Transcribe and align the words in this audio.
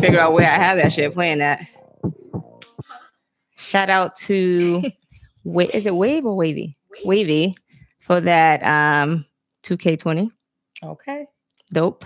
figure 0.00 0.20
out 0.20 0.32
where 0.32 0.50
I 0.50 0.56
have 0.56 0.76
that 0.78 0.92
shit 0.92 1.12
playing 1.14 1.40
at. 1.40 1.66
Shout 3.56 3.90
out 3.90 4.16
to 4.16 4.82
wait, 5.44 5.70
is 5.72 5.86
it 5.86 5.94
Wave 5.94 6.26
or 6.26 6.36
Wavy? 6.36 6.76
Wavy 7.04 7.56
for 8.00 8.20
that 8.20 8.62
um 8.62 9.24
2K20. 9.64 10.30
Okay. 10.82 11.26
Dope. 11.72 12.04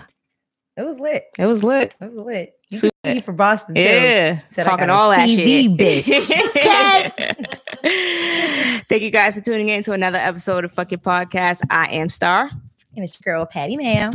It 0.77 0.83
was 0.83 0.99
lit. 0.99 1.25
It 1.37 1.45
was 1.45 1.63
lit. 1.63 1.93
It 1.99 2.13
was 2.13 2.25
lit. 2.25 2.53
You 2.69 2.79
Super. 2.79 2.95
can 3.03 3.15
see 3.15 3.21
for 3.21 3.33
Boston 3.33 3.75
too. 3.75 3.81
Yeah, 3.81 4.39
Said 4.51 4.63
talking 4.63 4.89
all 4.89 5.09
that 5.09 5.27
shit. 5.27 5.71
bitch. 5.71 6.05
Thank 8.89 9.01
you 9.03 9.11
guys 9.11 9.35
for 9.35 9.41
tuning 9.41 9.69
in 9.69 9.83
to 9.83 9.91
another 9.93 10.19
episode 10.19 10.63
of 10.63 10.71
Fuck 10.71 10.93
It 10.93 11.01
Podcast. 11.03 11.61
I 11.69 11.87
am 11.87 12.07
Star, 12.09 12.49
And 12.95 13.03
it's 13.03 13.19
your 13.19 13.33
girl 13.35 13.45
Patty 13.45 13.75
Ma'am. 13.75 14.11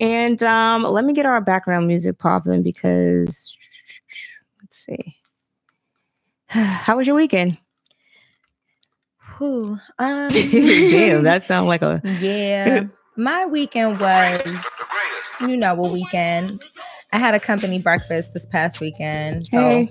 And 0.00 0.42
um, 0.42 0.82
let 0.84 1.04
me 1.04 1.12
get 1.12 1.26
our 1.26 1.40
background 1.40 1.86
music 1.88 2.18
popping 2.18 2.62
because 2.62 3.56
let's 4.62 4.78
see. 4.84 5.16
How 6.48 6.96
was 6.96 7.06
your 7.06 7.16
weekend? 7.16 7.58
Whew. 9.38 9.78
Um, 9.98 10.28
Damn, 10.30 11.24
that 11.24 11.42
sounds 11.44 11.68
like 11.68 11.82
a 11.82 12.00
yeah. 12.20 12.84
My 13.16 13.46
weekend 13.46 13.98
was, 14.00 14.42
you 15.40 15.56
know, 15.56 15.72
a 15.74 15.92
weekend. 15.92 16.62
I 17.12 17.18
had 17.18 17.34
a 17.34 17.40
company 17.40 17.78
breakfast 17.80 18.34
this 18.34 18.44
past 18.46 18.80
weekend. 18.80 19.46
So 19.48 19.58
Hey. 19.58 19.88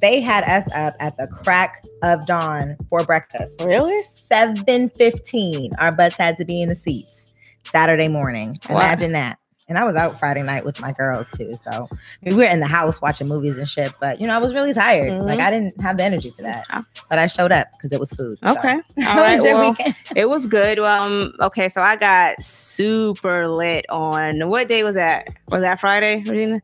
they 0.00 0.20
had 0.20 0.44
us 0.44 0.70
up 0.74 0.94
at 1.00 1.16
the 1.16 1.26
crack 1.42 1.82
of 2.02 2.26
dawn 2.26 2.76
for 2.90 3.02
breakfast. 3.04 3.52
really 3.64 3.98
7.15. 4.30 5.70
Our 5.78 5.94
butts 5.96 6.16
had 6.16 6.36
to 6.38 6.44
be 6.44 6.60
in 6.60 6.68
the 6.68 6.74
seats 6.74 7.32
Saturday 7.64 8.08
morning. 8.08 8.54
Wow. 8.68 8.76
Imagine 8.76 9.12
that. 9.12 9.38
And 9.68 9.76
I 9.76 9.84
was 9.84 9.96
out 9.96 10.16
Friday 10.18 10.42
night 10.42 10.64
with 10.64 10.80
my 10.80 10.92
girls 10.92 11.26
too. 11.36 11.50
So 11.60 11.88
we 12.22 12.34
were 12.36 12.44
in 12.44 12.60
the 12.60 12.68
house 12.68 13.02
watching 13.02 13.26
movies 13.26 13.58
and 13.58 13.68
shit. 13.68 13.92
But 14.00 14.20
you 14.20 14.28
know, 14.28 14.34
I 14.34 14.38
was 14.38 14.54
really 14.54 14.72
tired. 14.72 15.10
Mhm. 15.10 15.24
Like 15.24 15.40
I 15.40 15.50
didn't 15.50 15.80
have 15.82 15.96
the 15.96 16.04
energy 16.04 16.30
for 16.30 16.42
that. 16.42 16.64
Ah. 16.70 16.82
But 17.10 17.18
I 17.18 17.26
showed 17.26 17.50
up 17.50 17.66
because 17.72 17.92
it 17.92 17.98
was 17.98 18.12
food. 18.12 18.36
Okay. 18.44 18.74
All 18.98 19.02
How 19.02 19.32
was 19.32 19.44
your 19.44 19.54
Well, 19.54 19.70
weekend? 19.70 19.96
it 20.16 20.28
was 20.28 20.46
good. 20.46 20.78
Um. 20.78 21.32
Okay. 21.40 21.68
So 21.68 21.82
I 21.82 21.96
got 21.96 22.40
super 22.40 23.48
lit 23.48 23.86
on 23.90 24.48
what 24.48 24.68
day 24.68 24.84
was 24.84 24.94
that? 24.94 25.26
Was 25.48 25.62
that 25.62 25.80
Friday, 25.80 26.22
Regina? 26.26 26.60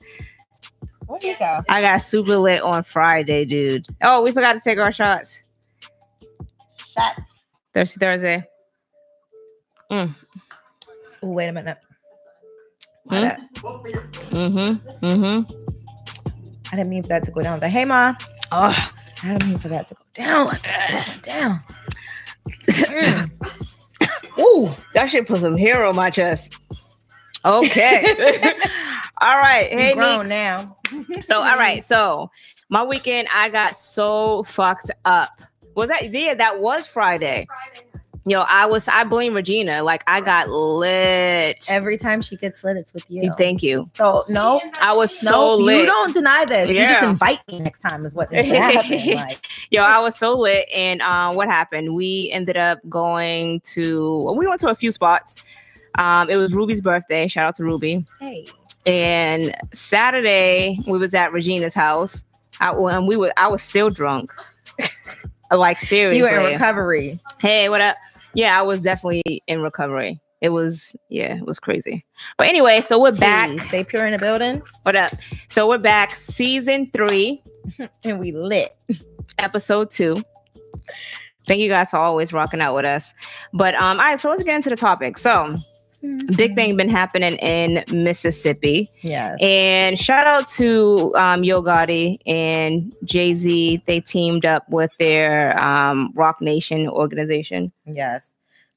Where 1.08 1.18
you 1.22 1.34
go? 1.36 1.58
I 1.68 1.82
got 1.82 1.98
super 2.02 2.36
lit 2.36 2.62
on 2.62 2.84
Friday, 2.84 3.44
dude. 3.44 3.84
Oh, 4.02 4.22
we 4.22 4.30
forgot 4.30 4.52
to 4.52 4.60
take 4.60 4.78
our 4.78 4.92
shots. 4.92 5.50
Shut. 6.94 7.20
Thursday, 7.74 7.98
Thursday. 7.98 8.44
Ooh, 9.92 10.14
wait 11.20 11.48
a 11.48 11.52
minute. 11.52 11.78
My 13.04 13.34
Hmm? 13.34 14.36
Mm-hmm. 14.36 15.06
Mm-hmm. 15.06 15.52
I 16.72 16.76
didn't 16.76 16.88
mean 16.90 17.02
for 17.02 17.08
that 17.10 17.22
to 17.24 17.30
go 17.30 17.42
down. 17.42 17.60
But 17.60 17.70
hey, 17.70 17.84
ma, 17.84 18.14
Oh, 18.50 18.92
I 19.22 19.32
didn't 19.32 19.48
mean 19.48 19.58
for 19.58 19.68
that 19.68 19.88
to 19.88 19.94
go 19.94 20.02
down 20.14 20.46
like 20.46 20.62
that. 20.62 21.18
Down. 21.22 21.60
Mm. 22.48 24.38
ooh, 24.40 24.70
that 24.94 25.10
shit 25.10 25.26
put 25.26 25.40
some 25.40 25.56
hair 25.56 25.84
on 25.84 25.96
my 25.96 26.10
chest. 26.10 26.54
Okay. 27.44 28.02
all 29.20 29.36
right. 29.38 29.68
Hey, 29.70 29.88
Hey, 29.88 29.94
grown 29.94 30.28
Neeks. 30.28 30.28
now. 30.28 30.76
So, 31.22 31.36
all 31.42 31.56
right. 31.58 31.82
So, 31.84 32.30
my 32.68 32.82
weekend, 32.84 33.28
I 33.34 33.48
got 33.48 33.76
so 33.76 34.44
fucked 34.44 34.90
up. 35.04 35.30
Was 35.74 35.88
that, 35.88 36.10
yeah, 36.10 36.34
that 36.34 36.58
was 36.58 36.86
Friday. 36.86 37.46
Yo, 38.24 38.40
I 38.42 38.66
was, 38.66 38.86
I 38.86 39.02
blame 39.02 39.34
Regina. 39.34 39.82
Like, 39.82 40.04
I 40.06 40.20
got 40.20 40.48
lit. 40.48 41.56
Every 41.68 41.98
time 41.98 42.20
she 42.20 42.36
gets 42.36 42.62
lit, 42.62 42.76
it's 42.76 42.94
with 42.94 43.04
you. 43.08 43.32
Thank 43.36 43.62
you. 43.64 43.84
So 43.94 44.22
no, 44.28 44.60
I 44.80 44.92
was 44.92 45.18
so 45.18 45.30
no, 45.30 45.56
lit. 45.56 45.80
you 45.80 45.86
don't 45.86 46.14
deny 46.14 46.44
this. 46.44 46.68
You 46.68 46.74
just 46.76 47.02
invite 47.02 47.40
me 47.48 47.58
next 47.58 47.80
time 47.80 48.06
is 48.06 48.14
what 48.14 48.30
needs 48.30 48.48
to 48.48 48.60
happen. 48.60 49.00
Like, 49.16 49.46
Yo, 49.70 49.82
I 49.82 49.98
was 49.98 50.16
so 50.16 50.38
lit. 50.38 50.68
And 50.72 51.02
uh, 51.02 51.32
what 51.32 51.48
happened? 51.48 51.94
We 51.94 52.30
ended 52.32 52.56
up 52.56 52.78
going 52.88 53.60
to, 53.72 54.22
well, 54.24 54.36
we 54.36 54.46
went 54.46 54.60
to 54.60 54.68
a 54.68 54.74
few 54.74 54.92
spots. 54.92 55.42
Um, 55.98 56.30
it 56.30 56.36
was 56.36 56.54
Ruby's 56.54 56.80
birthday. 56.80 57.26
Shout 57.26 57.46
out 57.46 57.56
to 57.56 57.64
Ruby. 57.64 58.06
hey, 58.20 58.44
And 58.86 59.54
Saturday, 59.72 60.78
we 60.86 60.96
was 60.96 61.12
at 61.12 61.32
Regina's 61.32 61.74
house. 61.74 62.22
I, 62.60 62.70
and 62.70 63.08
we 63.08 63.16
were, 63.16 63.32
I 63.36 63.48
was 63.48 63.62
still 63.62 63.90
drunk. 63.90 64.30
like 65.50 65.80
seriously. 65.80 66.18
you 66.18 66.24
were 66.24 66.46
in 66.46 66.52
recovery. 66.52 67.18
Hey, 67.40 67.68
what 67.68 67.80
up? 67.80 67.96
Yeah, 68.34 68.58
I 68.58 68.62
was 68.62 68.82
definitely 68.82 69.42
in 69.46 69.60
recovery. 69.60 70.20
It 70.40 70.48
was, 70.48 70.96
yeah, 71.08 71.36
it 71.36 71.46
was 71.46 71.58
crazy. 71.60 72.04
But 72.36 72.48
anyway, 72.48 72.80
so 72.80 72.98
we're 72.98 73.12
back. 73.12 73.56
Stay 73.60 73.84
pure 73.84 74.06
in 74.06 74.12
the 74.12 74.18
building, 74.18 74.60
What 74.82 74.96
up? 74.96 75.12
So 75.48 75.68
we're 75.68 75.78
back, 75.78 76.10
season 76.16 76.86
three, 76.86 77.42
and 78.04 78.18
we 78.18 78.32
lit. 78.32 78.74
episode 79.38 79.90
two. 79.92 80.16
Thank 81.46 81.60
you 81.60 81.68
guys 81.68 81.90
for 81.90 81.98
always 81.98 82.32
rocking 82.32 82.60
out 82.60 82.74
with 82.74 82.84
us. 82.86 83.14
But 83.52 83.74
um, 83.76 83.98
all 84.00 84.06
right, 84.06 84.18
so 84.18 84.30
let's 84.30 84.42
get 84.42 84.56
into 84.56 84.70
the 84.70 84.76
topic. 84.76 85.16
So 85.18 85.54
big 86.36 86.54
thing 86.54 86.76
been 86.76 86.88
happening 86.88 87.36
in 87.36 87.84
Mississippi. 87.92 88.88
Yes. 89.02 89.36
And 89.40 89.98
shout 89.98 90.26
out 90.26 90.48
to 90.48 91.12
um, 91.16 91.44
Yo 91.44 91.62
Gotti 91.62 92.18
and 92.26 92.94
Jay 93.04 93.34
Z. 93.34 93.82
They 93.86 94.00
teamed 94.00 94.44
up 94.44 94.68
with 94.68 94.90
their 94.98 95.58
um, 95.62 96.12
Roc 96.14 96.40
Nation 96.40 96.88
organization. 96.88 97.72
Yes. 97.86 98.32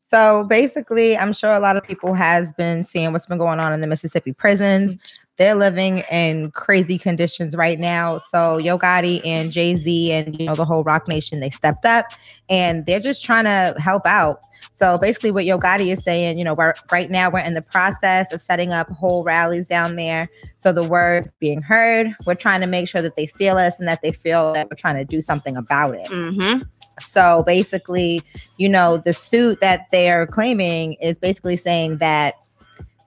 So 0.07 0.45
basically, 0.45 1.17
I'm 1.17 1.33
sure 1.33 1.53
a 1.53 1.59
lot 1.59 1.77
of 1.77 1.83
people 1.83 2.13
has 2.13 2.53
been 2.53 2.83
seeing 2.83 3.11
what's 3.11 3.25
been 3.25 3.39
going 3.39 3.59
on 3.59 3.73
in 3.73 3.81
the 3.81 3.87
Mississippi 3.87 4.33
prisons. 4.33 4.97
They're 5.37 5.55
living 5.55 5.99
in 6.11 6.51
crazy 6.51 6.97
conditions 6.97 7.55
right 7.55 7.79
now. 7.79 8.19
So 8.19 8.57
Yo 8.57 8.77
Gotti 8.77 9.21
and 9.25 9.51
Jay 9.51 9.75
Z 9.75 10.11
and 10.11 10.39
you 10.39 10.45
know 10.45 10.55
the 10.55 10.65
whole 10.65 10.83
Roc 10.83 11.07
Nation 11.07 11.39
they 11.39 11.49
stepped 11.49 11.85
up 11.85 12.07
and 12.49 12.85
they're 12.85 12.99
just 12.99 13.23
trying 13.23 13.45
to 13.45 13.75
help 13.79 14.05
out. 14.05 14.39
So 14.77 14.97
basically, 14.97 15.31
what 15.31 15.45
Yo 15.45 15.57
Gotti 15.57 15.91
is 15.91 16.03
saying, 16.03 16.37
you 16.37 16.43
know, 16.43 16.53
right 16.91 17.09
now 17.09 17.29
we're 17.29 17.39
in 17.39 17.53
the 17.53 17.61
process 17.61 18.33
of 18.33 18.41
setting 18.41 18.71
up 18.71 18.89
whole 18.89 19.23
rallies 19.23 19.67
down 19.67 19.95
there. 19.95 20.25
So 20.59 20.73
the 20.73 20.83
word 20.83 21.31
being 21.39 21.61
heard, 21.61 22.07
we're 22.25 22.35
trying 22.35 22.61
to 22.61 22.67
make 22.67 22.87
sure 22.87 23.01
that 23.01 23.15
they 23.15 23.27
feel 23.27 23.57
us 23.57 23.77
and 23.79 23.87
that 23.87 24.01
they 24.01 24.11
feel 24.11 24.53
that 24.53 24.67
we're 24.69 24.77
trying 24.77 24.95
to 24.95 25.05
do 25.05 25.21
something 25.21 25.55
about 25.55 25.95
it. 25.95 26.07
Mm-hmm. 26.07 26.61
So 26.99 27.43
basically, 27.45 28.21
you 28.57 28.69
know, 28.69 28.97
the 28.97 29.13
suit 29.13 29.59
that 29.61 29.87
they're 29.91 30.27
claiming 30.27 30.93
is 31.01 31.17
basically 31.17 31.57
saying 31.57 31.97
that 31.97 32.35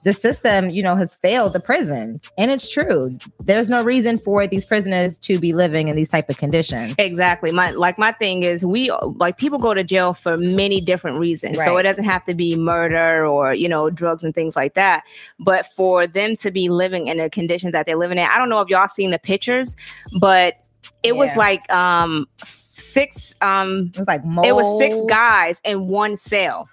the 0.04 0.12
system, 0.12 0.70
you 0.70 0.82
know, 0.82 0.94
has 0.96 1.16
failed 1.16 1.52
the 1.52 1.60
prison. 1.60 2.20
And 2.36 2.50
it's 2.50 2.68
true. 2.68 3.10
There's 3.40 3.68
no 3.68 3.82
reason 3.82 4.18
for 4.18 4.46
these 4.46 4.64
prisoners 4.64 5.18
to 5.20 5.38
be 5.38 5.52
living 5.52 5.88
in 5.88 5.96
these 5.96 6.08
type 6.08 6.28
of 6.28 6.36
conditions. 6.38 6.94
Exactly. 6.98 7.50
My 7.52 7.70
like 7.72 7.98
my 7.98 8.12
thing 8.12 8.42
is 8.44 8.64
we 8.64 8.90
like 9.16 9.36
people 9.38 9.58
go 9.58 9.74
to 9.74 9.82
jail 9.82 10.14
for 10.14 10.36
many 10.38 10.80
different 10.80 11.18
reasons. 11.18 11.56
So 11.56 11.76
it 11.76 11.82
doesn't 11.82 12.04
have 12.04 12.24
to 12.26 12.34
be 12.34 12.56
murder 12.56 13.26
or 13.26 13.54
you 13.54 13.68
know 13.68 13.90
drugs 13.90 14.22
and 14.24 14.34
things 14.34 14.54
like 14.56 14.74
that. 14.74 15.04
But 15.40 15.66
for 15.66 16.06
them 16.06 16.36
to 16.36 16.50
be 16.50 16.68
living 16.68 17.08
in 17.08 17.18
the 17.18 17.28
conditions 17.28 17.72
that 17.72 17.86
they're 17.86 17.96
living 17.96 18.18
in, 18.18 18.24
I 18.24 18.38
don't 18.38 18.48
know 18.48 18.60
if 18.60 18.68
y'all 18.68 18.88
seen 18.88 19.10
the 19.10 19.18
pictures, 19.18 19.74
but 20.20 20.54
it 21.02 21.16
was 21.16 21.34
like 21.36 21.70
um 21.72 22.26
six 22.40 23.34
um 23.42 23.90
It 23.94 23.98
was 23.98 24.06
like 24.06 24.24
mold. 24.24 24.46
it 24.46 24.54
was 24.54 24.78
six 24.78 24.96
guys 25.08 25.60
in 25.64 25.88
one 25.88 26.16
cell. 26.16 26.68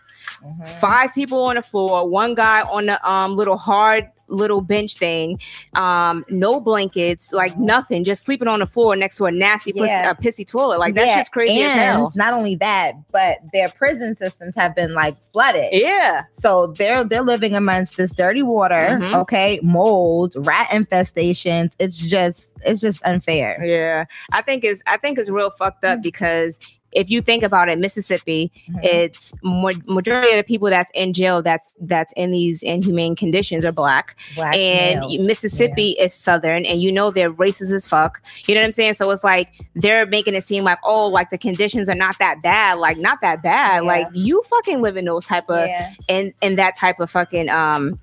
Mhm. 0.46 0.70
five 0.80 1.14
people 1.14 1.40
on 1.44 1.56
the 1.56 1.62
floor, 1.62 2.10
one 2.10 2.36
guy 2.36 2.62
on 2.64 2.86
the 2.88 3.10
um 3.10 3.36
little 3.36 3.58
hard 3.58 4.10
little 4.28 4.60
bench 4.62 4.98
thing, 4.98 5.38
um, 5.76 6.26
no 6.32 6.60
blankets, 6.60 7.32
like 7.32 7.56
nothing, 7.60 8.04
just 8.04 8.26
sleeping 8.26 8.48
on 8.48 8.60
the 8.60 8.66
floor 8.66 8.96
next 8.96 9.18
to 9.18 9.26
a 9.26 9.32
nasty 9.32 9.72
Yeah. 9.76 10.10
uh, 10.10 10.14
pissy 10.16 10.48
toilet. 10.48 10.80
Like 10.80 10.96
that's 10.96 11.06
Yeah, 11.06 11.18
shit's 11.18 11.30
crazy 11.30 11.62
as 11.62 11.70
and 11.72 11.80
hell. 11.80 12.12
Not 12.16 12.34
only 12.34 12.56
that, 12.56 12.94
but 13.12 13.38
their 13.54 13.70
prison 13.70 14.18
systems 14.18 14.56
have 14.56 14.74
been 14.74 14.94
like 14.96 15.14
flooded. 15.14 15.66
Yeah. 15.72 16.22
So 16.40 16.68
they're 16.68 17.04
they're 17.04 17.22
living 17.22 17.54
amongst 17.56 17.98
this 17.98 18.16
dirty 18.16 18.42
water, 18.42 18.88
Mhm. 19.00 19.14
okay, 19.22 19.60
mold, 19.62 20.34
rat 20.38 20.70
infestations. 20.72 21.74
It's 21.80 22.10
just 22.10 22.48
it's 22.66 22.82
just 22.82 23.04
unfair. 23.06 23.64
Yeah. 23.64 24.06
I 24.34 24.42
think 24.42 24.64
it's 24.64 24.82
I 24.88 24.98
think 24.98 25.20
it's 25.20 25.30
real 25.30 25.52
fucked 25.52 25.84
Mm. 25.84 25.94
up 25.98 26.02
because 26.02 26.60
if 26.96 27.10
you 27.10 27.22
think 27.22 27.44
about 27.44 27.70
it, 27.70 27.80
Mississippi, 27.80 28.52
Mhm. 28.70 28.84
it's 28.84 29.34
ma- 29.44 29.72
majority 29.88 30.32
of 30.34 30.40
the 30.40 30.44
people 30.44 30.70
that's 30.70 30.92
in 30.96 31.14
jail 31.14 31.42
that's 31.42 31.70
that's 31.82 32.14
in 32.14 32.32
these 32.32 32.64
inhumane 32.64 33.16
conditions 33.16 33.64
are 33.66 33.72
black. 33.72 34.18
Black 34.36 34.56
and 34.56 35.02
males. 35.02 35.20
Mississippi 35.28 35.92
is 36.00 36.14
southern 36.14 36.66
and 36.66 36.82
you 36.82 36.92
know 36.92 37.12
they're 37.12 37.30
racist 37.30 37.74
as 37.74 37.86
fuck. 37.88 38.22
You 38.48 38.56
know 38.56 38.62
what 38.62 38.66
I'm 38.66 38.72
saying? 38.72 38.94
So 38.94 39.12
it's 39.12 39.24
like 39.24 39.50
they're 39.76 40.06
making 40.06 40.34
it 40.36 40.44
seem 40.44 40.64
like, 40.64 40.80
oh, 40.84 41.08
like 41.08 41.30
the 41.30 41.38
conditions 41.38 41.90
are 41.90 41.96
not 41.96 42.18
that 42.20 42.42
bad. 42.42 42.80
Like 42.80 42.98
not 42.98 43.20
that 43.22 43.44
bad. 43.44 43.84
Yeah. 43.84 43.90
Like 43.90 44.08
you 44.14 44.42
fucking 44.50 44.82
live 44.82 44.98
in 44.98 45.06
those 45.06 45.26
type 45.26 45.46
of 45.50 45.68
yeah. 45.68 45.94
in 46.08 46.34
in 46.42 46.56
that 46.56 46.78
type 46.78 47.00
of 47.00 47.12
fucking 47.12 47.50
um 47.50 47.94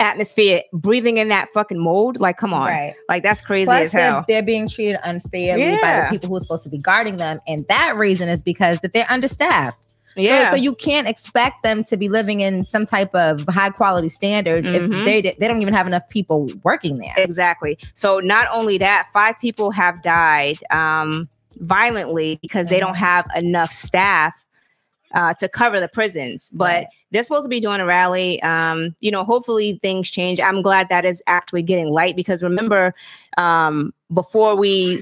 atmosphere, 0.00 0.62
breathing 0.72 1.16
in 1.16 1.28
that 1.28 1.48
fucking 1.52 1.78
mold. 1.78 2.20
Like, 2.20 2.36
come 2.36 2.54
on. 2.54 2.68
Right. 2.68 2.94
Like 3.08 3.22
that's 3.22 3.44
crazy 3.44 3.66
Plus, 3.66 3.86
as 3.86 3.92
they're, 3.92 4.00
hell. 4.02 4.24
they're 4.28 4.42
being 4.42 4.68
treated 4.68 4.96
unfairly 5.04 5.76
by 5.80 6.02
the 6.02 6.06
people 6.10 6.28
who 6.28 6.36
are 6.36 6.40
supposed 6.40 6.62
to 6.64 6.70
be 6.70 6.78
guarding 6.78 7.16
them, 7.16 7.38
and 7.46 7.66
that 7.68 7.96
reason 7.96 8.28
is 8.28 8.42
because 8.42 8.78
that 8.80 8.92
they're 8.92 9.10
understaffed. 9.10 9.84
Yeah. 10.16 10.50
So, 10.50 10.56
so 10.56 10.62
you 10.62 10.74
can't 10.74 11.06
expect 11.06 11.62
them 11.62 11.84
to 11.84 11.96
be 11.96 12.08
living 12.08 12.40
in 12.40 12.64
some 12.64 12.86
type 12.86 13.14
of 13.14 13.44
high 13.48 13.70
quality 13.70 14.08
standards 14.08 14.66
Mhm. 14.66 14.92
if 14.98 15.04
they 15.04 15.20
they 15.38 15.46
don't 15.46 15.62
even 15.62 15.74
have 15.74 15.86
enough 15.86 16.08
people 16.08 16.48
working 16.64 16.98
there. 16.98 17.14
Exactly. 17.16 17.78
So 17.94 18.14
not 18.14 18.48
only 18.52 18.78
that, 18.78 19.06
five 19.12 19.36
people 19.38 19.70
have 19.70 20.02
died 20.02 20.58
um, 20.70 21.24
violently 21.60 22.38
because 22.42 22.68
they 22.68 22.80
don't 22.80 22.96
have 22.96 23.26
enough 23.36 23.70
staff 23.70 24.44
uh, 25.14 25.34
to 25.34 25.48
cover 25.48 25.80
the 25.80 25.88
prisons. 25.88 26.50
But 26.54 26.88
they're 27.10 27.22
supposed 27.22 27.44
to 27.44 27.48
be 27.48 27.60
doing 27.60 27.80
a 27.80 27.86
rally. 27.86 28.42
Um, 28.42 28.94
you 29.00 29.10
know, 29.10 29.24
hopefully 29.24 29.78
things 29.82 30.08
change. 30.10 30.40
I'm 30.40 30.62
glad 30.62 30.88
that 30.88 31.04
is 31.04 31.22
actually 31.26 31.62
getting 31.62 31.88
light 31.88 32.16
because 32.16 32.42
remember, 32.42 32.94
um, 33.36 33.92
before 34.12 34.56
we 34.56 35.00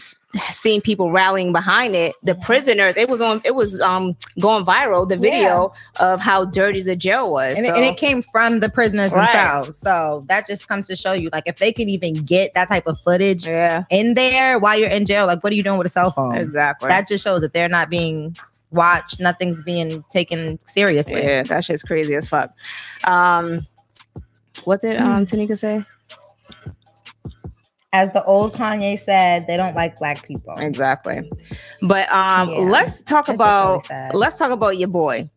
seen 0.50 0.80
people 0.80 1.10
rallying 1.10 1.52
behind 1.52 1.94
it, 1.94 2.14
the 2.22 2.34
prisoners, 2.34 2.96
it 2.96 3.08
was 3.08 3.20
on, 3.20 3.40
it 3.44 3.54
was 3.54 3.80
um, 3.80 4.14
going 4.40 4.64
viral. 4.64 5.08
The 5.08 5.16
video 5.16 5.72
of 6.00 6.20
how 6.20 6.44
dirty 6.44 6.82
the 6.82 6.96
jail 6.96 7.30
was. 7.30 7.56
And, 7.56 7.64
it, 7.66 7.74
and 7.74 7.84
it 7.84 7.96
came 7.96 8.22
from 8.22 8.60
the 8.60 8.68
prisoners 8.68 9.12
Right. 9.12 9.24
themselves. 9.32 9.78
So 9.78 10.22
that 10.28 10.46
just 10.46 10.68
comes 10.68 10.86
to 10.88 10.96
show 10.96 11.12
you, 11.12 11.30
like, 11.32 11.44
if 11.46 11.58
they 11.58 11.72
can 11.72 11.88
even 11.88 12.14
get 12.14 12.52
that 12.54 12.68
type 12.68 12.86
of 12.86 12.98
footage 13.00 13.46
yeah, 13.46 13.84
in 13.90 14.14
there 14.14 14.58
while 14.58 14.78
you're 14.78 14.90
in 14.90 15.06
jail, 15.06 15.26
like, 15.26 15.42
what 15.42 15.52
are 15.52 15.56
you 15.56 15.62
doing 15.62 15.78
with 15.78 15.86
a 15.86 15.90
cell 15.90 16.10
phone? 16.10 16.36
exactly. 16.36 16.88
That 16.88 17.08
just 17.08 17.24
shows 17.24 17.40
that 17.40 17.52
they're 17.52 17.68
not 17.68 17.88
being 17.88 18.36
watched. 18.72 19.20
Nothing's 19.20 19.56
being 19.64 20.02
taken 20.10 20.58
seriously. 20.66 21.22
Yeah, 21.22 21.42
that 21.44 21.64
shit's 21.64 21.82
crazy 21.82 22.14
as 22.14 22.28
fuck. 22.28 22.50
Um, 23.04 23.60
what 24.64 24.80
did 24.82 24.96
um 24.96 25.24
Hmm. 25.26 25.34
Tanika 25.36 25.58
say? 25.58 25.84
As 27.92 28.12
the 28.12 28.22
old 28.24 28.52
Kanye 28.52 28.98
said, 28.98 29.46
they 29.46 29.56
don't 29.56 29.74
like 29.74 29.96
black 29.96 30.22
people. 30.26 30.52
Exactly. 30.58 31.30
But 31.82 32.12
um, 32.12 32.48
Yeah, 32.48 32.58
let's 32.58 33.00
talk 33.02 33.26
just 33.26 33.38
really 33.40 33.78
about 33.80 34.14
let's 34.14 34.36
talk 34.38 34.50
about 34.50 34.76
your 34.76 34.88
boy. 34.88 35.30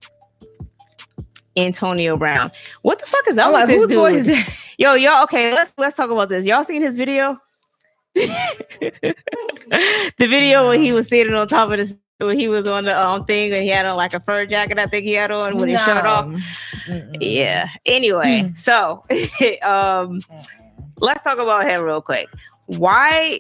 Antonio 1.56 2.16
Brown. 2.18 2.50
What 2.82 3.00
the 3.00 3.06
fuck 3.06 3.28
is 3.28 3.38
up 3.38 3.48
I'm 3.48 3.54
with 3.54 3.62
like, 3.62 3.68
this 3.68 3.78
whose 3.78 3.88
dude? 3.88 3.98
boy 3.98 4.14
is 4.16 4.26
that? 4.26 4.56
Yo, 4.78 4.94
y'all, 4.94 5.24
okay, 5.24 5.54
let's 5.54 5.74
let's 5.78 5.96
talk 5.96 6.10
about 6.10 6.30
this. 6.30 6.46
Y'all 6.46 6.64
seen 6.64 6.82
his 6.82 6.96
video? 6.98 7.38
the 8.16 9.16
video 10.18 10.70
when 10.70 10.82
he 10.82 10.92
was 10.94 11.08
standing 11.08 11.36
on 11.36 11.48
top 11.48 11.70
of 11.72 11.78
this 11.78 11.96
when 12.20 12.38
he 12.38 12.50
was 12.50 12.68
on 12.68 12.84
the 12.84 13.00
um 13.00 13.24
thing 13.24 13.52
and 13.54 13.64
he 13.64 13.70
had 13.70 13.86
on 13.86 13.96
like 13.96 14.14
a 14.14 14.20
fur 14.20 14.46
jacket, 14.46 14.78
I 14.78 14.86
think 14.86 15.04
he 15.06 15.14
had 15.14 15.32
on 15.32 15.56
with 15.56 15.70
his 15.70 15.80
shirt 15.82 16.06
off. 16.06 16.26
Mm-mm. 16.88 17.18
Yeah. 17.20 17.70
Anyway, 17.86 18.44
Hmm. 18.48 18.54
so 18.56 19.02
um 19.64 20.20
let's 21.00 21.24
talk 21.24 21.40
about 21.40 21.66
him 21.66 21.84
real 21.84 22.02
quick. 22.02 22.30
Why 22.68 23.40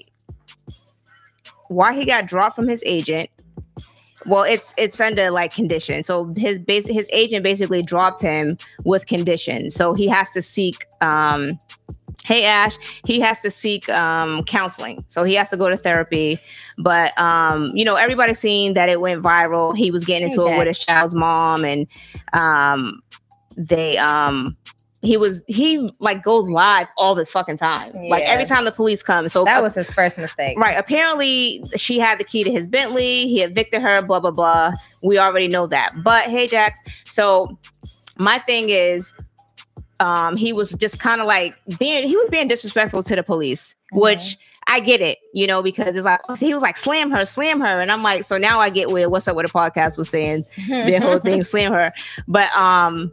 why 1.69 1.93
he 1.93 2.05
got 2.05 2.27
dropped 2.27 2.55
from 2.55 2.67
his 2.67 2.81
agent? 2.85 3.29
Well, 4.25 4.43
it's 4.43 4.73
it's 4.77 4.99
under 4.99 5.31
like 5.31 5.53
condition. 5.53 6.03
So 6.03 6.33
his 6.37 6.59
base 6.59 6.85
his 6.87 7.07
agent 7.13 7.43
basically 7.43 7.81
dropped 7.81 8.21
him 8.21 8.57
with 8.85 9.05
conditions. 9.07 9.75
So 9.75 9.93
he 9.93 10.07
has 10.07 10.29
to 10.31 10.41
seek 10.41 10.85
um 11.01 11.51
Hey 12.29 12.45
Ash, 12.45 12.77
he 13.07 13.19
has 13.21 13.39
to 13.39 13.49
seek 13.49 13.89
um 13.89 14.43
counseling. 14.43 15.03
So 15.07 15.23
he 15.23 15.33
has 15.33 15.49
to 15.49 15.57
go 15.57 15.67
to 15.67 15.75
therapy. 15.75 16.37
But 16.77 17.11
um, 17.19 17.71
you 17.73 17.83
know, 17.83 17.95
everybody's 17.95 18.37
seen 18.37 18.75
that 18.75 18.87
it 18.87 18.99
went 19.01 19.23
viral. 19.23 19.75
He 19.75 19.89
was 19.89 20.05
getting 20.05 20.27
into 20.27 20.41
it 20.41 20.45
Okay. 20.45 20.57
with 20.59 20.67
his 20.67 20.77
child's 20.77 21.15
mom 21.15 21.65
and 21.65 21.87
um 22.33 22.93
they 23.57 23.97
um 23.97 24.55
he 25.01 25.17
was 25.17 25.41
he 25.47 25.89
like 25.99 26.21
goes 26.23 26.47
live 26.49 26.85
all 26.97 27.15
this 27.15 27.31
fucking 27.31 27.57
time. 27.57 27.89
Like 28.09 28.23
every 28.25 28.45
time 28.45 28.63
the 28.63 28.71
police 28.71 29.01
come. 29.01 29.27
So 29.27 29.43
That 29.45 29.63
was 29.63 29.73
his 29.73 29.89
first 29.91 30.19
mistake. 30.19 30.55
Right. 30.59 30.77
Apparently, 30.77 31.63
she 31.77 31.97
had 31.97 32.19
the 32.19 32.23
key 32.25 32.43
to 32.43 32.51
his 32.51 32.67
Bentley. 32.67 33.27
He 33.27 33.41
evicted 33.41 33.81
her. 33.81 34.03
Blah 34.03 34.19
blah 34.19 34.31
blah. 34.31 34.71
We 35.01 35.17
already 35.17 35.47
know 35.47 35.65
that. 35.65 35.93
But 36.03 36.29
hey, 36.29 36.45
Jax. 36.45 36.79
So 37.05 37.57
my 38.17 38.37
thing 38.37 38.69
is, 38.69 39.13
um, 39.99 40.35
he 40.37 40.53
was 40.53 40.71
just 40.73 40.99
kind 40.99 41.21
of 41.21 41.27
like 41.27 41.55
being. 41.77 42.07
He 42.07 42.15
was 42.15 42.29
being 42.29 42.47
disrespectful 42.47 43.03
to 43.03 43.15
the 43.15 43.23
police, 43.23 43.75
Mhm. 43.93 44.01
which 44.01 44.37
I 44.67 44.79
get 44.79 45.01
it. 45.01 45.17
You 45.33 45.47
know, 45.47 45.61
because 45.61 45.95
it's 45.95 46.05
like 46.05 46.19
he 46.37 46.53
was 46.53 46.63
like 46.63 46.77
slam 46.77 47.11
her, 47.11 47.25
slam 47.25 47.59
her, 47.59 47.81
and 47.81 47.91
I'm 47.91 48.03
like, 48.03 48.23
so 48.23 48.37
now 48.37 48.59
I 48.59 48.69
get 48.69 48.89
where 48.91 49.09
what's 49.09 49.27
up 49.27 49.35
with 49.35 49.47
the 49.47 49.51
podcast 49.51 49.97
was 49.97 50.09
saying 50.09 50.43
their 50.67 50.99
whole 51.01 51.19
thing 51.27 51.43
slam 51.43 51.73
her. 51.73 51.89
But 52.27 52.49
um, 52.55 53.11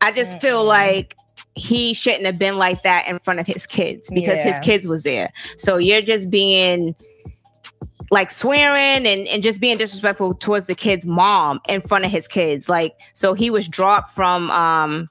I 0.00 0.12
just 0.12 0.40
feel 0.40 0.62
Mm-mm. 0.64 0.68
like 0.68 1.16
he 1.54 1.92
shouldn't 1.94 2.24
have 2.26 2.38
been 2.38 2.56
like 2.56 2.82
that 2.82 3.08
in 3.08 3.18
front 3.20 3.40
of 3.40 3.46
his 3.46 3.66
kids 3.66 4.08
because 4.12 4.38
his 4.40 4.58
kids 4.60 4.86
was 4.86 5.02
there. 5.02 5.28
So 5.56 5.76
you're 5.76 6.02
just 6.02 6.30
being 6.30 6.94
like 8.10 8.30
swearing 8.30 9.06
and, 9.06 9.26
and 9.28 9.42
just 9.42 9.60
being 9.60 9.76
disrespectful 9.76 10.32
towards 10.34 10.66
the 10.66 10.74
kid's 10.74 11.04
mom 11.06 11.60
in 11.68 11.82
front 11.82 12.04
of 12.04 12.10
his 12.10 12.26
kids. 12.28 12.68
Like 12.68 12.98
so 13.12 13.34
he 13.34 13.50
was 13.50 13.66
dropped 13.68 14.14
from 14.14 14.50
um 14.50 15.10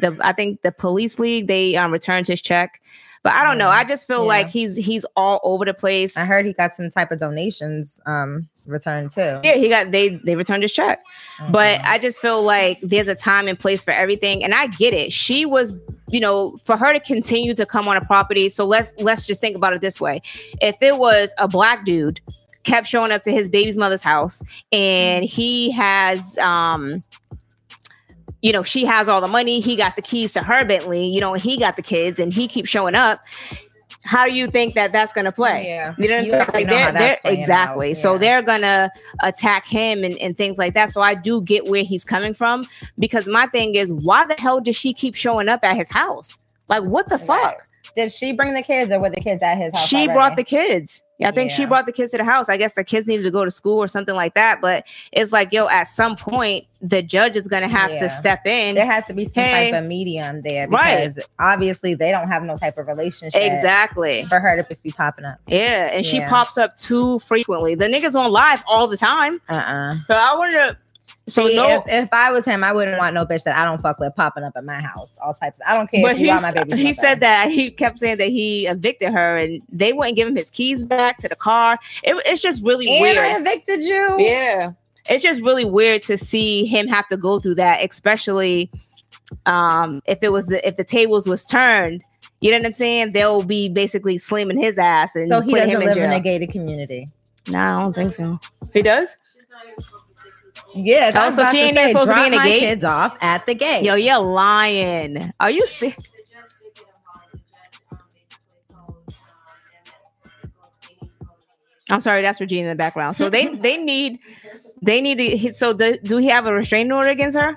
the 0.00 0.16
I 0.20 0.32
think 0.32 0.62
the 0.62 0.72
police 0.72 1.18
league, 1.18 1.46
they 1.46 1.76
um 1.76 1.92
returned 1.92 2.26
his 2.26 2.40
check. 2.42 2.80
But 3.22 3.34
I 3.34 3.44
don't 3.44 3.58
know. 3.58 3.66
Mm, 3.68 3.74
I 3.74 3.84
just 3.84 4.06
feel 4.06 4.20
yeah. 4.22 4.28
like 4.28 4.48
he's 4.48 4.76
he's 4.76 5.04
all 5.14 5.40
over 5.42 5.66
the 5.66 5.74
place. 5.74 6.16
I 6.16 6.24
heard 6.24 6.46
he 6.46 6.54
got 6.54 6.74
some 6.74 6.88
type 6.88 7.10
of 7.10 7.18
donations 7.18 8.00
um 8.06 8.48
returned 8.66 9.10
too. 9.10 9.40
Yeah, 9.44 9.56
he 9.56 9.68
got 9.68 9.90
they 9.90 10.20
they 10.24 10.36
returned 10.36 10.62
his 10.62 10.72
check. 10.72 11.00
but 11.50 11.80
Mhm. 11.80 11.84
I 11.84 11.98
just 11.98 12.18
feel 12.18 12.42
like 12.42 12.78
there's 12.82 13.08
a 13.08 13.14
time 13.14 13.46
and 13.46 13.58
place 13.60 13.84
for 13.84 13.90
everything, 13.90 14.42
and 14.42 14.54
I 14.54 14.68
get 14.68 14.94
it. 14.94 15.12
She 15.12 15.44
was, 15.44 15.74
you 16.08 16.20
know, 16.20 16.56
for 16.64 16.78
her 16.78 16.94
to 16.94 17.00
continue 17.00 17.52
to 17.54 17.66
come 17.66 17.88
on 17.88 17.96
a 17.98 18.00
property. 18.06 18.48
So 18.48 18.64
let's 18.64 18.94
let's 18.98 19.26
just 19.26 19.40
think 19.42 19.54
about 19.54 19.74
it 19.74 19.82
this 19.82 20.00
way: 20.00 20.22
if 20.62 20.76
it 20.80 20.96
was 20.96 21.34
a 21.36 21.46
black 21.46 21.84
dude 21.84 22.22
kept 22.62 22.86
showing 22.86 23.10
up 23.10 23.22
to 23.22 23.32
his 23.32 23.48
baby's 23.50 23.76
mother's 23.78 24.02
house, 24.02 24.42
and 24.72 25.24
he 25.24 25.70
has, 25.72 26.36
um, 26.38 27.00
you 28.42 28.52
know, 28.52 28.62
she 28.62 28.84
has 28.84 29.08
all 29.08 29.20
the 29.20 29.28
money, 29.28 29.60
he 29.60 29.76
got 29.76 29.96
the 29.96 30.02
keys 30.02 30.32
to 30.34 30.42
her 30.42 30.64
Bentley, 30.64 31.06
you 31.06 31.20
know, 31.20 31.34
he 31.34 31.58
got 31.58 31.76
the 31.76 31.82
kids, 31.82 32.18
and 32.18 32.32
he 32.32 32.48
keeps 32.48 32.68
showing 32.68 32.94
up. 32.94 33.20
How 34.04 34.26
do 34.26 34.34
you 34.34 34.46
think 34.46 34.72
that 34.74 34.92
that's 34.92 35.12
gonna 35.12 35.30
play? 35.30 35.66
yeah. 35.66 35.94
You 35.98 36.08
know 36.08 36.16
what 36.16 36.24
I'm 36.24 36.30
saying? 36.30 36.46
Like 36.54 36.66
they're, 36.68 36.92
they're 36.92 37.20
exactly. 37.22 37.90
out, 37.90 37.96
So 37.98 38.16
they're 38.16 38.40
gonna 38.40 38.90
attack 39.20 39.66
him 39.66 40.04
and, 40.04 40.16
and 40.18 40.36
things 40.38 40.56
like 40.56 40.72
that. 40.72 40.88
So 40.88 41.02
I 41.02 41.14
do 41.14 41.42
get 41.42 41.68
where 41.68 41.82
he's 41.82 42.02
coming 42.02 42.32
from 42.32 42.64
because 42.98 43.28
my 43.28 43.46
thing 43.46 43.74
is, 43.74 43.92
why 43.92 44.24
the 44.24 44.36
hell 44.38 44.60
does 44.60 44.76
she 44.76 44.94
keep 44.94 45.14
showing 45.14 45.50
up 45.50 45.62
at 45.64 45.76
his 45.76 45.90
house? 45.90 46.46
Like, 46.68 46.84
what 46.84 47.10
the 47.10 47.18
fuck? 47.18 47.66
Did 47.94 48.10
she 48.10 48.32
bring 48.32 48.54
the 48.54 48.62
kids 48.62 48.90
or 48.90 49.00
were 49.00 49.10
the 49.10 49.20
kids 49.20 49.42
at 49.42 49.58
his 49.58 49.74
house? 49.74 49.86
She 49.86 49.96
already? 49.96 50.12
brought 50.12 50.36
the 50.36 50.44
kids. 50.44 51.02
Yeah, 51.20 51.28
I 51.28 51.32
think 51.32 51.50
she 51.50 51.66
brought 51.66 51.84
the 51.84 51.92
kids 51.92 52.12
to 52.12 52.16
the 52.18 52.24
house. 52.24 52.48
I 52.48 52.56
guess 52.56 52.72
the 52.72 52.82
kids 52.82 53.06
needed 53.06 53.24
to 53.24 53.30
go 53.30 53.44
to 53.44 53.50
school 53.50 53.76
or 53.78 53.88
something 53.88 54.14
like 54.14 54.32
that. 54.34 54.60
But 54.62 54.86
it's 55.12 55.32
like, 55.32 55.52
yo, 55.52 55.68
at 55.68 55.84
some 55.84 56.16
point, 56.16 56.64
the 56.80 57.02
judge 57.02 57.36
is 57.36 57.46
gonna 57.46 57.68
have 57.68 57.92
Yeah. 57.92 58.00
to 58.00 58.08
step 58.08 58.46
in. 58.46 58.74
There 58.74 58.86
has 58.86 59.04
to 59.04 59.12
be 59.12 59.26
some 59.26 59.42
Hey. 59.44 59.70
type 59.70 59.82
of 59.82 59.86
medium 59.88 60.40
there 60.40 60.66
Right. 60.68 60.96
because 61.08 61.22
obviously 61.38 61.94
they 61.94 62.10
don't 62.10 62.28
have 62.28 62.42
no 62.42 62.56
type 62.56 62.78
of 62.78 62.86
relationship 62.88 63.40
Exactly. 63.40 64.24
for 64.30 64.40
her 64.40 64.56
to 64.56 64.66
just 64.66 64.82
be 64.82 64.92
popping 64.92 65.26
up. 65.26 65.36
Yeah, 65.46 65.90
and 65.92 66.06
she 66.06 66.20
pops 66.22 66.56
up 66.56 66.74
too 66.76 67.18
frequently. 67.18 67.74
The 67.74 67.84
nigga's 67.84 68.16
on 68.16 68.32
live 68.32 68.64
all 68.66 68.86
the 68.86 68.96
time. 68.96 69.34
Uh-uh. 69.50 69.94
So 70.06 70.14
I 70.14 70.34
wonder. 70.36 70.78
So 71.26 71.46
See, 71.46 71.54
no, 71.54 71.76
if, 71.76 71.82
if 71.86 72.12
I 72.12 72.32
was 72.32 72.44
him, 72.44 72.64
I 72.64 72.72
wouldn't 72.72 72.98
want 72.98 73.14
no 73.14 73.24
bitch 73.24 73.44
that 73.44 73.56
I 73.56 73.64
don't 73.64 73.80
fuck 73.80 74.00
with 74.00 74.14
popping 74.16 74.42
up 74.42 74.54
at 74.56 74.64
my 74.64 74.80
house. 74.80 75.18
All 75.24 75.34
types. 75.34 75.60
I 75.66 75.76
don't 75.76 75.88
care 75.90 76.02
but 76.02 76.12
if 76.12 76.18
you 76.18 76.34
he, 76.34 76.40
my 76.40 76.52
baby. 76.52 76.76
he 76.76 76.92
said 76.92 77.20
that 77.20 77.48
he 77.50 77.70
kept 77.70 77.98
saying 78.00 78.16
that 78.18 78.28
he 78.28 78.66
evicted 78.66 79.12
her 79.12 79.36
and 79.36 79.60
they 79.70 79.92
wouldn't 79.92 80.16
give 80.16 80.26
him 80.26 80.34
his 80.36 80.50
keys 80.50 80.84
back 80.84 81.18
to 81.18 81.28
the 81.28 81.36
car. 81.36 81.76
It, 82.02 82.20
it's 82.26 82.42
just 82.42 82.64
really 82.64 82.88
and 82.88 83.18
I 83.18 83.22
weird. 83.28 83.40
evicted 83.42 83.82
you. 83.82 84.16
Yeah. 84.18 84.70
It's 85.08 85.22
just 85.22 85.42
really 85.44 85.64
weird 85.64 86.02
to 86.04 86.16
see 86.16 86.64
him 86.66 86.88
have 86.88 87.06
to 87.08 87.16
go 87.16 87.38
through 87.38 87.56
that, 87.56 87.84
especially 87.84 88.70
um 89.46 90.00
if 90.06 90.18
it 90.22 90.32
was 90.32 90.46
the, 90.46 90.66
if 90.66 90.76
the 90.76 90.84
tables 90.84 91.28
was 91.28 91.46
turned, 91.46 92.02
you 92.40 92.50
know 92.50 92.56
what 92.56 92.66
I'm 92.66 92.72
saying? 92.72 93.10
They'll 93.10 93.44
be 93.44 93.68
basically 93.68 94.18
slamming 94.18 94.58
his 94.58 94.78
ass 94.78 95.14
and 95.14 95.28
So 95.28 95.40
he 95.40 95.52
putting 95.52 95.68
doesn't 95.68 95.82
him 95.82 95.82
in 95.82 95.88
live 95.88 95.96
in 95.98 96.10
jail. 96.10 96.18
a 96.18 96.20
gated 96.20 96.50
community. 96.50 97.06
No, 97.48 97.58
I 97.58 97.82
don't 97.82 97.94
think 97.94 98.14
so. 98.14 98.38
He 98.72 98.82
does? 98.82 99.16
Yeah, 100.74 101.10
Oh, 101.14 101.30
so 101.30 101.50
she 101.50 101.58
ain't 101.58 101.76
supposed 101.90 102.10
to 102.10 102.14
be 102.16 102.26
in 102.26 102.32
my 102.36 102.44
gate? 102.46 102.60
kids 102.60 102.84
off 102.84 103.18
at 103.22 103.44
the 103.46 103.54
gate. 103.54 103.84
Yo, 103.84 103.94
you're 103.94 104.18
lying. 104.18 105.30
Are 105.40 105.50
you 105.50 105.66
sick? 105.66 105.96
I'm 111.90 112.00
sorry, 112.00 112.22
that's 112.22 112.40
Regina 112.40 112.68
in 112.68 112.76
the 112.76 112.78
background. 112.78 113.16
So 113.16 113.28
they 113.30 113.46
they 113.46 113.76
need 113.76 114.18
they 114.82 115.00
need 115.00 115.18
to 115.18 115.36
hit. 115.36 115.56
So 115.56 115.72
do, 115.72 115.98
do 116.02 116.18
he 116.18 116.28
have 116.28 116.46
a 116.46 116.52
restraining 116.54 116.92
order 116.92 117.10
against 117.10 117.36
her? 117.38 117.56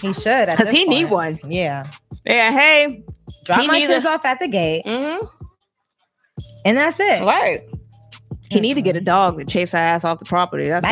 he 0.00 0.12
should 0.14 0.48
Because 0.48 0.70
he 0.70 0.84
need 0.86 1.10
one. 1.10 1.36
Yeah, 1.46 1.82
Yeah. 2.24 2.50
Hey. 2.50 3.02
drop 3.44 3.60
He 3.60 3.66
my 3.68 3.74
needs 3.78 3.90
a- 3.90 3.94
kids 3.94 4.06
off 4.06 4.24
at 4.24 4.40
the 4.40 4.48
gate, 4.48 4.82
Mm-hmm. 4.86 5.24
and 6.64 6.76
that's 6.76 6.98
it. 6.98 7.22
Right. 7.22 7.62
He 8.50 8.60
need 8.60 8.74
to 8.74 8.82
get 8.82 8.96
a 8.96 9.00
dog 9.00 9.38
to 9.38 9.44
chase 9.44 9.72
her 9.72 9.78
ass 9.78 10.04
off 10.04 10.18
the 10.18 10.24
property. 10.24 10.68
That's 10.68 10.84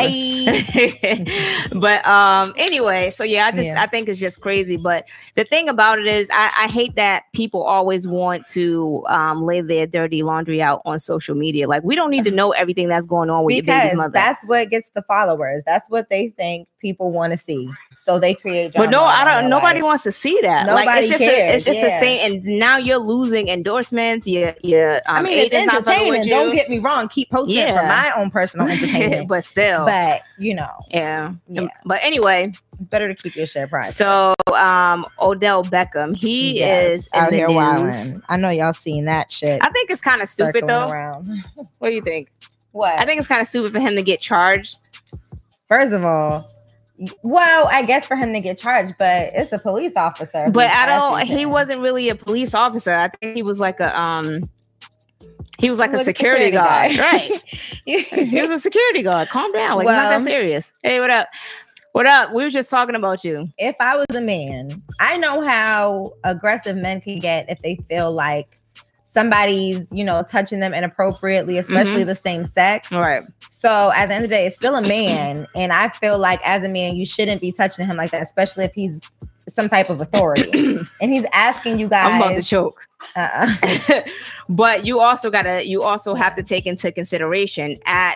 but 1.81 2.07
um 2.07 2.53
anyway 2.57 3.11
so 3.11 3.25
yeah 3.25 3.47
i 3.47 3.51
just 3.51 3.67
Yeah. 3.67 3.83
i 3.83 3.87
think 3.87 4.09
it's 4.09 4.21
just 4.21 4.41
crazy 4.41 4.77
but 4.77 5.05
the 5.35 5.45
thing 5.45 5.69
about 5.69 5.99
it 5.99 6.07
is 6.07 6.29
I, 6.33 6.53
I 6.57 6.69
hate 6.69 6.95
that 6.95 7.25
people 7.33 7.63
always 7.63 8.07
want 8.07 8.47
to 8.47 9.05
um 9.09 9.45
lay 9.45 9.61
their 9.61 9.87
dirty 9.87 10.23
laundry 10.23 10.63
out 10.63 10.83
on 10.85 10.99
social 10.99 11.35
media 11.35 11.69
like 11.69 11.83
we 11.85 11.95
don't 11.95 12.11
need 12.11 12.25
to 12.25 12.31
know 12.39 12.53
everything 12.53 12.89
that's 12.89 13.07
going 13.07 13.31
on 13.31 13.45
with 13.45 13.57
your 13.57 13.63
because 13.63 13.83
baby's 13.83 13.97
mother 13.97 14.13
that's 14.13 14.45
what 14.45 14.71
gets 14.71 14.91
the 14.91 15.03
followers. 15.03 15.63
That's 15.67 15.89
what 15.91 16.11
they 16.11 16.29
think 16.29 16.69
people 16.81 17.11
want 17.11 17.33
to 17.33 17.37
see. 17.37 17.69
So 18.05 18.19
they 18.19 18.35
create. 18.35 18.73
But 18.75 18.91
no, 18.91 19.05
I 19.05 19.25
don't. 19.25 19.51
Nobody 19.51 19.81
life. 19.81 19.87
wants 19.87 20.03
to 20.05 20.13
see 20.13 20.39
that. 20.43 20.67
like 20.67 20.87
Nobody 20.87 21.01
it's 21.01 21.09
just, 21.09 21.23
a, 21.23 21.27
cares, 21.27 21.55
it's 21.55 21.65
just 21.65 21.81
the 21.81 21.89
yeah. 21.89 22.01
same. 22.01 22.33
And 22.33 22.45
now 22.59 22.77
you're 22.77 22.99
losing 22.99 23.49
endorsements. 23.49 24.27
Yeah, 24.27 24.55
yeah. 24.63 25.01
um, 25.07 25.17
I 25.17 25.23
mean, 25.23 25.39
it's 25.39 25.55
agent's 25.55 25.73
not 25.73 25.85
fucking 25.85 26.15
entertaining. 26.15 26.31
Don't 26.31 26.55
get 26.55 26.71
me 26.71 26.79
wrong. 26.79 27.09
Keep 27.09 27.31
posting 27.31 27.59
it 27.59 27.69
for 27.69 27.87
my 27.87 28.13
own 28.17 28.31
personal 28.31 28.69
entertainment. 28.71 29.29
but 29.29 29.45
still, 29.45 29.85
but 29.85 30.23
you 30.39 30.55
know, 30.55 30.71
yeah. 30.91 31.35
Yeah. 31.49 31.69
But 31.85 32.01
anyway, 32.03 32.53
better 32.81 33.13
to 33.13 33.15
keep 33.15 33.37
your 33.37 33.47
share 33.47 33.67
private. 33.67 33.93
so 33.93 34.35
um, 34.55 35.05
Odell 35.21 35.65
Beckham, 35.65 36.17
he 36.17 36.59
Yes, 36.61 37.01
is 37.01 37.09
in 37.15 37.21
out 37.21 37.31
the 37.31 37.37
here 37.37 37.51
wilding. 37.51 38.21
I 38.29 38.37
know 38.37 38.51
y'all 38.51 38.73
seen 38.73 39.05
that 39.07 39.33
shit. 39.33 39.61
I 39.63 39.71
think 39.71 39.91
it's 39.91 40.01
kind 40.01 40.23
of 40.23 40.29
stupid 40.29 40.67
though. 40.67 40.87
Around. 40.87 41.29
What 41.79 41.89
do 41.89 41.95
you 41.95 42.03
think? 42.03 42.29
What? 42.73 42.99
I 42.99 43.05
think 43.05 43.19
it's 43.19 43.29
kind 43.29 43.41
of 43.41 43.49
stupid 43.49 43.73
for 43.73 43.81
him 43.81 43.97
to 43.97 44.03
get 44.03 44.21
charged. 44.21 45.01
First 45.69 45.93
of 45.93 46.05
all, 46.05 46.45
well, 47.23 47.69
I 47.71 47.83
guess 47.83 48.07
for 48.07 48.17
him 48.17 48.33
to 48.33 48.41
get 48.41 48.59
charged, 48.59 48.95
but 48.99 49.31
it's 49.35 49.53
a 49.53 49.59
police 49.59 49.93
officer. 49.97 50.49
But 50.51 50.71
I 50.71 50.87
don't. 50.87 51.27
He 51.27 51.43
him. 51.43 51.51
wasn't 51.51 51.81
really 51.81 52.09
a 52.09 52.15
police 52.15 52.55
officer. 52.55 52.95
I 52.95 53.09
think 53.09 53.37
he 53.37 53.43
was 53.43 53.61
like 53.61 53.81
a 53.81 53.99
um. 54.01 54.41
He 55.59 55.71
was 55.71 55.79
like, 55.81 55.91
He 55.91 55.95
a 55.95 55.99
was 55.99 56.05
security, 56.07 56.53
guard, 56.53 56.97
right? 56.99 57.43
he 57.85 58.01
he 58.03 58.41
was 58.41 58.51
a 58.51 58.59
security 58.59 59.03
guard. 59.03 59.29
Calm 59.29 59.51
down. 59.53 59.77
Like 59.79 59.87
it's 59.87 59.93
not 59.97 60.09
that 60.11 60.23
serious. 60.25 60.73
Hey, 60.83 61.01
what 61.01 61.11
up? 61.11 61.29
What 61.93 62.07
up? 62.07 62.33
We 62.33 62.45
were 62.45 62.51
just 62.51 62.71
talking 62.71 62.95
about 62.95 63.25
you. 63.25 63.49
if 63.59 63.75
I 63.81 63.97
was 63.97 64.07
a 64.15 64.21
man, 64.21 64.69
I 65.01 65.17
know 65.17 65.45
how 65.45 66.13
aggressive 66.23 66.77
men 66.77 67.01
can 67.01 67.19
get 67.19 67.51
if 67.51 67.59
they 67.59 67.77
feel 67.89 68.13
like 68.13 68.57
somebody's, 69.19 69.85
you 69.91 70.05
know, 70.05 70.23
touching 70.23 70.61
them 70.61 70.73
inappropriately, 70.73 71.59
especially 71.59 72.03
mm-hmm. 72.03 72.05
the 72.05 72.15
same 72.15 72.45
sex. 72.45 72.93
All 72.93 73.01
right. 73.01 73.25
So 73.51 73.91
at 73.91 74.07
the 74.07 74.15
end 74.15 74.25
of 74.25 74.31
the 74.31 74.37
day, 74.37 74.47
it's 74.47 74.55
still 74.55 74.77
a 74.77 74.83
man. 74.83 75.49
And 75.57 75.73
I 75.73 75.89
feel 75.89 76.19
like 76.19 76.41
as 76.45 76.65
a 76.65 76.69
man, 76.69 76.95
you 76.95 77.05
shouldn't 77.05 77.41
be 77.41 77.51
touching 77.51 77.85
him 77.85 77.97
like 77.97 78.13
that, 78.13 78.23
especially 78.23 78.65
if 78.65 78.73
he's 78.75 79.01
some 79.53 79.69
type 79.69 79.91
of 79.91 80.01
authority. 80.01 80.79
and 81.03 81.13
he's 81.13 81.25
asking 81.33 81.81
you 81.81 81.89
guys. 81.89 82.15
I'm 82.15 82.23
about 82.23 82.35
to 82.37 82.43
choke. 82.45 82.87
Uh-uh. 83.17 84.03
but 84.51 84.87
you 84.87 85.01
also 85.01 85.31
gotta. 85.31 85.67
You 85.67 85.83
also 85.83 86.15
have 86.15 86.37
to 86.37 86.45
take 86.45 86.67
into 86.67 86.93
consideration 86.93 87.75
at 87.87 88.15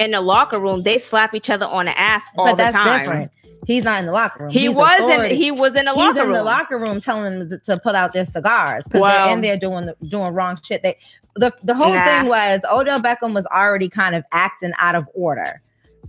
in 0.00 0.10
the 0.12 0.20
locker 0.20 0.58
room 0.60 0.82
they 0.82 0.98
slap 0.98 1.34
each 1.34 1.50
other 1.50 1.66
on 1.66 1.86
the 1.86 1.98
ass 1.98 2.24
all 2.36 2.46
but 2.46 2.52
the 2.52 2.56
that's 2.58 2.74
time. 2.74 2.98
different. 3.00 3.30
He's 3.66 3.84
not 3.84 4.00
in 4.00 4.06
the 4.06 4.12
locker 4.12 4.44
room. 4.44 4.52
He 4.52 4.60
He's 4.60 4.70
was 4.70 5.08
in. 5.08 5.36
He 5.36 5.50
was 5.52 5.76
in 5.76 5.84
the 5.84 5.92
He's 5.92 5.98
locker 5.98 6.18
in 6.20 6.24
room. 6.26 6.32
the 6.34 6.42
locker 6.42 6.78
room 6.78 7.00
telling 7.00 7.38
them 7.38 7.48
to, 7.50 7.58
to 7.58 7.78
put 7.78 7.94
out 7.94 8.12
their 8.12 8.24
cigars 8.24 8.82
because 8.84 9.00
Wow. 9.02 9.26
they're 9.26 9.34
in 9.34 9.40
there 9.40 9.56
doing 9.56 9.86
the, 9.86 9.96
doing 10.08 10.32
wrong 10.34 10.58
shit. 10.62 10.82
They 10.82 10.98
the 11.36 11.52
the 11.62 11.74
whole 11.74 11.94
Nah. 11.94 12.04
thing 12.04 12.26
was 12.26 12.60
Odell 12.70 13.00
Beckham 13.00 13.34
was 13.34 13.46
already 13.46 13.88
kind 13.88 14.16
of 14.16 14.24
acting 14.32 14.72
out 14.78 14.94
of 14.96 15.08
order. 15.14 15.54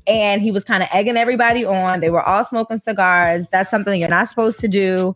And 0.08 0.42
he 0.42 0.52
was 0.52 0.63
kind 0.63 0.82
of 0.84 0.90
egging 0.92 1.16
everybody 1.16 1.63
on. 1.63 2.00
They 2.02 2.10
were 2.10 2.24
all 2.28 2.44
smoking 2.44 2.80
cigars. 2.80 3.48
That's 3.50 3.70
something 3.70 4.00
you're 4.02 4.10
not 4.10 4.28
supposed 4.28 4.60
to 4.62 4.68
do. 4.68 5.13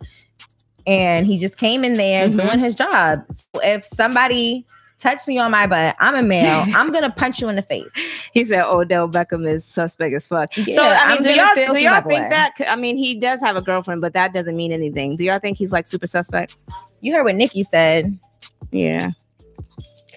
And 0.85 1.25
he 1.25 1.37
just 1.39 1.57
came 1.57 1.83
in 1.83 1.95
there 1.95 2.29
Mhm. 2.29 2.37
doing 2.37 2.59
his 2.59 2.75
job. 2.75 3.23
So 3.31 3.61
if 3.63 3.83
somebody 3.83 4.65
touched 4.99 5.27
me 5.27 5.37
on 5.37 5.51
my 5.51 5.67
butt, 5.67 5.95
I'm 5.99 6.15
a 6.15 6.23
male. 6.23 6.65
I'm 6.75 6.91
gonna 6.91 7.11
punch 7.11 7.39
you 7.39 7.49
in 7.49 7.55
the 7.55 7.61
face. 7.61 7.89
He 8.33 8.45
said 8.45 8.63
oh, 8.65 8.81
Odell 8.81 9.09
Beckham 9.09 9.47
is 9.47 9.65
suspect 9.65 10.13
as 10.13 10.27
fuck. 10.27 10.53
so 10.53 10.61
I 10.63 10.65
mean, 10.65 11.17
I'm 11.17 11.21
do 11.21 11.33
y'all 11.33 11.71
do 11.73 11.79
y'all 11.79 12.01
think 12.01 12.23
way. 12.23 12.29
that? 12.29 12.53
I 12.67 12.75
mean, 12.75 12.97
he 12.97 13.15
does 13.15 13.39
have 13.41 13.55
a 13.55 13.61
girlfriend, 13.61 14.01
but 14.01 14.13
that 14.13 14.33
doesn't 14.33 14.55
mean 14.55 14.71
anything. 14.71 15.15
Do 15.15 15.23
y'all 15.23 15.39
think 15.39 15.57
he's 15.57 15.71
like 15.71 15.87
super 15.87 16.07
suspect? 16.07 16.63
You 17.01 17.13
heard 17.13 17.23
what 17.23 17.35
Nikki 17.35 17.63
said. 17.63 18.17
Yeah. 18.71 19.11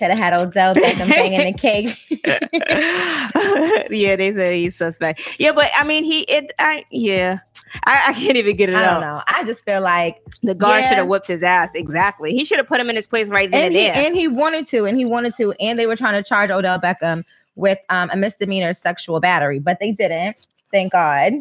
Could 0.00 0.10
have 0.10 0.18
had 0.18 0.32
Odell 0.32 0.74
Beckham 0.74 1.08
banging 1.10 1.52
the 1.52 1.58
cake. 1.58 1.96
yeah, 3.90 4.16
they 4.16 4.32
said 4.34 4.54
he's 4.54 4.76
suspect. 4.76 5.20
Yeah, 5.38 5.52
but 5.52 5.68
I 5.76 5.84
mean, 5.84 6.04
he 6.04 6.22
it. 6.22 6.50
I 6.58 6.84
yeah, 6.90 7.36
I, 7.84 8.06
I 8.08 8.12
can't 8.14 8.36
even 8.36 8.56
get 8.56 8.70
it 8.70 8.74
I 8.74 8.84
out. 8.84 9.00
don't 9.00 9.08
know. 9.08 9.22
I 9.26 9.44
just 9.44 9.64
feel 9.64 9.82
like 9.82 10.22
The 10.42 10.54
guard 10.54 10.80
Yeah. 10.80 10.88
should 10.88 10.98
have 10.98 11.06
whipped 11.08 11.26
his 11.28 11.42
ass. 11.42 11.68
Exactly. 11.74 12.32
He 12.32 12.44
should 12.44 12.58
have 12.58 12.66
put 12.66 12.80
him 12.80 12.88
in 12.90 12.96
his 12.96 13.06
place 13.06 13.28
right 13.28 13.50
then 13.50 13.66
and 13.66 13.76
and, 13.76 13.76
he, 13.76 13.82
there. 13.92 13.94
and 14.06 14.14
he 14.16 14.26
wanted 14.26 14.66
to, 14.68 14.86
and 14.86 14.98
he 14.98 15.04
wanted 15.04 15.36
to, 15.36 15.52
and 15.60 15.78
they 15.78 15.86
were 15.86 15.96
trying 15.96 16.14
to 16.14 16.22
charge 16.26 16.50
Odell 16.50 16.80
Beckham 16.80 17.22
with 17.56 17.78
um, 17.90 18.08
a 18.12 18.16
misdemeanor 18.16 18.72
sexual 18.72 19.20
battery, 19.20 19.58
but 19.58 19.78
they 19.80 19.92
didn't. 19.92 20.46
Thank 20.72 20.92
God. 20.92 21.34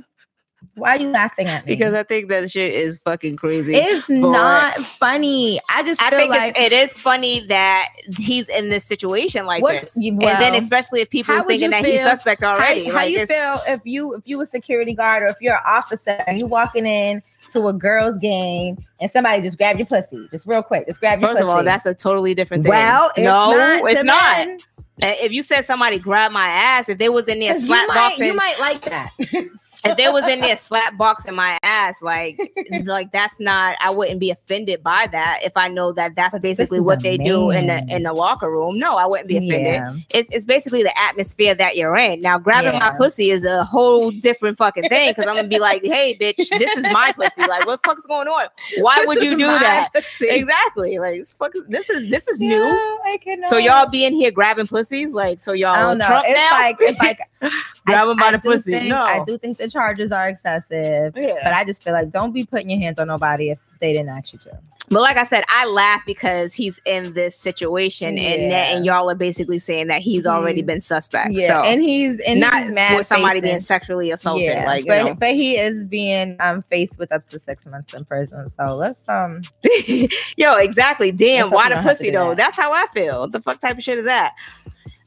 Why 0.76 0.96
are 0.96 1.00
you 1.00 1.10
laughing 1.10 1.48
at 1.48 1.66
me? 1.66 1.74
because 1.76 1.94
I 1.94 2.04
think 2.04 2.30
that 2.30 2.50
shit 2.52 2.74
is 2.74 3.00
fucking 3.00 3.36
crazy. 3.36 3.76
it's 3.76 4.10
not 4.10 4.78
funny. 4.78 5.60
I 5.70 5.84
just 5.84 6.02
I 6.02 6.10
think 6.10 6.30
like 6.30 6.54
it's, 6.58 6.94
funny 6.94 7.42
that 7.48 7.90
he's 8.18 8.48
in 8.50 8.70
this 8.70 8.86
situation 8.86 9.46
like 9.46 9.62
What- 9.64 9.82
this, 9.82 9.94
you- 9.98 10.14
and 10.14 10.22
then 10.22 10.56
especially 10.56 11.02
if 11.02 11.10
people 11.10 11.36
are 11.36 11.44
thinking 11.44 11.66
you 11.66 11.70
that 11.72 11.86
he's 11.86 12.00
feel- 12.02 12.10
suspect 12.10 12.44
already. 12.44 12.86
how, 12.86 12.92
how 12.92 12.98
like 12.98 13.12
you 13.12 13.20
it's- 13.20 13.28
feel 13.66 13.74
if 13.74 13.82
you 13.86 14.14
if 14.16 14.22
you 14.26 14.42
a 14.42 14.46
security 14.48 14.94
guard 14.94 15.24
or 15.24 15.28
if 15.28 15.36
you're 15.42 15.56
an 15.56 15.62
officer 15.66 16.22
and 16.28 16.38
you 16.40 16.46
walking 16.48 16.86
in 16.86 17.22
to 17.52 17.68
a 17.68 17.74
girls 17.74 18.20
game 18.22 18.78
and 19.02 19.10
somebody 19.12 19.42
just 19.42 19.58
grabbed 19.58 19.80
your 19.80 19.86
pussy, 19.88 20.28
just 20.32 20.46
real 20.48 20.62
quick, 20.64 20.86
just 20.88 21.00
grab 21.00 21.20
your 21.20 21.30
First 21.30 21.42
pussy. 21.42 21.50
of 21.50 21.56
all, 21.58 21.64
that's 21.64 21.86
a 21.86 21.94
totally 21.94 22.34
different 22.36 22.64
thing. 22.64 22.70
well, 22.72 23.10
it's 23.16 23.20
no, 23.26 23.52
not 23.58 23.90
it's 23.92 24.04
not. 24.04 24.48
men. 24.48 24.58
If 25.02 25.32
you 25.32 25.44
said 25.44 25.64
somebody 25.64 25.98
grabbed 25.98 26.34
my 26.34 26.48
ass, 26.50 26.90
if 26.90 26.98
they 26.98 27.08
was 27.08 27.30
in 27.30 27.40
there 27.40 27.56
slap 27.60 27.84
you 27.84 27.88
might, 27.88 27.96
boxing, 27.96 28.28
you 28.28 28.34
might 28.36 28.60
like 28.60 28.82
that. 28.82 29.10
if 29.86 29.98
they 29.98 30.10
was 30.10 30.28
in 30.28 30.42
there 30.42 30.58
slap 30.58 30.98
boxing 30.98 31.36
my 31.36 31.58
ass, 31.64 32.02
like, 32.02 32.38
like 32.84 33.12
that's 33.12 33.40
not. 33.40 33.78
I 33.82 33.92
wouldn't 33.92 34.20
be 34.20 34.30
offended 34.32 34.84
by 34.84 35.08
that 35.12 35.40
if 35.44 35.56
I 35.56 35.68
know 35.68 35.92
that 35.94 36.16
that's 36.16 36.38
basically 36.40 36.80
what 36.82 37.02
they 37.02 37.18
do 37.18 37.50
in 37.52 37.68
the 37.68 37.86
in 37.90 38.04
the 38.04 38.14
locker 38.14 38.52
room. 38.52 38.78
No, 38.78 38.94
I 38.94 39.06
wouldn't 39.06 39.28
be 39.28 39.38
offended. 39.38 39.66
Yeah. 39.66 39.92
It's 40.10 40.30
it's 40.34 40.46
basically 40.46 40.84
the 40.84 40.98
atmosphere 41.00 41.56
that 41.56 41.78
you're 41.78 41.96
in. 41.98 42.20
Now, 42.20 42.38
grabbing 42.38 42.78
my 42.80 42.92
pussy 42.98 43.32
is 43.32 43.46
a 43.46 43.64
whole 43.64 44.12
different 44.12 44.58
fucking 44.58 44.90
thing 44.90 45.12
because 45.12 45.28
I'm 45.28 45.36
gonna 45.36 45.48
be 45.48 45.60
like, 45.60 45.84
hey, 45.84 46.18
bitch, 46.20 46.38
this 46.50 46.76
is 46.78 46.84
my 46.92 47.14
pussy. 47.16 47.42
Like, 47.48 47.66
what 47.66 47.82
the 47.82 47.88
fuck 47.88 47.98
is 48.00 48.06
going 48.06 48.28
on? 48.28 48.48
Why 48.80 49.06
would 49.06 49.22
you 49.22 49.32
do 49.32 49.48
that? 49.48 49.94
pussy. 49.94 50.30
Exactly. 50.30 51.00
Like, 51.00 51.26
fuck- 51.28 51.54
this 51.68 51.90
is 51.90 52.10
this 52.10 52.28
is 52.28 52.40
new. 52.40 52.50
Yeah, 52.50 52.96
I. 53.06 53.18
So 53.46 53.58
y'all 53.58 53.90
be 53.90 54.06
in 54.06 54.14
here 54.14 54.32
grabbing 54.32 54.68
pussies, 54.68 55.14
like 55.14 55.40
so 55.40 55.54
y'all 55.54 55.76
I 55.76 55.94
know. 55.94 56.06
Trump 56.06 56.26
it's 56.28 56.36
now? 56.36 56.52
like 56.52 56.78
it's 56.80 57.00
like 57.00 57.20
Grab 57.86 58.10
'em 58.10 58.18
by 58.18 58.32
the 58.32 58.40
pussy. 58.40 58.72
Think, 58.72 58.90
No. 58.90 58.98
I 59.02 59.24
do 59.24 59.38
think 59.38 59.58
the 59.70 59.80
charges 59.80 60.12
are 60.12 60.28
excessive, 60.28 61.14
Yeah. 61.16 61.36
but 61.44 61.54
I 61.54 61.64
just 61.66 61.84
feel 61.84 61.94
like 61.94 62.10
don't 62.12 62.32
be 62.34 62.46
putting 62.46 62.70
your 62.70 62.80
hands 62.80 63.00
on 63.00 63.08
nobody 63.08 63.50
if 63.52 63.60
they 63.80 63.94
didn't 63.94 64.10
ask 64.10 64.34
you 64.34 64.40
to. 64.40 64.60
But 64.92 65.02
like 65.02 65.18
I 65.18 65.24
said, 65.24 65.44
I 65.50 65.68
laugh 65.68 66.02
because 66.08 66.52
he's 66.52 66.82
in 66.86 67.14
this 67.14 67.36
situation, 67.36 68.18
and 68.18 68.52
that, 68.52 68.74
and 68.74 68.86
y'all 68.86 69.08
are 69.08 69.14
basically 69.16 69.60
saying 69.60 69.86
that 69.88 70.02
he's 70.02 70.26
already 70.26 70.64
been 70.64 70.82
suspect. 70.82 71.32
Yeah, 71.32 71.48
so 71.48 71.62
and 71.62 71.80
he's 71.80 72.20
and 72.22 72.40
not 72.40 72.64
he's 72.64 72.72
mad 72.72 72.98
with 72.98 73.06
somebody 73.06 73.40
facing- 73.40 73.52
being 73.52 73.60
sexually 73.60 74.10
assaulted. 74.10 74.46
Yeah, 74.48 74.66
like 74.66 74.88
but 74.88 75.06
know. 75.06 75.14
but 75.14 75.36
he 75.36 75.58
is 75.58 75.88
being 75.88 76.36
um 76.40 76.64
faced 76.72 76.98
with 76.98 77.12
up 77.12 77.24
to 77.26 77.38
six 77.38 77.64
months 77.68 77.94
in 77.94 78.04
prison. 78.04 78.48
So 78.48 78.74
let's 78.76 79.08
um 79.08 79.42
Yo, 80.38 80.56
exactly. 80.56 81.12
Damn, 81.12 81.52
why 81.52 81.70
the 81.70 81.76
don't 81.76 81.84
have 81.84 81.98
to 81.98 81.98
pussy 82.00 82.10
though? 82.12 82.30
that. 82.30 82.38
That's 82.38 82.58
how 82.58 82.72
I 82.72 82.88
feel. 82.92 83.20
What 83.22 83.32
the 83.32 83.42
fuck 83.42 83.62
type 83.62 83.78
of 83.78 83.84
shit 83.84 84.00
is 84.00 84.06
that? 84.06 84.34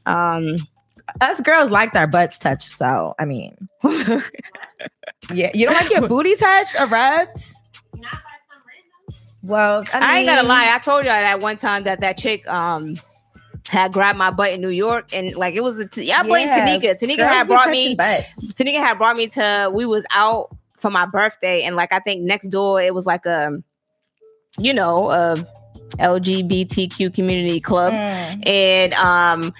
Um, 0.05 0.55
us 1.21 1.41
girls 1.41 1.71
liked 1.71 1.95
our 1.95 2.07
butts 2.07 2.37
touched. 2.37 2.69
So 2.69 3.13
I 3.19 3.25
mean, 3.25 3.55
yeah, 5.33 5.51
you 5.53 5.65
don't 5.65 5.73
like 5.75 5.91
your 5.91 6.07
booty 6.07 6.35
touched 6.35 6.79
or 6.79 6.87
rubbed? 6.87 7.37
Well, 9.45 9.83
I, 9.93 9.99
I, 9.99 10.17
ain't 10.19 10.27
gonna 10.27 10.43
lie. 10.43 10.71
I 10.73 10.79
told 10.79 11.03
y'all 11.05 11.17
that 11.17 11.41
one 11.41 11.57
time 11.57 11.83
that 11.83 11.99
that 11.99 12.17
chick 12.17 12.47
um 12.47 12.95
had 13.67 13.91
grabbed 13.91 14.17
my 14.17 14.29
butt 14.31 14.53
in 14.53 14.61
New 14.61 14.69
York, 14.69 15.13
and 15.13 15.35
like 15.35 15.55
it 15.55 15.63
was 15.63 15.79
a 15.79 15.87
t- 15.87 16.11
I 16.11 16.23
blame 16.23 16.47
Yeah, 16.47 16.65
Tanika. 16.79 16.97
Tanika 16.97 17.27
had 17.27 17.47
brought 17.47 17.69
me. 17.69 17.95
butts. 17.95 18.25
Tanika 18.53 18.77
had 18.77 18.97
brought 18.97 19.17
me 19.17 19.27
to. 19.27 19.69
We 19.73 19.85
was 19.85 20.05
out 20.11 20.49
for 20.77 20.89
my 20.89 21.05
birthday, 21.05 21.63
and 21.63 21.75
like 21.75 21.91
I 21.91 21.99
think 21.99 22.21
next 22.21 22.47
door 22.47 22.81
it 22.81 22.93
was 22.93 23.05
like 23.05 23.25
a, 23.25 23.51
you 24.59 24.73
know, 24.73 25.11
a 25.11 25.35
LGBTQ 25.97 27.13
community 27.13 27.59
club, 27.59 27.91
Mm. 27.93 28.47
and 28.47 28.93
um 28.93 29.53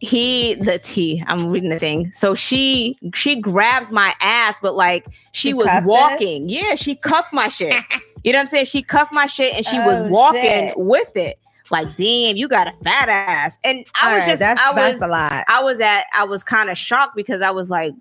he 0.00 0.54
the 0.54 0.78
T 0.78 1.22
I'm 1.26 1.46
reading 1.48 1.70
the 1.70 1.78
thing. 1.78 2.12
So 2.12 2.34
she 2.34 2.98
she 3.14 3.40
grabs 3.40 3.90
my 3.90 4.14
ass, 4.20 4.58
but 4.60 4.74
like 4.74 5.06
she 5.32 5.48
She 5.48 5.54
was 5.54 5.66
cuffed 5.66 5.86
it? 5.86 5.88
walking. 5.88 6.48
Yeah, 6.48 6.74
she 6.74 6.96
cuffed 6.96 7.32
my 7.32 7.48
shit. 7.48 7.74
you 8.24 8.32
know 8.32 8.38
what 8.38 8.42
I'm 8.42 8.46
saying? 8.46 8.66
She 8.66 8.82
cuffed 8.82 9.12
my 9.12 9.26
shit 9.26 9.54
and 9.54 9.64
she 9.64 9.78
was 9.78 9.98
Oh, 10.00 10.08
walking 10.10 10.68
shit. 10.68 10.78
with 10.78 11.16
it. 11.16 11.38
Like, 11.70 11.96
damn, 11.96 12.36
you 12.36 12.46
got 12.46 12.68
a 12.68 12.72
fat 12.84 13.08
ass. 13.08 13.58
And 13.64 13.84
I 14.00 14.08
All 14.10 14.14
was 14.14 14.24
right, 14.24 14.30
just 14.30 14.40
that's 14.40 14.60
I 14.60 14.72
that's 14.74 14.92
was 14.94 15.02
a 15.02 15.08
lot. 15.08 15.44
I 15.48 15.62
was 15.62 15.80
at 15.80 16.04
I 16.14 16.24
was 16.24 16.44
kind 16.44 16.70
of 16.70 16.78
shocked 16.78 17.16
because 17.16 17.42
I 17.42 17.50
was 17.50 17.70
like, 17.70 17.94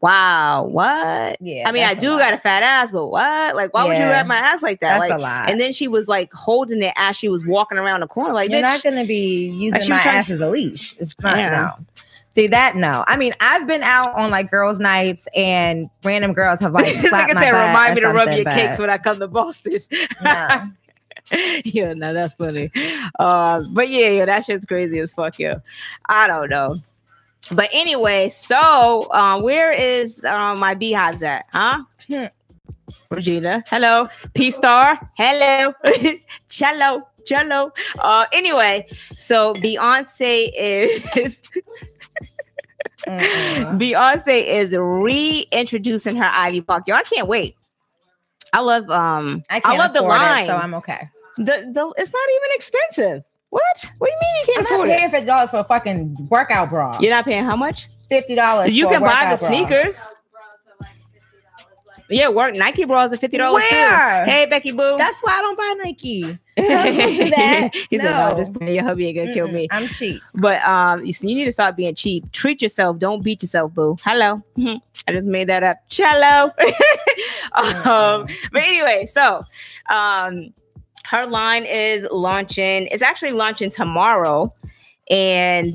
wow, 0.00 0.64
what? 0.64 1.36
Yeah, 1.40 1.68
I 1.68 1.72
mean, 1.72 1.84
I 1.84 1.94
do 1.94 2.18
got 2.18 2.32
a 2.34 2.38
fat 2.38 2.62
ass, 2.62 2.90
but 2.90 3.06
what? 3.08 3.54
Like, 3.56 3.74
why 3.74 3.84
would 3.84 3.96
you 3.98 4.04
Yeah. 4.04 4.08
grab 4.10 4.26
my 4.26 4.36
ass 4.36 4.62
like 4.62 4.80
that? 4.80 4.98
That's 4.98 5.10
like, 5.10 5.18
a 5.18 5.22
lot. 5.22 5.50
and 5.50 5.60
then 5.60 5.72
she 5.72 5.88
was 5.88 6.08
like 6.08 6.32
holding 6.32 6.82
it 6.82 6.92
as 6.96 7.16
she 7.16 7.28
was 7.28 7.44
walking 7.44 7.78
around 7.78 8.00
the 8.00 8.06
corner. 8.06 8.32
Like, 8.32 8.50
You're 8.50 8.60
bitch, 8.60 8.62
not 8.62 8.82
gonna 8.82 9.04
be 9.04 9.48
using 9.50 9.80
she 9.80 9.90
my 9.90 9.96
ass 9.98 10.30
as 10.30 10.40
a 10.40 10.48
leash. 10.48 10.96
It's 10.98 11.14
not 11.20 11.38
Yeah. 11.38 11.72
no. 11.78 11.86
See 12.36 12.46
that 12.46 12.76
no. 12.76 13.04
I 13.08 13.16
mean, 13.16 13.32
I've 13.40 13.66
been 13.66 13.82
out 13.82 14.14
on 14.14 14.30
like 14.30 14.50
girls' 14.50 14.78
nights 14.78 15.26
and 15.34 15.86
random 16.04 16.32
girls 16.32 16.60
have 16.60 16.72
like 16.72 16.86
slapped 16.94 17.32
nigga 17.32 17.34
my 17.34 17.42
said, 17.44 17.50
remind 17.68 17.94
me 17.96 18.00
to 18.02 18.08
rub 18.08 18.30
your 18.30 18.44
but 18.44 18.54
cakes 18.54 18.78
when 18.78 18.88
I 18.88 18.98
come 18.98 19.18
to 19.18 19.26
Boston. 19.28 19.78
no. 20.22 20.62
yeah, 21.64 21.92
no, 21.92 22.12
that's 22.14 22.34
funny. 22.34 22.70
Uh, 23.18 23.62
but 23.72 23.88
yeah, 23.88 24.08
yeah, 24.08 24.24
that 24.24 24.44
shit's 24.44 24.64
crazy 24.64 24.98
as 25.00 25.12
fuck, 25.12 25.38
yo. 25.38 25.54
I 26.08 26.26
don't 26.28 26.50
know. 26.50 26.76
But 27.52 27.68
anyway, 27.72 28.28
so 28.28 29.08
um, 29.12 29.42
where 29.42 29.72
is 29.72 30.24
um, 30.24 30.58
my 30.58 30.74
beehives 30.74 31.22
at? 31.22 31.44
Huh? 31.52 31.82
Regina, 33.10 33.64
hello. 33.68 34.06
P 34.34 34.50
Star, 34.50 34.98
hello. 35.16 35.74
Cello, 36.48 36.98
cello. 37.24 37.70
Uh, 37.98 38.26
anyway, 38.32 38.86
so 39.12 39.54
Beyonce 39.54 40.50
is. 40.56 41.02
Beyonce 43.06 44.46
is 44.46 44.76
reintroducing 44.76 46.16
her 46.16 46.30
Ivy 46.32 46.60
Park. 46.60 46.86
Yo, 46.86 46.94
I 46.94 47.02
can't 47.02 47.26
wait. 47.26 47.56
I 48.52 48.60
love 48.60 48.90
um 48.90 49.44
I 49.48 49.60
can't 49.60 49.78
love 49.78 49.92
the 49.94 50.02
line. 50.02 50.44
it, 50.44 50.46
so 50.48 50.56
I'm 50.56 50.74
okay. 50.74 51.06
the, 51.36 51.70
the 51.72 51.92
it's 51.96 52.12
not 52.12 52.28
even 52.36 52.50
expensive. 52.54 53.24
What? 53.50 53.62
What 53.98 54.10
do 54.10 54.16
you 54.16 54.20
mean 54.22 54.34
you 54.34 54.40
I'm 54.40 54.46
can't 54.46 54.62
not 54.62 54.72
afford 54.72 54.88
it? 54.88 54.98
paying 54.98 55.10
fifty 55.10 55.26
dollars 55.26 55.50
for 55.50 55.56
a 55.58 55.64
fucking 55.64 56.16
workout 56.30 56.70
bra. 56.70 56.96
You're 57.00 57.10
not 57.10 57.24
paying 57.24 57.44
how 57.44 57.56
much? 57.56 57.86
Fifty 58.08 58.34
dollars. 58.34 58.72
You 58.72 58.88
can 58.88 59.00
buy 59.02 59.26
the 59.30 59.36
sneakers. 59.36 60.00
Yeah, 62.12 62.28
work 62.28 62.56
Nike 62.56 62.84
bras 62.84 63.12
are 63.12 63.16
fifty 63.16 63.36
dollars 63.38 63.62
too. 63.70 63.76
Hey 63.76 64.44
Becky 64.50 64.72
Boo. 64.72 64.96
That's 64.98 65.20
why 65.20 65.38
I 65.38 65.40
don't 65.42 65.56
buy 65.56 65.74
Nike. 65.84 66.22
do 66.24 66.34
that. 66.56 67.70
he 67.88 67.98
said, 67.98 68.10
"No, 68.10 68.28
No. 68.30 68.36
just 68.36 68.52
playing. 68.54 68.74
your 68.74 68.82
hubby 68.84 69.06
ain't 69.06 69.16
gonna 69.16 69.32
kill 69.32 69.46
Mm-mm, 69.46 69.52
me." 69.54 69.68
I'm 69.70 69.86
cheap. 69.88 70.20
But 70.40 70.60
um, 70.66 71.04
you, 71.04 71.12
you 71.22 71.34
need 71.36 71.44
to 71.44 71.52
start 71.52 71.76
being 71.76 71.94
cheap. 71.94 72.30
Treat 72.32 72.62
yourself. 72.62 72.98
Don't 72.98 73.22
beat 73.22 73.42
yourself, 73.42 73.72
boo. 73.74 73.96
Hello. 74.04 74.36
Mhm. 74.58 74.78
I 75.06 75.12
just 75.12 75.28
made 75.28 75.48
that 75.50 75.62
up. 75.62 75.76
Cello. 75.88 76.50
um, 77.54 78.26
but 78.52 78.62
anyway, 78.64 79.06
so 79.06 79.42
um, 79.88 80.52
her 81.10 81.26
line 81.26 81.64
is 81.64 82.06
launching. 82.10 82.86
It's 82.92 83.02
actually 83.02 83.32
launching 83.32 83.70
tomorrow, 83.70 84.52
and 85.10 85.74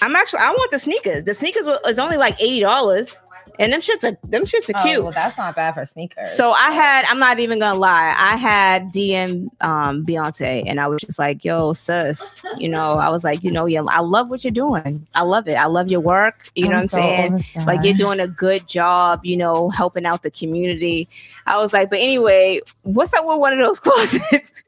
I'm 0.00 0.14
actually 0.16 0.40
I 0.40 0.50
want 0.50 0.70
the 0.70 0.78
sneakers. 0.78 1.24
The 1.24 1.34
sneakers 1.34 1.66
wa- 1.66 1.78
is 1.88 1.98
only 1.98 2.16
like 2.16 2.40
eighty 2.40 2.60
dollars, 2.60 3.16
and 3.58 3.72
them 3.72 3.80
shits 3.80 4.04
are 4.04 4.16
them 4.28 4.44
shits 4.44 4.68
are 4.74 4.78
Oh, 4.78 4.82
cute. 4.82 5.02
well, 5.02 5.12
that's 5.12 5.36
not 5.36 5.54
bad 5.56 5.74
for 5.74 5.84
sneakers. 5.84 6.30
So 6.32 6.52
I 6.52 6.70
had, 6.70 7.04
I'm 7.06 7.18
not 7.18 7.38
even 7.40 7.58
gonna 7.58 7.78
lie, 7.78 8.14
I 8.16 8.36
had 8.36 8.84
DM 8.94 9.46
um 9.60 10.04
Beyonce 10.04 10.62
and 10.66 10.80
I 10.80 10.86
was 10.86 11.00
just 11.02 11.18
like, 11.18 11.44
yo, 11.44 11.72
sis, 11.72 12.42
you 12.58 12.68
know, 12.68 12.92
I 12.94 13.08
was 13.10 13.24
like, 13.24 13.42
you 13.42 13.50
know, 13.50 13.66
yeah, 13.66 13.82
I 13.88 14.00
love 14.00 14.30
what 14.30 14.44
you're 14.44 14.50
doing. 14.52 15.06
I 15.14 15.22
love 15.22 15.48
it. 15.48 15.54
I 15.54 15.66
love 15.66 15.90
your 15.90 16.00
work. 16.00 16.34
You 16.54 16.68
know 16.68 16.76
what 16.76 16.82
I'm 16.82 16.88
saying? 16.88 17.44
Like 17.66 17.84
you're 17.84 17.94
doing 17.96 18.20
a 18.20 18.28
good 18.28 18.66
job, 18.68 19.20
you 19.24 19.36
know, 19.36 19.68
helping 19.70 20.06
out 20.06 20.22
the 20.22 20.30
community. 20.30 21.08
I 21.46 21.56
was 21.58 21.72
like, 21.72 21.90
but 21.90 21.98
anyway, 21.98 22.60
what's 22.82 23.12
up 23.14 23.24
with 23.26 23.38
one 23.38 23.52
of 23.52 23.58
those 23.58 23.80
closets? 23.80 24.62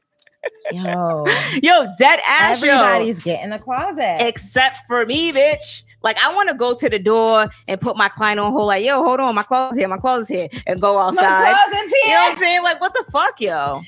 Yo, 0.71 1.25
yo, 1.61 1.87
dead 1.97 2.19
ass 2.27 2.61
yo. 2.61 2.69
everybody's 2.73 3.23
getting 3.23 3.51
a 3.53 3.59
closet. 3.59 4.17
Except 4.19 4.77
for 4.87 5.05
me, 5.05 5.31
bitch. 5.31 5.83
Like 6.03 6.17
I 6.23 6.33
want 6.35 6.49
to 6.49 6.55
go 6.55 6.73
to 6.73 6.89
the 6.89 6.99
door 6.99 7.45
and 7.67 7.79
put 7.79 7.95
my 7.97 8.09
client 8.09 8.39
on 8.39 8.51
hold, 8.51 8.67
like, 8.67 8.83
yo, 8.83 9.01
hold 9.01 9.19
on, 9.19 9.33
my 9.35 9.43
closet's 9.43 9.77
here, 9.79 9.87
my 9.87 9.97
closet's 9.97 10.29
here, 10.29 10.49
and 10.67 10.79
go 10.81 10.95
My 10.95 11.01
outside. 11.07 11.55
You 11.71 12.09
know 12.09 12.15
what 12.15 12.31
I'm 12.33 12.37
saying? 12.37 12.63
Like, 12.63 12.81
what 12.81 12.93
the 12.93 13.05
fuck, 13.11 13.39
yo? 13.39 13.81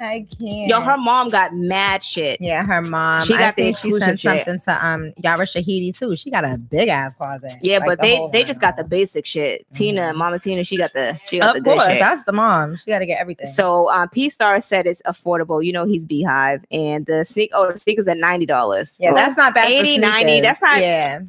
I 0.00 0.26
can't. 0.40 0.68
Yo, 0.68 0.80
her 0.80 0.96
mom 0.96 1.28
got 1.28 1.52
mad 1.54 2.02
shit. 2.02 2.40
Yeah, 2.40 2.64
her 2.66 2.82
mom. 2.82 3.22
She 3.24 3.34
I 3.34 3.38
got 3.38 3.54
the 3.56 3.62
think 3.72 3.78
she 3.78 3.92
sent 3.92 4.18
shit. 4.18 4.44
something 4.44 4.58
to 4.64 4.84
um 4.86 5.12
Yara 5.22 5.44
Shahidi 5.46 5.96
too. 5.96 6.16
She 6.16 6.28
got 6.28 6.44
a 6.44 6.58
big 6.58 6.88
ass 6.88 7.14
closet. 7.14 7.52
Yeah, 7.60 7.78
Like, 7.78 7.86
but 7.86 7.98
the 8.00 8.02
they 8.02 8.26
they 8.32 8.44
just 8.44 8.60
got 8.60 8.76
the 8.76 8.82
basic 8.82 9.24
shit. 9.26 9.64
Tina, 9.74 10.12
Mhm. 10.12 10.16
Mama 10.16 10.40
Tina, 10.40 10.64
she 10.64 10.76
got 10.76 10.92
the 10.92 11.20
she 11.26 11.38
got 11.38 11.52
the 11.52 11.58
Of 11.60 11.64
good 11.64 11.74
course, 11.76 11.86
shit. 11.86 12.00
that's 12.00 12.24
the 12.24 12.32
mom. 12.32 12.76
She 12.78 12.90
got 12.90 12.98
to 12.98 13.06
get 13.06 13.20
everything. 13.20 13.46
So 13.46 13.88
um, 13.90 14.08
P 14.08 14.28
Star 14.28 14.60
said 14.60 14.88
it's 14.88 15.02
affordable. 15.02 15.64
You 15.64 15.72
know 15.72 15.84
he's 15.84 16.04
BeyHive, 16.04 16.64
and 16.72 17.06
the 17.06 17.24
sneak 17.24 17.50
oh 17.54 17.70
the 17.72 17.78
sneakers 17.78 18.08
at 18.08 18.16
ninety 18.16 18.46
dollars. 18.46 18.96
yeah, 18.98 19.14
that's 19.14 19.36
not 19.36 19.54
bad. 19.54 19.70
80, 19.70 19.94
for 19.96 20.00
90, 20.00 20.40
that's 20.40 20.60
not- 20.60 20.80
Yeah, 20.80 21.20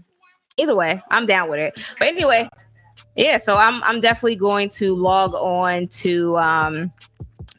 either 0.57 0.75
way, 0.75 1.01
I'm 1.09 1.25
down 1.25 1.49
with 1.49 1.59
it. 1.59 1.79
But 1.99 2.07
anyway, 2.07 2.49
yeah. 3.15 3.37
So 3.37 3.55
I'm 3.55 3.83
I'm 3.83 3.99
definitely 3.99 4.35
going 4.35 4.69
to 4.69 4.95
log 4.95 5.33
on 5.33 5.87
to 5.87 6.37
um 6.37 6.89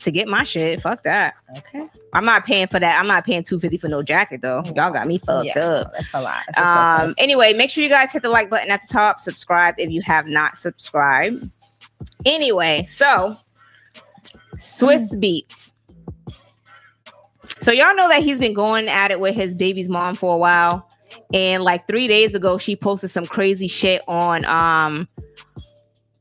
to 0.00 0.10
get 0.10 0.28
my 0.28 0.44
shit. 0.44 0.80
Fuck 0.80 1.02
that. 1.02 1.34
okay. 1.56 1.88
I'm 2.12 2.24
not 2.24 2.44
paying 2.44 2.66
for 2.66 2.78
that. 2.78 3.00
I'm 3.00 3.06
not 3.06 3.24
paying 3.24 3.42
two 3.42 3.58
fifty 3.58 3.78
for 3.78 3.88
no 3.88 4.02
jacket 4.02 4.42
though. 4.42 4.62
Y'all 4.74 4.92
got 4.92 5.06
me 5.06 5.18
fucked 5.18 5.46
yeah, 5.46 5.58
up. 5.58 5.92
That's 5.92 6.14
a 6.14 6.20
lot. 6.20 6.42
That's 6.54 6.58
a 6.58 7.04
Um, 7.06 7.14
anyway, 7.18 7.54
make 7.54 7.70
sure 7.70 7.82
you 7.82 7.90
guys 7.90 8.12
hit 8.12 8.22
the 8.22 8.28
like 8.30 8.50
button 8.50 8.70
at 8.70 8.82
the 8.86 8.92
top, 8.92 9.20
subscribe 9.20 9.74
if 9.78 9.90
you 9.90 10.02
have 10.02 10.28
not 10.28 10.56
subscribed. 10.56 11.50
Anyway, 12.26 12.84
so 12.86 13.34
Swizz 14.56 15.12
Beatz. 15.14 15.74
So 17.60 17.72
y'all 17.72 17.96
know 17.96 18.08
that 18.08 18.22
he's 18.22 18.38
been 18.38 18.54
going 18.54 18.88
at 18.88 19.10
it 19.10 19.20
with 19.20 19.34
his 19.34 19.54
baby's 19.54 19.88
mom 19.88 20.14
for 20.14 20.34
a 20.34 20.38
while. 20.38 20.88
And 21.34 21.64
like 21.64 21.86
three 21.88 22.06
days 22.06 22.34
ago, 22.34 22.58
she 22.58 22.76
posted 22.76 23.10
some 23.10 23.26
crazy 23.26 23.66
shit 23.66 24.02
on 24.06 24.44
um 24.44 25.06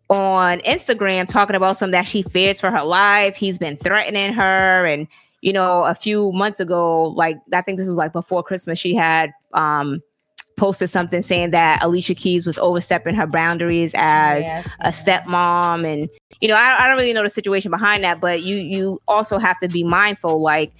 on 0.09 0.59
Instagram 0.61 1.27
talking 1.27 1.55
about 1.55 1.77
something 1.77 1.91
that 1.93 2.07
she 2.07 2.23
fears 2.23 2.59
for 2.59 2.71
her 2.71 2.83
life. 2.83 3.35
He's 3.35 3.57
been 3.57 3.77
threatening 3.77 4.33
her. 4.33 4.85
And 4.85 5.07
you 5.41 5.53
know, 5.53 5.83
a 5.83 5.93
few 5.93 6.31
months 6.31 6.59
ago, 6.59 7.03
like 7.03 7.37
I 7.53 7.61
think 7.61 7.77
this 7.77 7.87
was 7.87 7.97
like 7.97 8.11
before 8.11 8.41
Christmas, 8.43 8.79
she 8.79 8.95
had 8.95 9.31
um 9.53 10.01
posted 10.57 10.89
something 10.89 11.21
saying 11.21 11.51
that 11.51 11.83
Alicia 11.83 12.15
Keys 12.15 12.45
was 12.45 12.57
overstepping 12.57 13.15
her 13.15 13.27
boundaries 13.27 13.91
as 13.95 14.45
Yes, 14.45 14.69
a 14.81 14.89
stepmom. 14.89 15.85
And 15.85 16.09
you 16.41 16.47
know 16.47 16.55
I, 16.55 16.83
I 16.83 16.87
don't 16.87 16.97
really 16.97 17.13
know 17.13 17.23
the 17.23 17.29
situation 17.29 17.69
behind 17.71 18.03
that 18.03 18.19
but 18.19 18.41
you 18.41 18.57
you 18.57 18.99
also 19.07 19.37
have 19.37 19.59
to 19.59 19.67
be 19.67 19.83
mindful 19.83 20.41
like 20.41 20.71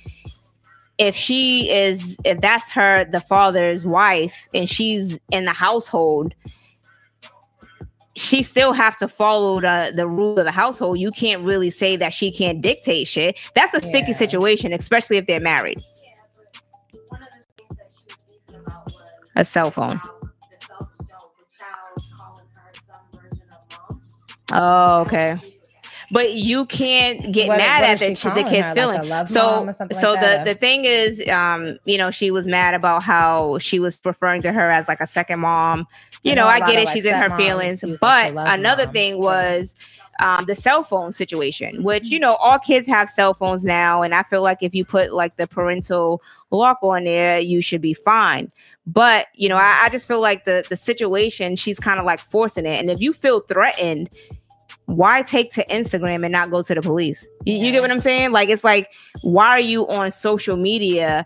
if 0.98 1.16
she 1.16 1.72
is 1.72 2.18
if 2.24 2.40
that's 2.40 2.72
her 2.72 3.06
the 3.06 3.22
father's 3.22 3.86
wife 3.86 4.36
and 4.54 4.70
she's 4.70 5.20
in 5.32 5.46
the 5.46 5.54
household 5.54 6.34
she 8.16 8.44
still 8.44 8.74
have 8.74 8.96
to 8.98 9.08
follow 9.08 9.60
the 9.60 9.92
the 9.96 10.08
rule 10.08 10.38
of 10.38 10.46
the 10.46 10.52
household. 10.52 11.00
You 11.00 11.12
can't 11.12 11.42
really 11.44 11.70
say 11.70 11.96
that 11.96 12.14
she 12.14 12.32
can't 12.32 12.62
dictate 12.62 13.08
shit. 13.08 13.40
That's 13.56 13.74
a 13.74 13.82
sticky 13.82 14.14
situation 14.14 14.74
especially 14.74 15.18
if 15.18 15.28
they're 15.28 15.40
married. 15.40 15.80
A 19.36 19.44
cell 19.44 19.72
phone. 19.72 20.00
Oh 24.52 25.02
okay 25.02 25.38
but 26.14 26.34
you 26.34 26.66
can't 26.68 27.32
get 27.34 27.48
What- 27.48 27.58
mad 27.58 27.82
what 27.82 27.90
at 27.90 28.00
the, 28.00 28.30
the 28.36 28.44
kid's 28.50 28.70
her, 28.70 28.76
feeling 28.76 29.10
love 29.10 29.28
so 29.28 29.42
mom 29.42 29.70
or 29.70 29.74
something 29.74 29.98
so 29.98 30.14
like 30.14 30.46
the 30.46 30.54
the 30.54 30.56
thing 30.58 30.86
is 30.86 31.28
um 31.30 31.78
you 31.86 31.98
know 31.98 32.12
she 32.12 32.32
was 32.32 32.48
mad 32.48 32.74
about 32.76 33.04
how 33.04 33.58
she 33.58 33.80
was 33.80 34.00
referring 34.06 34.42
to 34.44 34.52
her 34.54 34.72
as 34.72 34.88
like 34.88 35.00
a 35.02 35.08
second 35.08 35.42
mom 35.42 35.88
you 36.22 36.32
I 36.32 36.36
know 36.36 36.44
know 36.44 36.48
i 36.50 36.60
get 36.60 36.80
it 36.80 36.86
like, 36.86 36.94
she's 36.94 37.06
in 37.06 37.16
her 37.16 37.36
feelings 37.36 37.84
like, 37.84 38.00
but 38.00 38.34
another 38.48 38.86
mom. 38.86 38.94
thing 38.94 39.20
was 39.20 39.76
um, 40.20 40.46
the 40.46 40.54
cell 40.56 40.84
phone 40.84 41.12
situation, 41.12 41.84
which 41.84 42.06
you 42.06 42.20
know 42.20 42.36
all 42.36 42.60
kids 42.60 42.88
have 42.88 43.10
cell 43.10 43.34
phones 43.34 43.66
now, 43.66 44.04
and 44.04 44.14
I 44.14 44.24
feel 44.24 44.44
like 44.44 44.60
if 44.62 44.76
you 44.76 44.86
put 44.86 45.12
like 45.14 45.38
the 45.38 45.48
parental 45.48 46.22
lock 46.52 46.78
on 46.84 47.06
there, 47.06 47.40
you 47.40 47.62
should 47.62 47.82
be 47.82 47.94
fine. 47.96 48.52
But 48.86 49.28
you 49.34 49.50
know, 49.50 49.58
I, 49.58 49.82
I 49.86 49.90
just 49.90 50.08
feel 50.08 50.22
like 50.22 50.44
the 50.44 50.66
the 50.70 50.76
situation 50.78 51.56
she's 51.56 51.80
kind 51.80 52.00
of 52.00 52.06
like 52.06 52.20
forcing 52.20 52.66
it, 52.66 52.78
and 52.80 52.90
if 52.90 53.02
you 53.02 53.12
feel 53.12 53.40
threatened, 53.42 54.10
why 54.86 55.22
take 55.22 55.52
to 55.54 55.66
Instagram 55.66 56.24
and 56.24 56.32
not 56.32 56.52
go 56.52 56.62
to 56.62 56.76
the 56.76 56.82
police? 56.82 57.26
You, 57.46 57.56
you 57.56 57.72
get 57.72 57.82
what 57.82 57.92
I'm 57.92 58.00
saying? 58.00 58.32
Like 58.32 58.50
it's 58.50 58.64
like 58.64 58.92
why 59.22 59.48
are 59.50 59.60
you 59.60 59.88
on 59.88 60.12
social 60.12 60.58
media? 60.58 61.26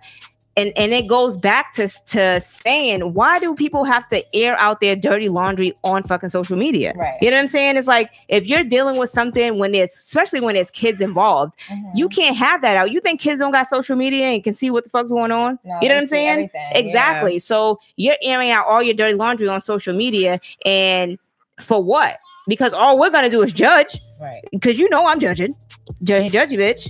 And, 0.56 0.74
and 0.76 0.92
it 0.92 1.08
goes 1.08 1.38
back 1.38 1.74
to, 1.74 1.88
to 2.08 2.40
saying 2.40 3.14
why 3.14 3.38
do 3.38 3.54
people 3.54 3.84
have 3.84 4.08
to 4.08 4.24
air 4.34 4.58
out 4.60 4.82
their 4.82 4.96
dirty 4.96 5.30
laundry 5.30 5.72
on 5.84 6.02
fucking 6.02 6.30
social 6.30 6.58
media? 6.58 6.94
Right. 6.96 7.16
You 7.22 7.30
know 7.30 7.38
what 7.38 7.42
I'm 7.44 7.48
saying? 7.48 7.78
It's 7.78 7.88
like 7.88 8.10
if 8.28 8.48
you're 8.48 8.64
dealing 8.64 8.98
with 8.98 9.12
something 9.12 9.60
when 9.60 9.72
there's 9.72 9.92
especially 9.92 10.40
when 10.42 10.56
there's 10.56 10.72
kids 10.72 11.00
involved, 11.00 11.54
Mhm. 11.70 11.92
you 11.94 12.10
can't 12.10 12.36
have 12.36 12.64
that 12.64 12.76
out. 12.76 12.92
You 12.92 13.00
think 13.02 13.22
kids 13.22 13.40
don't 13.40 13.52
got 13.52 13.68
social 13.68 13.96
media 13.96 14.26
and 14.30 14.44
can 14.44 14.56
see 14.56 14.72
what 14.72 14.84
the 14.84 14.90
fuck's 14.90 15.12
going 15.12 15.32
on? 15.32 15.60
No, 15.64 15.78
you 15.80 15.90
know 15.90 15.96
what 15.96 16.02
I'm 16.02 16.08
saying? 16.08 16.30
everything, 16.30 16.62
yeah. 16.72 16.78
Exactly. 16.80 17.38
So 17.38 17.78
you're 17.96 18.18
airing 18.24 18.50
out 18.50 18.66
all 18.66 18.82
your 18.82 18.96
dirty 18.96 19.14
laundry 19.14 19.48
on 19.48 19.62
social 19.62 19.96
media 19.96 20.40
and 20.66 21.20
for 21.62 21.84
what? 21.84 22.18
Because 22.48 22.74
all 22.74 22.98
we're 22.98 23.10
gonna 23.10 23.30
do 23.30 23.42
is 23.42 23.52
judge. 23.52 23.98
Right. 24.22 24.42
Because 24.52 24.80
you 24.80 24.90
know 24.90 25.06
I'm 25.08 25.20
judging. 25.20 25.54
Judgy, 26.04 26.30
judgy, 26.32 26.58
bitch. 26.58 26.90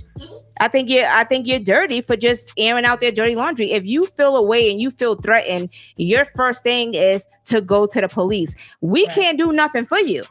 I 0.60 0.68
think 0.68 0.88
you 0.88 1.04
I 1.08 1.24
think 1.24 1.46
you're 1.46 1.58
dirty 1.60 2.00
for 2.00 2.16
just 2.16 2.52
airing 2.56 2.84
out 2.84 3.00
their 3.00 3.12
dirty 3.12 3.34
laundry. 3.34 3.72
If 3.72 3.86
you 3.86 4.06
feel 4.16 4.36
away 4.36 4.70
and 4.70 4.80
you 4.80 4.90
feel 4.90 5.14
threatened, 5.16 5.70
your 5.96 6.24
first 6.36 6.62
thing 6.62 6.94
is 6.94 7.26
to 7.46 7.60
go 7.60 7.86
to 7.86 8.00
the 8.00 8.08
police. 8.08 8.54
We 8.80 9.06
Right. 9.06 9.14
can't 9.14 9.38
do 9.38 9.52
nothing 9.52 9.84
for 9.84 9.98
you. 9.98 10.22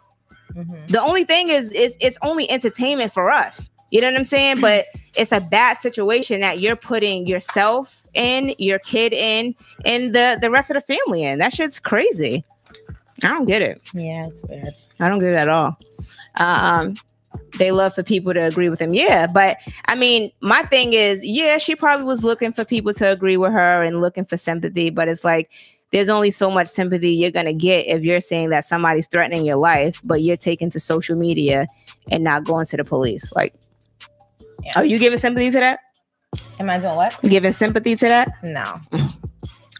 Mhm. 0.55 0.87
The 0.87 1.01
only 1.01 1.23
thing 1.23 1.49
is, 1.49 1.71
is 1.71 1.95
it's 1.99 2.17
only 2.21 2.49
entertainment 2.49 3.13
for 3.13 3.31
us. 3.31 3.69
You 3.91 4.01
know 4.01 4.07
what 4.07 4.17
I'm 4.17 4.23
saying? 4.25 4.59
But 4.59 4.85
it's 5.17 5.31
a 5.31 5.39
bad 5.51 5.77
situation 5.77 6.41
that 6.41 6.59
you're 6.59 6.75
putting 6.75 7.25
yourself 7.27 8.01
in, 8.13 8.53
your 8.57 8.79
kid 8.79 9.13
in, 9.13 9.55
and 9.85 10.09
the 10.13 10.37
the 10.41 10.49
rest 10.49 10.69
of 10.71 10.75
the 10.75 10.81
family 10.81 11.23
in. 11.23 11.39
That 11.39 11.53
shit's 11.53 11.79
crazy. 11.79 12.43
I 13.23 13.29
don't 13.29 13.45
get 13.45 13.61
it. 13.61 13.81
Yeah, 13.93 14.25
it's 14.27 14.47
weird. 14.47 14.65
I 14.99 15.09
don't 15.09 15.19
get 15.19 15.29
it 15.33 15.35
at 15.37 15.49
all. 15.49 15.77
Um, 16.35 16.95
they 17.57 17.71
love 17.71 17.93
for 17.95 18.03
people 18.03 18.33
to 18.33 18.45
agree 18.45 18.69
with 18.69 18.79
them. 18.79 18.93
Yeah, 18.93 19.27
but 19.33 19.57
I 19.87 19.95
mean, 19.95 20.29
my 20.41 20.63
thing 20.63 20.93
is, 20.93 21.25
yeah, 21.25 21.57
she 21.57 21.75
probably 21.75 22.05
was 22.05 22.23
looking 22.23 22.51
for 22.53 22.63
people 22.63 22.93
to 22.95 23.11
agree 23.11 23.37
with 23.37 23.51
her 23.53 23.83
and 23.83 24.01
looking 24.01 24.23
for 24.25 24.37
sympathy. 24.37 24.89
But 24.89 25.07
it's 25.07 25.23
like, 25.23 25.51
there's 25.91 26.09
only 26.09 26.29
so 26.29 26.51
much 26.51 26.67
sympathy 26.67 27.11
you're 27.11 27.31
gonna 27.31 27.53
get 27.53 27.87
if 27.87 28.03
you're 28.03 28.19
saying 28.19 28.49
that 28.49 28.65
somebody's 28.65 29.07
threatening 29.07 29.45
your 29.45 29.57
life, 29.57 29.99
but 30.05 30.21
you're 30.21 30.37
taking 30.37 30.69
to 30.71 30.79
social 30.79 31.15
media 31.15 31.65
and 32.11 32.23
not 32.23 32.43
going 32.43 32.65
to 32.67 32.77
the 32.77 32.83
police. 32.83 33.33
Like, 33.35 33.53
Yeah. 34.63 34.73
are 34.75 34.85
you 34.85 34.99
giving 34.99 35.17
sympathy 35.19 35.49
to 35.51 35.59
that? 35.59 35.79
Am 36.59 36.69
I 36.69 36.77
doing 36.77 36.95
what? 36.95 37.17
Giving 37.23 37.53
sympathy 37.53 37.95
to 37.95 38.05
that? 38.05 38.29
No. 38.43 38.73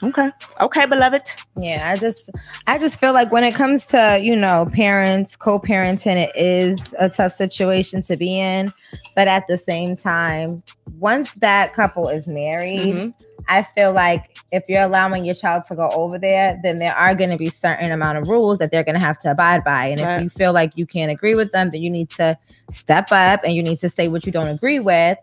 Okay. 0.04 0.30
Okay, 0.62 0.86
beloved. 0.86 1.24
Yeah, 1.58 1.90
I 1.92 1.98
just 1.98 2.30
I 2.68 2.78
just 2.78 3.00
feel 3.00 3.14
like 3.14 3.32
when 3.32 3.44
it 3.44 3.56
comes 3.56 3.86
to, 3.88 4.20
you 4.22 4.36
know, 4.36 4.68
parents, 4.72 5.36
co-parenting, 5.36 6.16
it 6.18 6.32
is 6.36 6.94
a 7.00 7.10
tough 7.10 7.34
situation 7.34 8.02
to 8.04 8.16
be 8.16 8.40
in. 8.40 8.72
But 9.16 9.28
at 9.28 9.48
the 9.48 9.58
same 9.58 9.96
time, 9.96 10.58
once 11.00 11.34
that 11.40 11.74
couple 11.74 12.10
is 12.10 12.28
married, 12.28 12.96
Mhm. 12.96 13.14
I 13.50 13.64
feel 13.64 13.92
like 13.92 14.38
if 14.52 14.64
you're 14.68 14.82
allowing 14.82 15.26
your 15.26 15.36
child 15.36 15.64
to 15.70 15.76
go 15.76 15.90
over 15.90 16.20
there, 16.20 16.60
then 16.64 16.78
there 16.78 16.96
are 16.96 17.16
going 17.16 17.30
to 17.30 17.38
be 17.38 17.50
certain 17.50 17.92
amount 17.92 18.18
of 18.18 18.28
rules 18.28 18.60
that 18.60 18.72
they're 18.72 18.84
going 18.84 19.00
to 19.00 19.06
have 19.06 19.18
to 19.20 19.32
abide 19.32 19.64
by. 19.64 19.88
And 19.88 20.02
Right. 20.02 20.18
if 20.18 20.24
you 20.24 20.30
feel 20.30 20.54
like 20.54 20.74
you 20.76 20.86
can't 20.86 21.12
agree 21.12 21.34
with 21.36 21.52
them, 21.52 21.70
then 21.72 21.82
you 21.82 21.90
need 21.90 22.10
to 22.12 22.38
step 22.72 23.12
up 23.12 23.42
and 23.44 23.54
you 23.56 23.64
need 23.64 23.78
to 23.78 23.90
say 23.90 24.10
what 24.10 24.26
you 24.26 24.32
don't 24.32 24.48
agree 24.50 24.80
with, 24.80 25.18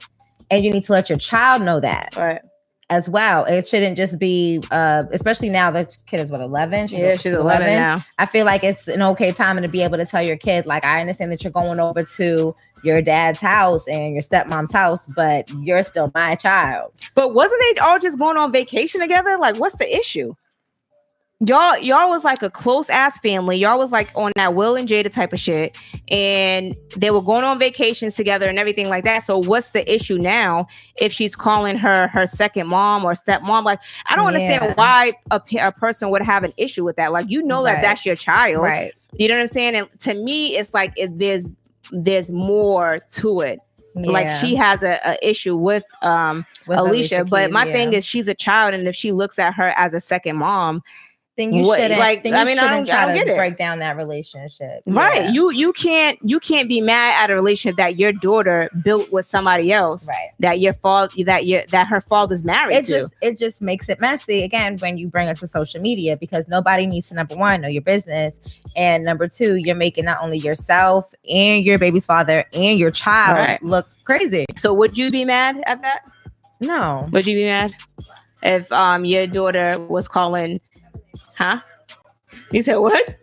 and 0.50 0.64
you 0.64 0.70
need 0.70 0.84
to 0.84 0.92
let 0.92 1.08
your 1.08 1.18
child 1.18 1.62
know 1.62 1.80
that 1.80 2.14
Right. 2.16 2.40
As 2.90 3.08
well. 3.08 3.44
It 3.44 3.66
shouldn't 3.66 3.96
just 3.96 4.18
be, 4.18 4.60
uh, 4.70 5.04
especially 5.12 5.48
now 5.48 5.70
the 5.70 5.84
kid 6.06 6.20
is 6.20 6.30
what 6.30 6.40
eleven. 6.40 6.88
Yeah, 6.88 7.14
she's 7.14 7.34
11 7.34 7.66
now. 7.66 8.04
I 8.18 8.26
feel 8.26 8.44
like 8.44 8.62
it's 8.62 8.86
an 8.88 9.02
okay 9.02 9.32
time 9.32 9.60
to 9.60 9.68
be 9.68 9.82
able 9.82 9.96
to 9.98 10.06
tell 10.06 10.22
your 10.22 10.36
kid, 10.36 10.66
like, 10.66 10.84
I 10.84 11.00
understand 11.00 11.32
that 11.32 11.42
you're 11.42 11.52
going 11.52 11.80
over 11.80 12.02
to 12.02 12.54
your 12.82 13.00
dad's 13.00 13.40
house 13.40 13.86
and 13.88 14.12
your 14.12 14.22
stepmom's 14.22 14.72
house, 14.72 15.00
but 15.14 15.50
you're 15.62 15.82
still 15.82 16.10
my 16.14 16.34
child. 16.34 16.92
But 17.14 17.34
wasn't 17.34 17.60
they 17.60 17.80
all 17.80 17.98
just 17.98 18.18
going 18.18 18.36
on 18.36 18.52
vacation 18.52 19.00
together? 19.00 19.38
Like, 19.38 19.58
what's 19.58 19.76
the 19.76 19.96
issue? 19.96 20.34
Y'all, 21.40 21.76
y'all 21.78 22.08
was 22.08 22.24
like 22.24 22.42
a 22.42 22.50
close 22.50 22.88
ass 22.88 23.18
family. 23.18 23.56
Y'all 23.56 23.76
was 23.76 23.90
like 23.90 24.08
on 24.14 24.30
that 24.36 24.54
Will 24.54 24.76
and 24.76 24.88
Jada 24.88 25.10
type 25.10 25.32
of 25.32 25.40
shit, 25.40 25.76
and 26.08 26.76
they 26.96 27.10
were 27.10 27.20
going 27.20 27.44
on 27.44 27.58
vacations 27.58 28.14
together 28.14 28.48
and 28.48 28.58
everything 28.58 28.88
like 28.88 29.02
that. 29.04 29.24
So, 29.24 29.38
what's 29.38 29.70
the 29.70 29.92
issue 29.92 30.16
now 30.16 30.68
if 31.00 31.12
she's 31.12 31.34
calling 31.34 31.76
her 31.76 32.06
her 32.08 32.24
second 32.26 32.68
mom 32.68 33.04
or 33.04 33.12
stepmom? 33.14 33.64
Like, 33.64 33.80
I 34.06 34.14
don't 34.14 34.28
understand 34.28 34.76
why 34.76 35.12
a, 35.32 35.42
a 35.60 35.72
person 35.72 36.10
would 36.10 36.22
have 36.22 36.44
an 36.44 36.52
issue 36.56 36.84
with 36.84 36.96
that. 36.96 37.12
Like, 37.12 37.26
you 37.28 37.42
know 37.42 37.64
that 37.64 37.82
that's 37.82 38.06
your 38.06 38.16
child, 38.16 38.62
Right. 38.62 38.92
You 39.18 39.28
know 39.28 39.36
what 39.36 39.42
I'm 39.42 39.48
saying? 39.48 39.74
And 39.74 39.90
to 40.00 40.14
me, 40.14 40.56
it's 40.56 40.72
like 40.72 40.92
if 40.96 41.14
there's 41.14 41.50
there's 41.92 42.30
more 42.30 42.98
to 43.10 43.40
it. 43.40 43.60
Like 43.96 44.28
she 44.40 44.56
has 44.56 44.82
a, 44.82 44.98
a 45.04 45.16
issue 45.22 45.56
with 45.56 45.84
um 46.02 46.44
With 46.66 46.78
Alicia, 46.78 47.24
but 47.24 47.46
Keys, 47.46 47.52
my 47.52 47.64
yeah. 47.64 47.72
thing 47.72 47.92
is 47.92 48.04
she's 48.04 48.26
a 48.26 48.34
child, 48.34 48.74
and 48.74 48.88
if 48.88 48.96
she 48.96 49.12
looks 49.12 49.38
at 49.38 49.54
her 49.54 49.68
as 49.76 49.94
a 49.94 50.00
second 50.00 50.36
mom, 50.36 50.82
then 51.36 51.52
you 51.52 51.62
what- 51.64 51.80
shouldn't 51.80 51.98
like, 51.98 52.22
then 52.22 52.32
you 52.34 52.38
I 52.38 52.44
mean, 52.44 52.58
I 52.58 52.62
shouldn't 52.62 52.86
don't- 52.86 52.96
I 52.96 53.04
try 53.06 53.14
don't 53.16 53.26
to 53.26 53.32
it. 53.32 53.36
break 53.36 53.56
down 53.56 53.80
that 53.80 53.96
relationship. 53.96 54.82
right? 54.86 55.24
Yeah. 55.24 55.30
You 55.32 55.50
you 55.50 55.72
can't 55.72 56.18
you 56.22 56.38
can't 56.38 56.68
be 56.68 56.80
mad 56.80 57.22
at 57.22 57.30
a 57.30 57.34
relationship 57.34 57.76
that 57.76 57.98
your 57.98 58.12
daughter 58.12 58.70
built 58.84 59.10
with 59.10 59.26
somebody 59.26 59.72
else 59.72 60.06
right. 60.06 60.30
that 60.38 60.60
your 60.60 60.72
fault 60.74 61.12
that 61.24 61.46
your 61.46 61.62
that 61.72 61.88
her 61.88 62.00
father's 62.00 62.44
married 62.44 62.76
It 62.76 62.84
to. 62.86 62.90
just 63.00 63.14
it 63.20 63.38
just 63.38 63.60
makes 63.62 63.88
it 63.88 64.00
messy 64.00 64.42
again 64.42 64.76
when 64.78 64.96
you 64.96 65.08
bring 65.08 65.28
it 65.28 65.36
to 65.38 65.46
social 65.46 65.80
media 65.80 66.16
because 66.20 66.46
nobody 66.48 66.86
needs 66.86 67.08
to 67.08 67.14
number 67.16 67.34
one 67.34 67.60
know 67.62 67.68
your 67.68 67.82
business 67.82 68.32
and 68.76 69.02
number 69.04 69.26
two 69.26 69.56
you're 69.56 69.74
making 69.76 70.04
not 70.04 70.18
only 70.22 70.38
yourself 70.38 71.12
and 71.28 71.64
your 71.64 71.78
baby's 71.78 72.06
father 72.06 72.44
and 72.54 72.78
your 72.78 72.90
child 72.90 73.38
Right. 73.38 73.62
look 73.62 73.88
crazy. 74.04 74.46
so 74.56 74.72
would 74.72 74.96
you 74.96 75.10
be 75.10 75.24
mad 75.24 75.60
at 75.66 75.82
that? 75.82 76.08
No, 76.60 77.06
Would 77.10 77.26
you 77.26 77.34
be 77.34 77.44
mad 77.46 77.74
if 78.42 78.70
um 78.70 79.04
your 79.04 79.26
daughter 79.26 79.78
was 79.88 80.06
calling? 80.06 80.60
Huh? 81.38 81.60
You 82.50 82.62
said 82.62 82.76
what? 82.76 83.18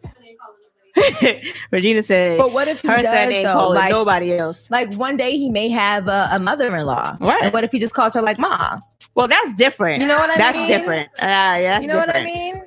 Regina 1.71 2.03
said 2.03 2.37
but 2.37 2.51
what 2.51 2.67
if 2.67 2.81
he 2.81 2.87
her 2.89 2.97
does 2.97 3.05
son 3.05 3.31
ain't 3.31 3.45
though? 3.45 3.69
Like, 3.69 3.91
nobody 3.91 4.33
else. 4.33 4.69
like 4.69 4.93
one 4.95 5.15
day 5.15 5.37
he 5.37 5.49
may 5.49 5.69
have 5.69 6.07
a, 6.09 6.27
a 6.33 6.39
mother-in-law, 6.39 7.15
Right. 7.21 7.43
And 7.43 7.53
what 7.53 7.63
if 7.63 7.71
he 7.71 7.79
just 7.79 7.93
calls 7.93 8.13
her 8.13 8.21
like 8.21 8.37
ma? 8.39 8.77
Well, 9.15 9.27
that's 9.27 9.53
different. 9.53 10.01
You 10.01 10.07
know 10.07 10.17
what 10.17 10.29
I 10.29 10.37
that's 10.37 10.57
mean? 10.57 10.67
different. 10.67 11.07
Uh, 11.21 11.25
yeah, 11.25 11.59
that's 11.61 11.81
you 11.83 11.87
know 11.87 11.97
what 11.97 12.13
I 12.15 12.23
mean? 12.25 12.61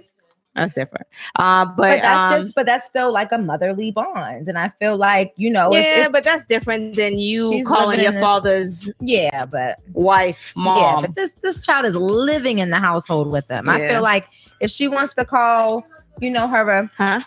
That's 0.54 0.74
different. 0.74 1.06
Uh, 1.36 1.64
but, 1.64 1.76
But, 1.76 2.02
that's 2.02 2.32
um, 2.32 2.40
just 2.40 2.54
but 2.54 2.66
that's 2.66 2.84
still 2.84 3.12
like 3.12 3.32
a 3.32 3.38
motherly 3.38 3.90
bond, 3.90 4.48
and 4.48 4.56
I 4.56 4.68
feel 4.80 4.96
like 4.96 5.32
you 5.36 5.50
know, 5.50 5.72
yeah, 5.74 6.06
if, 6.06 6.12
but 6.12 6.22
that's 6.22 6.44
different 6.44 6.94
than 6.94 7.18
you 7.18 7.64
calling 7.66 8.00
your 8.00 8.12
father's 8.12 8.88
yeah, 9.00 9.46
but 9.46 9.82
wife 9.92 10.52
mom. 10.56 10.78
Yeah, 10.78 11.06
but 11.06 11.16
this 11.16 11.32
this 11.40 11.64
child 11.64 11.86
is 11.86 11.96
living 11.96 12.60
in 12.60 12.70
the 12.70 12.78
household 12.78 13.32
with 13.32 13.48
them. 13.48 13.68
I 13.68 13.86
feel 13.86 14.02
like 14.02 14.28
if 14.60 14.70
she 14.70 14.86
wants 14.86 15.14
to 15.14 15.24
call, 15.24 15.84
you 16.20 16.30
know, 16.30 16.46
her, 16.46 16.68
a, 16.68 16.90
huh? 16.96 17.20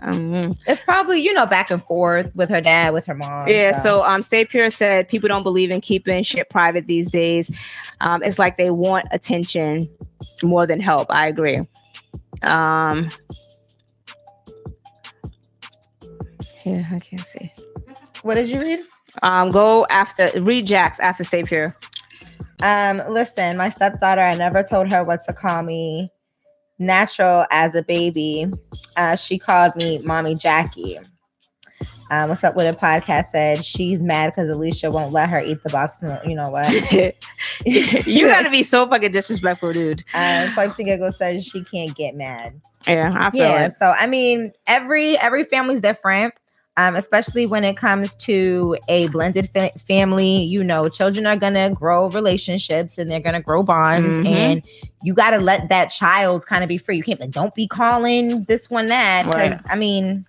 Um, 0.00 0.56
it's 0.66 0.82
probably 0.84 1.20
you 1.20 1.32
know 1.32 1.46
back 1.46 1.70
and 1.70 1.84
forth 1.86 2.34
with 2.34 2.48
her 2.48 2.60
dad, 2.62 2.94
with 2.94 3.04
her 3.04 3.14
mom. 3.14 3.46
yeah. 3.46 3.72
So, 3.72 4.02
um, 4.02 4.22
Stay 4.22 4.46
Pure 4.46 4.70
said 4.70 5.08
people 5.08 5.28
don't 5.28 5.44
believe 5.44 5.70
in 5.70 5.82
keeping 5.82 6.22
shit 6.24 6.48
private 6.48 6.86
these 6.86 7.10
days. 7.10 7.54
Um, 8.00 8.22
it's 8.22 8.38
like 8.38 8.56
they 8.56 8.70
want 8.70 9.06
attention 9.12 9.86
more 10.42 10.66
than 10.66 10.80
help. 10.80 11.06
I 11.10 11.26
agree. 11.26 11.60
Um, 12.44 13.08
yeah, 16.64 16.82
I 16.90 16.98
can't 16.98 17.20
see. 17.20 17.52
what 18.22 18.34
did 18.34 18.48
you 18.48 18.60
read? 18.60 18.80
Um, 19.22 19.50
go 19.50 19.86
after 19.90 20.28
read 20.40 20.66
Jax 20.66 20.98
after 21.00 21.24
Stay 21.24 21.42
Pure. 21.42 21.76
Um, 22.62 23.02
listen, 23.08 23.56
my 23.56 23.68
stepdaughter, 23.68 24.20
I 24.20 24.34
never 24.36 24.62
told 24.62 24.90
her 24.92 25.02
what 25.02 25.20
to 25.26 25.32
call 25.32 25.62
me. 25.62 26.10
Natural 26.78 27.44
as 27.50 27.74
a 27.74 27.82
baby, 27.82 28.50
uh, 28.96 29.14
she 29.14 29.38
called 29.38 29.76
me 29.76 29.98
Mommy 29.98 30.34
Jackie. 30.34 30.98
Um, 32.10 32.28
what's 32.28 32.44
up 32.44 32.56
with 32.56 32.66
a 32.66 32.72
podcast 32.78 33.30
said 33.30 33.64
she's 33.64 34.00
mad 34.00 34.32
because 34.34 34.48
Alicia 34.50 34.90
won't 34.90 35.12
let 35.12 35.30
her 35.30 35.40
eat 35.42 35.62
the 35.62 35.70
box. 35.70 35.92
No, 36.02 36.20
You 36.24 36.34
know 36.36 36.48
what? 36.48 36.92
you 38.06 38.26
gotta 38.26 38.50
be 38.50 38.62
so 38.62 38.86
fucking 38.88 39.12
disrespectful, 39.12 39.72
dude. 39.72 40.04
Um, 40.14 40.50
Swipes 40.50 40.78
and 40.78 41.14
says 41.14 41.44
she 41.44 41.64
can't 41.64 41.94
get 41.94 42.14
mad. 42.14 42.60
Yeah, 42.86 43.12
I 43.16 43.30
feel 43.30 43.40
yeah 43.40 43.66
it. 43.66 43.74
so 43.78 43.94
i 43.98 44.06
mean 44.06 44.52
every 44.66 45.16
every 45.18 45.44
family's 45.44 45.80
different 45.80 46.34
um, 46.78 46.96
especially 46.96 47.46
when 47.46 47.64
it 47.64 47.76
comes 47.76 48.14
to 48.16 48.76
a 48.88 49.08
blended 49.08 49.48
fa- 49.50 49.70
family 49.86 50.42
you 50.42 50.64
know 50.64 50.88
children 50.88 51.26
are 51.26 51.36
gonna 51.36 51.70
grow 51.70 52.08
relationships 52.10 52.98
and 52.98 53.08
they're 53.10 53.20
gonna 53.20 53.40
grow 53.42 53.62
bonds 53.62 54.08
Mhm. 54.08 54.26
and 54.26 54.64
you 55.02 55.14
gotta 55.14 55.38
let 55.38 55.68
that 55.68 55.86
child 55.90 56.46
kind 56.46 56.62
of 56.64 56.68
be 56.68 56.78
free 56.78 56.96
you 56.96 57.02
can't 57.02 57.20
like 57.20 57.30
don't 57.30 57.54
be 57.54 57.66
calling 57.68 58.44
this 58.44 58.68
one 58.70 58.86
that. 58.86 59.26
Right. 59.26 59.60
i 59.70 59.76
mean 59.76 60.22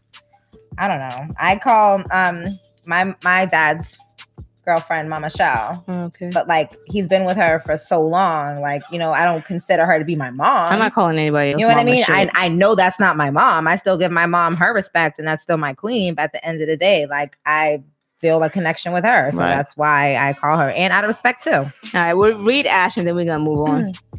i 0.77 0.87
don't 0.87 0.99
know 0.99 1.27
i 1.39 1.57
call 1.57 2.01
um 2.11 2.43
my 2.87 3.15
my 3.23 3.45
dad's 3.45 3.97
girlfriend 4.65 5.09
mama 5.09 5.29
shaw 5.29 5.75
Okay. 5.89 6.29
but 6.33 6.47
like 6.47 6.71
he's 6.85 7.07
been 7.07 7.25
with 7.25 7.35
her 7.37 7.61
for 7.65 7.75
so 7.75 8.01
long 8.01 8.61
like 8.61 8.81
you 8.91 8.97
know 8.97 9.11
i 9.11 9.25
don't 9.25 9.43
consider 9.45 9.85
her 9.85 9.99
to 9.99 10.05
be 10.05 10.15
my 10.15 10.29
mom 10.29 10.71
I'm 10.71 10.79
not 10.79 10.93
calling 10.93 11.17
anybody 11.19 11.51
else. 11.51 11.59
you 11.61 11.67
know 11.67 11.73
what 11.73 11.81
I 11.81 11.83
mean? 11.83 12.03
I, 12.07 12.21
shit. 12.23 12.31
I 12.33 12.47
know 12.47 12.73
that's 12.75 12.99
not 12.99 13.17
my 13.17 13.29
mom. 13.29 13.67
I 13.67 13.75
still 13.75 13.97
give 13.97 14.11
my 14.11 14.25
mom 14.25 14.55
her 14.55 14.73
respect 14.73 15.19
and 15.19 15.27
that's 15.27 15.43
still 15.43 15.57
my 15.57 15.73
queen. 15.73 16.15
But 16.15 16.23
at 16.23 16.31
the 16.31 16.45
end 16.45 16.61
of 16.61 16.67
the 16.67 16.77
day, 16.77 17.05
like 17.05 17.37
I 17.45 17.83
feel 18.19 18.41
a 18.41 18.49
connection 18.49 18.93
with 18.93 19.03
her. 19.03 19.31
So 19.33 19.39
Right. 19.39 19.49
that's 19.49 19.75
why 19.75 20.15
I 20.15 20.31
call 20.33 20.57
her. 20.57 20.69
And 20.71 20.93
out 20.93 21.03
of 21.03 21.09
respect 21.09 21.43
too. 21.43 21.51
All 21.51 21.71
right, 21.93 22.13
we'll 22.13 22.41
read 22.45 22.65
Ash 22.65 22.95
and 22.97 23.05
then 23.05 23.15
we're 23.15 23.25
gonna 23.25 23.43
move 23.43 23.59
on. 23.59 23.91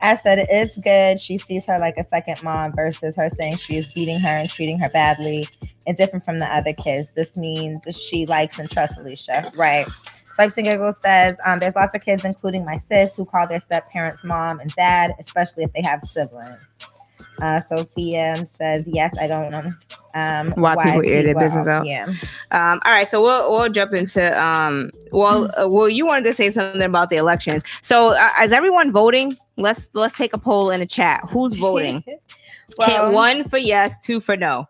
Ash 0.00 0.20
said 0.22 0.38
it 0.38 0.50
is 0.50 0.76
good. 0.82 1.20
She 1.20 1.38
sees 1.38 1.64
her 1.66 1.78
like 1.78 1.96
a 1.96 2.04
second 2.04 2.42
mom 2.42 2.72
versus 2.72 3.14
her 3.16 3.28
saying 3.30 3.56
she 3.56 3.76
is 3.76 3.92
beating 3.94 4.18
her 4.20 4.28
and 4.28 4.48
treating 4.48 4.78
her 4.78 4.90
badly 4.90 5.46
and 5.86 5.96
different 5.96 6.24
from 6.24 6.38
the 6.38 6.46
other 6.46 6.72
kids. 6.72 7.14
This 7.14 7.34
means 7.36 7.80
she 7.96 8.26
likes 8.26 8.58
and 8.58 8.70
trusts 8.70 8.98
Alicia. 8.98 9.52
Right. 9.56 9.88
Swipes 10.34 10.56
and 10.58 10.66
Giggles 10.66 10.96
says 11.02 11.34
um, 11.46 11.60
there's 11.60 11.74
lots 11.74 11.94
of 11.94 12.04
kids, 12.04 12.24
including 12.24 12.64
my 12.64 12.76
sis, 12.90 13.16
who 13.16 13.24
call 13.24 13.46
their 13.48 13.60
step 13.60 13.90
parents 13.90 14.18
mom 14.22 14.60
and 14.60 14.70
dad, 14.74 15.12
especially 15.18 15.64
if 15.64 15.72
they 15.72 15.82
have 15.82 16.02
siblings. 16.04 16.68
Uh, 17.42 17.60
Sophia 17.66 18.34
says, 18.46 18.84
yes, 18.86 19.16
I 19.18 19.26
don't 19.26 19.50
know 19.50 19.68
um, 20.16 20.48
Why 20.56 20.74
people 20.76 21.02
air 21.04 21.22
their 21.22 21.38
business 21.38 21.68
out. 21.68 21.86
Yeah. 21.86 22.06
Um, 22.50 22.80
all 22.84 22.92
right, 22.92 23.06
so 23.06 23.22
we'll 23.22 23.52
we'll 23.52 23.68
jump 23.68 23.92
into 23.92 24.42
um. 24.42 24.90
Well, 25.12 25.44
uh, 25.58 25.68
well, 25.68 25.90
you 25.90 26.06
wanted 26.06 26.24
to 26.24 26.32
say 26.32 26.50
something 26.50 26.80
about 26.80 27.10
the 27.10 27.16
elections. 27.16 27.62
So, 27.82 28.14
uh, 28.16 28.30
is 28.42 28.50
everyone 28.50 28.92
voting? 28.92 29.36
Let's 29.58 29.88
let's 29.92 30.16
take 30.16 30.32
a 30.32 30.38
poll 30.38 30.70
in 30.70 30.80
the 30.80 30.86
chat. 30.86 31.20
Who's 31.30 31.54
voting? 31.56 32.02
Well, 32.78 33.12
one 33.12 33.48
for 33.48 33.58
yes, 33.58 33.94
two 34.02 34.20
for 34.20 34.36
no. 34.36 34.68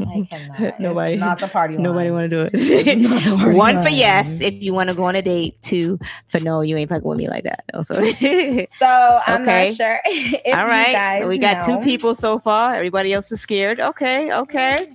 I 0.00 0.26
cannot. 0.30 0.60
It's 0.60 0.80
Nobody- 0.80 1.16
not 1.16 1.40
the 1.40 1.48
party. 1.48 1.76
Nobody 1.76 2.10
want 2.10 2.30
to 2.30 2.36
do 2.50 2.50
It's 2.52 2.64
it. 2.68 3.56
one 3.56 3.82
for 3.82 3.88
yes, 3.88 4.40
if 4.40 4.54
you 4.62 4.74
want 4.74 4.88
to 4.90 4.94
go 4.96 5.04
on 5.04 5.16
a 5.16 5.22
date. 5.22 5.56
Two 5.62 5.98
for 6.28 6.38
no, 6.40 6.62
you 6.62 6.76
ain't 6.76 6.88
fucking 6.90 7.08
with 7.08 7.18
me 7.18 7.28
like 7.28 7.44
that. 7.44 7.64
No, 7.74 7.82
so 7.82 7.94
So 8.78 9.20
I'm 9.26 9.42
Okay. 9.42 9.68
not 9.68 9.76
sure. 9.76 9.98
if 10.04 10.56
all 10.56 10.64
you 10.66 10.92
guys 10.92 11.26
we 11.26 11.38
got 11.38 11.66
know. 11.66 11.78
two 11.78 11.84
people 11.84 12.14
so 12.14 12.38
far. 12.38 12.74
Everybody 12.74 13.12
else 13.12 13.30
is 13.32 13.40
scared. 13.40 13.80
Okay, 13.80 14.32
okay. 14.32 14.88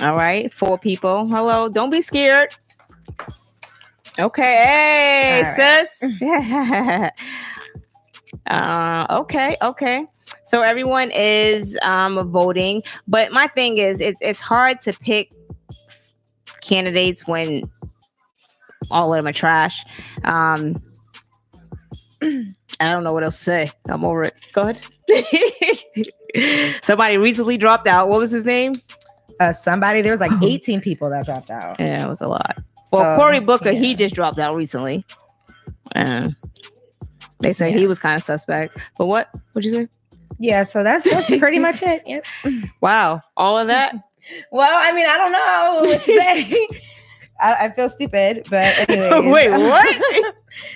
All 0.00 0.14
right, 0.14 0.52
four 0.52 0.78
people. 0.78 1.26
Hello, 1.26 1.68
don't 1.68 1.90
be 1.90 2.02
scared. 2.02 2.54
Okay, 4.20 4.42
hey, 4.42 5.42
All 5.44 5.54
sis. 5.56 7.12
Uh, 8.48 9.06
okay, 9.10 9.56
okay. 9.62 10.06
So 10.44 10.62
everyone 10.62 11.10
is 11.10 11.76
um 11.82 12.30
voting, 12.30 12.82
but 13.06 13.32
my 13.32 13.46
thing 13.48 13.78
is, 13.78 14.00
it's 14.00 14.18
it's 14.22 14.40
hard 14.40 14.80
to 14.82 14.92
pick 14.92 15.32
candidates 16.62 17.26
when 17.28 17.62
all 18.90 19.12
of 19.12 19.20
them 19.20 19.28
are 19.28 19.32
trash. 19.32 19.84
Um, 20.24 20.74
I 22.80 22.90
don't 22.92 23.04
know 23.04 23.12
what 23.12 23.24
else 23.24 23.36
to 23.38 23.44
say. 23.44 23.70
I'm 23.88 24.04
over 24.04 24.22
it. 24.22 24.40
Go 24.52 24.62
ahead. 24.62 24.80
Somebody 26.82 27.16
recently 27.16 27.56
dropped 27.56 27.86
out. 27.88 28.08
What 28.08 28.18
was 28.18 28.30
his 28.30 28.44
name? 28.44 28.74
Uh, 29.40 29.52
somebody 29.52 30.00
there 30.02 30.12
was 30.12 30.20
like 30.20 30.32
18 30.42 30.80
people 30.80 31.10
that 31.10 31.24
dropped 31.26 31.50
out. 31.50 31.76
Yeah, 31.78 32.04
it 32.04 32.08
was 32.08 32.20
a 32.20 32.26
lot. 32.26 32.58
Well, 32.92 33.14
So, 33.14 33.16
Cory 33.20 33.40
Booker, 33.40 33.72
he 33.72 33.94
just 33.94 34.14
dropped 34.14 34.38
out 34.38 34.54
recently. 34.54 35.04
Uh, 35.94 36.30
they 37.40 37.52
say 37.52 37.72
he 37.72 37.86
was 37.86 37.98
kind 37.98 38.16
of 38.16 38.22
suspect. 38.22 38.78
But 38.96 39.08
what? 39.08 39.28
What'd 39.52 39.70
you 39.70 39.82
say? 39.82 39.88
Yeah, 40.38 40.64
so 40.64 40.82
that's 40.82 41.10
that's 41.10 41.26
pretty 41.26 41.58
much 41.68 41.82
it. 41.82 42.02
Yep. 42.06 42.26
Wow, 42.80 43.22
all 43.36 43.58
of 43.58 43.66
that. 43.68 43.94
Well, 44.52 44.78
I 44.78 44.92
mean, 44.92 45.06
I 45.08 45.16
don't 45.16 45.32
know 45.32 45.78
what 45.80 46.02
to 46.02 46.18
say. 46.20 46.68
I, 47.40 47.64
I 47.64 47.70
feel 47.70 47.88
stupid, 47.88 48.46
but 48.50 48.90
anyway. 48.90 49.30
Wait, 49.30 49.50
what? 49.50 50.34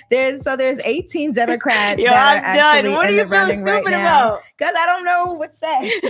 there's 0.09 0.41
so 0.43 0.55
there's 0.55 0.79
18 0.83 1.33
Democrats 1.33 1.99
Yo, 1.99 2.09
that 2.09 2.43
I'm 2.43 2.83
done. 2.83 2.93
What 2.93 3.05
are 3.05 3.11
you 3.11 3.17
feeling 3.17 3.29
running 3.29 3.63
right 3.63 3.81
stupid 3.81 3.99
about? 3.99 4.41
Because 4.57 4.73
I 4.75 4.85
don't 4.87 5.05
know 5.05 5.33
what 5.33 5.51
to 5.51 5.57
say. 5.57 6.01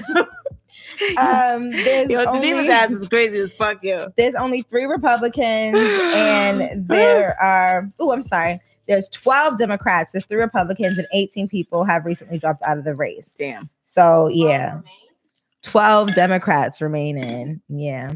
um, 1.18 1.68
there's 1.72 2.10
Yo, 2.10 2.24
only, 2.26 2.70
ass 2.70 2.92
is 2.92 3.10
crazy 3.10 3.40
as 3.40 3.52
fuck, 3.52 3.84
yo. 3.84 4.08
there's 4.16 4.36
only 4.36 4.62
three 4.62 4.86
Republicans, 4.86 5.76
and 5.76 6.88
there 6.88 7.38
are 7.42 7.86
oh, 8.00 8.14
I'm 8.14 8.22
sorry. 8.22 8.58
There's 8.88 9.10
12 9.10 9.58
Democrats. 9.58 10.12
There's 10.12 10.26
three 10.26 10.42
Republicans, 10.42 10.98
and 10.98 11.08
18 11.14 11.48
people 11.48 11.84
have 11.84 12.06
recently 12.06 12.38
dropped 12.38 12.62
out 12.64 12.78
of 12.78 12.84
the 12.84 12.96
race. 12.96 13.34
Damn. 13.38 13.70
So 13.84 14.28
yeah, 14.28 14.82
12 15.64 16.16
Democrats 16.16 16.82
remain 16.82 17.18
in. 17.18 17.62
Yeah. 17.70 18.14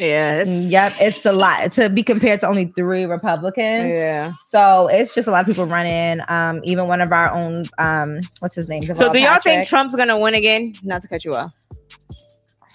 Yeah, 0.00 0.40
it's, 0.40 0.50
Yep, 0.50 0.94
it's 1.00 1.24
a 1.24 1.32
lot 1.32 1.70
to 1.72 1.88
be 1.88 2.02
compared 2.02 2.40
to 2.40 2.48
only 2.48 2.66
three 2.74 3.04
Republicans. 3.04 3.92
yeah. 3.92 4.32
So 4.50 4.88
it's 4.88 5.14
just 5.14 5.28
a 5.28 5.30
lot 5.30 5.42
of 5.42 5.46
people 5.46 5.66
running. 5.66 6.20
Um, 6.28 6.60
even 6.64 6.86
one 6.86 7.00
of 7.00 7.12
our 7.12 7.32
own, 7.32 7.64
um, 7.78 8.18
what's 8.40 8.56
his 8.56 8.66
name? 8.66 8.82
So 8.82 9.12
do 9.12 9.20
y'all 9.20 9.38
think 9.38 9.68
Trump's 9.68 9.94
gonna 9.94 10.18
win 10.18 10.34
again? 10.34 10.72
Not 10.82 11.02
to 11.02 11.08
cut 11.08 11.24
you 11.24 11.34
off. 11.36 11.52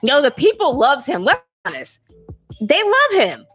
No, 0.02 0.22
the 0.22 0.32
people 0.32 0.78
loves 0.78 1.06
him. 1.06 1.26
Let's 1.26 1.42
be 1.42 1.74
honest. 1.74 2.00
They 2.62 2.82
love 2.82 3.28
him. 3.30 3.46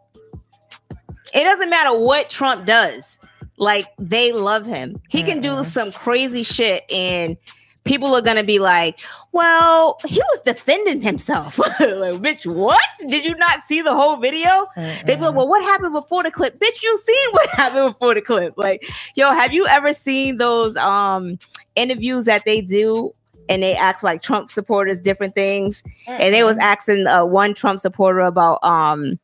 It 1.35 1.45
doesn't 1.45 1.69
matter 1.69 1.97
what 1.97 2.31
Trump 2.31 2.65
does. 2.65 3.19
Like 3.57 3.87
they 3.99 4.33
love 4.33 4.67
him. 4.67 4.97
He 5.09 5.23
can 5.23 5.41
do 5.41 5.63
some 5.65 5.93
crazy 5.93 6.43
shit 6.43 6.83
and 6.91 7.37
people 7.85 8.15
are 8.15 8.23
gonna 8.23 8.45
be 8.45 8.59
like, 8.59 9.01
well, 9.33 9.99
he 10.05 10.19
was 10.19 10.43
defending 10.43 11.01
himself. 11.01 11.59
like, 11.59 12.15
bitch, 12.15 12.53
what? 12.53 12.81
Did 13.07 13.25
you 13.25 13.35
not 13.37 13.63
see 13.65 13.83
the 13.83 13.95
whole 13.95 14.17
video? 14.17 14.67
They 15.07 15.17
be 15.17 15.23
like, 15.23 15.35
well, 15.35 15.49
what 15.49 15.63
happened 15.63 15.93
before 15.93 16.23
the 16.23 16.31
clip? 16.31 16.59
Bitch, 16.59 16.83
you 16.83 16.99
seen 16.99 17.31
what 17.33 17.49
happened 17.53 17.93
before 17.93 18.15
the 18.15 18.23
clip. 18.23 18.55
Like, 18.57 18.85
yo, 19.15 19.33
have 19.33 19.53
you 19.53 19.67
ever 19.67 19.93
seen 19.93 20.39
those 20.39 20.77
um 20.77 21.39
interviews 21.77 22.25
that 22.25 22.45
they 22.45 22.61
do 22.61 23.11
and 23.49 23.63
they 23.63 23.75
ask 23.75 24.03
like 24.03 24.23
Trump 24.23 24.51
supporters 24.51 24.99
different 24.99 25.35
things? 25.35 25.83
And 26.07 26.35
they 26.35 26.43
was 26.45 26.59
asking 26.59 27.07
uh, 27.07 27.25
one 27.25 27.55
Trump 27.55 27.81
supporter 27.81 28.21
about 28.21 28.65
um 28.65 29.19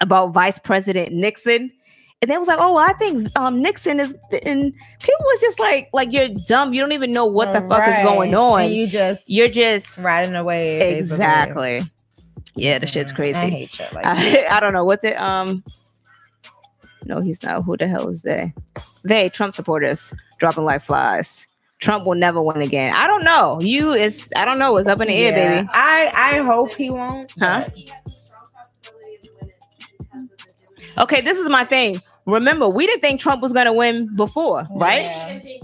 about 0.00 0.28
Vice 0.32 0.58
President 0.58 1.12
Nixon. 1.12 1.72
And 2.20 2.28
they 2.28 2.36
was 2.36 2.48
like, 2.48 2.58
"Oh, 2.60 2.76
I 2.76 2.94
think 2.94 3.28
um, 3.38 3.62
Nixon 3.62 4.00
is," 4.00 4.12
and 4.44 4.72
people 4.72 5.24
was 5.26 5.40
just 5.40 5.60
like, 5.60 5.88
"Like 5.92 6.12
you're 6.12 6.28
dumb. 6.48 6.74
You 6.74 6.80
don't 6.80 6.90
even 6.90 7.12
know 7.12 7.26
what 7.26 7.52
the 7.52 7.60
fuck 7.68 7.86
is 7.86 7.94
going 8.02 8.34
on. 8.34 8.62
And 8.62 8.74
you 8.74 8.88
just 8.88 9.30
You're 9.30 9.46
just 9.46 9.96
riding 9.98 10.34
away. 10.34 10.80
basically. 10.80 10.96
exactly. 11.14 11.80
Yeah, 12.56 12.80
the 12.80 12.88
shit's 12.88 13.12
Mm, 13.12 13.16
crazy. 13.16 13.38
I 13.38 13.50
hate 13.50 13.72
shit 13.72 13.92
like. 13.92 14.04
I, 14.04 14.46
I 14.50 14.58
don't 14.58 14.72
know 14.72 14.84
what 14.84 15.00
the 15.02 15.14
um. 15.24 15.62
No, 17.04 17.20
he's 17.20 17.40
not. 17.44 17.62
Who 17.62 17.76
the 17.76 17.86
hell 17.86 18.08
is 18.08 18.22
they? 18.22 18.52
They 19.04 19.28
Trump 19.28 19.52
supporters 19.52 20.12
dropping 20.38 20.64
like 20.64 20.82
flies. 20.82 21.46
Trump 21.78 22.04
will 22.04 22.16
never 22.16 22.42
win 22.42 22.60
again. 22.62 22.92
I 22.96 23.06
don't 23.06 23.22
know. 23.22 23.60
You 23.60 23.92
is 23.92 24.28
I 24.34 24.44
don't 24.44 24.58
know. 24.58 24.76
It's 24.76 24.88
up 24.88 25.00
in 25.00 25.06
the 25.06 25.14
air, 25.14 25.32
baby. 25.32 25.68
I 25.72 26.10
I 26.16 26.38
hope 26.38 26.72
he 26.72 26.90
won't. 26.90 27.32
Huh? 27.38 27.64
But- 30.98 31.02
Okay, 31.04 31.20
this 31.20 31.38
is 31.38 31.48
my 31.48 31.64
thing. 31.64 32.00
Remember, 32.26 32.68
we 32.68 32.86
didn't 32.86 33.00
think 33.00 33.20
Trump 33.20 33.40
was 33.40 33.52
gonna 33.52 33.72
win 33.72 34.14
before, 34.14 34.64
right? 34.72 35.02
Yeah. 35.04 35.28
He 35.40 35.58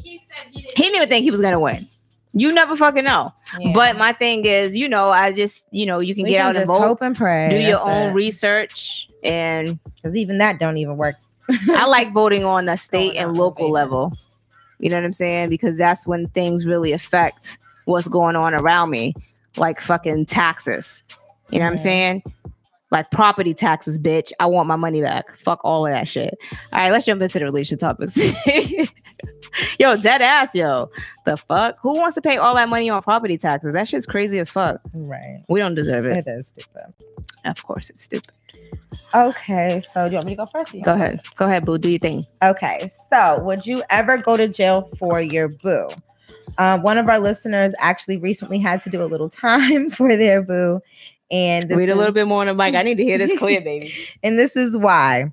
didn't 0.77 0.95
even 0.97 1.09
think 1.09 1.23
he 1.25 1.31
was 1.31 1.41
gonna 1.41 1.61
win. 1.61 1.79
You 2.37 2.53
never 2.53 2.75
fucking 2.77 3.05
know. 3.05 3.29
Yeah. 3.61 3.73
But 3.75 3.97
my 3.97 4.13
thing 4.13 4.45
is, 4.45 4.75
you 4.75 4.89
know, 4.89 5.11
I 5.11 5.31
just, 5.33 5.65
you 5.71 5.87
know, 5.87 6.01
you 6.01 6.15
can 6.15 6.25
We 6.25 6.31
get 6.31 6.39
can 6.39 6.47
out 6.47 6.49
and 6.51 6.57
just 6.57 6.67
vote, 6.67 6.81
hope 6.81 7.03
and 7.03 7.15
pray. 7.15 7.49
do 7.51 7.61
your 7.61 7.81
own 7.81 8.11
it. 8.11 8.15
research, 8.15 9.07
and 9.23 9.79
Because 9.97 10.17
even 10.17 10.39
that 10.39 10.59
don't 10.59 10.79
even 10.79 10.97
work. 10.97 11.15
I 11.77 11.87
like 11.87 12.13
voting 12.13 12.45
on 12.45 12.65
the 12.65 12.77
state 12.77 13.17
and 13.17 13.37
local 13.37 13.71
level. 13.71 14.11
You 14.81 14.91
know 14.91 14.97
what 14.97 15.05
I'm 15.05 15.13
saying? 15.13 15.49
Because 15.51 15.79
that's 15.79 16.07
when 16.07 16.27
things 16.27 16.67
really 16.67 16.93
affect 16.93 17.59
what's 17.85 18.09
going 18.09 18.35
on 18.37 18.55
around 18.55 18.91
me, 18.91 19.13
like 19.57 19.81
fucking 19.81 20.27
taxes. 20.27 21.05
You 21.53 21.59
know 21.59 21.67
what 21.67 21.73
I'm 21.73 21.79
saying? 21.79 22.23
Like 22.91 23.11
property 23.11 23.55
taxes, 23.55 23.99
bitch. 23.99 24.31
I 24.39 24.47
want 24.47 24.69
my 24.69 24.77
money 24.77 25.01
back. 25.01 25.37
Fuck 25.39 25.61
all 25.65 25.87
of 25.87 25.93
that 25.93 26.07
shit. 26.07 26.37
All 26.73 26.81
right, 26.81 26.93
let's 26.93 27.07
jump 27.07 27.23
into 27.23 27.39
the 27.39 27.45
relationship 27.45 27.81
topics. 27.81 28.17
yo, 29.79 29.97
dead 29.97 30.23
ass, 30.23 30.55
yo. 30.55 30.91
The 31.25 31.37
fuck? 31.37 31.77
Who 31.83 31.93
wants 31.99 32.15
to 32.17 32.23
pay 32.23 32.37
all 32.37 32.55
that 32.55 32.69
money 32.69 32.89
on 32.91 33.03
property 33.03 33.39
taxes? 33.39 33.73
That 33.73 33.89
shit's 33.89 34.07
crazy 34.07 34.39
as 34.39 34.51
fuck. 34.51 34.81
Right. 34.95 35.43
We 35.49 35.61
don't 35.61 35.75
deserve 35.75 36.05
it. 36.07 36.19
It 36.19 36.31
is 36.31 36.49
stupid. 36.49 36.95
Of 37.45 37.63
course, 37.63 37.91
it's 37.91 38.03
stupid. 38.03 38.39
Okay, 39.15 39.83
so 39.93 40.07
do 40.07 40.13
you 40.13 40.17
want 40.17 40.27
me 40.27 40.33
to 40.33 40.37
go 40.37 40.47
first? 40.47 40.75
Go 40.85 40.95
ahead. 40.95 41.21
Go 41.37 41.47
ahead, 41.47 41.67
boo. 41.67 41.79
Do 41.79 41.91
your 41.91 41.99
thing. 41.99 42.23
Okay, 42.43 42.91
so 43.13 43.43
would 43.43 43.67
you 43.67 43.83
ever 43.91 44.17
go 44.17 44.37
to 44.37 44.49
jail 44.49 44.89
for 44.99 45.21
your 45.21 45.49
boo? 45.49 45.89
Um, 46.59 46.83
one 46.83 46.99
of 46.99 47.09
our 47.09 47.19
listeners 47.19 47.75
actually 47.79 48.17
recently 48.17 48.59
had 48.59 48.81
to 48.83 48.91
do 48.91 49.03
a 49.03 49.07
little 49.07 49.29
time 49.31 49.91
for 49.91 50.17
their 50.17 50.43
boo, 50.43 50.81
and 51.31 51.69
this 51.69 51.77
Read 51.77 51.91
a 51.91 51.95
little 51.95 52.13
bit 52.13 52.27
more 52.27 52.41
on 52.41 52.47
the 52.47 52.55
mic. 52.55 52.75
I 52.75 52.83
need 52.83 52.97
to 52.99 53.05
hear 53.05 53.19
this 53.19 53.33
clear, 53.39 53.61
baby. 53.61 53.95
and 54.23 54.39
this 54.39 54.57
is 54.57 54.77
why. 54.77 55.33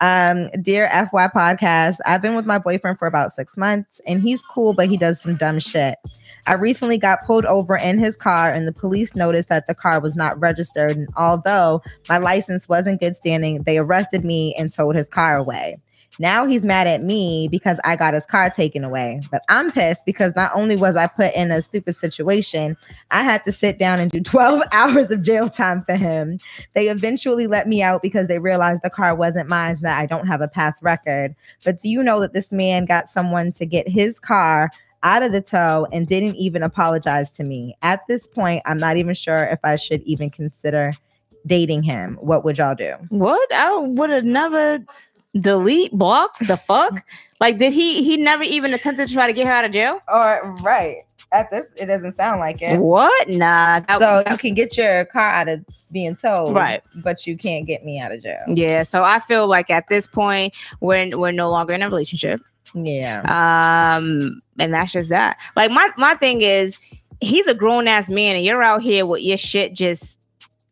Um, 0.00 0.48
dear 0.60 0.88
FY 0.90 1.28
podcast, 1.28 1.98
I've 2.04 2.20
been 2.22 2.34
with 2.34 2.44
my 2.44 2.58
boyfriend 2.58 2.98
for 2.98 3.06
about 3.06 3.36
six 3.36 3.56
months 3.56 4.00
and 4.04 4.20
he's 4.20 4.42
cool, 4.42 4.74
but 4.74 4.88
he 4.88 4.96
does 4.96 5.20
some 5.20 5.36
dumb 5.36 5.60
shit. 5.60 5.96
I 6.48 6.54
recently 6.54 6.98
got 6.98 7.20
pulled 7.24 7.44
over 7.44 7.76
in 7.76 8.00
his 8.00 8.16
car 8.16 8.50
and 8.50 8.66
the 8.66 8.72
police 8.72 9.14
noticed 9.14 9.48
that 9.48 9.68
the 9.68 9.76
car 9.76 10.00
was 10.00 10.16
not 10.16 10.36
registered. 10.40 10.96
And 10.96 11.08
although 11.16 11.78
my 12.08 12.18
license 12.18 12.68
was 12.68 12.88
in 12.88 12.96
good 12.96 13.14
standing, 13.14 13.62
they 13.62 13.78
arrested 13.78 14.24
me 14.24 14.56
and 14.58 14.72
towed 14.72 14.96
his 14.96 15.06
car 15.08 15.36
away. 15.36 15.76
Now 16.18 16.46
he's 16.46 16.62
mad 16.62 16.86
at 16.86 17.02
me 17.02 17.48
because 17.50 17.80
I 17.84 17.96
got 17.96 18.14
his 18.14 18.26
car 18.26 18.50
taken 18.50 18.84
away. 18.84 19.20
But 19.30 19.42
I'm 19.48 19.72
pissed 19.72 20.04
because 20.06 20.32
not 20.36 20.52
only 20.54 20.76
was 20.76 20.96
I 20.96 21.06
put 21.06 21.34
in 21.34 21.50
a 21.50 21.62
stupid 21.62 21.96
situation, 21.96 22.76
I 23.10 23.22
had 23.22 23.42
to 23.44 23.52
sit 23.52 23.78
down 23.78 23.98
and 23.98 24.10
do 24.10 24.20
12 24.24 24.62
hours 24.72 25.10
of 25.10 25.22
jail 25.22 25.48
time 25.48 25.80
for 25.80 25.96
him. 25.96 26.38
They 26.74 26.88
eventually 26.88 27.46
let 27.46 27.66
me 27.66 27.82
out 27.82 28.02
because 28.02 28.28
they 28.28 28.38
realized 28.38 28.80
the 28.82 28.90
car 28.90 29.14
wasn't 29.14 29.48
mine 29.48 29.72
and 29.72 29.78
that 29.80 29.98
I 29.98 30.06
don't 30.06 30.26
have 30.26 30.40
a 30.40 30.48
past 30.48 30.82
record. 30.82 31.34
But 31.64 31.80
do 31.80 31.88
you 31.88 32.02
know 32.02 32.20
that 32.20 32.32
this 32.32 32.52
man 32.52 32.84
got 32.84 33.08
someone 33.08 33.52
to 33.52 33.66
get 33.66 33.88
his 33.88 34.18
car 34.18 34.70
out 35.02 35.22
of 35.22 35.32
the 35.32 35.40
tow 35.40 35.86
and 35.92 36.06
didn't 36.06 36.36
even 36.36 36.62
apologize 36.62 37.30
to 37.30 37.44
me? 37.44 37.76
At 37.82 38.00
this 38.08 38.26
point, 38.26 38.62
I'm 38.66 38.78
not 38.78 38.96
even 38.96 39.14
sure 39.14 39.44
if 39.44 39.60
I 39.64 39.76
should 39.76 40.02
even 40.02 40.30
consider 40.30 40.92
dating 41.46 41.82
him. 41.82 42.18
What 42.20 42.44
would 42.44 42.58
y'all 42.58 42.74
do? 42.74 42.94
What? 43.08 43.52
I 43.54 43.76
would 43.76 44.10
have 44.10 44.24
never 44.24 44.78
delete, 45.40 45.92
block 45.92 46.38
the 46.38 46.56
fuck. 46.56 47.04
Like, 47.40 47.58
did 47.58 47.72
he? 47.72 48.02
He 48.04 48.16
never 48.16 48.42
even 48.42 48.72
attempted 48.74 49.08
to 49.08 49.14
try 49.14 49.26
to 49.26 49.32
get 49.32 49.46
her 49.46 49.52
out 49.52 49.64
of 49.64 49.72
jail. 49.72 49.98
Or 50.12 50.54
right. 50.62 50.96
At 51.32 51.50
this, 51.50 51.64
it 51.76 51.86
doesn't 51.86 52.14
sound 52.16 52.40
like 52.40 52.60
it. 52.60 52.78
What? 52.78 53.26
Nah. 53.28 53.80
that- 53.80 53.98
So 54.00 54.22
you 54.30 54.36
can 54.36 54.54
get 54.54 54.76
your 54.76 55.06
car 55.06 55.30
out 55.30 55.48
of 55.48 55.64
being 55.90 56.14
towed, 56.14 56.54
Right. 56.54 56.82
But 56.96 57.26
you 57.26 57.36
can't 57.36 57.66
get 57.66 57.84
me 57.84 57.98
out 57.98 58.12
of 58.14 58.22
jail. 58.22 58.38
yeah. 58.46 58.82
So 58.82 59.02
I 59.02 59.18
feel 59.20 59.46
like 59.46 59.70
at 59.70 59.88
this 59.88 60.06
point, 60.06 60.54
we're 60.80 61.08
we're 61.18 61.32
no 61.32 61.50
longer 61.50 61.72
in 61.74 61.82
a 61.82 61.86
relationship. 61.88 62.40
Yeah. 62.74 63.22
Um, 63.22 64.38
and 64.58 64.72
that's 64.74 64.92
just 64.92 65.08
that. 65.08 65.36
Like 65.56 65.70
my 65.70 65.88
my 65.96 66.14
thing 66.14 66.42
is, 66.42 66.78
he's 67.20 67.46
a 67.46 67.54
grown 67.54 67.88
ass 67.88 68.10
man, 68.10 68.36
and 68.36 68.44
you're 68.44 68.62
out 68.62 68.82
here 68.82 69.06
with 69.06 69.22
your 69.22 69.38
shit 69.38 69.72
just 69.74 70.21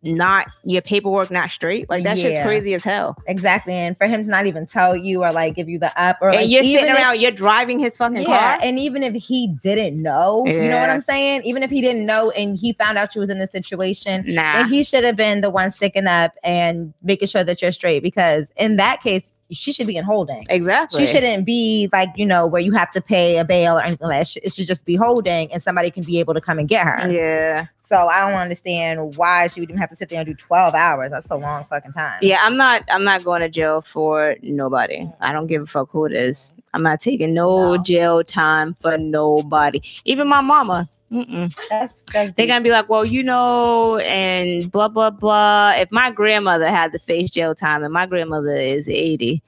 not 0.03 0.47
your 0.65 0.81
paperwork 0.81 1.31
not 1.31 1.51
straight. 1.51 1.89
Like 1.91 2.03
that 2.05 2.19
shit's 2.19 2.37
Yeah. 2.39 2.45
crazy 2.45 2.73
as 2.75 2.83
hell. 2.83 3.15
Exactly. 3.27 3.75
And 3.75 3.97
for 3.99 4.07
him 4.07 4.25
to 4.25 4.31
not 4.31 4.47
even 4.47 4.67
tell 4.67 4.97
you 4.97 5.23
or 5.23 5.31
like 5.31 5.55
give 5.57 5.69
you 5.69 5.79
the 5.79 5.93
up 6.03 6.17
or 6.23 6.31
like, 6.31 6.41
and 6.43 6.51
you're 6.51 6.63
sitting 6.63 6.87
if- 6.87 6.97
around, 6.97 7.21
you're 7.21 7.31
driving 7.31 7.79
his 7.79 7.97
fucking 7.99 8.23
Yeah, 8.23 8.57
car. 8.57 8.59
and 8.63 8.79
even 8.79 9.03
if 9.03 9.15
he 9.15 9.55
didn't 9.63 10.03
know, 10.03 10.45
you 10.47 10.69
know 10.69 10.81
what 10.81 10.89
I'm 10.89 11.03
saying? 11.03 11.43
Even 11.45 11.63
if 11.63 11.71
he 11.71 11.81
didn't 11.83 12.07
know 12.07 12.31
and 12.31 12.57
he 12.57 12.73
found 12.73 12.97
out 12.97 13.15
you 13.15 13.21
was 13.21 13.29
in 13.29 13.39
this 13.39 13.51
situation, 13.53 14.25
Nah. 14.27 14.53
then 14.55 14.69
he 14.69 14.83
should 14.83 15.05
have 15.05 15.17
been 15.17 15.43
the 15.43 15.51
one 15.51 15.71
sticking 15.71 16.07
up 16.07 16.33
and 16.43 16.95
making 17.03 17.29
sure 17.29 17.45
that 17.45 17.61
you're 17.61 17.73
straight. 17.73 18.03
Because 18.03 18.53
in 18.57 18.77
that 18.77 19.03
case, 19.03 19.33
she 19.53 19.73
should 19.73 19.87
be 19.87 19.97
in 19.97 20.05
holding. 20.05 20.45
Exactly. 20.49 21.05
She 21.05 21.13
shouldn't 21.13 21.45
be 21.45 21.89
like, 21.93 22.11
you 22.17 22.27
know, 22.27 22.47
where 22.47 22.61
you 22.61 22.73
have 22.73 22.91
to 22.93 23.01
pay 23.01 23.39
a 23.39 23.45
bail 23.45 23.77
or 23.77 23.83
anything 23.83 24.07
like 24.09 24.27
that. 24.27 24.37
It 24.45 24.53
should- 24.55 24.67
just 24.67 24.85
be 24.85 24.95
holding 24.95 25.53
and 25.53 25.61
somebody 25.63 25.91
can 25.91 26.05
be 26.05 26.21
able 26.21 26.33
to 26.35 26.41
come 26.41 26.59
and 26.59 26.69
get 26.69 26.87
her. 26.87 27.11
Yeah. 27.11 27.67
So 27.81 28.07
I 28.07 28.21
don't 28.29 28.39
understand 28.39 29.17
why 29.17 29.49
she 29.49 29.59
would 29.61 29.69
even 29.71 29.81
have 29.81 29.91
to 29.91 29.97
sit 29.97 30.09
there 30.11 30.21
and 30.21 30.29
do 30.29 30.35
12 30.35 30.75
hours. 30.75 31.11
That's 31.11 31.29
a 31.31 31.35
long 31.37 31.65
fucking 31.65 31.93
time. 31.93 32.19
Yeah, 32.23 32.39
I'm 32.43 32.57
not 32.57 32.85
I'm 32.89 33.03
not 33.03 33.25
going 33.25 33.41
to 33.41 33.49
jail 33.49 33.81
for 33.83 34.37
nobody. 34.43 35.09
I 35.21 35.33
don't 35.33 35.47
give 35.49 35.63
a 35.63 35.67
fuck 35.67 35.91
who 35.91 36.05
it 36.05 36.13
is. 36.13 36.53
I'm 36.73 36.83
not 36.83 37.01
taking 37.01 37.35
no, 37.35 37.75
No. 37.75 37.83
jail 37.83 38.23
time 38.23 38.75
for 38.81 38.97
nobody. 38.97 39.81
Even 40.05 40.29
my 40.29 40.41
mama. 40.41 40.87
Mm-mm. 41.11 41.53
That's 41.69 42.03
that's 42.13 42.33
They're 42.33 42.47
gonna 42.47 42.63
be 42.63 42.71
like, 42.71 42.89
well, 42.89 43.05
you 43.05 43.25
know, 43.25 43.99
and 43.99 44.71
blah 44.71 44.87
blah 44.89 45.11
blah. 45.11 45.73
If 45.77 45.91
my 45.91 46.11
grandmother 46.13 46.69
had 46.69 46.93
to 46.93 46.99
face 47.01 47.31
jail 47.31 47.55
time, 47.55 47.83
and 47.83 47.93
my 47.93 48.07
grandmother 48.07 48.55
is 48.55 48.89
80, 48.89 49.41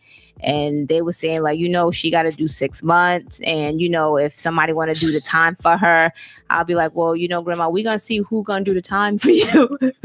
and 0.42 0.88
they 0.88 1.02
were 1.02 1.12
saying 1.12 1.42
like, 1.42 1.58
you 1.60 1.68
know, 1.68 1.92
she 1.92 2.10
got 2.10 2.22
to 2.22 2.32
do 2.32 2.48
six 2.48 2.82
months, 2.82 3.38
and 3.44 3.80
you 3.80 3.88
know, 3.88 4.16
if 4.16 4.36
somebody 4.36 4.72
want 4.72 4.92
to 4.92 5.00
do 5.00 5.12
the 5.12 5.20
time 5.20 5.54
for 5.54 5.76
her, 5.76 6.10
I'll 6.50 6.64
be 6.64 6.74
like, 6.74 6.96
well, 6.96 7.16
you 7.16 7.28
know, 7.28 7.42
grandma, 7.42 7.68
we 7.68 7.84
gonna 7.84 7.98
see 8.00 8.18
who 8.18 8.42
gonna 8.42 8.64
do 8.64 8.74
the 8.74 8.82
time 8.82 9.16
for 9.18 9.30
you, 9.30 9.78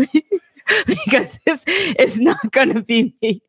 because 0.85 1.39
it's 1.47 1.63
it's 1.67 2.17
not 2.19 2.51
gonna 2.51 2.83
be 2.83 3.15
me. 3.23 3.41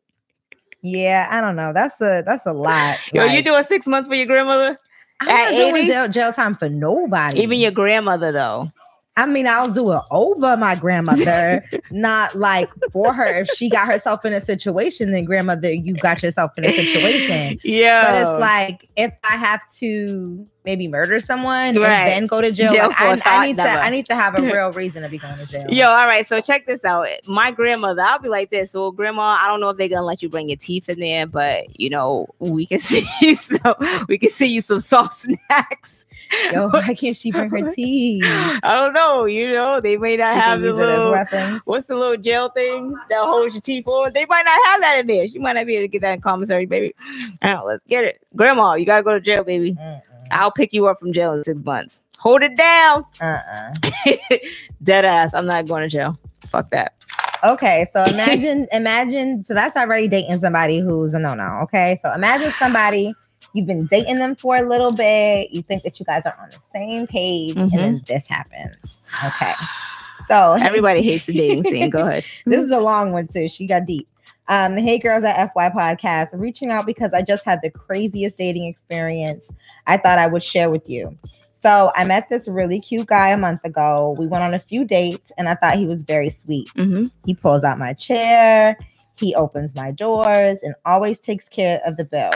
Yeah, 0.81 1.27
I 1.29 1.41
don't 1.41 1.55
know. 1.55 1.73
That's 1.73 1.99
a 2.01 2.23
that's 2.25 2.45
a 2.45 2.53
lot. 2.53 2.97
Yo, 3.13 3.23
you 3.23 3.29
Like, 3.37 3.45
doing 3.45 3.63
six 3.65 3.87
months 3.87 4.07
for 4.07 4.15
your 4.15 4.25
grandmother? 4.27 4.77
I'm 5.19 5.27
not 5.27 5.47
at 5.47 5.51
doing 5.51 5.87
jail, 5.87 6.07
jail 6.07 6.31
time 6.31 6.55
for 6.55 6.69
nobody. 6.69 7.41
Even 7.41 7.59
your 7.59 7.71
grandmother 7.71 8.31
though. 8.31 8.71
I 9.19 9.25
mean, 9.25 9.47
I'll 9.47 9.67
do 9.69 9.91
it 9.91 9.99
over 10.11 10.55
my 10.55 10.75
grandmother, 10.75 11.61
not 11.91 12.35
like 12.35 12.69
for 12.93 13.13
her. 13.13 13.41
If 13.41 13.49
she 13.49 13.69
got 13.69 13.85
herself 13.87 14.23
in 14.23 14.31
a 14.31 14.39
situation, 14.39 15.11
then 15.11 15.25
grandmother, 15.25 15.73
you 15.73 15.93
got 15.95 16.23
yourself 16.23 16.57
in 16.57 16.63
a 16.65 16.73
situation. 16.73 17.59
Yeah. 17.69 18.03
But 18.05 18.21
it's 18.21 18.39
like 18.39 18.89
if 18.95 19.13
I 19.23 19.35
have 19.35 19.61
to 19.79 20.45
maybe 20.65 20.87
murder 20.87 21.19
someone 21.19 21.75
Right. 21.77 21.91
and 21.91 22.11
then 22.11 22.27
go 22.27 22.41
to 22.41 22.51
jail, 22.51 22.71
Jail 22.71 22.87
like, 22.87 23.25
I, 23.27 23.43
I 23.43 23.45
need 23.47 23.55
to. 23.57 23.61
I 23.63 23.89
need 23.89 24.05
to 24.05 24.15
have 24.15 24.37
a 24.37 24.41
real 24.41 24.71
reason 24.71 25.03
to 25.03 25.09
be 25.09 25.17
going 25.17 25.37
to 25.37 25.45
jail. 25.45 25.65
Yo, 25.69 25.87
all 25.87 26.07
right. 26.07 26.25
So 26.25 26.39
check 26.41 26.65
this 26.65 26.85
out. 26.85 27.07
My 27.27 27.51
grandmother, 27.51 28.01
I'll 28.01 28.19
be 28.19 28.29
like 28.29 28.49
this. 28.49 28.73
Well, 28.73 28.91
grandma, 28.91 29.37
I 29.39 29.47
don't 29.47 29.59
know 29.59 29.69
if 29.69 29.77
they're 29.77 29.89
gonna 29.89 30.05
let 30.05 30.21
you 30.21 30.29
bring 30.29 30.47
your 30.49 30.57
teeth 30.57 30.87
in 30.89 30.99
there, 30.99 31.27
but 31.27 31.77
you 31.79 31.89
know, 31.89 32.27
we 32.39 32.65
can 32.65 32.79
see 32.79 33.01
so 33.35 33.75
we 34.07 34.17
can 34.17 34.29
see 34.29 34.47
you 34.47 34.61
some 34.61 34.79
soft 34.79 35.13
snacks. 35.17 36.05
Yo, 36.51 36.69
why 36.69 36.93
can't 36.93 37.15
she 37.15 37.31
bring 37.31 37.49
her 37.49 37.71
teeth? 37.71 38.23
I 38.25 38.79
don't 38.79 38.93
know. 38.93 39.25
You 39.25 39.49
know, 39.49 39.81
they 39.81 39.97
may 39.97 40.15
not 40.15 40.33
She 40.33 40.39
have 40.39 40.61
the 40.61 40.67
use 40.67 40.79
it 40.79 40.83
as 40.83 40.97
little 40.97 41.59
what's 41.65 41.87
the 41.87 41.95
little 41.95 42.17
gel 42.17 42.49
thing 42.49 42.89
that 43.09 43.25
holds 43.25 43.53
your 43.53 43.61
teeth 43.61 43.87
on. 43.87 44.13
They 44.13 44.25
might 44.25 44.43
not 44.45 44.59
have 44.65 44.81
that 44.81 44.99
in 44.99 45.07
there. 45.07 45.27
She 45.27 45.39
might 45.39 45.53
not 45.53 45.65
be 45.65 45.75
able 45.75 45.83
to 45.83 45.87
get 45.87 46.01
that 46.01 46.13
in 46.13 46.21
commissary, 46.21 46.65
baby. 46.65 46.93
All 47.41 47.53
right, 47.53 47.65
let's 47.65 47.83
get 47.85 48.03
it. 48.03 48.21
Grandma, 48.35 48.75
you 48.75 48.85
gotta 48.85 49.03
go 49.03 49.13
to 49.13 49.21
jail, 49.21 49.43
baby. 49.43 49.73
Mm-mm. 49.73 50.01
I'll 50.31 50.51
pick 50.51 50.73
you 50.73 50.87
up 50.87 50.99
from 50.99 51.13
jail 51.13 51.33
in 51.33 51.43
six 51.43 51.63
months. 51.63 52.03
Hold 52.19 52.43
it 52.43 52.55
down. 52.55 53.05
Uh-uh. 53.21 53.73
Dead 54.83 55.05
ass. 55.05 55.33
I'm 55.33 55.45
not 55.45 55.67
going 55.67 55.83
to 55.83 55.89
jail. 55.89 56.19
Fuck 56.47 56.69
that. 56.69 56.93
Okay, 57.43 57.87
so 57.93 58.03
imagine, 58.07 58.67
imagine, 58.73 59.43
so 59.45 59.53
that's 59.53 59.77
already 59.77 60.07
dating 60.07 60.37
somebody 60.39 60.79
who's 60.79 61.13
a 61.13 61.19
no-no. 61.19 61.59
Okay, 61.63 61.97
so 62.01 62.13
imagine 62.13 62.51
somebody 62.51 63.13
you've 63.53 63.67
been 63.67 63.85
dating 63.85 64.17
them 64.17 64.35
for 64.35 64.57
a 64.57 64.61
little 64.61 64.91
bit, 64.91 65.51
you 65.51 65.61
think 65.61 65.83
that 65.83 65.99
you 65.99 66.05
guys 66.05 66.23
are 66.25 66.37
on 66.41 66.49
the 66.49 66.59
same 66.69 67.07
page, 67.07 67.55
and 67.55 67.71
then 67.71 68.01
this 68.07 68.27
happens. 68.27 69.07
Okay, 69.25 69.53
so 70.27 70.53
Everybody 70.59 71.01
hates 71.01 71.25
the 71.25 71.33
dating 71.33 71.63
scene. 71.63 71.89
Go 71.89 72.01
ahead. 72.01 72.25
this 72.45 72.63
is 72.63 72.71
a 72.71 72.79
long 72.79 73.11
one 73.13 73.27
too. 73.27 73.47
She 73.47 73.67
got 73.67 73.85
deep. 73.85 74.07
Um, 74.47 74.77
Hey 74.77 74.97
Girls 74.97 75.23
at 75.23 75.53
FY 75.53 75.69
podcast, 75.69 76.29
reaching 76.33 76.71
out 76.71 76.87
because 76.87 77.13
I 77.13 77.21
just 77.21 77.45
had 77.45 77.59
the 77.61 77.69
craziest 77.69 78.37
dating 78.37 78.65
experience 78.65 79.53
I 79.89 79.97
thought 79.97 80.19
I 80.19 80.27
would 80.27 80.43
share 80.43 80.69
with 80.69 80.89
you. 80.89 81.17
So 81.61 81.91
I 81.95 82.05
met 82.05 82.29
this 82.29 82.47
really 82.47 82.79
cute 82.79 83.07
guy 83.07 83.29
a 83.29 83.37
month 83.37 83.65
ago. 83.65 84.15
We 84.17 84.27
went 84.27 84.43
on 84.43 84.53
a 84.53 84.59
few 84.59 84.85
dates 84.85 85.31
and 85.37 85.49
I 85.49 85.55
thought 85.55 85.77
he 85.77 85.85
was 85.85 86.03
very 86.03 86.29
sweet. 86.29 86.69
Mm-hmm. 86.75 87.05
He 87.25 87.33
pulls 87.33 87.63
out 87.63 87.79
my 87.79 87.93
chair, 87.93 88.77
he 89.19 89.35
opens 89.35 89.75
my 89.75 89.91
doors, 89.91 90.59
and 90.61 90.75
always 90.85 91.17
takes 91.19 91.49
care 91.49 91.81
of 91.85 91.97
the 91.97 92.05
bill. 92.05 92.31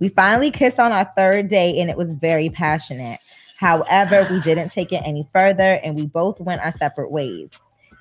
We 0.00 0.08
finally 0.08 0.50
kissed 0.50 0.80
on 0.80 0.92
our 0.92 1.04
third 1.16 1.48
date 1.48 1.78
and 1.78 1.90
it 1.90 1.96
was 1.96 2.14
very 2.14 2.48
passionate. 2.48 3.20
However, 3.58 4.26
we 4.30 4.40
didn't 4.40 4.70
take 4.70 4.92
it 4.92 5.02
any 5.04 5.26
further 5.30 5.78
and 5.84 5.94
we 5.94 6.06
both 6.06 6.40
went 6.40 6.62
our 6.62 6.72
separate 6.72 7.10
ways. 7.10 7.50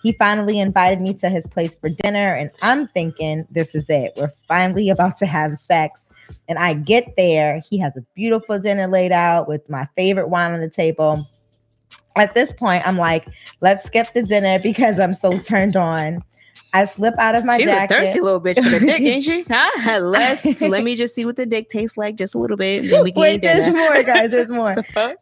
He 0.01 0.13
finally 0.13 0.59
invited 0.59 1.01
me 1.01 1.13
to 1.15 1.29
his 1.29 1.45
place 1.47 1.77
for 1.77 1.89
dinner, 1.89 2.33
and 2.33 2.51
I'm 2.61 2.87
thinking, 2.87 3.45
this 3.49 3.75
is 3.75 3.83
it. 3.89 4.13
We're 4.15 4.31
finally 4.47 4.89
about 4.89 5.17
to 5.19 5.25
have 5.25 5.53
sex. 5.55 5.99
And 6.47 6.57
I 6.57 6.73
get 6.73 7.15
there. 7.17 7.61
He 7.69 7.77
has 7.79 7.95
a 7.97 8.01
beautiful 8.15 8.59
dinner 8.59 8.87
laid 8.87 9.11
out 9.11 9.47
with 9.47 9.69
my 9.69 9.87
favorite 9.97 10.29
wine 10.29 10.53
on 10.53 10.61
the 10.61 10.69
table. 10.69 11.21
At 12.15 12.33
this 12.33 12.53
point, 12.53 12.87
I'm 12.87 12.97
like, 12.97 13.27
let's 13.61 13.83
skip 13.85 14.13
the 14.13 14.23
dinner 14.23 14.59
because 14.59 14.99
I'm 14.99 15.13
so 15.13 15.37
turned 15.37 15.75
on. 15.75 16.19
I 16.71 16.85
slip 16.85 17.17
out 17.17 17.35
of 17.35 17.45
my 17.45 17.57
She's 17.57 17.65
jacket. 17.67 17.95
a 17.95 17.97
thirsty 17.99 18.21
little 18.21 18.39
bitch 18.39 18.63
for 18.63 18.69
the 18.69 18.79
dick, 18.79 19.01
ain't 19.01 19.23
she? 19.23 19.43
Huh? 19.49 19.99
Let's 20.03 20.61
let 20.61 20.83
me 20.83 20.95
just 20.95 21.15
see 21.15 21.25
what 21.25 21.35
the 21.35 21.45
dick 21.45 21.69
tastes 21.69 21.97
like 21.97 22.15
just 22.15 22.35
a 22.35 22.37
little 22.37 22.57
bit. 22.57 22.89
Then 22.89 23.03
we 23.03 23.11
can 23.11 23.21
Wait, 23.21 23.41
there's 23.41 23.73
more, 23.73 24.03
guys. 24.03 24.31
There's 24.31 24.49
more. 24.49 24.75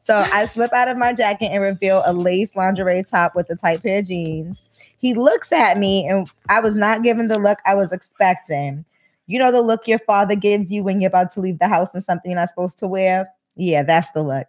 So 0.04 0.18
I 0.18 0.46
slip 0.46 0.74
out 0.74 0.90
of 0.90 0.98
my 0.98 1.14
jacket 1.14 1.48
and 1.48 1.64
reveal 1.64 2.04
a 2.06 2.14
lace 2.14 2.50
lingerie 2.56 3.04
top 3.04 3.36
with 3.36 3.50
a 3.50 3.56
tight 3.56 3.82
pair 3.82 4.00
of 4.00 4.08
jeans. 4.08 4.76
He 5.00 5.14
looks 5.14 5.52
at 5.52 5.78
me 5.78 6.08
and 6.08 6.30
I 6.50 6.60
was 6.60 6.76
not 6.76 7.04
given 7.04 7.28
the 7.28 7.40
look 7.40 7.60
I 7.66 7.76
was 7.76 7.92
expecting. 7.92 8.84
You 9.28 9.40
know 9.40 9.52
the 9.52 9.62
look 9.62 9.88
your 9.88 10.00
father 10.00 10.36
gives 10.36 10.72
you 10.72 10.84
when 10.84 11.00
you're 11.02 11.10
about 11.10 11.32
to 11.34 11.42
leave 11.42 11.60
the 11.60 11.68
house 11.68 11.90
and 11.94 12.04
something 12.04 12.32
you're 12.32 12.40
not 12.40 12.50
supposed 12.50 12.80
to 12.80 12.88
wear? 12.88 13.30
Yeah, 13.56 13.84
that's 13.84 14.10
the 14.12 14.24
look. 14.24 14.48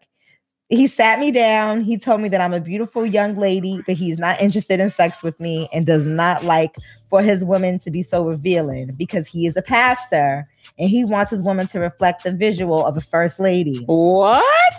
He 0.71 0.87
sat 0.87 1.19
me 1.19 1.31
down. 1.31 1.83
He 1.83 1.97
told 1.97 2.21
me 2.21 2.29
that 2.29 2.41
I'm 2.41 2.53
a 2.53 2.61
beautiful 2.61 3.07
young 3.07 3.37
lady, 3.37 3.83
but 3.87 3.97
he's 3.97 4.19
not 4.19 4.41
interested 4.41 4.81
in 4.81 4.91
sex 4.91 5.23
with 5.23 5.39
me 5.41 5.69
and 5.73 5.87
does 5.87 6.05
not 6.05 6.45
like 6.45 6.75
for 7.09 7.23
his 7.23 7.43
women 7.43 7.79
to 7.81 7.91
be 7.91 8.03
so 8.03 8.25
revealing 8.25 8.91
because 8.99 9.27
he 9.27 9.47
is 9.47 9.57
a 9.57 9.63
pastor 9.63 10.45
and 10.79 10.91
he 10.91 11.05
wants 11.05 11.31
his 11.31 11.43
woman 11.43 11.67
to 11.69 11.79
reflect 11.79 12.25
the 12.25 12.33
visual 12.33 12.85
of 12.85 12.97
a 12.97 13.01
first 13.01 13.41
lady. 13.41 13.83
What? 13.87 14.75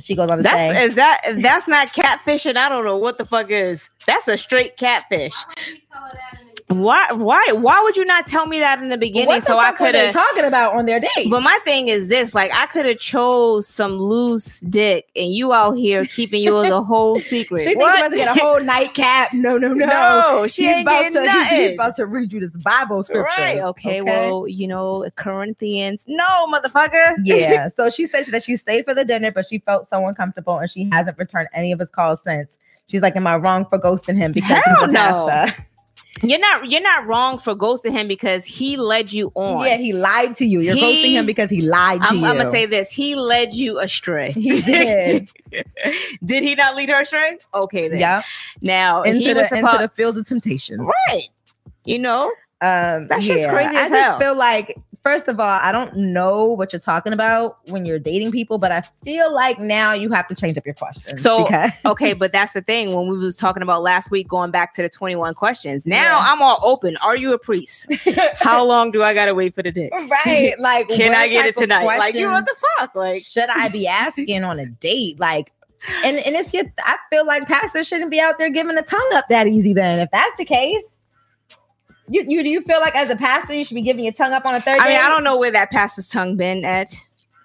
She 0.00 0.16
goes 0.16 0.28
on 0.28 0.38
to 0.38 0.42
That's 0.42 0.74
say, 0.74 0.84
is 0.84 0.94
that 0.96 1.20
that's 1.36 1.68
not 1.68 1.92
catfishing? 1.92 2.56
I 2.56 2.68
don't 2.68 2.84
know 2.84 2.96
what 2.96 3.16
the 3.16 3.24
fuck 3.24 3.50
is. 3.50 3.88
That's 4.06 4.26
a 4.26 4.36
straight 4.36 4.76
catfish. 4.76 5.34
Why? 6.78 7.06
Why? 7.12 7.44
Why 7.52 7.80
would 7.82 7.96
you 7.96 8.04
not 8.04 8.26
tell 8.26 8.46
me 8.46 8.58
that 8.58 8.80
in 8.82 8.88
the 8.88 8.96
beginning 8.98 9.34
the 9.36 9.40
so 9.40 9.58
I 9.58 9.72
could 9.72 9.94
have? 9.94 10.12
talking 10.12 10.44
about 10.44 10.74
on 10.74 10.86
their 10.86 11.00
date? 11.00 11.28
But 11.30 11.42
my 11.42 11.58
thing 11.64 11.88
is 11.88 12.08
this: 12.08 12.34
like, 12.34 12.52
I 12.54 12.66
could 12.66 12.86
have 12.86 12.98
chose 12.98 13.66
some 13.66 13.98
loose 13.98 14.60
dick, 14.60 15.08
and 15.16 15.32
you 15.34 15.52
out 15.52 15.72
here 15.72 16.04
keeping 16.06 16.42
yours 16.42 16.68
a 16.70 16.82
whole 16.82 17.18
secret. 17.20 17.60
she 17.60 17.74
thinks 17.74 17.84
about 17.84 18.10
to 18.10 18.16
get 18.16 18.36
a 18.36 18.40
whole 18.40 18.60
nightcap. 18.60 19.32
No, 19.32 19.58
no, 19.58 19.72
no. 19.72 19.86
No, 20.34 20.46
she 20.46 20.62
he's 20.64 20.72
ain't 20.72 20.82
about 20.82 21.02
getting 21.02 21.12
to 21.18 21.24
nothing. 21.26 21.58
he's 21.60 21.74
about 21.74 21.96
to 21.96 22.06
read 22.06 22.32
you 22.32 22.40
this 22.40 22.50
Bible 22.50 23.02
scripture. 23.02 23.24
Right. 23.36 23.58
Okay, 23.60 24.00
Well, 24.02 24.48
you 24.48 24.66
know, 24.66 25.06
Corinthians. 25.16 26.04
No, 26.08 26.46
motherfucker. 26.46 27.14
yeah. 27.22 27.68
So 27.76 27.90
she 27.90 28.06
said 28.06 28.24
that 28.26 28.42
she 28.42 28.56
stayed 28.56 28.84
for 28.84 28.94
the 28.94 29.04
dinner, 29.04 29.30
but 29.30 29.46
she 29.46 29.58
felt 29.60 29.88
so 29.88 30.06
uncomfortable 30.06 30.58
and 30.58 30.70
she 30.70 30.88
hasn't 30.92 31.18
returned 31.18 31.48
any 31.54 31.72
of 31.72 31.78
his 31.78 31.88
calls 31.90 32.20
since. 32.24 32.58
She's 32.88 33.02
like, 33.02 33.16
Am 33.16 33.26
I 33.26 33.36
wrong 33.36 33.64
for 33.66 33.78
ghosting 33.78 34.16
him 34.16 34.32
because 34.32 34.62
Hell 34.64 34.74
he's 34.80 34.88
a 34.88 34.92
no. 34.92 35.26
pastor? 35.26 35.66
You're 36.22 36.38
not. 36.38 36.70
You're 36.70 36.80
not 36.80 37.06
wrong 37.06 37.38
for 37.38 37.54
ghosting 37.54 37.92
him 37.92 38.06
because 38.08 38.44
he 38.44 38.76
led 38.76 39.12
you 39.12 39.32
on. 39.34 39.64
Yeah, 39.66 39.76
he 39.76 39.92
lied 39.92 40.36
to 40.36 40.44
you. 40.46 40.60
You're 40.60 40.76
He- 40.76 40.80
ghosting 40.80 41.10
him 41.12 41.26
because 41.26 41.50
he 41.50 41.60
lied 41.60 42.00
to 42.02 42.06
I'm, 42.08 42.16
you. 42.16 42.24
I'm 42.26 42.36
gonna 42.36 42.50
say 42.50 42.66
this: 42.66 42.88
he 42.90 43.16
led 43.16 43.52
you 43.54 43.80
astray. 43.80 44.30
He 44.32 44.60
did. 44.62 45.28
did 46.24 46.42
he 46.42 46.54
not 46.54 46.76
lead 46.76 46.88
her 46.88 47.00
astray? 47.02 47.38
Okay, 47.52 47.88
then. 47.88 47.98
yeah. 47.98 48.22
Now 48.62 49.02
Into 49.02 49.20
he 49.20 49.32
the, 49.32 49.40
was 49.40 49.52
into 49.52 49.76
the 49.78 49.88
field 49.88 50.16
of 50.18 50.26
temptation. 50.26 50.80
right. 51.08 51.28
You 51.84 51.98
know, 51.98 52.26
Um, 52.60 53.08
That 53.08 53.22
shit's 53.22 53.44
yeah. 53.44 53.52
crazy 53.52 53.76
I 53.76 53.82
as 53.86 53.90
just 53.90 54.18
feel 54.22 54.36
like, 54.36 54.74
first 55.04 55.28
of 55.28 55.38
all, 55.38 55.60
I 55.62 55.70
don't 55.70 55.94
know 55.94 56.46
what 56.46 56.72
you're 56.72 56.80
talking 56.80 57.12
about 57.12 57.56
when 57.68 57.84
you're 57.84 57.98
dating 57.98 58.32
people, 58.32 58.58
but 58.58 58.72
I 58.72 58.80
feel 58.80 59.32
like 59.32 59.60
now 59.60 59.92
you 59.92 60.10
have 60.10 60.26
to 60.28 60.34
change 60.34 60.56
up 60.58 60.64
your 60.64 60.74
questions. 60.74 61.22
So, 61.22 61.44
because 61.44 61.70
okay, 61.84 62.14
but 62.14 62.32
that's 62.32 62.54
the 62.54 62.62
thing. 62.62 62.94
When 62.94 63.06
we 63.06 63.18
was 63.18 63.36
talking 63.36 63.62
about 63.62 63.82
last 63.82 64.10
week, 64.10 64.26
going 64.28 64.50
back 64.50 64.72
to 64.74 64.82
the 64.82 64.88
21 64.88 65.34
questions. 65.34 65.86
Now 65.86 66.18
Yeah. 66.18 66.32
I'm 66.32 66.42
all 66.42 66.58
open. 66.62 66.96
Are 66.98 67.16
you 67.16 67.32
a 67.34 67.38
priest? 67.38 67.86
How 68.36 68.64
long 68.64 68.90
do 68.90 69.02
I 69.02 69.14
gotta 69.14 69.34
wait 69.34 69.54
for 69.54 69.62
the 69.62 69.70
dick? 69.70 69.92
right, 69.92 70.54
like, 70.58 70.88
Can 70.88 71.14
I 71.14 71.28
get 71.28 71.46
it 71.46 71.56
tonight? 71.56 71.84
Like 71.84 72.14
you, 72.14 72.30
what 72.30 72.46
the 72.46 72.56
fuck? 72.78 72.94
Like 72.94 73.22
should 73.22 73.50
I 73.50 73.68
be 73.68 73.86
asking 73.86 74.42
on 74.42 74.58
a 74.58 74.66
date? 74.66 75.20
Like, 75.20 75.52
and 76.02 76.16
and 76.16 76.34
it's 76.34 76.54
your. 76.54 76.64
I 76.78 76.96
feel 77.10 77.26
like 77.26 77.46
pastors 77.46 77.86
shouldn't 77.86 78.10
be 78.10 78.18
out 78.18 78.38
there 78.38 78.48
giving 78.48 78.78
a 78.78 78.82
tongue 78.82 79.10
up 79.14 79.26
that 79.28 79.46
easy. 79.46 79.74
Then, 79.74 80.00
if 80.00 80.10
that's 80.10 80.36
the 80.38 80.46
case. 80.46 80.93
You, 82.08 82.24
you 82.26 82.42
do 82.42 82.50
you 82.50 82.60
feel 82.62 82.80
like 82.80 82.94
as 82.94 83.10
a 83.10 83.16
pastor 83.16 83.54
you 83.54 83.64
should 83.64 83.74
be 83.74 83.82
giving 83.82 84.04
your 84.04 84.12
tongue 84.12 84.32
up 84.32 84.44
on 84.44 84.54
a 84.54 84.60
third 84.60 84.80
I 84.80 84.88
mean, 84.88 84.96
date? 84.96 85.02
I 85.02 85.08
don't 85.08 85.24
know 85.24 85.38
where 85.38 85.50
that 85.52 85.70
pastor's 85.70 86.06
tongue 86.06 86.36
been 86.36 86.64
at. 86.64 86.94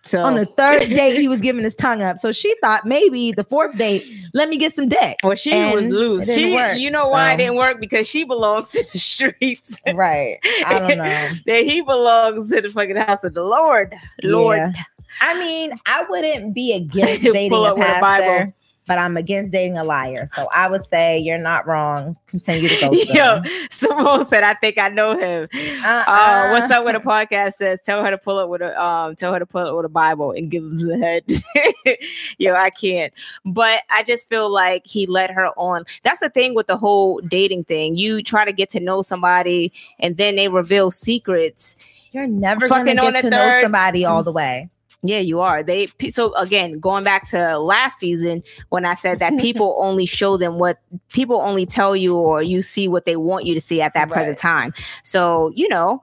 So 0.04 0.24
On 0.24 0.36
the 0.36 0.46
third 0.46 0.90
date, 0.90 1.20
he 1.20 1.28
was 1.28 1.42
giving 1.42 1.64
his 1.64 1.76
tongue 1.76 2.02
up. 2.02 2.18
So 2.18 2.32
she 2.32 2.56
thought 2.62 2.86
maybe 2.86 3.32
the 3.32 3.44
fourth 3.44 3.78
date, 3.78 4.04
let 4.34 4.50
me 4.50 4.58
get 4.58 4.74
some 4.74 4.88
dick. 4.88 5.18
well, 5.24 5.36
she 5.36 5.52
and 5.52 5.74
was 5.74 5.88
loose. 5.88 6.34
She, 6.34 6.54
work, 6.54 6.78
you 6.78 6.90
know 6.90 7.10
why 7.10 7.34
it 7.34 7.38
didn't 7.38 7.56
work 7.56 7.80
because 7.80 8.08
she 8.08 8.24
belongs 8.24 8.70
to 8.70 8.80
the 8.92 8.98
streets. 8.98 9.80
Right. 9.94 10.40
I 10.66 10.80
don't 10.80 10.98
know. 10.98 11.04
that 11.46 11.64
he 11.64 11.82
belongs 11.82 12.50
to 12.50 12.62
the 12.62 12.70
fucking 12.70 12.96
house 12.96 13.24
of 13.24 13.34
the 13.34 13.44
Lord. 13.44 13.94
Lord. 14.24 14.58
Yeah. 14.58 14.84
I 15.22 15.40
mean, 15.40 15.74
I 15.86 16.06
wouldn't 16.10 16.54
be 16.54 16.74
against 16.74 17.22
dating 17.24 17.50
Pull 17.50 17.66
a 17.66 17.76
with 17.76 17.88
a 17.88 18.00
Bible. 18.00 18.54
But 18.90 18.98
I'm 18.98 19.16
against 19.18 19.52
dating 19.52 19.78
a 19.78 19.84
liar. 19.84 20.28
So 20.36 20.50
I 20.52 20.68
would 20.68 20.84
say 20.84 21.20
you're 21.20 21.38
not 21.38 21.68
wrong. 21.68 22.18
Continue 22.26 22.70
to 22.70 22.90
go. 22.90 22.92
Yo, 23.14 23.40
Simone 23.70 24.26
said, 24.26 24.44
"I 24.44 24.56
think 24.56 24.80
I 24.80 24.90
know 24.90 25.12
him." 25.12 25.48
Uh-uh. 25.86 26.04
Uh, 26.08 26.50
what's 26.50 26.72
up 26.72 26.84
with 26.84 26.96
a 26.96 27.00
podcast 27.00 27.54
says? 27.54 27.80
Tell 27.86 28.04
her 28.04 28.10
to 28.10 28.18
pull 28.18 28.40
up 28.40 28.50
with 28.50 28.62
a 28.62 28.84
um, 28.84 29.16
tell 29.16 29.32
her 29.32 29.38
to 29.38 29.46
pull 29.46 29.68
up 29.68 29.76
with 29.76 29.86
a 29.86 29.90
Bible 29.90 30.32
and 30.32 30.50
give 30.50 30.64
him 30.64 30.80
the 30.80 30.98
head. 30.98 31.98
Yo, 32.40 32.56
I 32.56 32.72
can't. 32.72 33.14
But 33.46 33.84
I 33.92 34.02
just 34.02 34.28
feel 34.28 34.52
like 34.52 34.88
he 34.88 35.06
led 35.06 35.30
her 35.30 35.50
on. 35.50 35.84
That's 36.02 36.22
the 36.22 36.32
thing 36.32 36.56
with 36.56 36.66
the 36.66 36.76
whole 36.76 37.20
dating 37.20 37.66
thing. 37.66 37.96
You 37.96 38.24
try 38.24 38.44
to 38.44 38.52
get 38.52 38.72
to 38.72 38.80
know 38.80 39.04
somebody, 39.04 39.72
and 40.00 40.18
then 40.18 40.36
they 40.36 40.48
reveal 40.48 40.90
secrets. 40.90 41.76
You're 42.12 42.26
never 42.26 42.68
gonna 42.68 42.96
get 42.96 43.22
to 43.22 43.30
know 43.30 43.60
somebody 43.62 44.04
all 44.04 44.24
the 44.24 44.32
way. 44.32 44.68
Yeah, 45.02 45.20
you 45.20 45.40
are. 45.40 45.64
They 45.64 45.88
so 46.10 46.34
again 46.36 46.80
going 46.80 47.04
back 47.04 47.30
to 47.30 47.58
last 47.58 48.00
season 48.00 48.42
when 48.70 48.86
I 48.86 48.96
said 48.96 49.20
that 49.20 49.38
people 49.40 49.78
only 49.80 50.06
show 50.06 50.36
them 50.38 50.60
what 50.60 50.78
people 51.10 51.42
only 51.42 51.66
tell 51.66 51.96
you 51.96 52.16
or 52.16 52.42
you 52.42 52.62
see 52.62 52.88
what 52.88 53.06
they 53.06 53.16
want 53.16 53.46
you 53.46 53.54
to 53.54 53.62
see 53.62 53.82
at 53.82 53.94
that 53.94 54.10
present 54.10 54.38
time. 54.38 54.74
So 55.04 55.52
you 55.56 55.70
know, 55.70 56.02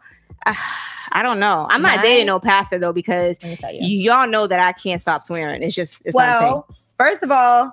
I 1.12 1.22
don't 1.22 1.38
know. 1.38 1.66
I'm 1.68 1.82
not 1.82 2.02
dating 2.02 2.26
no 2.26 2.40
pastor 2.40 2.78
though 2.78 2.92
because 2.92 3.38
Let 3.42 3.50
me 3.50 3.56
tell 3.56 3.72
you. 3.72 3.80
y'all 3.86 4.28
know 4.28 4.46
that 4.46 4.60
I 4.60 4.72
can't 4.72 5.00
stop 5.00 5.22
swearing. 5.22 5.62
It's 5.62 5.74
just 5.74 6.06
it's 6.06 6.16
not 6.16 6.28
a 6.28 6.38
thing. 6.38 6.52
well, 6.52 6.66
first 6.96 7.22
of 7.22 7.30
all, 7.30 7.70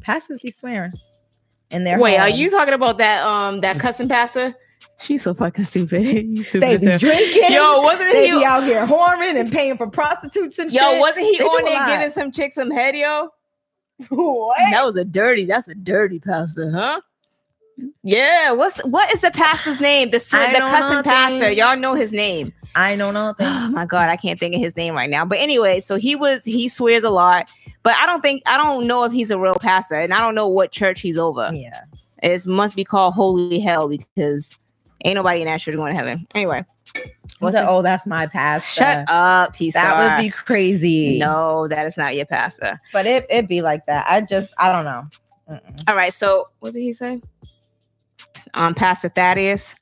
pastors 0.00 0.40
be 0.40 0.50
swearing 0.50 0.92
in 1.70 1.84
their 1.84 1.98
Wait, 2.00 2.18
are 2.18 2.28
you 2.28 2.50
talking 2.50 2.74
about 2.74 2.98
that 2.98 3.24
um 3.24 3.60
that 3.60 3.78
cussing 3.78 4.08
pastor? 4.08 4.54
She's 5.02 5.22
so 5.22 5.32
fucking 5.34 5.64
stupid. 5.64 6.04
you 6.36 6.44
stupid. 6.44 6.80
They 6.80 6.92
be 6.92 6.98
drinking. 6.98 7.52
Yo, 7.52 7.80
wasn't 7.80 8.12
they 8.12 8.28
he? 8.30 8.38
be 8.38 8.44
out 8.44 8.64
here 8.64 8.86
whoring 8.86 9.38
and 9.40 9.50
paying 9.50 9.76
for 9.76 9.88
prostitutes 9.90 10.58
and 10.58 10.70
Yo, 10.70 10.92
shit. 10.92 11.00
wasn't 11.00 11.26
he 11.26 11.38
They 11.38 11.44
on 11.44 11.64
there 11.64 11.86
giving 11.86 12.12
some 12.12 12.30
chick 12.30 12.52
some 12.52 12.70
head, 12.70 12.94
yo? 12.94 13.30
what? 14.08 14.58
That 14.58 14.84
was 14.84 14.96
a 14.96 15.04
dirty. 15.04 15.46
That's 15.46 15.68
a 15.68 15.74
dirty 15.74 16.18
pastor, 16.20 16.70
huh? 16.70 17.00
Yeah. 18.02 18.52
What's 18.52 18.78
what 18.84 19.12
is 19.14 19.20
the 19.20 19.30
pastor's 19.30 19.80
name? 19.80 20.10
The 20.10 20.18
the 20.18 20.58
know, 20.58 21.02
pastor. 21.02 21.50
Y'all 21.50 21.76
know 21.76 21.94
his 21.94 22.12
name. 22.12 22.52
I 22.74 22.96
don't 22.96 23.14
know. 23.14 23.28
Nothing. 23.38 23.46
Oh 23.46 23.68
my 23.72 23.86
god, 23.86 24.08
I 24.08 24.16
can't 24.16 24.38
think 24.38 24.54
of 24.54 24.60
his 24.60 24.76
name 24.76 24.94
right 24.94 25.10
now. 25.10 25.24
But 25.24 25.38
anyway, 25.38 25.80
so 25.80 25.96
he 25.96 26.14
was 26.14 26.44
he 26.44 26.68
swears 26.68 27.04
a 27.04 27.10
lot, 27.10 27.50
but 27.82 27.94
I 27.96 28.06
don't 28.06 28.20
think 28.20 28.42
I 28.46 28.56
don't 28.56 28.86
know 28.86 29.04
if 29.04 29.12
he's 29.12 29.30
a 29.30 29.38
real 29.38 29.54
pastor, 29.54 29.96
and 29.96 30.12
I 30.12 30.20
don't 30.20 30.34
know 30.34 30.46
what 30.48 30.72
church 30.72 31.00
he's 31.00 31.18
over. 31.18 31.50
Yeah. 31.52 31.82
It 32.22 32.46
must 32.46 32.76
be 32.76 32.84
called 32.84 33.14
Holy 33.14 33.60
Hell 33.60 33.88
because 33.88 34.54
ain't 35.04 35.16
nobody 35.16 35.40
in 35.42 35.46
that 35.46 35.64
going 35.64 35.94
to 35.94 35.98
heaven. 35.98 36.26
Anyway, 36.34 36.64
What's 37.40 37.56
it? 37.56 37.64
Oh, 37.66 37.80
that's 37.80 38.06
my 38.06 38.26
pastor. 38.26 38.80
shut 38.80 39.04
up, 39.08 39.56
he 39.56 39.70
That 39.70 39.98
would 39.98 40.22
be 40.22 40.30
crazy. 40.30 41.18
no, 41.18 41.66
that 41.68 41.86
is 41.86 41.96
not 41.96 42.14
your 42.14 42.26
pastor. 42.26 42.78
but 42.92 43.06
it 43.06 43.26
it 43.30 43.48
be 43.48 43.62
like 43.62 43.84
that. 43.86 44.06
I 44.08 44.20
just 44.20 44.52
I 44.58 44.70
don't 44.72 44.84
know. 44.84 45.04
Mm-mm. 45.50 45.88
All 45.88 45.96
right, 45.96 46.12
so 46.12 46.44
what 46.60 46.74
did 46.74 46.82
he 46.82 46.92
say? 46.92 47.20
Um, 48.54 48.74
Pastor 48.74 49.08
Thaddeus. 49.08 49.74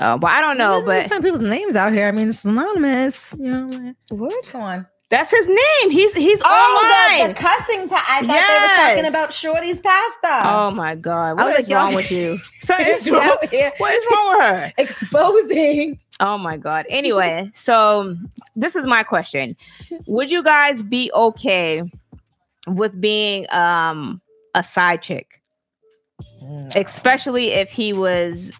Oh, 0.00 0.16
but 0.16 0.30
I 0.30 0.40
don't 0.40 0.58
know, 0.58 0.80
but 0.84 1.10
people's 1.22 1.42
names 1.42 1.74
out 1.74 1.92
here. 1.92 2.06
I 2.06 2.12
mean, 2.12 2.28
it's 2.28 2.44
anonymous. 2.44 3.34
You 3.38 3.50
know. 3.50 3.94
what? 4.10 4.46
Come 4.46 4.60
on. 4.60 4.86
That's 5.10 5.30
his 5.30 5.46
name. 5.48 5.90
He's 5.90 6.12
he's 6.12 6.40
Oh, 6.44 7.08
the, 7.14 7.18
online. 7.18 7.28
the 7.28 7.40
cussing. 7.40 7.88
Pa- 7.88 8.04
I 8.08 8.20
thought 8.20 8.28
they 8.28 8.82
were 8.84 8.88
talking 8.96 9.08
about 9.08 9.32
Shorty's 9.32 9.80
pastor. 9.80 10.46
oh 10.48 10.70
my 10.70 10.94
god, 10.96 11.38
what 11.38 11.58
is 11.58 11.66
like, 11.68 11.76
wrong 11.76 11.94
with 11.94 12.10
you? 12.10 12.38
Something's 12.60 13.04
She 13.04 13.10
wrong. 13.10 13.22
What 13.78 13.94
is 13.94 14.04
wrong 14.12 14.28
with 14.36 14.40
her? 14.40 14.72
exposing. 14.78 15.98
Oh 16.20 16.36
my 16.36 16.56
god. 16.58 16.84
Anyway, 16.90 17.48
so 17.54 18.14
this 18.54 18.76
is 18.76 18.86
my 18.86 19.02
question: 19.02 19.56
Would 20.08 20.30
you 20.30 20.42
guys 20.42 20.82
be 20.82 21.10
okay 21.14 21.82
with 22.66 23.00
being 23.00 23.46
um 23.50 24.20
a 24.54 24.62
side 24.62 25.00
chick, 25.00 25.40
especially 26.76 27.52
if 27.52 27.70
he 27.70 27.92
was, 27.94 28.52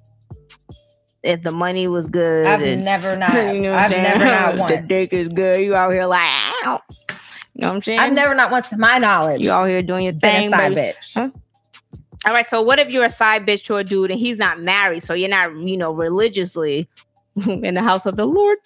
if 1.23 1.43
the 1.43 1.53
money 1.53 1.89
was 1.89 2.09
good? 2.09 2.47
I've 2.47 2.63
and- 2.63 2.85
never 2.85 3.17
not. 3.17 3.33
You 3.55 3.61
know 3.63 3.73
I'm 3.73 3.79
I've 3.85 3.91
saying? 3.91 4.03
never 4.05 4.25
not 4.25 4.59
once. 4.59 4.71
the 4.73 4.77
once. 4.77 4.89
dick 4.89 5.13
is 5.13 5.29
good. 5.29 5.61
You 5.61 5.75
out 5.75 5.93
here 5.93 6.07
like, 6.07 6.29
"Ow." 6.67 6.81
you 7.55 7.63
know 7.63 7.69
what 7.69 7.77
I'm 7.77 7.83
saying? 7.83 7.99
I've 7.99 8.13
never 8.13 8.35
not 8.35 8.51
once, 8.51 8.69
to 8.69 8.77
my 8.79 8.99
knowledge, 8.99 9.41
You 9.41 9.51
out 9.51 9.69
here 9.69 9.83
doing 9.83 10.05
your 10.05 10.13
been 10.13 10.21
thing, 10.21 10.47
a 10.49 10.51
side 10.57 10.75
baby. 10.75 10.93
bitch. 10.97 11.33
All 12.27 12.33
right. 12.35 12.47
So 12.47 12.63
what 12.63 12.79
if 12.79 12.93
you're 12.93 13.05
a 13.05 13.09
side 13.11 13.47
bitch 13.47 13.65
to 13.65 13.77
a 13.77 13.85
dude 13.85 14.11
and 14.11 14.19
he's 14.21 14.39
not 14.39 14.61
married? 14.61 15.03
So 15.03 15.15
you're 15.15 15.29
not, 15.29 15.53
you 15.61 15.77
know, 15.77 15.93
religiously 15.93 16.89
in 17.49 17.75
the 17.75 17.83
house 17.83 18.07
of 18.07 18.17
the 18.17 18.27
Lord. 18.27 18.59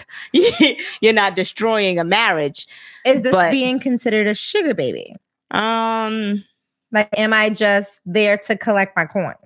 you're 1.00 1.12
not 1.12 1.36
destroying 1.36 1.98
a 1.98 2.04
marriage. 2.04 2.66
Is 3.04 3.22
this 3.22 3.32
But- 3.32 3.50
being 3.50 3.78
considered 3.78 4.26
a 4.26 4.34
sugar 4.34 4.74
baby? 4.74 5.14
Um, 5.50 6.44
Like, 6.92 7.08
am 7.16 7.32
I 7.32 7.50
just 7.50 8.00
there 8.06 8.36
to 8.38 8.56
collect 8.56 8.96
my 8.96 9.04
coins? 9.06 9.36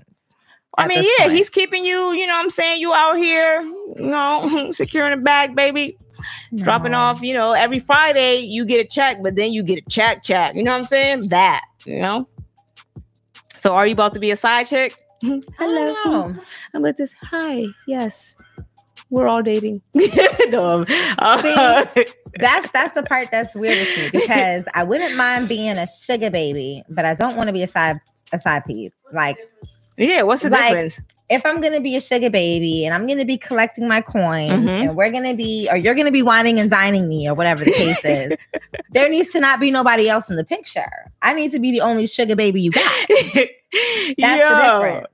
I 0.79 0.87
mean, 0.87 1.03
yeah, 1.03 1.25
point? 1.25 1.37
he's 1.37 1.51
keeping 1.51 1.85
you, 1.85 2.13
you 2.13 2.27
know 2.27 2.35
what 2.35 2.45
I'm 2.45 2.51
saying? 2.51 2.81
You 2.81 2.93
out 2.93 3.17
here, 3.17 3.63
you 3.63 3.95
know, 3.99 4.71
securing 4.73 5.19
a 5.19 5.23
bag, 5.23 5.55
baby, 5.55 5.97
dropping 6.57 6.95
off, 6.95 7.23
you 7.23 7.33
know, 7.33 7.53
every 7.53 7.79
Friday 7.79 8.41
you 8.41 8.65
get 8.65 8.81
a 8.81 8.89
check, 8.89 9.23
but 9.23 9.37
then 9.37 9.53
you 9.53 9.63
get 9.63 9.79
a 9.79 9.91
check 9.91 10.23
check. 10.23 10.55
You 10.55 10.63
know 10.63 10.73
what 10.73 10.79
I'm 10.79 10.85
saying? 10.85 11.29
That, 11.29 11.63
you 11.85 12.01
know? 12.03 12.29
So 13.57 13.73
are 13.73 13.87
you 13.87 13.95
about 13.95 14.13
to 14.13 14.19
be 14.19 14.31
a 14.31 14.37
side 14.37 14.67
chick? 14.67 14.95
Hello. 15.23 16.35
I'm 16.75 16.83
like 16.83 16.97
this. 16.97 17.15
Hi. 17.23 17.63
Yes. 17.87 18.37
We're 19.09 19.29
all 19.29 19.43
dating. 19.43 19.81
no, 20.49 20.85
uh, 21.19 21.87
That's 22.39 22.71
that's 22.71 22.95
the 22.95 23.03
part 23.05 23.29
that's 23.31 23.55
weird 23.55 23.79
with 23.79 23.97
me 23.97 24.21
because 24.21 24.65
I 24.75 24.85
wouldn't 24.85 25.17
mind 25.17 25.49
being 25.49 25.79
a 25.79 25.87
sugar 25.87 26.29
baby, 26.29 26.83
but 26.91 27.07
I 27.07 27.15
don't 27.15 27.35
want 27.35 27.49
to 27.49 27.53
be 27.53 27.63
a 27.63 27.69
side 27.69 27.99
a 28.33 28.39
side 28.39 28.65
piece. 28.67 28.93
Like 29.13 29.39
yeah. 29.97 30.23
What's 30.23 30.43
the 30.43 30.51
Like, 30.51 30.73
difference? 30.73 31.01
if 31.29 31.45
I'm 31.45 31.61
gonna 31.61 31.81
be 31.81 31.97
a 31.97 32.01
sugar 32.01 32.31
baby 32.31 32.85
and 32.85 32.95
I'm 32.95 33.07
gonna 33.07 33.25
be 33.25 33.37
collecting 33.37 33.89
my 33.89 34.01
coins 34.01 34.51
Mhm. 34.51 34.89
and 34.89 34.97
we're 34.97 35.11
gonna 35.11 35.35
be 35.35 35.69
or 35.71 35.77
you're 35.77 35.95
gonna 35.95 36.13
be 36.13 36.23
whining 36.23 36.59
and 36.61 36.71
dining 36.71 37.09
me 37.09 37.29
or 37.29 37.35
whatever 37.35 37.65
the 37.65 37.73
case 37.73 37.99
is, 38.05 38.39
there 38.91 39.09
needs 39.09 39.31
to 39.31 39.41
not 39.41 39.59
be 39.61 39.71
nobody 39.71 40.09
else 40.09 40.31
in 40.31 40.37
the 40.37 40.45
picture. 40.45 40.85
I 41.23 41.33
need 41.35 41.51
to 41.53 41.59
be 41.59 41.73
the 41.73 41.81
only 41.81 42.07
sugar 42.07 42.37
baby 42.37 42.61
you 42.63 42.71
got. 42.71 43.09
That's 43.09 44.41
yo, 44.41 44.49
the 44.49 44.63
difference. 44.63 45.07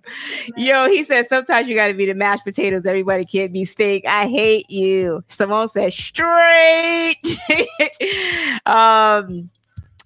yo, 0.59 0.89
he 0.89 1.03
said 1.03 1.27
sometimes 1.27 1.67
you 1.67 1.75
got 1.75 1.89
to 1.89 1.95
be 1.95 2.07
the 2.07 2.15
mashed 2.15 2.45
potatoes. 2.45 2.85
Everybody 2.87 3.25
can't 3.25 3.53
be 3.53 3.65
steak. 3.65 4.05
I 4.07 4.29
hate 4.29 4.71
you. 4.71 5.21
Simone 5.29 5.69
said 5.69 5.93
straight. 5.93 7.17
um, 8.67 9.49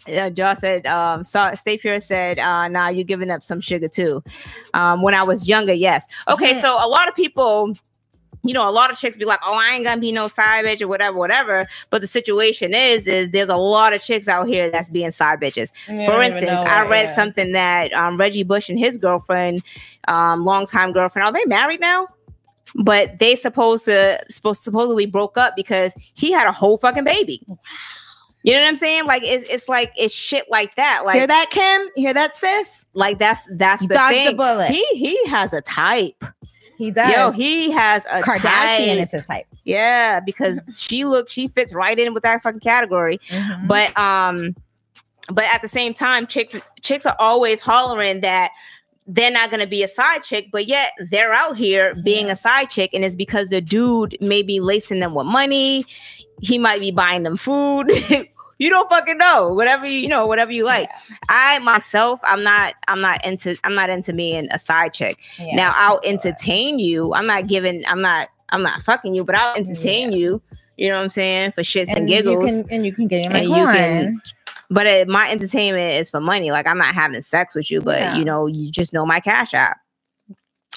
yeah, 0.07 0.29
Josh 0.29 0.59
said, 0.59 0.87
um, 0.87 1.25
so, 1.25 1.51
Stay 1.55 1.79
Pure 1.79 2.01
said, 2.01 2.39
uh, 2.39 2.69
nah, 2.69 2.89
you're 2.89 3.05
giving 3.05 3.31
up 3.31 3.43
some 3.43 3.61
sugar 3.61 3.89
too. 3.89 4.23
Um, 4.75 5.03
when 5.03 5.15
I 5.15 5.23
was 5.23 5.49
younger, 5.49 5.73
yes. 5.73 6.07
Okay, 6.29 6.55
so 6.55 6.75
a 6.85 6.89
lot 6.89 7.09
of 7.09 7.15
people, 7.15 7.73
you 8.43 8.55
know, 8.55 8.69
a 8.69 8.71
lot 8.71 8.91
of 8.93 8.99
chicks 8.99 9.17
be 9.17 9.25
like, 9.25 9.41
oh, 9.45 9.55
I 9.55 9.75
ain't 9.75 9.85
gonna 9.85 10.01
be 10.01 10.13
no 10.13 10.29
side 10.29 10.65
bitch 10.65 10.81
or 10.81 10.89
whatever, 10.89 11.19
whatever. 11.19 11.67
But 11.91 12.01
the 12.01 12.07
situation 12.07 12.75
is, 12.75 13.07
is 13.07 13.33
there's 13.33 13.49
a 13.49 13.57
lot 13.57 13.93
of 13.93 14.03
chicks 14.03 14.29
out 14.29 14.47
here 14.47 14.71
that's 14.71 14.91
being 14.91 15.11
side 15.11 15.41
bitches. 15.41 15.73
For 15.87 16.23
instance, 16.23 16.61
I 16.69 16.87
read 16.87 17.15
something 17.15 17.53
that 17.53 17.93
um, 17.93 18.17
Reggie 18.17 18.45
Bush 18.45 18.69
and 18.69 18.79
his 18.79 18.97
girlfriend, 18.97 19.63
um, 20.09 20.45
longtime 20.45 20.93
girlfriend, 20.93 21.27
are 21.27 21.33
they 21.33 21.45
married 21.47 21.81
now? 21.81 22.07
But 22.75 23.19
they 23.19 23.37
supposed 23.37 23.87
to 23.87 24.21
supposed 24.29 24.63
supposedly 24.63 25.07
broke 25.07 25.39
up 25.39 25.55
because 25.57 25.93
he 26.15 26.31
had 26.31 26.47
a 26.47 26.53
whole 26.53 26.79
fucking 26.79 27.05
baby. 27.05 27.41
You 28.47 28.53
know 28.53 28.61
what 28.61 28.69
I'm 28.69 28.77
saying? 28.77 29.07
Like 29.07 29.25
it's 29.25 29.49
it's 29.51 29.69
like 29.69 29.93
it's 29.97 30.15
shit 30.15 30.49
like 30.51 30.77
that. 30.77 31.03
Like 31.05 31.17
Hear 31.17 31.27
that, 31.27 31.49
Kim? 31.51 31.89
Hear 31.97 32.15
that, 32.15 32.37
sis? 32.37 32.85
like 32.95 33.19
that's 33.19 33.45
that's 33.57 33.83
You 33.83 33.89
the 33.89 33.95
dodged 33.95 34.17
thing. 34.17 34.29
a 34.29 34.33
bullet. 34.35 34.71
He 34.71 34.85
he 34.93 35.27
has 35.27 35.53
a 35.53 35.61
type. 35.63 36.25
He 36.79 36.91
does. 36.93 37.11
Yo, 37.13 37.31
he 37.33 37.73
has 37.73 38.05
a 38.07 38.21
Kardashian 38.23 38.41
type. 38.99 38.99
is 39.03 39.11
his 39.11 39.25
type. 39.25 39.47
Yeah, 39.65 40.21
because 40.21 40.61
she 40.79 41.05
looks 41.05 41.33
she 41.33 41.49
fits 41.49 41.75
right 41.75 41.99
in 41.99 42.15
with 42.15 42.23
that 42.23 42.41
fucking 42.43 42.61
category. 42.61 43.19
Mhm. 43.31 43.67
But 43.67 43.99
um, 43.99 44.55
but 45.33 45.45
at 45.47 45.61
the 45.61 45.69
same 45.69 45.93
time, 45.93 46.29
chicks 46.29 46.57
chicks 46.83 47.05
are 47.05 47.17
always 47.19 47.61
hollering 47.61 48.21
that 48.21 48.53
they're 49.09 49.31
not 49.33 49.51
gonna 49.51 49.67
be 49.67 49.83
a 49.83 49.89
side 49.89 50.23
chick, 50.23 50.51
but 50.53 50.67
yet 50.67 50.93
they're 51.11 51.33
out 51.33 51.57
here 51.57 51.93
being 52.05 52.31
a 52.31 52.37
side 52.37 52.71
chick, 52.71 52.91
and 52.95 53.05
it's 53.05 53.17
because 53.17 53.49
the 53.49 53.61
dude 53.61 54.17
may 54.21 54.43
be 54.43 54.61
lacing 54.61 55.01
them 55.01 55.15
with 55.15 55.27
money. 55.27 55.85
He 56.41 56.59
might 56.59 56.81
be 56.81 56.91
buying 56.91 57.23
them 57.23 57.37
food. 57.37 57.91
you 58.59 58.71
don't 58.71 58.89
fucking 58.89 59.19
know. 59.19 59.53
Whatever 59.53 59.87
you, 59.87 59.99
you 59.99 60.09
know, 60.09 60.27
whatever 60.27 60.53
you 60.53 60.65
like. 60.65 60.91
I 61.29 61.59
myself, 61.61 62.21
I'm 62.25 62.43
not, 62.43 62.75
I'm 62.89 63.01
not 63.01 63.25
into, 63.25 63.57
I'm 63.65 63.75
not 63.75 63.91
into 63.91 64.13
being 64.13 64.49
a 64.53 64.59
side 64.59 64.93
chick. 64.93 65.19
Yeah. 65.39 65.55
Now 65.57 65.73
I'll 65.75 66.01
entertain 66.05 66.79
you. 66.79 67.15
I'm 67.15 67.27
not 67.27 67.47
giving, 67.49 67.83
I'm 67.87 68.01
not 68.01 68.29
I'm 68.51 68.63
not 68.63 68.81
fucking 68.83 69.15
you, 69.15 69.25
but 69.25 69.35
I'll 69.35 69.57
entertain 69.57 70.13
you. 70.13 70.41
You 70.77 70.89
know 70.91 70.97
what 70.97 71.03
I'm 71.03 71.09
saying 71.11 71.51
for 71.51 71.63
shits 71.63 71.89
and, 71.89 71.99
and 71.99 72.09
giggles. 72.09 72.59
You 72.59 72.63
can, 72.65 72.73
and 72.75 72.87
you 72.87 72.93
can 72.93 73.09
get 73.09 73.31
my 73.33 73.39
And 73.41 73.49
you 73.49 73.55
can- 73.67 74.23
but 74.71 74.87
uh, 74.87 75.05
my 75.09 75.31
entertainment 75.31 75.95
is 75.95 76.11
for 76.11 76.21
money. 76.21 76.51
Like 76.51 76.67
I'm 76.67 76.79
not 76.79 76.95
having 76.95 77.21
sex 77.23 77.55
with 77.55 77.71
you, 77.71 77.81
but 77.81 77.99
Yeah. 77.99 78.17
you 78.17 78.25
know, 78.25 78.47
you 78.47 78.71
just 78.71 78.93
know 78.93 79.05
my 79.07 79.21
cash 79.21 79.55
app. 79.55 79.79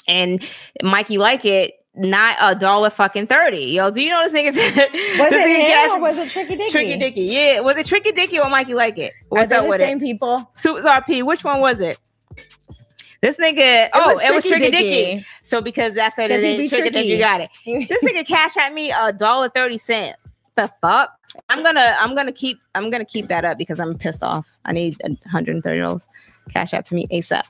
And 0.08 0.48
Mikey 0.82 1.18
like 1.18 1.44
it, 1.44 1.74
not 1.94 2.36
a 2.40 2.54
dollar 2.58 2.90
fucking 2.90 3.26
thirty. 3.26 3.64
Yo, 3.66 3.90
do 3.90 4.00
you 4.00 4.10
know 4.10 4.28
this 4.28 4.32
nigga? 4.32 4.46
Was 5.18 5.30
this 5.30 5.44
it 5.44 5.48
nigga 5.48 5.60
him 5.60 5.66
cash- 5.66 5.90
or 5.90 6.00
was 6.00 6.16
it 6.18 6.30
Tricky 6.30 6.56
Dicky? 6.56 6.70
Tricky 6.70 6.96
Dicky? 6.96 7.22
Yeah, 7.22 7.60
was 7.60 7.76
it 7.76 7.86
Tricky 7.86 8.12
Dicky 8.12 8.38
or 8.38 8.48
Mikey 8.48 8.74
like 8.74 8.96
it? 8.98 9.12
Are 9.12 9.26
What's 9.30 9.48
they 9.50 9.56
up 9.56 9.64
the 9.64 9.70
with 9.70 9.80
same 9.80 9.98
it? 9.98 10.00
people? 10.00 10.50
Suits 10.54 10.86
RP. 10.86 11.24
Which 11.24 11.42
one 11.44 11.60
was 11.60 11.80
it? 11.80 11.98
This 13.22 13.36
nigga. 13.36 13.90
oh, 13.92 14.18
it 14.18 14.34
was 14.34 14.44
Tricky 14.44 14.70
Dicky. 14.70 15.26
So 15.42 15.60
because 15.60 15.94
that's 15.94 16.16
what 16.16 16.30
it 16.30 16.34
'Cause 16.34 16.42
he 16.42 16.52
is, 16.54 16.58
be 16.60 16.68
Tricky 16.68 16.90
Dicky 16.90 17.08
tricky. 17.18 17.18
got 17.18 17.40
it. 17.40 17.50
this 17.88 18.02
nigga 18.04 18.26
cash 18.26 18.56
at 18.56 18.72
me 18.72 18.92
a 18.92 19.12
dollar 19.12 19.48
thirty 19.48 19.76
cent. 19.78 20.16
The 20.54 20.70
fuck? 20.80 21.10
I'm 21.48 21.62
gonna 21.62 21.96
I'm 22.00 22.14
gonna 22.14 22.32
keep 22.32 22.58
I'm 22.74 22.88
gonna 22.90 23.04
keep 23.04 23.26
that 23.28 23.44
up 23.44 23.58
because 23.58 23.78
I'm 23.78 23.96
pissed 23.98 24.22
off. 24.22 24.48
I 24.64 24.72
need 24.72 24.96
hundred 25.30 25.54
and 25.56 25.62
thirty 25.64 25.80
dollars 25.80 26.08
cash 26.52 26.72
out 26.72 26.86
to 26.86 26.94
me 26.94 27.06
ASAP. 27.08 27.42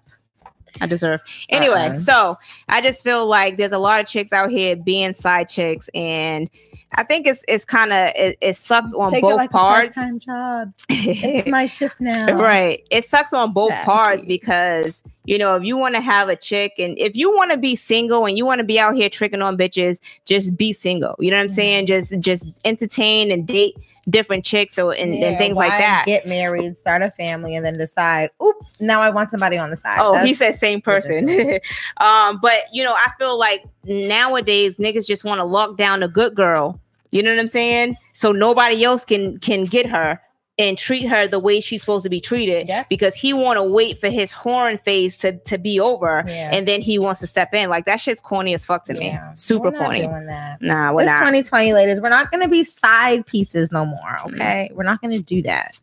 I 0.80 0.86
deserve. 0.86 1.20
Anyway, 1.48 1.88
Uh-uh. 1.88 1.98
so 1.98 2.36
I 2.68 2.80
just 2.80 3.02
feel 3.04 3.26
like 3.26 3.56
there's 3.56 3.72
a 3.72 3.78
lot 3.78 4.00
of 4.00 4.06
chicks 4.08 4.32
out 4.32 4.50
here 4.50 4.76
being 4.76 5.14
side 5.14 5.48
chicks, 5.48 5.88
and 5.94 6.48
I 6.94 7.02
think 7.04 7.26
it's 7.26 7.44
it's 7.48 7.64
kind 7.64 7.92
of 7.92 8.10
it, 8.16 8.36
it 8.40 8.56
sucks 8.56 8.92
on 8.92 9.10
Take 9.12 9.18
it 9.18 9.22
both 9.22 9.36
like 9.36 9.50
parts. 9.50 9.96
a 9.96 10.18
job. 10.18 10.72
It's 10.90 11.48
my 11.48 11.66
shift 11.66 12.00
now. 12.00 12.34
Right. 12.34 12.82
It 12.90 13.04
sucks 13.04 13.32
on 13.32 13.52
both 13.52 13.72
parts 13.84 14.24
because, 14.24 15.02
you 15.24 15.36
know, 15.38 15.54
if 15.56 15.62
you 15.64 15.76
want 15.76 15.94
to 15.94 16.00
have 16.00 16.28
a 16.28 16.36
chick 16.36 16.72
and 16.78 16.98
if 16.98 17.14
you 17.14 17.30
want 17.34 17.50
to 17.50 17.56
be 17.58 17.76
single 17.76 18.24
and 18.26 18.36
you 18.38 18.46
want 18.46 18.58
to 18.60 18.64
be 18.64 18.78
out 18.80 18.94
here 18.94 19.08
tricking 19.08 19.42
on 19.42 19.56
bitches, 19.56 20.00
just 20.24 20.56
be 20.56 20.72
single. 20.72 21.14
You 21.18 21.30
know 21.30 21.36
what 21.36 21.42
I'm 21.42 21.48
Mhm. 21.48 21.54
saying? 21.54 21.86
Just 21.86 22.18
just 22.20 22.60
entertain 22.66 23.30
and 23.30 23.46
date 23.46 23.76
different 24.08 24.44
chicks 24.44 24.78
or 24.78 24.92
and, 24.92 25.12
and 25.12 25.20
Yeah, 25.32 25.36
things 25.38 25.56
like 25.56 25.70
that. 25.78 26.04
Get 26.06 26.26
married, 26.26 26.76
start 26.78 27.02
a 27.02 27.10
family, 27.10 27.54
and 27.54 27.64
then 27.64 27.76
decide. 27.76 28.30
Oops, 28.42 28.80
now 28.80 29.00
I 29.02 29.10
want 29.10 29.30
somebody 29.30 29.58
on 29.58 29.70
the 29.70 29.76
side. 29.76 29.98
Oh, 30.00 30.14
he 30.14 30.32
That's- 30.32 30.38
said 30.38 30.54
same 30.54 30.80
person. 30.80 31.28
um, 32.00 32.38
but 32.40 32.62
you 32.72 32.82
know, 32.82 32.94
I 32.94 33.08
feel 33.18 33.38
like 33.38 33.62
nowadays 33.84 34.76
niggas 34.76 35.06
just 35.06 35.24
want 35.24 35.38
to 35.38 35.44
lock 35.44 35.76
down 35.76 36.02
a 36.02 36.08
good 36.08 36.34
girl. 36.34 36.80
You 37.12 37.22
know 37.22 37.30
what 37.30 37.38
I'm 37.40 37.46
saying? 37.46 37.96
So 38.14 38.32
nobody 38.32 38.84
else 38.84 39.04
can 39.04 39.38
can 39.38 39.64
get 39.64 39.86
her 39.86 40.20
and 40.61 40.78
treat 40.78 41.08
her 41.08 41.26
the 41.26 41.38
way 41.40 41.61
she's 41.61 41.80
supposed 41.80 42.04
to 42.04 42.11
be 42.11 42.20
treated 42.20 42.68
Yep. 42.68 42.88
because 42.88 43.14
he 43.16 43.32
want 43.32 43.56
to 43.56 43.62
wait 43.64 43.98
for 43.98 44.08
his 44.08 44.30
horn 44.30 44.78
phase 44.78 45.16
to, 45.18 45.32
to 45.38 45.58
be 45.58 45.80
over 45.80 46.22
Yeah. 46.26 46.50
and 46.52 46.68
then 46.68 46.80
he 46.80 46.98
wants 46.98 47.18
to 47.20 47.26
step 47.26 47.52
in. 47.54 47.68
Like 47.70 47.86
that 47.86 47.96
shit's 48.00 48.20
corny 48.20 48.52
as 48.54 48.64
fuck 48.64 48.84
to 48.84 48.94
me. 48.94 49.06
Yeah. 49.06 49.32
Super 49.32 49.64
We're 49.64 49.70
not 49.70 49.80
corny. 49.80 50.06
doing 50.06 50.26
that. 50.26 50.61
Nah, 50.62 50.92
we're 50.92 51.02
It's 51.02 51.08
not. 51.11 51.18
2020, 51.18 51.72
ladies. 51.72 52.00
We're 52.00 52.11
not 52.11 52.30
going 52.30 52.42
to 52.44 52.48
be 52.48 52.62
side 52.62 53.26
pieces 53.26 53.72
no 53.72 53.84
more. 53.86 53.96
Mm. 54.18 54.34
Okay, 54.34 54.70
we're 54.74 54.84
not 54.84 55.00
going 55.00 55.16
to 55.16 55.22
do 55.22 55.42
that. 55.42 55.76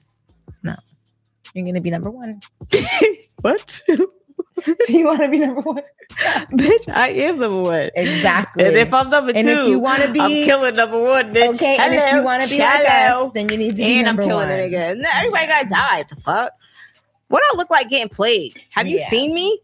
No, 0.64 0.74
you're 1.54 1.66
going 1.66 1.76
to 1.76 1.82
be 1.82 1.90
number 1.92 2.10
one. 2.12 2.34
what? 3.42 3.82
do 4.86 4.98
you 4.98 5.06
want 5.06 5.22
to 5.22 5.28
be 5.30 5.40
number 5.40 5.62
one? 5.62 5.84
bitch, 6.54 6.88
I 6.90 7.10
am 7.10 7.40
number 7.40 7.62
one. 7.62 7.90
Exactly. 7.96 8.66
And 8.66 8.76
if 8.76 8.94
I'm 8.94 9.10
number 9.10 9.34
And 9.34 9.46
two, 9.46 9.52
if 9.52 9.68
you 9.68 9.80
want 9.80 10.04
to 10.04 10.12
be 10.12 10.20
I'm 10.20 10.32
killing 10.46 10.76
number 10.76 11.00
one, 11.02 11.34
bitch. 11.34 11.56
okay, 11.56 11.78
and 11.78 11.94
if 11.94 12.12
you 12.14 12.24
want 12.24 12.44
to 12.44 12.50
be 12.50 12.60
like 12.60 12.88
us, 12.88 13.32
then 13.34 13.50
you 13.52 13.58
need 13.58 13.72
to 13.72 13.78
be 13.78 14.00
and 14.00 14.10
I'm 14.10 14.18
killing 14.18 14.50
one. 14.50 14.50
it 14.50 14.66
again. 14.66 15.00
Nah, 15.00 15.10
everybody 15.18 15.48
gotta 15.48 15.70
die. 15.70 16.04
The 16.10 16.16
fuck? 16.16 16.52
What 17.30 17.44
I 17.54 17.58
look 17.58 17.70
like 17.70 17.90
getting 17.90 18.10
played? 18.10 18.64
Have 18.72 18.88
you 18.88 18.98
Yeah. 18.98 19.10
seen 19.10 19.34
me? 19.36 19.60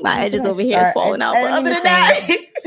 My 0.00 0.20
edges 0.20 0.44
over 0.44 0.60
here 0.62 0.80
is 0.80 0.90
falling 0.90 1.22
out. 1.22 1.34
But 1.40 1.50
other 1.50 1.72
than 1.72 1.82
that, 1.82 2.28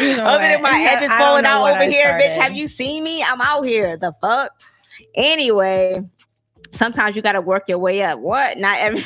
You 0.00 0.16
know 0.16 0.24
other 0.24 0.42
what? 0.42 0.48
than 0.48 0.62
my 0.62 0.86
edges 0.88 1.08
I 1.12 1.18
falling 1.18 1.44
out 1.46 1.62
over 1.68 1.82
I 1.82 1.86
here, 1.86 2.12
bitch, 2.20 2.34
have 2.34 2.52
you 2.52 2.68
seen 2.68 3.02
me? 3.04 3.22
I'm 3.22 3.40
out 3.40 3.64
here. 3.64 3.96
The 3.96 4.12
fuck? 4.20 4.50
Anyway, 5.14 6.00
sometimes 6.70 7.16
you 7.16 7.22
gotta 7.22 7.40
work 7.40 7.64
your 7.68 7.78
way 7.78 8.02
up. 8.02 8.18
What? 8.18 8.58
Not 8.58 8.78
every. 8.78 9.02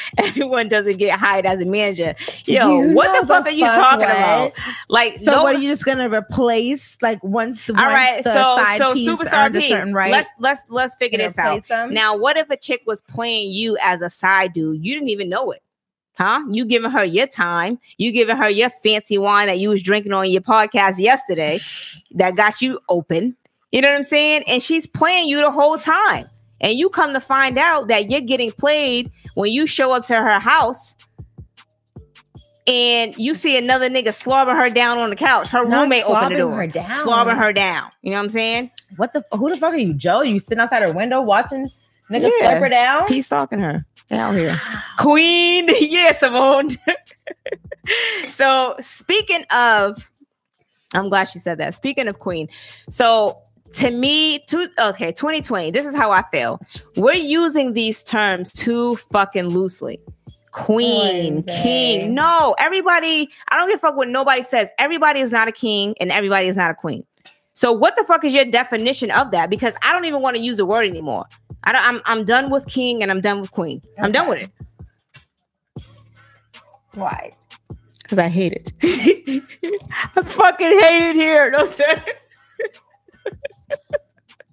Everyone 0.18 0.68
doesn't 0.68 0.96
get 0.96 1.18
hired 1.18 1.46
as 1.46 1.60
a 1.60 1.66
manager. 1.66 2.14
Yo, 2.44 2.82
You 2.82 2.92
what 2.94 3.20
the 3.20 3.26
fuck 3.26 3.46
are 3.46 3.50
you 3.50 3.66
fuck 3.66 3.76
talking 3.76 4.06
what? 4.08 4.16
about? 4.16 4.52
Like, 4.88 5.16
So 5.18 5.32
no, 5.32 5.42
what 5.42 5.56
are 5.56 5.60
you 5.60 5.68
just 5.68 5.84
gonna 5.84 6.08
replace? 6.08 6.96
Like 7.02 7.22
once 7.22 7.64
the 7.66 7.74
all 7.78 7.84
once 7.84 7.94
right. 7.94 8.24
the 8.24 8.32
So, 8.32 8.56
side 8.56 8.78
so 8.78 8.94
superstar 8.94 9.52
P. 9.52 9.68
certain 9.68 9.94
right, 9.94 10.10
Let's 10.12 10.30
let's 10.38 10.62
let's 10.68 10.94
figure 10.96 11.18
this 11.18 11.38
out. 11.38 11.66
them? 11.68 11.92
Now, 11.94 12.16
what 12.16 12.36
if 12.36 12.50
a 12.50 12.56
chick 12.56 12.82
was 12.86 13.00
playing 13.02 13.50
you 13.52 13.76
as 13.80 14.02
a 14.02 14.10
side 14.10 14.52
dude? 14.52 14.84
You 14.84 14.94
didn't 14.94 15.08
even 15.10 15.28
know 15.28 15.50
it. 15.50 15.62
Huh? 16.18 16.40
You 16.50 16.64
giving 16.66 16.90
her 16.90 17.04
your 17.04 17.26
time. 17.26 17.78
You 17.96 18.12
giving 18.12 18.36
her 18.36 18.50
your 18.50 18.70
fancy 18.82 19.16
wine 19.16 19.46
that 19.46 19.58
you 19.60 19.70
was 19.70 19.82
drinking 19.82 20.12
on 20.12 20.30
your 20.30 20.42
podcast 20.42 20.98
yesterday 20.98 21.58
that 22.12 22.36
got 22.36 22.60
you 22.60 22.78
open. 22.90 23.34
You 23.72 23.80
know 23.80 23.88
what 23.88 23.96
I'm 23.96 24.02
saying? 24.02 24.42
And 24.46 24.62
she's 24.62 24.86
playing 24.86 25.28
you 25.28 25.40
the 25.40 25.50
whole 25.50 25.78
time. 25.78 26.24
And 26.62 26.78
you 26.78 26.88
come 26.88 27.12
to 27.12 27.20
find 27.20 27.58
out 27.58 27.88
that 27.88 28.08
you're 28.10 28.20
getting 28.20 28.52
played 28.52 29.10
when 29.34 29.50
you 29.52 29.66
show 29.66 29.92
up 29.92 30.04
to 30.06 30.14
her 30.14 30.38
house 30.38 30.94
and 32.66 33.16
you 33.18 33.34
see 33.34 33.56
another 33.58 33.90
nigga 33.90 34.14
slobbering 34.14 34.56
her 34.56 34.70
down 34.70 34.98
on 34.98 35.10
the 35.10 35.16
couch. 35.16 35.48
Her 35.48 35.66
Not 35.68 35.82
roommate 35.82 36.04
opened 36.04 36.34
the 36.36 36.38
door. 36.38 36.54
her 36.54 36.66
down. 36.68 36.94
Slobbering 36.94 37.36
her 37.36 37.52
down. 37.52 37.90
You 38.02 38.12
know 38.12 38.18
what 38.18 38.24
I'm 38.24 38.30
saying? 38.30 38.70
What 38.96 39.12
the? 39.12 39.24
Who 39.36 39.50
the 39.50 39.56
fuck 39.56 39.72
are 39.74 39.78
you, 39.78 39.94
Joe? 39.94 40.22
You 40.22 40.38
sitting 40.38 40.60
outside 40.62 40.82
her 40.86 40.92
window 40.92 41.20
watching 41.22 41.68
nigga 42.10 42.30
Yeah. 42.40 42.48
slip 42.50 42.62
her 42.62 42.68
down? 42.68 43.08
He's 43.08 43.26
stalking 43.26 43.58
her. 43.58 43.84
Out 44.12 44.34
here. 44.36 44.54
Queen. 44.98 45.68
yeah, 45.80 46.12
Simone. 46.12 46.68
so 48.28 48.76
speaking 48.78 49.44
of, 49.50 50.08
I'm 50.94 51.08
glad 51.08 51.24
she 51.24 51.38
said 51.40 51.58
that. 51.58 51.74
Speaking 51.74 52.06
of 52.06 52.18
Queen. 52.20 52.48
So 52.90 53.36
to 53.74 53.90
me, 53.90 54.38
to 54.48 54.68
okay, 54.78 55.12
2020, 55.12 55.70
this 55.70 55.86
is 55.86 55.94
how 55.94 56.10
I 56.10 56.22
feel. 56.30 56.60
We're 56.96 57.14
using 57.14 57.72
these 57.72 58.02
terms 58.02 58.52
too 58.52 58.96
fucking 59.10 59.48
loosely. 59.48 60.00
Queen, 60.52 61.38
Oy 61.38 61.40
vey. 61.42 61.52
Eh? 61.52 61.62
king. 61.62 62.14
No, 62.14 62.54
everybody, 62.58 63.30
I 63.48 63.56
don't 63.56 63.68
give 63.68 63.78
a 63.78 63.80
fuck 63.80 63.96
what 63.96 64.08
nobody 64.08 64.42
says. 64.42 64.70
Everybody 64.78 65.20
is 65.20 65.32
not 65.32 65.48
a 65.48 65.52
king 65.52 65.94
and 65.98 66.12
everybody 66.12 66.48
is 66.48 66.56
not 66.56 66.70
a 66.70 66.74
queen. 66.74 67.04
So 67.54 67.72
what 67.72 67.96
the 67.96 68.04
fuck 68.04 68.24
is 68.24 68.34
your 68.34 68.44
definition 68.44 69.10
of 69.10 69.30
that? 69.30 69.50
Because 69.50 69.76
I 69.82 69.92
don't 69.92 70.04
even 70.04 70.20
want 70.22 70.36
to 70.36 70.42
use 70.42 70.58
the 70.58 70.66
word 70.66 70.86
anymore. 70.86 71.24
I 71.64 71.72
don't, 71.72 71.82
I'm 71.86 72.00
I'm 72.06 72.24
done 72.24 72.50
with 72.50 72.66
king 72.66 73.02
and 73.02 73.10
I'm 73.10 73.20
done 73.20 73.40
with 73.40 73.50
queen. 73.52 73.80
I'm 73.98 74.10
done 74.12 74.28
with 74.28 74.42
it 74.42 74.50
Why? 76.94 77.30
because 78.02 78.18
I 78.18 78.28
hate 78.28 78.52
it. 78.52 78.72
I 80.16 80.22
fucking 80.22 80.80
hate 80.80 81.10
it 81.10 81.16
here. 81.16 81.50
No 81.50 81.64
sir. 81.66 82.02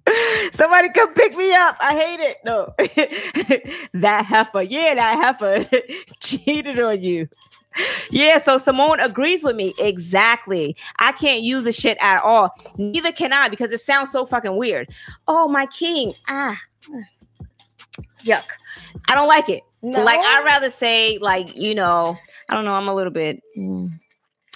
Somebody 0.52 0.88
come 0.90 1.12
pick 1.14 1.36
me 1.36 1.54
up. 1.54 1.76
I 1.80 1.94
hate 1.94 2.20
it. 2.20 2.38
No, 2.44 2.66
that 4.00 4.26
heifer. 4.26 4.62
Yeah, 4.62 4.94
that 4.94 5.40
heifer 5.40 5.68
cheated 6.20 6.80
on 6.80 7.00
you. 7.00 7.28
Yeah, 8.10 8.38
so 8.38 8.58
Simone 8.58 8.98
agrees 8.98 9.44
with 9.44 9.54
me. 9.54 9.74
Exactly. 9.78 10.76
I 10.98 11.12
can't 11.12 11.42
use 11.42 11.64
the 11.64 11.72
shit 11.72 11.96
at 12.00 12.20
all. 12.22 12.52
Neither 12.76 13.12
can 13.12 13.32
I 13.32 13.48
because 13.48 13.70
it 13.70 13.80
sounds 13.80 14.10
so 14.10 14.26
fucking 14.26 14.56
weird. 14.56 14.88
Oh, 15.28 15.46
my 15.46 15.66
king. 15.66 16.12
Ah. 16.28 16.58
Yuck. 18.24 18.44
I 19.08 19.14
don't 19.14 19.28
like 19.28 19.48
it. 19.48 19.62
No? 19.82 20.02
Like 20.02 20.20
I'd 20.20 20.44
rather 20.44 20.70
say, 20.70 21.18
like, 21.18 21.56
you 21.56 21.74
know, 21.74 22.16
I 22.48 22.54
don't 22.54 22.64
know, 22.64 22.74
I'm 22.74 22.88
a 22.88 22.94
little 22.94 23.12
bit 23.12 23.40
mm, 23.56 23.90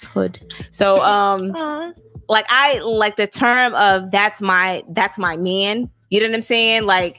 hood. 0.03 0.39
So 0.71 1.01
um 1.01 1.51
Aw. 1.55 1.93
Like 2.29 2.45
I 2.49 2.79
like 2.79 3.15
the 3.15 3.27
term 3.27 3.73
of 3.75 4.11
that's 4.11 4.41
my 4.41 4.83
that's 4.91 5.17
my 5.17 5.37
man. 5.37 5.89
You 6.09 6.19
know 6.21 6.27
what 6.27 6.35
I'm 6.35 6.41
saying? 6.41 6.85
Like 6.85 7.17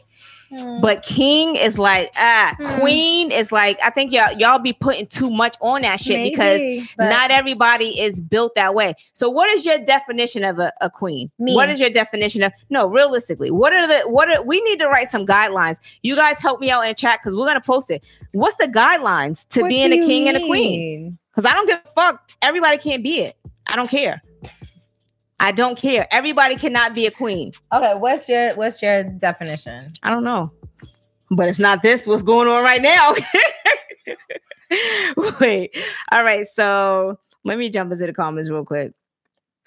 Hmm. 0.51 0.77
but 0.81 1.03
king 1.03 1.57
is 1.57 1.77
like 1.77 2.13
ah 2.17 2.55
Hmm. 2.59 2.79
queen 2.79 3.31
is 3.33 3.51
like 3.51 3.81
I 3.85 3.91
think 3.91 4.13
y'all 4.13 4.33
y'all 4.39 4.61
be 4.61 4.73
putting 4.73 5.07
too 5.07 5.29
much 5.29 5.57
on 5.61 5.83
that 5.83 6.01
shit 6.01 6.23
because 6.23 6.63
but 6.97 7.11
not 7.11 7.33
everybody 7.33 8.01
is 8.01 8.21
built 8.21 8.55
that 8.55 8.73
way. 8.73 8.95
So 9.13 9.29
what 9.29 9.49
is 9.51 9.67
your 9.67 9.79
definition 9.79 10.45
of 10.45 10.61
a, 10.61 10.73
a 10.81 10.89
queen? 10.89 11.33
Me. 11.41 11.57
What 11.57 11.69
is 11.69 11.81
your 11.81 11.91
definition 11.91 12.45
of 12.45 12.53
no 12.71 12.87
realistically? 12.87 13.51
What 13.51 13.73
are 13.73 13.89
the 13.89 14.09
what 14.09 14.31
are 14.31 14.41
we 14.41 14.61
need 14.63 14.79
to 14.79 14.87
write 14.87 15.09
some 15.09 15.27
guidelines? 15.27 15.79
You 16.03 16.15
guys 16.15 16.39
help 16.39 16.61
me 16.61 16.71
out 16.71 16.87
in 16.87 16.95
chat 16.95 17.19
because 17.21 17.35
we're 17.35 17.47
gonna 17.47 17.61
post 17.61 17.91
it. 17.91 18.07
What's 18.31 18.57
the 18.57 18.69
guidelines 18.69 19.49
to 19.49 19.63
What 19.63 19.69
being 19.69 19.93
a 19.93 19.99
king 19.99 20.29
and 20.29 20.37
a 20.37 20.47
queen? 20.47 21.19
Because 21.33 21.45
I 21.45 21.55
don't 21.55 21.67
give 21.67 21.81
a 21.85 21.91
fuck. 21.91 22.31
Everybody 22.41 22.79
can't 22.79 23.03
be 23.03 23.19
it. 23.19 23.37
I 23.67 23.75
don't 23.75 23.91
care. 23.91 24.21
I 25.39 25.53
don't 25.53 25.79
care. 25.79 26.07
Everybody 26.11 26.57
cannot 26.57 26.95
be 26.95 27.07
a 27.07 27.11
queen. 27.11 27.53
Okay, 27.73 27.95
what's 27.95 28.29
your 28.29 28.55
what's 28.55 28.83
your 28.83 29.05
definition? 29.05 29.87
I 30.03 30.11
don't 30.11 30.25
know. 30.25 30.53
But 31.31 31.49
it's 31.49 31.59
not 31.59 31.83
this 31.83 32.07
what's 32.07 32.23
going 32.23 32.49
on 32.49 32.63
right 32.63 32.81
now. 32.81 33.15
Wait. 35.41 35.77
All 36.13 36.25
right. 36.25 36.47
So 36.47 37.19
let 37.45 37.59
me 37.59 37.69
jump 37.69 37.93
into 37.93 38.07
the 38.07 38.13
comments 38.13 38.49
real 38.49 38.65
quick. 38.65 38.93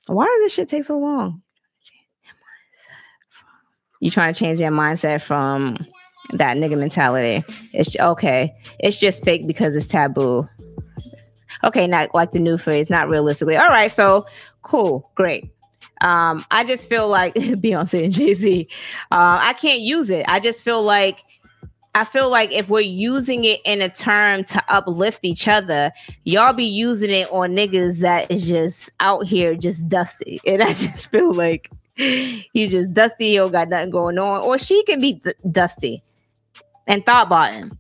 Why 0.07 0.25
does 0.25 0.45
this 0.45 0.53
shit 0.53 0.69
take 0.69 0.83
so 0.83 0.97
long? 0.97 1.41
You 4.01 4.09
trying 4.09 4.33
to 4.33 4.39
change 4.39 4.59
your 4.59 4.71
mindset 4.71 5.21
from 5.21 5.77
that 6.31 6.57
nigga 6.57 6.77
mentality. 6.77 7.43
It's 7.73 7.97
okay. 7.99 8.49
It's 8.79 8.97
just 8.97 9.23
fake 9.23 9.45
because 9.45 9.75
it's 9.75 9.85
taboo. 9.85 10.47
Okay, 11.63 11.85
not 11.87 12.13
like 12.15 12.31
the 12.31 12.39
new 12.39 12.57
phrase, 12.57 12.89
not 12.89 13.09
realistically. 13.09 13.57
All 13.57 13.67
right, 13.67 13.91
so 13.91 14.25
cool, 14.61 15.09
great. 15.15 15.49
Um, 16.01 16.45
I 16.51 16.63
just 16.63 16.87
feel 16.87 17.07
like 17.07 17.33
Beyonce 17.35 18.03
and 18.03 18.13
Jay 18.13 18.33
Z. 18.33 18.67
Uh, 19.11 19.37
I 19.41 19.53
can't 19.53 19.81
use 19.81 20.09
it. 20.09 20.25
I 20.27 20.39
just 20.39 20.63
feel 20.63 20.81
like 20.81 21.19
I 21.95 22.05
feel 22.05 22.29
like 22.29 22.51
if 22.51 22.69
we're 22.69 22.81
using 22.81 23.45
it 23.45 23.59
in 23.65 23.81
a 23.81 23.89
term 23.89 24.43
to 24.45 24.63
uplift 24.69 25.25
each 25.25 25.47
other, 25.47 25.91
y'all 26.23 26.53
be 26.53 26.65
using 26.65 27.09
it 27.09 27.27
on 27.31 27.51
niggas 27.51 27.99
that 27.99 28.29
is 28.29 28.47
just 28.47 28.91
out 28.99 29.25
here 29.25 29.55
just 29.55 29.89
dusty, 29.89 30.39
and 30.45 30.61
I 30.61 30.67
just 30.67 31.09
feel 31.11 31.33
like 31.33 31.69
he's 31.95 32.71
just 32.71 32.93
dusty. 32.93 33.35
Don't 33.35 33.51
got 33.51 33.69
nothing 33.69 33.89
going 33.89 34.19
on, 34.19 34.41
or 34.41 34.57
she 34.57 34.83
can 34.83 35.01
be 35.01 35.13
d- 35.13 35.33
dusty 35.51 36.01
and 36.87 37.05
thought 37.05 37.29
bottom. 37.29 37.71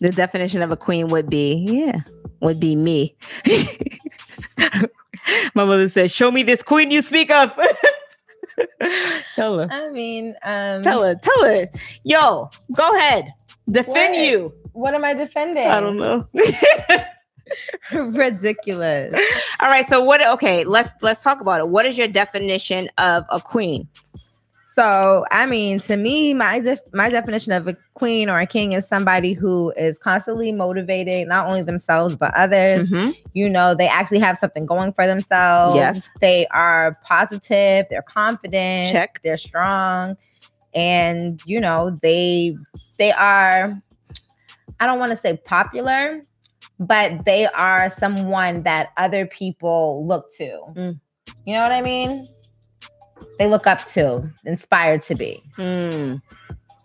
The 0.00 0.10
definition 0.10 0.60
of 0.60 0.70
a 0.70 0.76
queen 0.76 1.08
would 1.08 1.30
be, 1.30 1.64
yeah, 1.66 2.02
would 2.40 2.60
be 2.60 2.76
me. 2.76 3.16
My 5.54 5.64
mother 5.64 5.88
says, 5.88 6.12
"Show 6.12 6.30
me 6.30 6.42
this 6.42 6.62
queen 6.62 6.90
you 6.90 7.02
speak 7.02 7.30
of." 7.30 7.52
tell 9.34 9.58
her. 9.58 9.68
I 9.70 9.90
mean, 9.90 10.34
um, 10.42 10.82
Tell 10.82 11.02
her. 11.02 11.14
Tell 11.14 11.44
her. 11.44 11.64
Yo, 12.04 12.48
go 12.74 12.96
ahead. 12.96 13.28
Defend 13.70 14.14
What? 14.14 14.24
you. 14.24 14.54
what 14.72 14.94
am 14.94 15.04
I 15.04 15.12
defending? 15.14 15.66
I 15.66 15.80
don't 15.80 15.96
know. 15.98 16.26
Ridiculous. 17.92 19.14
All 19.60 19.68
right. 19.68 19.86
So 19.86 20.02
what? 20.02 20.26
Okay. 20.26 20.64
Let's 20.64 20.90
let's 21.02 21.22
talk 21.22 21.40
about 21.40 21.60
it. 21.60 21.68
What 21.68 21.86
is 21.86 21.96
your 21.98 22.08
definition 22.08 22.88
of 22.98 23.24
a 23.30 23.40
queen? 23.40 23.88
So, 24.76 25.24
I 25.30 25.46
mean, 25.46 25.80
to 25.80 25.96
me, 25.96 26.34
my 26.34 26.60
def- 26.60 26.92
my 26.92 27.08
definition 27.08 27.52
of 27.52 27.66
a 27.66 27.74
queen 27.94 28.28
or 28.28 28.38
a 28.38 28.46
king 28.46 28.72
is 28.72 28.86
somebody 28.86 29.32
who 29.32 29.72
is 29.74 29.96
constantly 29.96 30.52
motivating 30.52 31.28
not 31.28 31.46
only 31.46 31.62
themselves 31.62 32.14
but 32.14 32.34
others. 32.34 32.90
Mhm. 32.90 33.16
You 33.32 33.48
know, 33.48 33.74
they 33.74 33.88
actually 33.88 34.18
have 34.18 34.36
something 34.36 34.66
going 34.66 34.92
for 34.92 35.06
themselves. 35.06 35.76
Yes. 35.76 36.10
they 36.20 36.46
are 36.48 36.92
positive. 37.02 37.86
They're 37.88 38.02
confident. 38.02 38.92
Check. 38.92 39.20
They're 39.24 39.38
strong, 39.38 40.14
and 40.74 41.40
you 41.46 41.58
know, 41.58 41.98
they 42.02 42.54
they 42.98 43.12
are. 43.12 43.70
I 44.78 44.86
don't 44.86 44.98
want 44.98 45.08
to 45.08 45.16
say 45.16 45.38
popular, 45.42 46.20
but 46.80 47.24
they 47.24 47.46
are 47.46 47.88
someone 47.88 48.62
that 48.64 48.90
other 48.98 49.24
people 49.24 50.06
look 50.06 50.30
to. 50.34 50.60
Mm. 50.74 51.00
You 51.46 51.54
know 51.54 51.62
what 51.62 51.72
I 51.72 51.80
mean? 51.80 52.26
They 53.38 53.46
look 53.46 53.66
up 53.66 53.84
to, 53.86 54.30
inspired 54.44 55.02
to 55.02 55.14
be. 55.14 55.40
Hmm. 55.56 56.12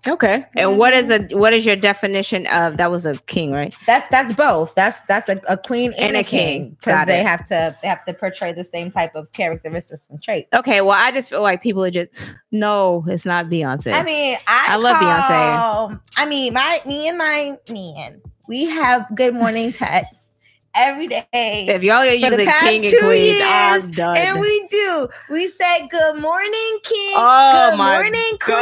Okay. 0.07 0.41
And 0.55 0.77
what 0.79 0.93
is 0.93 1.11
a 1.11 1.19
what 1.35 1.53
is 1.53 1.63
your 1.63 1.75
definition 1.75 2.47
of 2.47 2.77
that 2.77 2.89
was 2.89 3.05
a 3.05 3.15
king, 3.27 3.51
right? 3.51 3.75
That's 3.85 4.07
that's 4.09 4.33
both. 4.33 4.73
That's 4.73 4.99
that's 5.01 5.29
a, 5.29 5.39
a 5.47 5.57
queen 5.57 5.93
and, 5.93 6.15
And 6.15 6.17
a 6.17 6.23
king. 6.23 6.71
because 6.79 7.05
they 7.05 7.19
it. 7.19 7.25
have 7.25 7.45
to 7.49 7.75
they 7.81 7.87
have 7.87 8.03
to 8.05 8.13
portray 8.15 8.51
the 8.51 8.63
same 8.63 8.89
type 8.89 9.11
of 9.15 9.31
characteristics 9.31 10.01
and 10.09 10.21
traits. 10.21 10.49
Okay. 10.53 10.81
Well, 10.81 10.97
I 10.97 11.11
just 11.11 11.29
feel 11.29 11.43
like 11.43 11.61
people 11.61 11.83
are 11.83 11.91
just 11.91 12.33
no, 12.51 13.05
it's 13.07 13.25
not 13.27 13.45
Beyonce. 13.45 13.93
I 13.93 14.01
mean, 14.01 14.37
I, 14.47 14.65
I 14.69 14.75
love 14.77 14.97
Beyonce. 14.97 15.99
I 16.17 16.25
mean, 16.25 16.53
my 16.53 16.79
me 16.87 17.07
and 17.07 17.17
my 17.19 17.51
man, 17.69 18.21
we 18.47 18.65
have 18.65 19.07
good 19.15 19.35
morning 19.35 19.71
text 19.71 20.29
every 20.76 21.07
day. 21.07 21.26
if 21.34 21.84
y'all 21.84 21.97
are 21.97 22.05
using 22.05 22.47
past 22.47 22.63
king 22.63 22.86
and 22.86 22.91
two 22.91 23.05
queen, 23.05 23.36
years, 23.36 23.84
I'm 23.84 23.91
done. 23.91 24.17
And 24.17 24.39
we 24.39 24.67
do. 24.72 25.07
We 25.30 25.49
say 25.49 25.88
good 25.88 26.22
morning, 26.22 26.80
King. 26.84 27.13
Oh 27.15 27.69
good 27.72 27.78
my 27.78 27.93
morning, 27.93 28.38
Queen. 28.39 28.57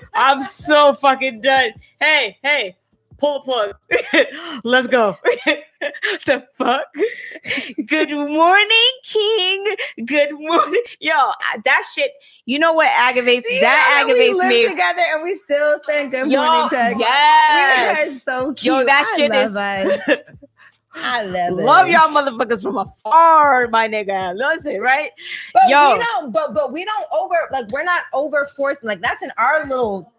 I'm 0.14 0.42
so 0.42 0.94
fucking 0.94 1.40
done. 1.40 1.70
Hey, 2.00 2.36
hey, 2.42 2.74
pull 3.18 3.40
the 3.40 3.44
plug. 3.44 4.60
Let's 4.64 4.86
go. 4.86 5.16
the 5.80 6.46
fuck? 6.56 6.86
Good 7.86 8.10
morning, 8.10 8.90
King. 9.04 9.76
Good 10.04 10.32
morning. 10.32 10.82
Yo, 11.00 11.32
that 11.64 11.82
shit, 11.94 12.12
you 12.46 12.58
know 12.58 12.72
what 12.72 12.88
aggravates 12.88 13.48
that 13.60 14.00
aggravates 14.00 14.38
live 14.38 14.48
me. 14.48 14.68
together 14.68 15.02
and 15.12 15.22
we 15.22 15.34
still 15.34 15.78
saying 15.86 16.10
good 16.10 16.30
Yo, 16.30 16.42
morning 16.42 16.70
text. 16.70 16.98
We 16.98 17.04
are 17.04 17.06
yes. 17.06 18.22
so 18.22 18.54
cute. 18.54 18.74
Yo, 18.74 18.84
that 18.84 19.04
I 19.12 19.16
shit 19.16 19.30
love 19.30 19.86
is. 20.08 20.20
I 20.94 21.22
love 21.22 21.58
it. 21.58 21.62
Love 21.62 21.88
y'all 21.88 22.08
motherfuckers 22.08 22.62
from 22.62 22.78
afar, 22.78 23.68
my 23.68 23.88
nigga. 23.88 24.34
Listen, 24.36 24.80
right? 24.80 25.10
But 25.52 25.68
Yo. 25.68 25.92
we 25.92 26.04
don't. 26.04 26.32
But 26.32 26.54
but 26.54 26.72
we 26.72 26.84
don't 26.84 27.06
over 27.12 27.36
like 27.52 27.70
we're 27.70 27.84
not 27.84 28.04
over 28.12 28.48
forcing. 28.56 28.88
Like 28.88 29.00
that's 29.00 29.22
in 29.22 29.30
our 29.38 29.66
little 29.66 30.12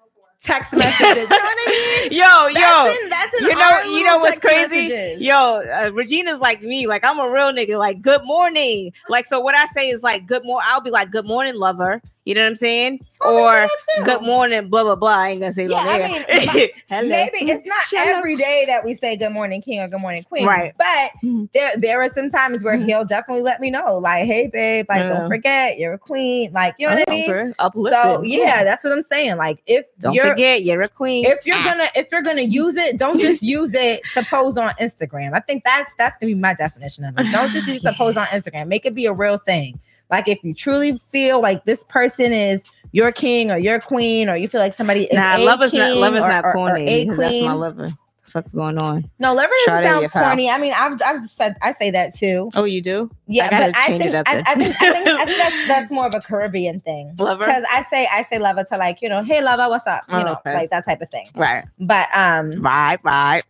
text 0.44 0.74
messages. 0.74 1.00
you 1.00 1.28
know 1.28 1.28
what 1.28 1.58
I 1.68 2.08
mean? 2.10 2.12
Yo, 2.12 2.54
That's 2.54 2.60
yo. 2.60 3.04
in, 3.04 3.10
that's 3.10 3.34
in 3.36 3.44
you 3.44 3.56
know, 3.56 3.98
you 3.98 4.04
know 4.04 4.18
what's 4.18 4.40
crazy? 4.40 4.90
messages. 4.90 5.22
Yo, 5.22 5.36
uh, 5.36 5.92
Regina's 5.94 6.40
like 6.40 6.62
me. 6.64 6.88
Like 6.88 7.04
I'm 7.04 7.20
a 7.20 7.30
real 7.30 7.52
nigga. 7.52 7.78
Like 7.78 8.02
good 8.02 8.24
morning. 8.24 8.94
Like 9.10 9.26
so, 9.26 9.40
what 9.40 9.56
I 9.56 9.66
say 9.68 9.90
is 9.90 10.04
like 10.04 10.26
good 10.26 10.44
morning. 10.46 10.68
I'll 10.70 10.82
be 10.82 10.92
like 10.92 11.12
good 11.12 11.26
morning, 11.26 11.56
lover. 11.56 12.02
You 12.26 12.36
know 12.36 12.42
what 12.42 12.48
I'm 12.50 12.56
saying? 12.58 13.00
Oh, 13.22 13.38
or 13.48 13.68
good 14.06 14.22
morning, 14.22 14.68
blah 14.68 14.84
blah 14.84 14.96
blah. 14.96 15.10
I 15.18 15.30
ain't 15.30 15.40
gonna 15.40 15.54
say 15.54 15.66
Yeah, 15.68 15.78
I 15.78 16.08
mean. 16.08 16.26
Maybe 17.10 17.38
it's 17.50 17.66
not 17.66 17.82
Shut 17.84 18.08
up. 18.08 18.16
every 18.18 18.36
day 18.36 18.66
that 18.68 18.84
we 18.84 18.94
say 18.94 19.16
good 19.16 19.32
morning, 19.32 19.62
king, 19.62 19.80
or 19.80 19.88
good 19.88 20.02
morning, 20.02 20.24
queen. 20.24 20.46
Right. 20.46 20.74
But 20.78 21.12
Mhm. 21.24 21.52
there 21.54 21.72
there 21.78 22.02
are 22.02 22.10
some 22.10 22.30
times 22.30 22.62
where 22.64 22.78
Mhm. 22.78 22.86
he'll 22.86 23.06
definitely 23.06 23.42
let 23.42 23.62
me 23.62 23.72
know, 23.72 23.96
like, 23.96 24.26
hey 24.26 24.48
babe, 24.48 24.86
like 24.90 25.04
Yeah. 25.04 25.08
don't 25.10 25.28
forget 25.30 25.80
you're 25.80 25.94
a 25.94 25.98
queen. 25.98 26.52
Like, 26.52 26.76
you 26.78 26.88
know 26.88 26.96
what 26.96 27.06
I 27.10 27.12
mean? 27.12 27.32
Okay. 27.32 27.52
Uplifting. 27.58 28.00
So 28.04 28.22
yeah, 28.24 28.64
that's 28.64 28.84
what 28.84 28.94
I'm 28.94 29.04
saying. 29.04 29.38
Like 29.38 29.62
if 29.66 29.86
Don't 30.00 30.14
you're 30.14 30.26
forget, 30.26 30.64
you're 30.64 30.82
a 30.82 30.90
queen. 30.90 31.26
if 31.26 31.46
you're 31.48 31.64
gonna 31.64 31.88
if 31.96 32.12
you're 32.12 32.22
gonna 32.22 32.42
use 32.42 32.76
it, 32.76 33.00
don't 33.00 33.20
just 33.20 33.42
use 33.42 33.74
it 33.74 34.04
to 34.14 34.24
post 34.24 34.58
on 34.58 34.70
Instagram. 34.72 35.32
I 35.34 35.40
think 35.40 35.64
that's 35.64 35.94
that's 35.98 36.18
gonna 36.20 36.34
be 36.36 36.40
my 36.40 36.54
definition 36.54 37.06
of 37.06 37.18
it. 37.18 37.32
Don't 37.32 37.52
just 37.54 37.66
use 37.68 37.78
it 37.84 37.88
to 37.88 37.94
post 37.94 38.18
on 38.18 38.26
Instagram. 38.28 38.68
Make 38.68 38.86
it 38.86 38.94
be 38.94 39.06
a 39.06 39.14
real 39.14 39.38
thing. 39.38 39.80
Like 40.10 40.28
if 40.28 40.40
you 40.44 40.54
truly 40.54 40.98
feel 40.98 41.42
like 41.42 41.66
this 41.66 41.84
person 41.86 42.34
is 42.34 42.64
your 42.92 43.12
king 43.12 43.52
or 43.52 43.58
your 43.60 43.80
queen, 43.80 44.30
or 44.30 44.36
you 44.36 44.48
feel 44.48 44.62
like 44.62 44.74
somebody 44.74 45.04
is 45.04 45.14
nah, 45.14 45.38
a 45.38 45.44
love 45.46 45.62
is 45.62 45.74
not 45.74 45.98
love 45.98 46.16
is 46.16 46.26
or- 46.26 46.30
not 46.30 46.44
or- 46.46 46.50
or 46.50 46.54
corny. 46.54 46.88
a 46.88 47.04
because 47.06 47.18
that's 47.20 47.42
my 47.44 47.54
lover. 47.54 47.90
The 48.26 48.32
fuck's 48.34 48.54
going 48.54 48.78
on? 48.78 49.06
No, 49.18 49.34
lover 49.34 49.52
doesn't 49.66 49.84
sound 49.84 50.12
corny. 50.12 50.50
I 50.52 50.58
mean, 50.60 50.74
I've 50.76 51.02
I've 51.04 51.28
said 51.28 51.56
I 51.64 51.72
say 51.72 51.90
that 51.92 52.16
too. 52.16 52.50
Oh, 52.56 52.64
you 52.64 52.80
do? 52.82 53.10
Yeah, 53.28 53.50
gotta 53.50 53.72
but 53.72 53.76
I 53.76 53.98
think 53.98 54.14
I. 54.16 54.20
I 54.46 54.56
think 54.56 54.82
I 54.82 54.94
think, 54.94 55.08
I 55.08 55.26
think 55.26 55.38
that's, 55.38 55.68
that's 55.68 55.92
more 55.92 56.06
of 56.08 56.14
a 56.16 56.20
Caribbean 56.20 56.80
thing. 56.80 57.16
Lover? 57.18 57.46
Because 57.46 57.64
I 57.72 57.84
say 57.92 58.08
I 58.12 58.24
say 58.24 58.38
lover 58.40 58.64
to 58.66 58.78
like 58.78 59.02
you 59.02 59.10
know, 59.10 59.24
hey 59.24 59.42
lover, 59.42 59.68
what's 59.70 59.88
up? 59.88 60.04
You 60.12 60.18
Oh, 60.18 60.24
know, 60.24 60.34
okay. 60.46 60.54
like 60.56 60.70
that 60.72 60.86
type 60.86 61.02
of 61.02 61.10
thing. 61.10 61.28
Right. 61.36 61.66
But 61.80 62.08
um, 62.16 62.52
Right. 62.62 63.00
Right. 63.04 63.44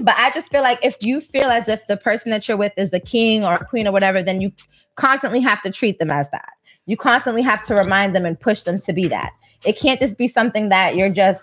but 0.00 0.14
I 0.18 0.30
just 0.30 0.50
feel 0.50 0.62
like 0.62 0.78
if 0.84 0.96
you 1.02 1.20
feel 1.20 1.48
as 1.50 1.68
if 1.68 1.86
the 1.86 1.96
person 1.96 2.30
that 2.30 2.46
you're 2.48 2.56
with 2.56 2.72
is 2.76 2.92
a 2.92 3.00
king 3.00 3.44
or 3.44 3.54
a 3.54 3.64
queen 3.64 3.86
or 3.86 3.92
whatever, 3.92 4.22
then 4.24 4.40
you 4.40 4.52
constantly 4.96 5.40
have 5.40 5.62
to 5.62 5.70
treat 5.70 5.98
them 5.98 6.10
as 6.10 6.28
that. 6.30 6.50
You 6.86 6.96
constantly 6.96 7.42
have 7.42 7.62
to 7.64 7.74
remind 7.74 8.14
them 8.14 8.24
and 8.24 8.38
push 8.38 8.62
them 8.62 8.80
to 8.80 8.92
be 8.92 9.08
that. 9.08 9.32
It 9.64 9.78
can't 9.78 10.00
just 10.00 10.16
be 10.18 10.28
something 10.28 10.68
that 10.68 10.96
you're 10.96 11.10
just. 11.12 11.42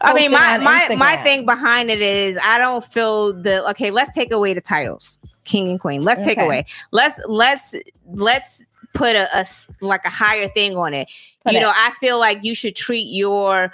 I 0.00 0.14
mean, 0.14 0.30
my 0.30 0.58
my 0.58 0.94
my 0.94 1.16
thing 1.18 1.44
behind 1.44 1.90
it 1.90 2.00
is 2.00 2.38
I 2.42 2.58
don't 2.58 2.84
feel 2.84 3.32
the 3.32 3.68
okay. 3.70 3.90
Let's 3.90 4.12
take 4.12 4.30
away 4.30 4.54
the 4.54 4.60
titles, 4.60 5.18
king 5.44 5.70
and 5.70 5.80
queen. 5.80 6.02
Let's 6.02 6.20
take 6.22 6.38
Okay. 6.38 6.44
away. 6.44 6.64
Let's 6.92 7.18
let's 7.26 7.74
let's 8.06 8.62
put 8.94 9.16
a 9.16 9.46
like 9.80 10.04
a 10.04 10.10
higher 10.10 10.46
thing 10.48 10.76
on 10.76 10.94
it. 10.94 11.10
Put 11.44 11.54
you 11.54 11.58
it. 11.58 11.62
know, 11.62 11.72
I 11.74 11.92
feel 12.00 12.18
like 12.18 12.40
you 12.42 12.54
should 12.54 12.76
treat 12.76 13.08
your 13.08 13.72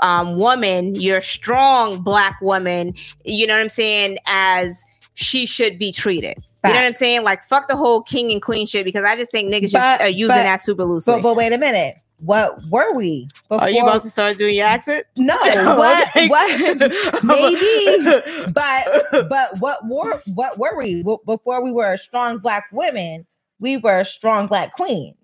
um 0.00 0.36
woman, 0.38 0.94
your 0.96 1.20
strong 1.20 2.02
black 2.02 2.40
woman. 2.40 2.94
You 3.24 3.46
know 3.46 3.54
what 3.54 3.60
I'm 3.60 3.68
saying? 3.68 4.18
As 4.26 4.82
she 5.16 5.46
should 5.46 5.78
be 5.78 5.92
treated. 5.92 6.36
You 6.62 6.70
know 6.70 6.76
what 6.76 6.84
I'm 6.84 6.92
saying? 6.92 7.24
Like 7.24 7.42
fuck 7.42 7.68
the 7.68 7.76
whole 7.76 8.02
king 8.02 8.30
and 8.30 8.40
queen 8.40 8.66
shit 8.66 8.84
because 8.84 9.02
I 9.02 9.16
just 9.16 9.30
think 9.32 9.52
niggas 9.52 9.70
just 9.70 10.00
are 10.00 10.06
uh, 10.06 10.08
using 10.08 10.28
but- 10.28 10.42
that 10.42 10.60
super 10.60 10.84
loosely. 10.84 11.14
But, 11.14 11.22
but 11.22 11.36
wait 11.36 11.52
a 11.52 11.58
minute. 11.58 12.02
What 12.22 12.58
were 12.70 12.94
we? 12.94 13.28
are 13.50 13.68
you 13.68 13.82
about 13.82 14.02
to 14.04 14.10
start 14.10 14.38
doing 14.38 14.54
your 14.54 14.66
accent? 14.66 15.06
No. 15.16 15.36
What? 15.76 16.08
What? 16.28 17.22
Maybe. 17.24 18.52
But 18.52 19.28
but 19.28 19.58
what 19.58 19.86
were 19.86 20.22
what 20.34 20.58
were 20.58 20.76
we 20.76 21.02
before 21.02 21.62
we 21.62 21.72
were 21.72 21.96
strong 21.96 22.38
black 22.38 22.66
women? 22.72 23.26
We 23.58 23.78
were 23.78 24.04
strong 24.04 24.46
black 24.46 24.74
queens, 24.74 25.16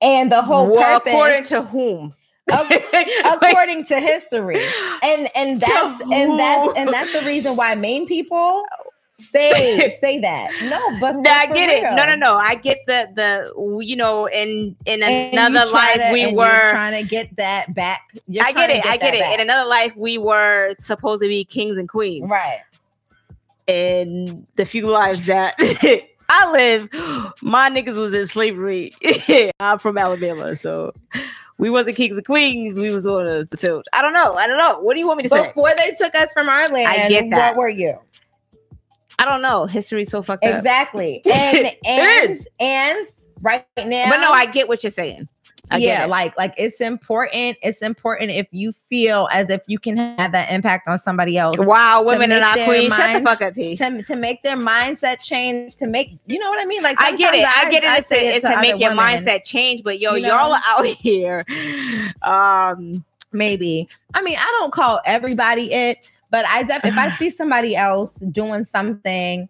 and 0.00 0.32
the 0.32 0.42
whole 0.42 0.68
well, 0.68 0.98
purpose, 1.00 1.12
according 1.12 1.44
to 1.44 1.62
whom? 1.62 2.14
Ac- 2.50 2.82
according 3.24 3.84
to 3.86 4.00
history, 4.00 4.64
and 5.02 5.28
and 5.36 5.60
that's 5.60 6.00
and 6.02 6.38
that's 6.38 6.76
and 6.76 6.88
that's 6.88 7.12
the 7.12 7.22
reason 7.24 7.54
why 7.54 7.74
main 7.76 8.06
people 8.06 8.64
say 9.30 9.94
say 10.00 10.18
that. 10.20 10.50
No, 10.64 10.98
but 11.00 11.16
Nah, 11.16 11.30
I 11.30 11.46
get 11.46 11.70
it. 11.70 11.82
No, 11.94 12.06
no, 12.06 12.14
no. 12.14 12.36
I 12.36 12.54
get 12.54 12.78
the 12.86 13.08
the 13.14 13.84
you 13.84 13.96
know 13.96 14.26
in 14.26 14.74
in 14.86 15.02
And 15.02 15.32
another 15.38 15.70
life 15.70 15.96
to- 15.96 16.10
we 16.12 16.26
were. 16.34 16.70
trying 16.70 17.02
to 17.02 17.08
get 17.08 17.34
that 17.36 17.74
back. 17.74 18.02
You're 18.26 18.44
I 18.44 18.52
get 18.52 18.70
it. 18.70 18.84
I 18.86 18.96
get 18.96 19.14
it. 19.14 19.20
back. 19.20 19.34
In 19.34 19.40
another 19.40 19.68
life 19.68 19.94
we 19.96 20.18
were 20.18 20.74
supposed 20.78 21.22
to 21.22 21.28
be 21.28 21.44
kings 21.44 21.76
and 21.76 21.88
queens. 21.88 22.28
right. 22.30 22.60
In 23.68 24.44
the 24.56 24.64
few 24.64 24.88
lives 24.88 25.26
that 25.26 25.54
I 26.28 26.50
live. 26.50 26.88
My 27.42 27.70
niggas 27.70 27.96
was 27.96 28.12
in 28.12 28.26
slavery. 28.26 28.92
I'm 29.60 29.78
from 29.78 29.98
Alabama, 29.98 30.56
so 30.56 30.92
we 31.58 31.70
wasn't 31.70 31.94
kings 31.96 32.16
and 32.16 32.26
queens. 32.26 32.78
We 32.80 32.90
was 32.90 33.06
on 33.06 33.24
the, 33.50 33.56
field. 33.56 33.86
I 33.92 34.02
don't 34.02 34.12
know. 34.14 34.34
I 34.34 34.48
don't 34.48 34.58
know. 34.58 34.78
What 34.80 34.94
do 34.94 35.00
you 35.00 35.06
want 35.06 35.18
me 35.18 35.22
to 35.24 35.28
say? 35.28 35.46
Before 35.48 35.72
they 35.76 35.92
took 35.92 36.12
us 36.16 36.32
from 36.32 36.48
our 36.48 36.66
land, 36.68 36.88
I 36.88 37.08
get 37.08 37.30
that. 37.30 37.50
what 37.54 37.58
were 37.58 37.68
you? 37.68 37.94
I 39.18 39.24
don't 39.24 39.42
know. 39.42 39.66
History's 39.66 40.10
so 40.10 40.22
fucked 40.22 40.44
up. 40.44 40.56
Exactly. 40.56 41.22
And 41.32 41.70
and 41.86 42.46
and 42.60 43.06
right 43.40 43.66
now. 43.76 44.10
But 44.10 44.18
no, 44.20 44.30
I 44.32 44.46
get 44.46 44.68
what 44.68 44.82
you're 44.82 44.90
saying. 44.90 45.28
I 45.70 45.78
yeah, 45.78 46.04
it. 46.04 46.08
like 46.08 46.36
like 46.36 46.52
it's 46.58 46.80
important. 46.80 47.56
It's 47.62 47.80
important 47.80 48.30
if 48.30 48.46
you 48.50 48.72
feel 48.72 49.28
as 49.32 49.48
if 49.48 49.62
you 49.68 49.78
can 49.78 49.96
have 49.96 50.32
that 50.32 50.50
impact 50.50 50.86
on 50.86 50.98
somebody 50.98 51.38
else. 51.38 51.58
wow, 51.58 52.02
women 52.02 52.30
are 52.32 52.34
make 52.34 52.40
not 52.40 52.56
their 52.56 52.66
queens. 52.66 52.94
Shut 52.94 53.22
the 53.22 53.28
fuck 53.28 53.40
up, 53.40 53.54
P. 53.54 53.76
To, 53.76 54.02
to 54.02 54.16
make 54.16 54.42
their 54.42 54.56
mindset 54.56 55.22
change, 55.22 55.76
to 55.76 55.86
make 55.86 56.10
you 56.26 56.38
know 56.38 56.50
what 56.50 56.62
I 56.62 56.66
mean? 56.66 56.82
Like 56.82 57.00
I 57.00 57.16
get 57.16 57.34
it. 57.34 57.42
sometimes 57.44 57.66
I 57.66 57.70
get 57.70 57.84
it. 57.84 57.98
it's 57.98 58.08
say 58.08 58.30
to, 58.30 58.36
it's 58.36 58.48
to 58.48 58.60
make 58.60 58.80
your 58.80 58.90
women, 58.90 59.04
mindset 59.04 59.44
change. 59.44 59.82
But 59.82 59.98
yo, 60.00 60.14
You 60.14 60.22
know? 60.22 60.28
y'all 60.28 60.52
are 60.52 60.62
out 60.66 60.84
here. 60.86 61.44
Um, 62.22 63.04
Maybe. 63.32 63.88
I 64.14 64.22
mean, 64.22 64.36
I 64.38 64.46
don't 64.60 64.72
call 64.72 65.00
everybody 65.06 65.72
it, 65.72 66.10
but 66.32 66.44
I 66.46 66.64
def- 66.64 66.84
if 66.84 66.98
I 66.98 67.10
see 67.18 67.30
somebody 67.30 67.76
else 67.76 68.14
doing 68.14 68.64
something 68.64 69.48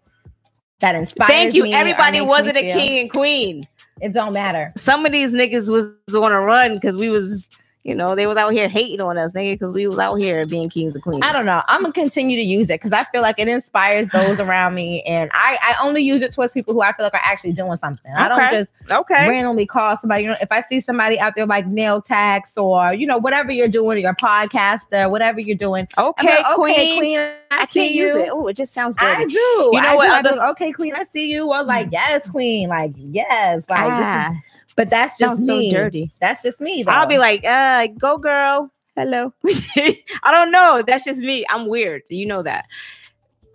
that 0.79 0.95
inspires 0.95 1.29
thank 1.29 1.53
you. 1.55 1.65
Everybody 1.71 2.21
wasn't 2.21 2.57
a 2.57 2.61
feel- 2.61 2.73
king 2.77 2.99
and 2.99 3.09
queen. 3.09 3.63
It 4.01 4.13
don't 4.13 4.33
matter. 4.33 4.69
Some 4.75 5.05
of 5.05 5.11
these 5.11 5.33
niggas 5.33 5.71
was 5.71 5.87
on 6.13 6.31
a 6.31 6.41
run 6.41 6.75
because 6.75 6.97
we 6.97 7.09
was, 7.09 7.49
you 7.83 7.93
know, 7.93 8.15
they 8.15 8.27
was 8.27 8.37
out 8.37 8.53
here 8.53 8.69
hating 8.69 9.01
on 9.01 9.17
us, 9.17 9.33
nigga, 9.33 9.55
because 9.59 9.73
we 9.73 9.87
was 9.87 9.99
out 9.99 10.15
here 10.15 10.45
being 10.45 10.69
kings 10.69 10.93
and 10.93 11.03
queens. 11.03 11.21
I 11.25 11.33
don't 11.33 11.45
know. 11.45 11.61
I'm 11.67 11.81
gonna 11.81 11.91
continue 11.93 12.37
to 12.37 12.43
use 12.43 12.65
it 12.69 12.79
because 12.79 12.93
I 12.93 13.03
feel 13.05 13.21
like 13.21 13.37
it 13.39 13.47
inspires 13.49 14.07
those 14.09 14.39
around 14.39 14.73
me, 14.73 15.01
and 15.03 15.29
I 15.33 15.57
I 15.61 15.75
only 15.85 16.01
use 16.01 16.21
it 16.21 16.31
towards 16.33 16.53
people 16.53 16.73
who 16.73 16.81
I 16.81 16.93
feel 16.93 17.03
like 17.05 17.13
are 17.13 17.19
actually 17.23 17.51
doing 17.53 17.77
something. 17.77 18.11
I 18.15 18.29
don't 18.29 18.51
just 18.51 18.69
Okay. 18.91 19.27
randomly 19.29 19.65
call 19.65 19.97
somebody. 19.97 20.23
You 20.23 20.29
know, 20.29 20.35
if 20.41 20.51
I 20.51 20.61
see 20.61 20.79
somebody 20.79 21.19
out 21.19 21.33
there 21.35 21.45
like 21.45 21.67
nail 21.67 22.01
tax 22.01 22.57
or 22.57 22.93
you 22.93 23.05
know 23.05 23.17
whatever 23.17 23.51
you're 23.51 23.67
doing, 23.67 23.99
your 24.01 24.15
podcaster, 24.15 25.09
whatever 25.09 25.39
you're 25.41 25.55
doing. 25.57 25.87
Okay, 25.97 26.27
like, 26.27 26.55
queen. 26.55 26.73
okay, 26.73 26.97
queen. 26.97 27.17
I, 27.19 27.33
I 27.51 27.65
see 27.65 27.79
can't 27.81 27.93
use 27.93 28.13
you. 28.15 28.19
it. 28.21 28.29
Oh, 28.31 28.47
it 28.47 28.55
just 28.55 28.73
sounds 28.73 28.95
I 28.99 29.25
do. 29.25 29.33
You 29.33 29.71
know 29.73 29.89
I 29.89 29.95
what 29.95 30.07
do. 30.23 30.29
Other- 30.29 30.37
like, 30.37 30.49
okay, 30.51 30.71
queen, 30.71 30.93
I 30.95 31.03
see 31.03 31.29
you. 31.31 31.49
Or 31.51 31.63
like, 31.63 31.89
yes, 31.91 32.27
queen. 32.29 32.69
Like, 32.69 32.91
yes. 32.95 33.69
Like, 33.69 33.89
this 33.89 33.99
is, 33.99 34.03
Ah, 34.05 34.33
but 34.75 34.89
that's 34.89 35.17
just 35.17 35.45
sounds 35.45 35.47
so 35.47 35.69
dirty. 35.69 36.11
That's 36.19 36.41
just 36.41 36.59
me. 36.61 36.83
Though. 36.83 36.91
I'll 36.91 37.07
be 37.07 37.17
like, 37.17 37.43
uh, 37.45 37.87
go 37.99 38.17
girl. 38.17 38.71
Hello. 38.95 39.33
I 39.45 40.31
don't 40.31 40.51
know. 40.51 40.83
That's 40.85 41.03
just 41.03 41.19
me. 41.19 41.45
I'm 41.49 41.67
weird. 41.67 42.03
You 42.09 42.25
know 42.25 42.43
that. 42.43 42.65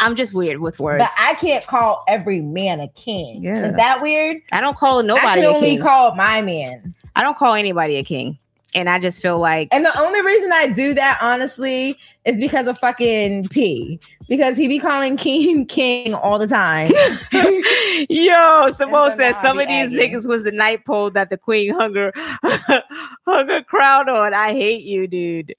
I'm 0.01 0.15
just 0.15 0.33
weird 0.33 0.61
with 0.61 0.79
words. 0.79 1.03
but 1.05 1.11
I 1.19 1.35
can't 1.35 1.67
call 1.67 2.05
every 2.07 2.41
man 2.41 2.81
a 2.81 2.89
king. 2.89 3.43
Yeah. 3.43 3.71
Is 3.71 3.77
that 3.77 4.01
weird? 4.01 4.37
I 4.53 4.61
don't 4.61 4.77
call 4.77 5.01
I 5.01 5.03
nobody 5.03 5.43
can 5.43 5.51
a 5.51 5.55
only 5.55 5.79
call 5.79 6.15
my 6.15 6.41
man. 6.41 6.95
I 7.17 7.23
don't 7.23 7.37
call 7.37 7.55
anybody 7.55 7.97
a 7.97 8.05
king. 8.05 8.39
And 8.75 8.91
I 8.91 8.99
just 8.99 9.23
feel 9.23 9.39
like 9.39 9.69
And 9.73 9.85
the 9.85 9.99
only 9.99 10.21
reason 10.21 10.53
I 10.53 10.67
do 10.67 10.93
that, 10.93 11.19
honestly, 11.23 11.97
is 12.27 12.37
because 12.37 12.69
of 12.69 12.79
fucking 12.79 13.49
P. 13.49 13.99
Because 14.29 14.59
he 14.59 14.69
be 14.69 14.79
calling 14.79 15.17
King 15.17 15.65
King 15.79 16.13
all 16.13 16.39
the 16.39 16.47
time. 16.47 16.91
Yo, 18.11 18.71
Simone 18.73 19.17
so 19.17 19.25
I 19.25 19.33
some 19.41 19.59
of 19.59 19.69
these 19.69 19.91
niggas 19.93 20.29
was 20.29 20.45
the 20.45 20.53
night 20.53 20.85
pole 20.85 21.11
that 21.13 21.31
the 21.31 21.39
queen 21.39 21.73
hung 21.73 21.95
her, 21.95 22.13
hung 23.27 23.49
her 23.49 23.63
crown 23.63 24.11
on. 24.11 24.35
I 24.35 24.53
hate 24.53 24.85
you, 24.85 25.07
dude. 25.07 25.55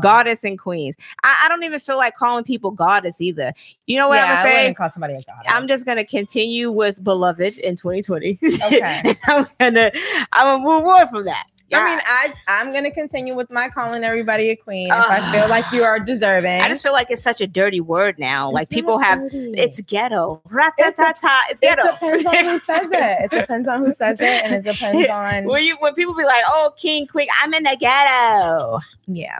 Goddess 0.00 0.42
and 0.42 0.58
queens. 0.58 0.96
I, 1.24 1.42
I 1.44 1.48
don't 1.50 1.64
even 1.64 1.78
feel 1.78 1.98
like 1.98 2.14
calling 2.14 2.44
people 2.44 2.70
goddess 2.70 3.20
either. 3.20 3.52
You 3.86 3.98
know 3.98 4.08
what 4.08 4.16
yeah, 4.16 4.24
I'm 4.24 4.44
gonna 4.44 4.48
say? 4.48 4.74
call 4.74 4.88
somebody 4.88 5.12
a 5.12 5.18
goddess. 5.18 5.52
I'm 5.52 5.68
just 5.68 5.84
gonna 5.84 6.04
continue 6.04 6.70
with 6.70 7.04
beloved 7.04 7.58
in 7.58 7.76
2020. 7.76 8.38
Okay. 8.64 9.14
I'm 9.26 9.44
gonna 9.60 9.90
I'm 10.32 10.58
gonna 10.58 10.64
move 10.64 10.86
on 10.86 11.08
from 11.08 11.26
that. 11.26 11.44
I 11.72 11.84
mean, 11.84 12.00
I 12.04 12.34
I'm 12.46 12.72
gonna 12.72 12.90
continue 12.90 13.34
with 13.34 13.50
my 13.50 13.68
calling 13.68 14.02
everybody 14.02 14.50
a 14.50 14.56
queen 14.56 14.86
if 14.86 14.92
I 14.92 15.32
feel 15.32 15.48
like 15.48 15.70
you 15.72 15.82
are 15.82 15.98
deserving. 15.98 16.60
I 16.60 16.68
just 16.68 16.82
feel 16.82 16.92
like 16.92 17.10
it's 17.10 17.22
such 17.22 17.40
a 17.40 17.46
dirty 17.46 17.80
word 17.80 18.18
now. 18.18 18.50
Like 18.50 18.70
people 18.70 18.98
have 18.98 19.20
dirty. 19.20 19.54
it's 19.56 19.80
ghetto. 19.82 20.40
Rat-ta-ta-ta. 20.50 21.44
It's 21.50 21.60
it 21.62 21.76
ghetto. 21.76 21.92
depends 21.92 22.26
on 22.26 22.44
who 22.44 22.60
says 22.60 22.86
it. 22.90 23.18
It 23.28 23.30
depends 23.30 23.68
on 23.68 23.84
who 23.84 23.92
says 23.92 24.20
it, 24.20 24.44
and 24.44 24.54
it 24.54 24.64
depends 24.64 25.08
on 25.12 25.44
when 25.44 25.62
you 25.64 25.76
when 25.80 25.94
people 25.94 26.14
be 26.14 26.24
like, 26.24 26.44
"Oh, 26.46 26.72
king, 26.76 27.06
queen, 27.06 27.26
I'm 27.42 27.52
in 27.52 27.64
the 27.64 27.76
ghetto." 27.78 28.78
yeah. 29.06 29.38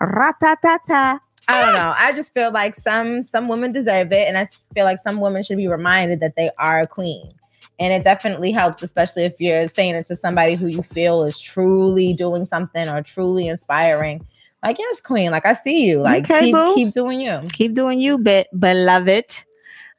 Rat-ta-ta-ta. 0.00 1.20
I 1.48 1.60
don't 1.62 1.74
ah. 1.76 1.90
know. 1.90 1.92
I 1.96 2.12
just 2.12 2.34
feel 2.34 2.52
like 2.52 2.76
some 2.76 3.22
some 3.22 3.48
women 3.48 3.72
deserve 3.72 4.12
it, 4.12 4.28
and 4.28 4.36
I 4.36 4.48
feel 4.74 4.84
like 4.84 4.98
some 5.02 5.20
women 5.20 5.44
should 5.44 5.56
be 5.56 5.68
reminded 5.68 6.20
that 6.20 6.36
they 6.36 6.50
are 6.58 6.80
a 6.80 6.86
queen. 6.86 7.32
And 7.80 7.92
it 7.92 8.02
definitely 8.02 8.50
helps, 8.50 8.82
especially 8.82 9.24
if 9.24 9.34
you're 9.40 9.68
saying 9.68 9.94
it 9.94 10.06
to 10.08 10.16
somebody 10.16 10.54
who 10.56 10.66
you 10.66 10.82
feel 10.82 11.22
is 11.22 11.38
truly 11.38 12.12
doing 12.12 12.44
something 12.44 12.88
or 12.88 13.02
truly 13.02 13.46
inspiring. 13.46 14.20
Like, 14.64 14.78
yes, 14.80 15.00
queen. 15.00 15.30
Like 15.30 15.46
I 15.46 15.52
see 15.52 15.86
you. 15.86 16.00
Like 16.00 16.24
Okay, 16.24 16.46
keep, 16.46 16.54
boo. 16.54 16.74
keep 16.74 16.92
doing 16.92 17.20
you. 17.20 17.40
Keep 17.52 17.74
doing 17.74 18.00
you, 18.00 18.18
bit 18.18 18.48
beloved. 18.58 19.36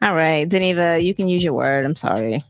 All 0.01 0.13
right, 0.13 0.47
Deneva, 0.47 1.01
you 1.03 1.13
can 1.13 1.27
use 1.29 1.43
your 1.43 1.53
word. 1.53 1.85
I'm 1.85 1.95
sorry. 1.95 2.43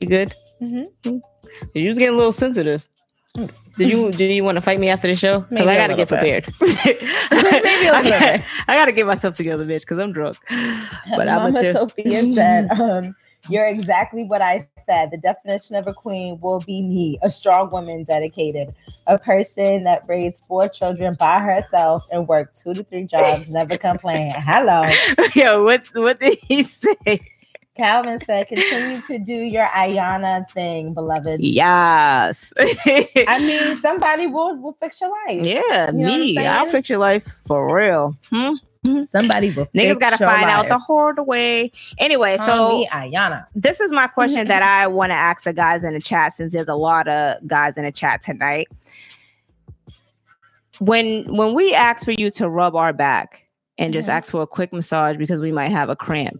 You 0.00 0.08
good? 0.08 0.32
Mhm. 0.62 1.20
You 1.74 1.86
was 1.86 1.96
getting 1.96 2.14
a 2.14 2.16
little 2.18 2.32
sensitive. 2.32 2.86
Did 3.76 3.90
you 3.90 4.10
did 4.12 4.30
you 4.32 4.44
want 4.44 4.56
to 4.58 4.64
fight 4.64 4.78
me 4.78 4.88
after 4.88 5.06
the 5.06 5.14
show? 5.14 5.40
Because 5.40 5.52
Maybe 5.66 5.68
I 5.70 5.76
gotta 5.76 5.96
get 5.96 6.08
prepared. 6.08 6.46
Maybe 6.60 7.88
I 7.88 8.02
gotta. 8.02 8.44
I 8.68 8.76
gotta 8.76 8.92
get 8.92 9.06
myself 9.06 9.36
together, 9.36 9.64
bitch, 9.64 9.80
because 9.80 9.98
I'm 9.98 10.12
drunk. 10.12 10.36
But 11.10 11.28
I'm 11.30 11.52
Mama 11.52 11.58
a 11.60 11.72
Sophia 11.72 12.26
said, 12.34 12.70
um, 12.80 13.14
"You're 13.48 13.66
exactly 13.66 14.24
what 14.24 14.42
I 14.42 14.66
said. 14.88 15.10
The 15.10 15.16
definition 15.18 15.76
of 15.76 15.86
a 15.86 15.92
queen 15.92 16.38
will 16.40 16.60
be 16.60 16.82
me, 16.82 17.18
a 17.22 17.30
strong 17.30 17.70
woman, 17.70 18.04
dedicated, 18.04 18.70
a 19.06 19.18
person 19.18 19.82
that 19.82 20.04
raised 20.08 20.44
four 20.46 20.68
children 20.68 21.14
by 21.18 21.40
herself 21.40 22.06
and 22.12 22.26
worked 22.28 22.60
two 22.62 22.74
to 22.74 22.82
three 22.84 23.04
jobs, 23.04 23.48
never 23.48 23.76
complain." 23.76 24.30
Hello, 24.36 24.84
Yo, 25.34 25.62
what 25.62 25.86
what 25.94 26.20
did 26.20 26.38
he 26.40 26.62
say? 26.62 27.20
Calvin 27.76 28.18
said, 28.20 28.48
"Continue 28.48 29.02
to 29.02 29.18
do 29.18 29.34
your 29.34 29.66
Ayana 29.66 30.48
thing, 30.50 30.94
beloved." 30.94 31.40
Yes. 31.40 32.52
I 32.58 33.38
mean, 33.38 33.76
somebody 33.76 34.26
will 34.26 34.56
will 34.56 34.76
fix 34.80 35.00
your 35.00 35.10
life. 35.10 35.44
yeah, 35.46 35.90
You 35.90 35.98
know 35.98 36.18
me. 36.18 36.38
I'll 36.38 36.66
fix 36.66 36.88
your 36.88 36.98
life 37.00 37.26
for 37.44 37.76
real. 37.76 38.16
Hmm? 38.30 38.54
Somebody 39.10 39.50
will. 39.50 39.66
Niggas 39.74 39.98
gotta 40.00 40.18
find 40.18 40.44
out 40.50 40.68
the 40.68 40.78
hard 40.78 41.16
way. 41.26 41.70
Anyway, 41.98 42.36
Call 42.38 42.46
so 42.70 42.78
me 42.78 42.88
Ayana. 42.88 43.44
this 43.54 43.80
is 43.80 43.92
my 43.92 44.06
question 44.06 44.46
that 44.48 44.62
I 44.62 44.86
want 44.86 45.10
to 45.10 45.14
ask 45.16 45.42
the 45.44 45.52
guys 45.52 45.84
in 45.84 45.92
the 45.94 46.00
chat 46.00 46.32
since 46.32 46.52
there's 46.52 46.68
a 46.68 46.74
lot 46.74 47.08
of 47.08 47.36
guys 47.46 47.76
in 47.78 47.84
the 47.84 47.92
chat 47.92 48.22
tonight. 48.22 48.68
When 50.78 51.24
when 51.34 51.54
we 51.54 51.74
ask 51.74 52.04
for 52.04 52.12
you 52.12 52.30
to 52.32 52.48
rub 52.48 52.76
our 52.76 52.92
back 52.92 53.46
and 53.78 53.92
just 53.92 54.08
Mhm. 54.08 54.12
ask 54.14 54.30
for 54.30 54.42
a 54.42 54.46
quick 54.46 54.72
massage 54.72 55.16
because 55.16 55.40
we 55.40 55.52
might 55.52 55.70
have 55.70 55.88
a 55.88 55.96
cramp, 55.96 56.36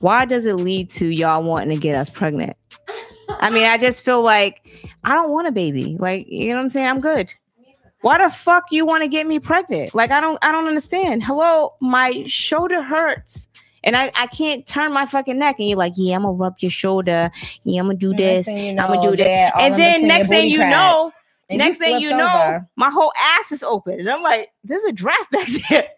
why 0.00 0.24
does 0.24 0.46
it 0.46 0.54
lead 0.56 0.88
to 0.90 1.06
y'all 1.06 1.42
wanting 1.42 1.74
to 1.74 1.80
get 1.80 1.94
us 1.94 2.08
pregnant? 2.08 2.56
I 3.40 3.50
mean, 3.50 3.64
I 3.64 3.76
just 3.78 4.02
feel 4.02 4.22
like 4.22 4.68
I 5.04 5.14
don't 5.14 5.30
want 5.30 5.48
a 5.48 5.52
baby. 5.52 5.96
Like, 5.98 6.26
you 6.28 6.48
know 6.48 6.54
what 6.56 6.62
I'm 6.62 6.68
saying? 6.68 6.86
I'm 6.86 7.00
good. 7.00 7.32
Why 8.02 8.18
the 8.18 8.30
fuck 8.30 8.64
you 8.70 8.84
want 8.84 9.02
to 9.02 9.08
get 9.08 9.26
me 9.26 9.38
pregnant? 9.38 9.94
Like, 9.94 10.10
I 10.10 10.20
don't 10.20 10.38
I 10.42 10.52
don't 10.52 10.66
understand. 10.66 11.22
Hello, 11.24 11.74
my 11.80 12.24
shoulder 12.26 12.82
hurts. 12.82 13.48
And 13.84 13.96
I, 13.96 14.12
I 14.16 14.28
can't 14.28 14.64
turn 14.64 14.92
my 14.92 15.06
fucking 15.06 15.38
neck. 15.38 15.56
And 15.58 15.68
you're 15.68 15.78
like, 15.78 15.94
yeah, 15.96 16.14
I'm 16.14 16.22
gonna 16.22 16.34
rub 16.36 16.54
your 16.60 16.70
shoulder. 16.70 17.30
Yeah, 17.64 17.80
I'm 17.80 17.86
gonna 17.86 17.98
do 17.98 18.14
this. 18.14 18.46
Next 18.46 18.58
thing 18.58 18.76
you 18.76 18.80
I'ma 18.82 19.02
do 19.02 19.10
this. 19.10 19.18
they're 19.18 19.52
And 19.58 19.74
then 19.78 20.06
next 20.06 20.28
thing 20.28 20.50
you 20.50 20.58
crack. 20.58 20.70
know, 20.70 21.12
And 21.48 21.58
next 21.58 21.78
thing 21.78 22.00
you 22.00 22.10
know, 22.10 22.28
over. 22.32 22.68
my 22.76 22.90
whole 22.90 23.12
ass 23.18 23.50
is 23.50 23.62
open. 23.64 23.98
And 23.98 24.08
I'm 24.08 24.22
like, 24.22 24.50
there's 24.62 24.84
a 24.84 24.92
draft 24.92 25.30
back 25.32 25.48
there. 25.70 25.88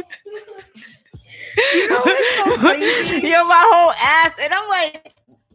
You 1.74 1.88
know 1.88 2.00
what's 2.00 2.36
so 2.36 2.56
crazy? 2.58 3.28
Yo, 3.28 3.44
my 3.44 3.68
whole 3.72 3.92
ass. 3.92 4.36
And 4.40 4.52
I'm 4.52 4.68
like, 4.68 5.12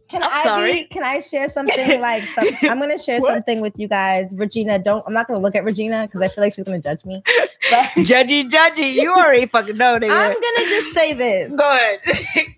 Can 0.08 0.22
I'm 0.22 0.30
I 0.32 0.42
sorry. 0.44 0.72
Be, 0.72 0.84
can 0.84 1.02
I 1.02 1.20
share 1.20 1.48
something 1.56 2.00
like 2.00 2.24
some, 2.34 2.46
I'm 2.70 2.78
gonna 2.78 2.98
share 2.98 3.20
What? 3.20 3.34
something 3.34 3.60
with 3.60 3.78
you 3.78 3.88
guys. 3.88 4.26
Regina, 4.32 4.78
don't 4.78 5.02
I'm 5.06 5.12
not 5.12 5.26
gonna 5.28 5.40
look 5.40 5.54
at 5.54 5.64
Regina 5.64 6.04
because 6.06 6.22
I 6.22 6.28
feel 6.28 6.44
like 6.44 6.54
she's 6.54 6.64
gonna 6.64 6.78
judge 6.80 7.04
me. 7.04 7.22
But 7.70 7.84
judgy, 8.04 8.48
judgy. 8.48 8.92
You 8.94 9.12
already 9.12 9.46
fucking 9.46 9.76
know, 9.76 9.98
nigga. 9.98 10.10
I'm 10.10 10.32
gonna 10.32 10.68
just 10.70 10.92
say 10.94 11.12
this. 11.12 11.52
Go 11.54 11.64
ahead. 11.68 12.00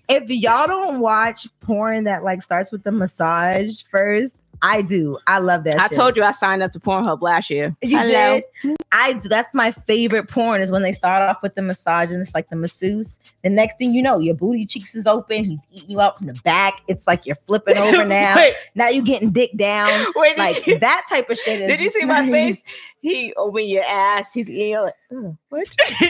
If 0.09 0.29
y'all 0.31 0.67
don't 0.67 1.01
watch 1.01 1.47
porn 1.61 2.05
that 2.05 2.23
like 2.23 2.43
starts 2.43 2.71
with 2.73 2.85
the 2.85 2.93
massage 2.93 3.81
first, 3.91 4.41
I 4.61 4.83
do. 4.83 5.17
I 5.29 5.39
love 5.39 5.63
that. 5.65 5.79
I 5.79 5.87
shit. 5.87 5.97
told 5.97 6.17
you 6.17 6.25
I 6.25 6.33
signed 6.33 6.63
up 6.65 6.73
to 6.73 6.81
Pornhub 6.81 7.23
last 7.23 7.49
year. 7.49 7.77
You 7.81 7.97
Hello. 7.99 8.41
did. 8.63 8.77
I 8.91 9.13
do. 9.15 9.29
That's 9.29 9.55
my 9.55 9.71
favorite 9.73 10.29
porn 10.29 10.61
is 10.63 10.73
when 10.73 10.83
they 10.83 10.93
start 10.93 11.23
off 11.31 11.41
with 11.43 11.55
the 11.55 11.63
massage 11.63 12.11
and 12.11 12.21
it's 12.21 12.35
like 12.35 12.49
the 12.49 12.57
masseuse. 12.57 13.15
The 13.45 13.51
next 13.51 13.79
thing 13.79 13.95
you 13.95 14.03
know, 14.03 14.19
your 14.19 14.35
booty 14.35 14.67
cheeks 14.67 14.95
is 14.97 15.07
open. 15.07 15.45
He's 15.45 15.63
eating 15.73 15.91
you 15.91 16.01
out 16.01 16.19
from 16.19 16.27
the 16.27 16.41
back. 16.45 16.83
It's 16.89 17.07
like 17.07 17.25
you're 17.25 17.37
flipping 17.37 17.77
over 17.79 18.05
now. 18.05 18.35
wait, 18.35 18.55
now 18.75 18.89
you're 18.89 19.05
getting 19.05 19.31
dick 19.31 19.57
down. 19.57 20.07
wait. 20.17 20.37
Like 20.37 20.65
did, 20.65 20.81
that 20.81 21.07
type 21.09 21.31
of 21.31 21.39
shit. 21.39 21.61
Is 21.61 21.69
did 21.69 21.81
you 21.81 21.91
see 21.91 22.05
my 22.05 22.29
face? 22.29 22.61
He 23.01 23.33
open 23.37 23.65
your 23.65 23.85
ass. 23.85 24.35
He's 24.35 24.51
eating. 24.51 24.71
You're 24.71 24.83
like, 24.83 24.95
"Ugh, 25.17 25.37
what? 25.51 25.69
You 26.01 26.09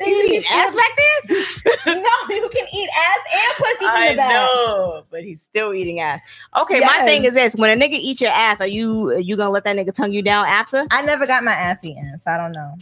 you 0.00 0.28
eat 0.30 0.44
ass 0.50 0.74
back 0.74 0.90
there? 0.96 1.94
no, 1.94 2.10
you 2.28 2.50
can 2.52 2.66
eat 2.74 2.90
ass 2.92 3.18
and 3.34 3.56
pussy 3.56 3.76
from 3.78 3.88
I 3.88 4.08
the 4.10 4.16
back. 4.16 4.30
know, 4.30 5.04
but 5.10 5.22
he's 5.22 5.40
still 5.40 5.72
eating 5.72 6.00
ass. 6.00 6.20
Okay, 6.60 6.80
my 6.80 7.04
thing 7.04 7.24
is 7.24 7.34
this: 7.34 7.54
when 7.54 7.70
a 7.70 7.80
nigga 7.80 7.94
eat 7.94 8.20
your 8.20 8.32
ass, 8.32 8.60
are 8.60 8.66
you 8.66 9.10
are 9.10 9.20
you 9.20 9.36
gonna 9.36 9.50
let 9.50 9.62
that 9.62 9.76
nigga 9.76 9.94
tongue 9.94 10.12
you 10.12 10.22
down 10.22 10.46
after? 10.46 10.86
I 10.90 11.02
never 11.02 11.24
got 11.24 11.44
my 11.44 11.52
ass 11.52 11.84
eaten, 11.84 12.18
so 12.20 12.32
I 12.32 12.36
don't 12.36 12.52
know. 12.52 12.74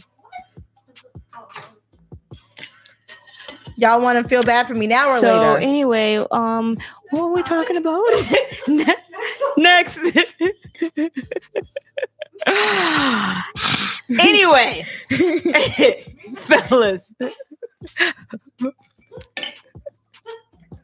Y'all 3.79 4.01
want 4.01 4.17
to 4.21 4.27
feel 4.27 4.41
bad 4.41 4.67
for 4.67 4.73
me 4.73 4.87
now 4.87 5.03
or 5.05 5.19
so 5.19 5.39
later? 5.39 5.61
So 5.61 5.67
anyway, 5.67 6.15
um, 6.31 6.77
what 7.11 7.21
were 7.25 7.33
we 7.33 7.43
talking 7.43 7.77
about? 7.77 8.01
Next. 9.57 9.99
anyway, 14.19 14.83
fellas, 16.37 17.13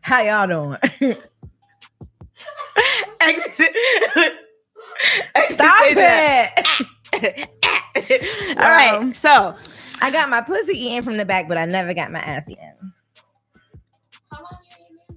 How 0.01 0.21
y'all 0.21 0.45
doing? 0.45 0.77
Stop 5.49 5.83
it. 5.95 7.47
All 8.57 8.69
right, 8.69 8.93
Um, 8.95 9.13
so 9.13 9.55
I 10.01 10.11
got 10.11 10.29
my 10.29 10.41
pussy 10.41 10.73
eaten 10.73 11.03
from 11.03 11.17
the 11.17 11.25
back, 11.25 11.47
but 11.47 11.57
I 11.57 11.65
never 11.65 11.93
got 11.93 12.11
my 12.11 12.19
ass 12.19 12.49
eaten. 12.49 12.93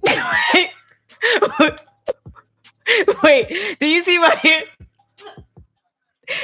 Wait, 3.23 3.77
do 3.79 3.87
you 3.87 4.03
see 4.03 4.17
my 4.17 4.63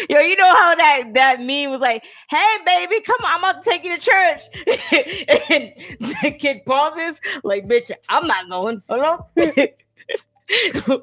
Yo, 0.10 0.20
you 0.20 0.36
know 0.38 0.56
how 0.56 0.76
that 0.76 1.14
that 1.14 1.42
meme 1.42 1.70
was 1.70 1.82
like, 1.82 2.06
"Hey, 2.30 2.58
baby, 2.66 3.02
come 3.02 3.18
on, 3.24 3.32
I'm 3.32 3.40
about 3.40 3.64
to 3.64 3.70
take 3.70 3.84
you 3.84 3.94
to 3.96 4.02
church," 4.02 4.44
and 5.50 5.74
the 6.00 6.32
kid 6.40 6.62
pauses, 6.66 7.20
like, 7.44 7.66
"Bitch, 7.66 7.92
I'm 8.08 8.26
not 8.26 8.50
going." 8.50 8.82
Hello. 8.88 9.28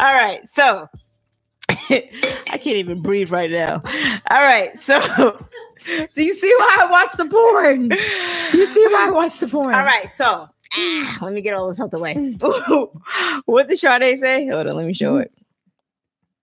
All 0.00 0.14
right, 0.14 0.46
so 0.46 0.88
I 1.90 2.58
can't 2.58 2.66
even 2.66 3.00
breathe 3.00 3.30
right 3.30 3.50
now. 3.50 3.80
All 4.30 4.42
right, 4.42 4.78
so 4.78 5.38
Do 5.84 6.22
you 6.22 6.34
see 6.34 6.54
why 6.58 6.78
I 6.80 6.90
watch 6.90 7.12
the 7.16 7.26
porn? 7.26 7.88
Do 7.88 8.58
you 8.58 8.66
see 8.66 8.86
why 8.88 9.06
I 9.08 9.10
watch 9.10 9.38
the 9.38 9.48
porn? 9.48 9.74
All 9.74 9.84
right, 9.84 10.10
so 10.10 10.48
ah, 10.74 11.18
let 11.22 11.32
me 11.32 11.40
get 11.40 11.54
all 11.54 11.68
this 11.68 11.80
out 11.80 11.90
the 11.90 11.98
way. 11.98 12.14
what 13.46 13.68
did 13.68 13.78
Sade 13.78 14.18
say? 14.18 14.46
Hold 14.48 14.66
on, 14.66 14.76
let 14.76 14.86
me 14.86 14.94
show 14.94 15.18
it. 15.18 15.32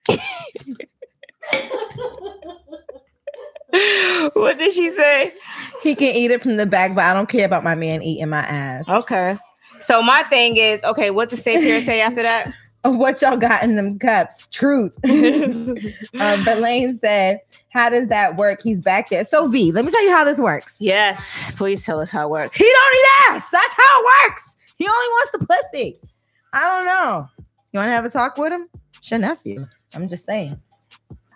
what 4.34 4.58
did 4.58 4.74
she 4.74 4.90
say? 4.90 5.34
He 5.82 5.96
can 5.96 6.16
eat 6.16 6.32
it 6.32 6.42
from 6.42 6.58
the 6.58 6.66
back, 6.66 6.96
but 6.96 7.04
I 7.04 7.14
don't 7.14 7.30
care 7.30 7.46
about 7.46 7.64
my 7.64 7.76
man 7.76 8.02
eating 8.02 8.30
my 8.30 8.40
ass. 8.40 8.88
Okay. 8.88 9.38
So 9.82 10.02
my 10.02 10.24
thing 10.24 10.58
is, 10.58 10.84
okay, 10.84 11.12
what 11.12 11.30
did 11.30 11.40
Stay 11.40 11.62
Here 11.62 11.82
say 11.82 12.02
after 12.02 12.24
that? 12.24 12.52
What 12.86 13.22
y'all 13.22 13.36
got 13.38 13.64
in 13.64 13.76
them 13.76 13.98
cups? 13.98 14.48
Truth. 14.48 14.94
um, 16.20 16.44
Lane 16.60 16.96
said, 16.98 17.40
How 17.74 17.90
does 17.90 18.08
that 18.10 18.38
work? 18.38 18.62
He's 18.62 18.80
back 18.80 19.10
there. 19.10 19.26
So, 19.26 19.48
V, 19.48 19.72
let 19.72 19.86
me 19.86 19.92
tell 19.92 20.04
you 20.04 20.12
how 20.12 20.24
this 20.24 20.40
works. 20.40 20.76
yes, 20.80 21.44
please 21.56 21.84
tell 21.84 22.00
us 22.00 22.12
how 22.12 22.28
it 22.28 22.30
works. 22.30 22.56
He 22.58 22.64
don't 22.64 22.96
eat 22.96 23.08
ass. 23.32 23.50
That's 23.52 23.74
how 23.74 24.02
it 24.02 24.06
works. 24.30 24.58
He 24.78 24.86
only 24.86 25.08
wants 25.08 25.32
the 25.32 25.46
pussy. 25.46 26.00
I 26.54 26.62
don't 26.62 26.86
know. 26.86 27.28
You 27.72 27.80
want 27.80 27.88
to 27.88 27.94
have 27.94 28.06
a 28.06 28.10
talk 28.10 28.38
with 28.38 28.54
him? 28.54 28.68
It's 29.00 29.10
your 29.10 29.20
nephew. 29.20 29.68
I'm 29.94 30.08
just 30.08 30.26
saying. 30.26 30.60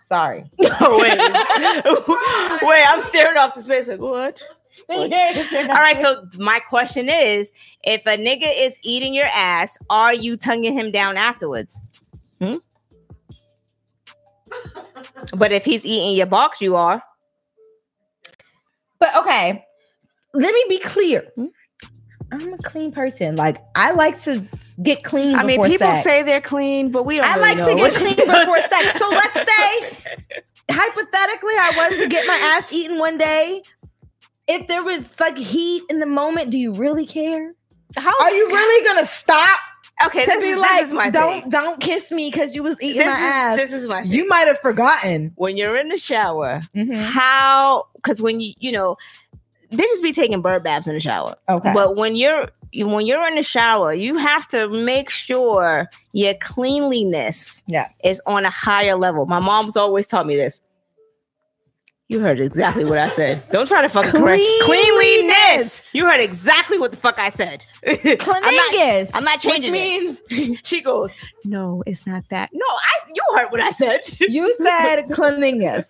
Sorry. 0.07 0.45
Oh, 0.81 0.99
wait. 0.99 1.17
wait, 2.63 2.83
I'm 2.87 3.01
staring 3.01 3.37
off 3.37 3.53
the 3.53 3.61
space 3.61 3.87
like, 3.87 4.01
what? 4.01 4.41
All 4.89 5.07
right, 5.07 5.97
so 5.99 6.27
my 6.37 6.59
question 6.59 7.09
is 7.09 7.51
if 7.83 8.05
a 8.05 8.17
nigga 8.17 8.51
is 8.55 8.77
eating 8.83 9.13
your 9.13 9.27
ass, 9.33 9.77
are 9.89 10.13
you 10.13 10.37
tonguing 10.37 10.73
him 10.73 10.91
down 10.91 11.17
afterwards? 11.17 11.79
Hmm? 12.39 12.55
But 15.35 15.51
if 15.51 15.65
he's 15.65 15.85
eating 15.85 16.15
your 16.15 16.25
box, 16.25 16.61
you 16.61 16.75
are. 16.75 17.03
But 18.99 19.15
okay, 19.17 19.65
let 20.33 20.53
me 20.53 20.65
be 20.69 20.79
clear. 20.79 21.27
Hmm? 21.35 21.45
I'm 22.31 22.53
a 22.53 22.57
clean 22.57 22.91
person. 22.91 23.35
Like 23.35 23.57
I 23.75 23.91
like 23.91 24.21
to 24.23 24.45
get 24.81 25.03
clean. 25.03 25.35
I 25.35 25.43
mean, 25.43 25.61
people 25.63 25.87
sex. 25.87 26.03
say 26.03 26.21
they're 26.21 26.41
clean, 26.41 26.91
but 26.91 27.05
we 27.05 27.17
don't. 27.17 27.25
I 27.25 27.35
really 27.35 27.41
like 27.41 27.57
know 27.57 27.69
to 27.69 27.75
get 27.75 27.93
clean 27.93 28.15
before 28.15 28.61
sex. 28.61 28.99
So 28.99 29.09
let's 29.09 29.33
say, 29.33 30.13
hypothetically, 30.71 31.55
I 31.57 31.73
was 31.75 31.99
to 31.99 32.07
get 32.07 32.27
my 32.27 32.35
ass 32.35 32.71
eaten 32.71 32.99
one 32.99 33.17
day. 33.17 33.63
If 34.49 34.67
there 34.67 34.83
was 34.83 35.17
like 35.19 35.37
heat 35.37 35.83
in 35.89 35.99
the 35.99 36.05
moment, 36.05 36.49
do 36.49 36.57
you 36.59 36.73
really 36.73 37.05
care? 37.05 37.51
How 37.95 38.13
Are 38.21 38.31
you 38.31 38.47
really 38.47 38.85
gonna 38.87 39.05
stop 39.05 39.59
okay? 40.07 40.25
to 40.25 40.31
This 40.31 40.43
be 40.43 40.49
is, 40.49 40.57
like, 40.57 40.71
this 40.79 40.87
is 40.87 40.93
my 40.93 41.09
don't 41.09 41.41
thing. 41.41 41.49
don't 41.51 41.79
kiss 41.81 42.11
me 42.11 42.29
because 42.31 42.53
you 42.55 42.63
was 42.63 42.77
eating 42.81 42.97
This 42.99 43.07
my 43.07 43.13
is, 43.13 43.33
ass? 43.33 43.55
this 43.57 43.73
is 43.73 43.87
my. 43.87 44.01
you 44.01 44.27
might 44.27 44.47
have 44.47 44.59
forgotten. 44.59 45.31
when 45.35 45.55
you're 45.55 45.77
in 45.77 45.87
the 45.89 45.97
shower, 45.97 46.61
Mhm. 46.75 46.99
how? 47.01 47.85
Because 47.95 48.21
when 48.21 48.39
you 48.39 48.53
you 48.59 48.71
know, 48.71 48.95
bitches 49.71 50.01
be 50.01 50.13
taking 50.13 50.41
bird 50.41 50.63
baths 50.63 50.87
in 50.87 50.93
the 50.95 50.99
shower. 50.99 51.35
Okay. 51.47 51.71
But 51.73 51.95
when 51.95 52.15
you're 52.15 52.49
when 52.75 53.05
you're 53.07 53.27
in 53.27 53.35
the 53.35 53.43
shower, 53.43 53.93
you 53.93 54.17
have 54.17 54.47
to 54.49 54.67
make 54.69 55.09
sure 55.09 55.89
your 56.13 56.35
cleanliness 56.35 57.63
yes. 57.67 57.91
is 58.03 58.21
on 58.27 58.45
a 58.45 58.49
higher 58.51 58.95
level. 58.95 59.25
My 59.25 59.39
mom's 59.39 59.75
always 59.75 60.05
taught 60.07 60.27
me 60.27 60.35
this. 60.35 60.59
You 62.09 62.19
heard 62.21 62.39
exactly 62.39 62.85
what 62.85 62.97
I 62.97 63.07
said. 63.07 63.43
Don't 63.51 63.67
try 63.67 63.83
to 63.83 63.87
fucking 63.89 64.09
correct 64.11 64.41
Cleanliness. 64.63 64.65
cleanliness. 64.65 65.83
You 65.93 66.05
heard 66.07 66.19
exactly 66.19 66.79
what 66.79 66.89
the 66.89 66.97
fuck 66.97 67.19
I 67.19 67.29
said. 67.29 67.63
I'm 67.85 67.93
not, 68.15 68.19
Cleanliness. 68.19 69.11
I'm 69.13 69.23
not 69.23 69.35
which 69.45 69.53
changing 69.61 69.75
it. 69.75 70.19
means 70.31 70.59
She 70.67 70.81
goes, 70.81 71.13
no, 71.45 71.83
it's 71.85 72.07
not 72.07 72.27
that. 72.29 72.49
No, 72.51 72.65
I. 72.65 72.99
You 73.13 73.37
heard 73.37 73.51
what 73.51 73.59
I 73.61 73.69
said. 73.69 74.01
you 74.19 74.55
said 74.59 75.03
cleanliness. 75.11 75.85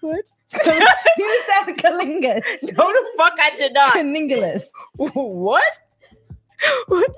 What? 0.00 0.24
you 0.54 1.42
said 1.48 1.74
cleanliness. 1.78 2.44
no, 2.62 2.92
the 2.92 3.04
fuck 3.16 3.32
I 3.40 3.56
did 3.56 3.72
not. 3.72 3.92
Cleanliness. 3.92 4.64
What? 4.96 5.62
What? 6.86 7.10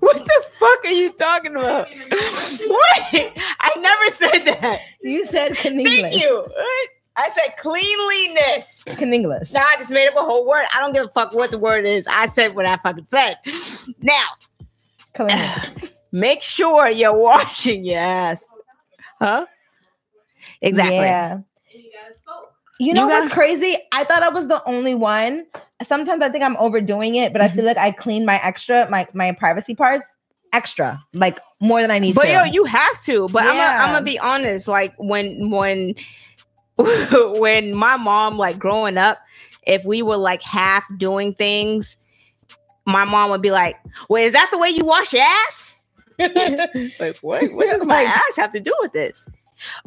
What 0.00 0.18
the 0.18 0.44
fuck 0.58 0.84
are 0.84 0.90
you 0.90 1.10
talking 1.12 1.52
about? 1.56 1.88
What? 1.90 3.32
I 3.60 3.70
never 3.78 4.14
said 4.16 4.44
that. 4.60 4.80
You 5.00 5.26
said 5.26 5.56
cleanliness. 5.56 6.00
Thank 6.12 6.20
you. 6.22 6.46
I 7.18 7.30
said 7.30 7.56
cleanliness. 7.58 8.84
Cleanliness. 8.96 9.52
Now 9.52 9.66
I 9.68 9.76
just 9.76 9.90
made 9.90 10.08
up 10.08 10.14
a 10.16 10.20
whole 10.24 10.46
word. 10.48 10.64
I 10.74 10.80
don't 10.80 10.92
give 10.92 11.06
a 11.06 11.08
fuck 11.10 11.34
what 11.34 11.50
the 11.50 11.58
word 11.58 11.84
is. 11.84 12.06
I 12.08 12.28
said 12.28 12.54
what 12.54 12.64
I 12.64 12.76
fucking 12.76 13.06
said. 13.06 13.36
Now, 14.02 14.24
Cleanliness. 15.14 15.52
make 16.12 16.42
sure 16.42 16.88
you're 16.90 17.16
washing 17.18 17.84
your 17.84 17.98
ass. 17.98 18.46
Huh? 19.20 19.46
Exactly. 20.62 21.06
Yeah. 21.06 21.38
You 22.78 22.94
know 22.94 23.08
You 23.08 23.08
what's 23.08 23.28
crazy? 23.28 23.76
I 23.92 24.04
thought 24.04 24.22
I 24.22 24.28
was 24.28 24.46
the 24.46 24.62
only 24.64 24.94
one. 24.94 25.46
Sometimes 25.82 26.22
I 26.22 26.28
think 26.28 26.44
I'm 26.44 26.56
overdoing 26.58 27.16
it, 27.16 27.32
but 27.32 27.42
I 27.42 27.48
Mm-hmm. 27.48 27.56
feel 27.56 27.64
like 27.64 27.78
I 27.78 27.90
clean 27.90 28.24
my 28.24 28.40
extra, 28.42 28.88
my 28.90 29.06
my 29.14 29.32
privacy 29.32 29.74
parts 29.74 30.06
extra, 30.52 31.04
like 31.12 31.40
more 31.60 31.80
than 31.80 31.90
I 31.90 31.98
need 31.98 32.14
But 32.14 32.28
to. 32.28 32.32
yo, 32.32 32.44
you 32.44 32.64
have 32.64 33.02
to. 33.04 33.28
But 33.28 33.44
I'm 33.44 33.56
Yeah. 33.56 33.70
gonna 33.70 33.84
I'm 33.84 33.92
gonna 33.92 34.04
be 34.04 34.18
honest. 34.18 34.68
Like 34.68 34.94
when 34.98 35.50
when 35.50 35.94
when 37.38 37.74
my 37.74 37.96
mom 37.96 38.36
like 38.36 38.58
growing 38.58 38.96
up, 38.96 39.18
if 39.66 39.84
we 39.84 40.02
were 40.02 40.16
like 40.16 40.42
half 40.42 40.86
doing 40.96 41.34
things, 41.34 41.96
my 42.86 43.04
mom 43.04 43.30
would 43.30 43.42
be 43.42 43.50
like, 43.50 43.76
"Well, 44.08 44.22
is 44.22 44.32
that 44.32 44.48
the 44.50 44.58
way 44.58 44.70
you 44.70 44.84
wash 44.84 45.12
your 45.12 45.22
ass?" 45.22 45.74
like 46.98 47.18
what? 47.18 47.52
What 47.52 47.66
does 47.70 47.84
my 47.84 48.02
ass 48.02 48.36
have 48.36 48.52
to 48.52 48.60
do 48.60 48.74
with 48.80 48.92
this? 48.92 49.26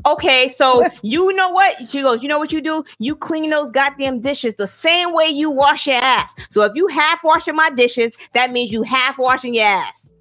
Okay, 0.06 0.50
so 0.50 0.86
you 1.02 1.34
know 1.34 1.50
what? 1.50 1.88
She 1.88 2.02
goes, 2.02 2.22
you 2.22 2.28
know 2.28 2.40
what 2.40 2.52
you 2.52 2.60
do? 2.60 2.84
You 3.00 3.16
clean 3.16 3.50
those 3.50 3.72
goddamn 3.72 4.20
dishes 4.20 4.56
the 4.56 4.68
same 4.68 5.14
way 5.14 5.28
you 5.28 5.50
wash 5.50 5.88
your 5.88 5.96
ass. 5.96 6.36
So 6.50 6.64
if 6.64 6.74
you 6.76 6.88
half 6.88 7.24
washing 7.24 7.56
my 7.56 7.70
dishes, 7.70 8.12
that 8.34 8.52
means 8.52 8.72
you 8.72 8.84
half 8.84 9.18
washing 9.18 9.54
your 9.54 9.66
ass. 9.66 10.12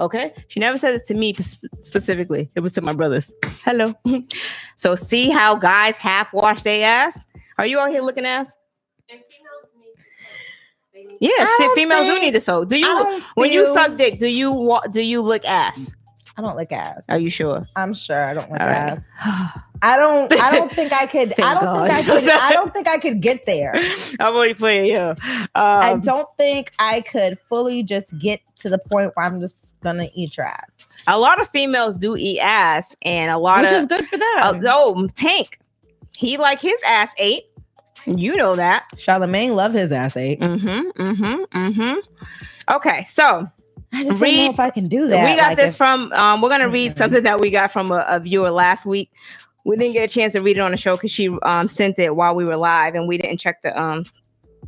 Okay. 0.00 0.32
She 0.48 0.60
never 0.60 0.78
said 0.78 0.94
this 0.94 1.02
to 1.08 1.14
me 1.14 1.32
specifically. 1.34 2.48
It 2.54 2.60
was 2.60 2.72
to 2.72 2.80
my 2.82 2.92
brothers. 2.92 3.32
Hello. 3.64 3.94
so 4.76 4.94
see 4.94 5.30
how 5.30 5.56
guys 5.56 5.96
half 5.96 6.32
wash 6.32 6.62
their 6.62 6.86
ass? 6.86 7.24
Are 7.58 7.66
you 7.66 7.80
out 7.80 7.90
here 7.90 8.02
looking 8.02 8.24
ass? 8.26 8.54
Yeah, 11.20 11.30
I 11.40 11.54
see, 11.58 11.64
don't 11.64 11.74
females 11.74 12.06
do 12.06 12.20
need 12.20 12.32
to 12.32 12.40
sew. 12.40 12.64
Do 12.64 12.76
you 12.76 12.84
don't 12.84 13.24
when 13.34 13.50
you 13.50 13.66
suck 13.74 13.96
dick, 13.96 14.18
do 14.18 14.28
you 14.28 14.52
wa- 14.52 14.82
do 14.92 15.00
you 15.00 15.20
look 15.20 15.44
ass? 15.44 15.92
I 16.36 16.42
don't 16.42 16.56
look 16.56 16.70
ass. 16.70 17.04
Are 17.08 17.18
you 17.18 17.30
sure? 17.30 17.62
I'm 17.74 17.92
sure 17.92 18.24
I 18.24 18.34
don't 18.34 18.48
look 18.50 18.60
All 18.60 18.66
right. 18.66 18.98
ass. 19.24 19.58
I 19.82 19.96
don't. 19.96 20.32
I 20.40 20.50
don't 20.52 20.72
think 20.78 20.92
I 20.92 21.06
could. 21.06 21.32
I 21.40 21.54
don't 21.54 21.88
think 21.88 21.92
I 21.92 22.02
could. 22.20 22.28
I 22.28 22.52
don't 22.52 22.72
think 22.74 22.88
I 22.88 22.98
could 22.98 23.20
get 23.20 23.46
there. 23.46 23.72
I'm 24.20 24.34
already 24.34 24.54
playing 24.54 24.86
you. 24.92 25.14
I 25.54 25.92
Um, 25.92 26.00
don't 26.00 26.28
think 26.36 26.72
I 26.78 27.00
could 27.00 27.38
fully 27.48 27.82
just 27.82 28.16
get 28.18 28.40
to 28.60 28.68
the 28.68 28.78
point 28.78 29.12
where 29.14 29.26
I'm 29.26 29.40
just 29.40 29.67
gonna 29.82 30.06
eat 30.14 30.36
your 30.36 30.46
ass, 30.46 30.64
a 31.06 31.18
lot 31.18 31.40
of 31.40 31.48
females 31.50 31.98
do 31.98 32.16
eat 32.16 32.40
ass, 32.40 32.94
and 33.02 33.30
a 33.30 33.38
lot 33.38 33.62
which 33.62 33.72
of 33.72 33.78
is 33.78 33.86
good 33.86 34.06
for 34.08 34.16
uh, 34.38 34.52
them. 34.52 34.62
oh 34.66 35.08
Tank, 35.16 35.58
he 36.16 36.36
like 36.36 36.60
his 36.60 36.80
ass 36.86 37.12
ate. 37.18 37.44
You 38.06 38.36
know 38.36 38.54
that. 38.56 38.84
Charlemagne 38.96 39.54
love 39.54 39.72
his 39.72 39.92
ass 39.92 40.16
ate. 40.16 40.40
Mm-hmm. 40.40 41.02
Mm-hmm. 41.02 41.58
Mm-hmm. 41.58 42.74
Okay, 42.74 43.04
so 43.08 43.46
I 43.92 44.04
just 44.04 44.20
don't 44.20 44.36
know 44.36 44.50
if 44.50 44.60
I 44.60 44.70
can 44.70 44.88
do 44.88 45.08
that. 45.08 45.24
we 45.30 45.36
got 45.36 45.48
Like, 45.48 45.56
this 45.56 45.72
if- 45.72 45.76
from 45.78 46.12
um 46.12 46.40
we're 46.40 46.48
gonna 46.48 46.68
read 46.68 46.92
Mhm. 46.92 46.98
something 46.98 47.22
that 47.24 47.40
we 47.40 47.50
got 47.50 47.70
from 47.72 47.90
a, 47.92 48.04
a 48.08 48.20
viewer 48.20 48.50
last 48.50 48.86
week 48.86 49.10
we 49.64 49.76
didn't 49.76 49.92
get 49.92 50.08
a 50.08 50.12
chance 50.12 50.32
to 50.34 50.40
read 50.40 50.56
it 50.56 50.60
on 50.60 50.70
the 50.70 50.76
show 50.76 50.94
because 50.94 51.10
she 51.10 51.28
um 51.42 51.68
sent 51.68 51.98
it 51.98 52.14
while 52.16 52.34
we 52.34 52.44
were 52.44 52.56
live 52.56 52.94
and 52.94 53.06
we 53.08 53.18
didn't 53.18 53.38
check 53.38 53.60
the 53.62 53.78
um 53.78 54.04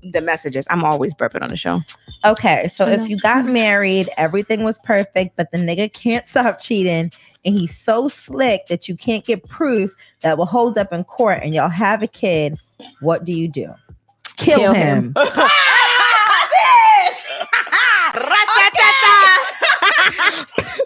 the 0.03 0.21
messages 0.21 0.67
i'm 0.71 0.85
always 0.85 1.15
burping 1.15 1.43
on 1.43 1.49
the 1.49 1.57
show 1.57 1.79
Okay, 2.25 2.69
so 2.69 2.85
if 2.87 3.09
you 3.09 3.17
got 3.19 3.47
married, 3.47 4.11
everything 4.19 4.63
was 4.63 4.79
perfect, 4.81 5.37
but 5.37 5.51
the 5.53 5.59
nigga 5.59 5.91
can't 5.91 6.27
stop 6.27 6.61
cheating, 6.61 7.11
and 7.47 7.55
he's 7.55 7.75
so 7.75 8.09
slick 8.09 8.67
that 8.67 8.89
you 8.89 8.97
can't 8.97 9.25
get 9.25 9.43
proof 9.49 9.91
that 10.21 10.37
will 10.37 10.45
hold 10.45 10.77
up 10.77 10.93
in 10.93 11.03
court, 11.05 11.41
and 11.43 11.55
y'all 11.55 11.71
have 11.71 12.03
a 12.03 12.07
kid. 12.07 12.59
What 13.01 13.25
do 13.25 13.33
you 13.33 13.49
do? 13.49 13.69
Kill, 14.37 14.75
him. 14.75 15.15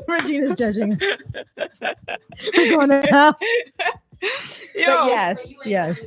Regina's 0.06 0.54
judging. 0.54 0.96
We're 2.56 2.76
going 2.76 2.90
to 2.90 3.00
hell. 3.10 3.36
Yo, 4.74 4.86
But 4.86 5.06
yes, 5.06 5.38
yes. 5.64 6.00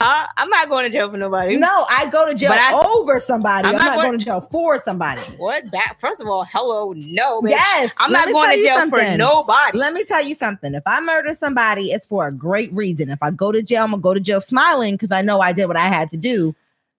Huh? 0.00 0.26
i'm 0.36 0.48
not 0.48 0.68
going 0.68 0.84
to 0.84 0.90
jail 0.90 1.10
for 1.10 1.16
nobody 1.16 1.56
No, 1.56 1.86
I 1.88 2.06
go 2.10 2.26
to 2.26 2.34
jail 2.34 2.52
I- 2.52 2.84
over 2.96 3.20
somebody. 3.20 3.68
I'm 3.68 3.74
I'm, 3.74 3.78
not 3.78 3.96
not 3.96 4.02
going- 4.02 4.18
to 4.18 4.24
jail 4.24 4.40
for 4.40 4.78
somebody. 4.78 5.20
what 5.36 5.70
back 5.70 6.00
first 6.00 6.20
of 6.20 6.26
all 6.28 6.44
hello 6.44 6.92
no 6.96 7.40
bitch. 7.40 7.50
Yes, 7.50 7.92
i'm 7.98 8.12
not 8.12 8.28
going 8.28 8.56
to 8.56 8.62
jail 8.62 8.76
for 8.88 8.98
something. 8.98 9.18
nobody 9.18 9.78
Let 9.78 9.92
me 9.94 10.04
tell 10.04 10.22
you 10.24 10.34
something. 10.34 10.74
If 10.74 10.82
I 10.86 11.00
murder 11.00 11.34
somebody, 11.34 11.92
it's 11.92 12.06
for 12.06 12.26
a 12.26 12.32
great 12.32 12.72
reason. 12.72 13.10
If 13.10 13.22
I 13.22 13.30
go 13.30 13.52
to 13.52 13.62
jail, 13.62 13.84
I'm 13.84 13.90
gonna 13.90 14.02
go 14.02 14.14
to 14.14 14.20
jail 14.20 14.40
smiling 14.40 14.94
because 14.94 15.10
I 15.12 15.22
know 15.22 15.40
I 15.40 15.52
did 15.52 15.66
what 15.66 15.76
I 15.76 15.86
had 15.88 16.10
to 16.10 16.16
do 16.16 16.54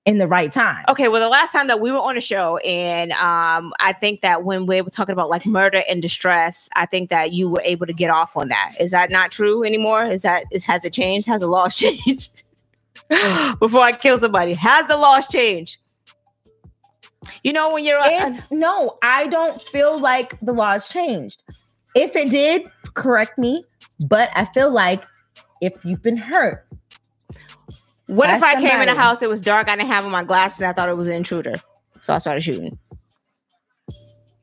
in 0.06 0.18
the 0.18 0.28
right 0.28 0.52
time. 0.52 0.84
Okay, 0.90 1.08
well, 1.10 1.22
the 1.22 1.30
last 1.30 1.52
time 1.52 1.68
that 1.68 1.80
we 1.80 1.92
were 1.92 2.00
on 2.00 2.18
a 2.18 2.22
show, 2.22 2.58
and 2.58 3.12
um, 3.14 3.72
I 3.80 3.94
think 3.94 4.22
that 4.22 4.44
when 4.44 4.66
we 4.66 4.82
were 4.82 4.90
talking 4.90 5.14
about 5.14 5.30
like 5.30 5.46
murder 5.46 5.84
and 5.88 6.02
distress, 6.02 6.70
I 6.76 6.88
think 6.88 7.10
that 7.12 7.34
you 7.34 7.48
were 7.50 7.62
able 7.64 7.86
to 7.86 7.94
get 7.94 8.10
off 8.10 8.36
on 8.36 8.48
that. 8.50 8.74
Is 8.80 8.90
that 8.92 9.12
not 9.12 9.32
true 9.32 9.64
anymore? 9.64 10.04
Is 10.04 10.24
that 10.24 10.46
is 10.52 10.64
has 10.66 10.86
it 10.86 10.94
changed? 10.94 11.28
Has 11.28 11.42
the 11.42 11.48
law 11.48 11.70
changed? 11.84 12.42
Before 13.60 13.82
I 13.82 13.92
kill 13.92 14.18
somebody, 14.18 14.54
has 14.54 14.88
the 14.88 14.98
laws 14.98 15.28
changed? 15.28 15.78
You 17.44 17.54
know 17.54 17.72
when 17.72 17.84
you're 17.86 18.00
a, 18.00 18.40
no, 18.52 18.96
I 19.04 19.28
don't 19.28 19.62
feel 19.62 20.00
like 20.00 20.40
the 20.42 20.54
laws 20.54 20.88
changed. 20.90 21.44
If 21.96 22.16
it 22.16 22.30
did, 22.30 22.68
correct 22.94 23.38
me. 23.38 23.62
But 24.08 24.30
I 24.36 24.46
feel 24.46 24.72
like 24.72 25.04
if 25.62 25.74
you've 25.84 26.02
been 26.02 26.18
hurt, 26.18 26.66
what 28.08 28.30
if 28.30 28.42
I 28.44 28.54
Ask 28.54 28.62
came 28.62 28.66
in 28.66 28.80
the 28.80 28.86
somebody. 28.88 28.98
house? 28.98 29.22
It 29.22 29.30
was 29.30 29.42
dark. 29.42 29.70
I 29.70 29.76
didn't 29.76 29.90
have 29.90 30.06
on 30.06 30.12
my 30.12 30.24
glasses. 30.24 30.62
And 30.62 30.68
I 30.70 30.74
thought 30.74 30.90
it 30.90 30.96
was 30.98 31.08
an 31.08 31.16
intruder, 31.16 31.54
so 32.02 32.14
I 32.14 32.18
started 32.18 32.42
shooting. 32.42 32.78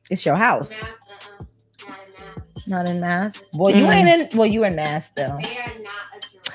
it's 0.09 0.25
your 0.25 0.35
house, 0.35 0.71
Math, 0.71 0.83
uh-uh, 1.11 1.45
not 1.87 1.99
in 2.05 2.13
math. 2.19 2.67
not 2.67 2.85
in 2.87 2.99
mass. 3.01 3.43
Well, 3.53 3.75
you 3.75 3.85
Mhm. 3.85 3.93
ain't 3.93 4.31
in. 4.31 4.37
Well, 4.37 4.47
you 4.47 4.63
in 4.63 4.75
mass 4.75 5.07
still. 5.07 5.39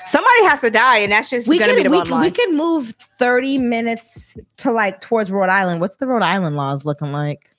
Somebody 0.07 0.43
has 0.45 0.61
to 0.61 0.69
die, 0.69 0.97
and 0.97 1.11
that's 1.11 1.29
just 1.29 1.47
we 1.47 1.57
gonna 1.57 1.73
could, 1.73 1.77
be 1.77 1.83
the 1.83 1.89
we, 1.89 1.97
bottom 1.97 2.11
could, 2.11 2.19
we 2.19 2.25
line. 2.25 2.33
could 2.33 2.53
move 2.53 2.93
30 3.19 3.57
minutes 3.57 4.37
to 4.57 4.71
like 4.71 5.01
towards 5.01 5.31
Rhode 5.31 5.49
Island. 5.49 5.81
What's 5.81 5.97
the 5.97 6.07
Rhode 6.07 6.23
Island 6.23 6.55
laws 6.55 6.85
looking 6.85 7.11
like? 7.11 7.49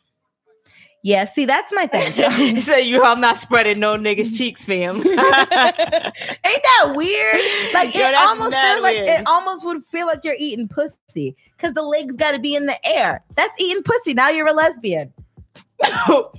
Yeah, 1.06 1.24
see, 1.24 1.44
that's 1.44 1.72
my 1.72 1.86
thing. 1.86 2.12
you 2.56 2.60
say 2.60 2.82
you, 2.82 3.04
I'm 3.04 3.20
not 3.20 3.38
spreading 3.38 3.78
no 3.78 3.96
niggas 3.96 4.36
cheeks, 4.36 4.64
fam. 4.64 4.96
Ain't 5.06 5.16
that 5.16 6.92
weird? 6.96 7.40
Like 7.72 7.94
Yo, 7.94 8.00
it 8.00 8.14
almost 8.16 8.56
feels 8.56 8.82
like 8.82 8.96
it 8.96 9.22
almost 9.24 9.64
would 9.64 9.84
feel 9.84 10.08
like 10.08 10.24
you're 10.24 10.34
eating 10.36 10.66
pussy 10.66 11.36
because 11.56 11.74
the 11.74 11.82
legs 11.82 12.16
got 12.16 12.32
to 12.32 12.40
be 12.40 12.56
in 12.56 12.66
the 12.66 12.84
air. 12.84 13.22
That's 13.36 13.54
eating 13.60 13.84
pussy. 13.84 14.14
Now 14.14 14.30
you're 14.30 14.48
a 14.48 14.52
lesbian. 14.52 15.12
So 15.84 16.32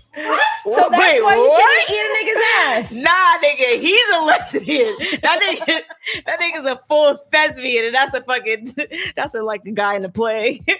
that's 0.63 0.63
why 0.65 1.35
you 1.35 1.49
shouldn't 1.49 1.89
eat 1.89 2.03
a 2.03 2.11
nigga's 2.17 2.43
ass. 2.57 2.91
Nah, 2.97 3.37
nigga, 3.43 3.79
he's 3.79 4.09
a 4.15 4.19
lesbian. 4.25 4.95
That 5.21 5.39
nigga, 5.41 5.81
that 6.25 6.39
nigga's 6.39 6.65
a 6.65 6.79
full 6.87 7.17
thespian, 7.31 7.85
and 7.85 7.95
that's 7.95 8.13
a 8.13 8.21
fucking, 8.23 8.75
that's 9.15 9.35
a, 9.35 9.41
like 9.41 9.63
the 9.63 9.71
guy 9.71 9.95
in 9.95 10.01
the 10.01 10.09
play. 10.09 10.61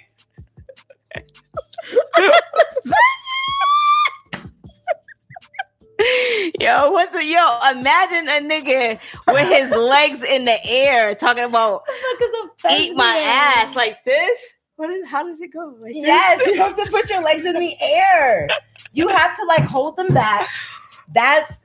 Yo, 6.59 6.91
what 6.91 7.11
the 7.11 7.23
yo? 7.25 7.59
Imagine 7.71 8.29
a 8.29 8.39
nigga 8.39 8.99
with 9.29 9.47
his 9.47 9.71
legs 9.71 10.21
in 10.21 10.45
the 10.45 10.63
air 10.63 11.15
talking 11.15 11.43
about 11.43 11.81
eat 12.69 12.95
my 12.95 13.17
ass 13.17 13.75
like 13.75 14.03
this. 14.05 14.39
What 14.77 14.89
is? 14.91 15.03
How 15.07 15.23
does 15.23 15.41
it 15.41 15.51
go? 15.51 15.75
Like 15.81 15.93
this? 15.93 16.05
Yes, 16.05 16.45
you 16.47 16.55
have 16.61 16.75
to 16.75 16.85
put 16.89 17.09
your 17.09 17.21
legs 17.23 17.45
in 17.45 17.59
the 17.59 17.75
air. 17.81 18.47
You 18.93 19.07
have 19.09 19.35
to 19.35 19.43
like 19.45 19.63
hold 19.63 19.97
them 19.97 20.13
back. 20.13 20.47
That's 21.13 21.55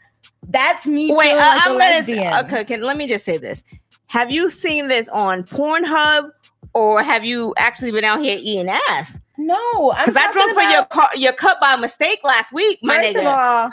that's 0.49 0.87
me. 0.87 1.13
Wait, 1.15 1.29
feeling 1.29 1.43
I, 1.43 1.49
like 1.57 1.67
I'm 1.67 1.73
a 1.77 1.79
gonna. 1.79 1.91
lesbian. 1.97 2.35
Okay, 2.47 2.65
can, 2.65 2.81
let 2.83 2.97
me 2.97 3.07
just 3.07 3.25
say 3.25 3.37
this: 3.39 3.65
Have 4.09 4.31
you 4.31 4.49
seen 4.49 4.89
this 4.89 5.09
on 5.11 5.45
Pornhub, 5.45 6.31
or 6.75 7.03
have 7.03 7.23
you 7.25 7.53
actually 7.59 7.91
been 7.93 8.05
out 8.05 8.21
here 8.21 8.39
eating 8.41 8.71
ass? 8.89 9.19
No, 9.39 9.93
I'm 9.95 10.07
Because 10.07 10.17
I 10.17 10.27
talking 10.27 10.33
drunk 10.33 10.55
for 10.55 10.63
your 10.63 10.71
about- 10.81 10.91
car, 10.91 11.09
your 11.15 11.33
cup 11.33 11.59
by 11.61 11.77
mistake 11.77 12.21
last 12.25 12.53
week, 12.53 12.79
my 12.83 12.97
First 12.97 13.17
nigga. 13.17 13.21
of 13.21 13.27
all, 13.27 13.71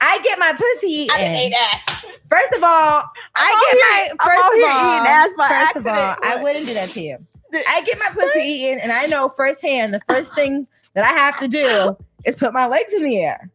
I 0.00 0.20
get 0.22 0.38
my 0.38 0.52
pussy 0.52 1.06
I 1.10 1.18
ate 1.24 1.52
ass. 1.52 2.04
First 2.30 2.52
of 2.54 2.62
all, 2.62 3.04
I 3.36 3.54
out 3.54 3.62
get 3.62 3.72
here- 3.72 3.80
my 3.80 4.08
I'm 4.10 4.16
first 4.26 4.42
out 4.44 4.52
of 4.52 4.58
here 4.58 4.68
all, 4.70 4.96
eating 4.96 5.06
ass 5.06 5.30
by 5.36 5.48
first 5.48 5.76
of 5.76 5.86
all, 5.86 5.92
accident. 5.94 6.18
I 6.38 6.42
wouldn't 6.42 6.66
do 6.66 6.74
that 6.74 6.88
to 6.90 7.00
you. 7.02 7.16
I 7.52 7.82
get 7.82 7.98
my 7.98 8.08
pussy 8.10 8.40
eaten, 8.40 8.78
and 8.78 8.92
I 8.92 9.06
know 9.06 9.28
firsthand 9.28 9.94
the 9.94 10.00
first 10.08 10.34
thing 10.36 10.66
that 10.94 11.04
I 11.04 11.08
have 11.18 11.38
to 11.40 11.48
do 11.48 11.96
is 12.24 12.36
put 12.36 12.52
my 12.52 12.66
legs 12.66 12.92
in 12.92 13.02
the 13.02 13.18
air. 13.18 13.50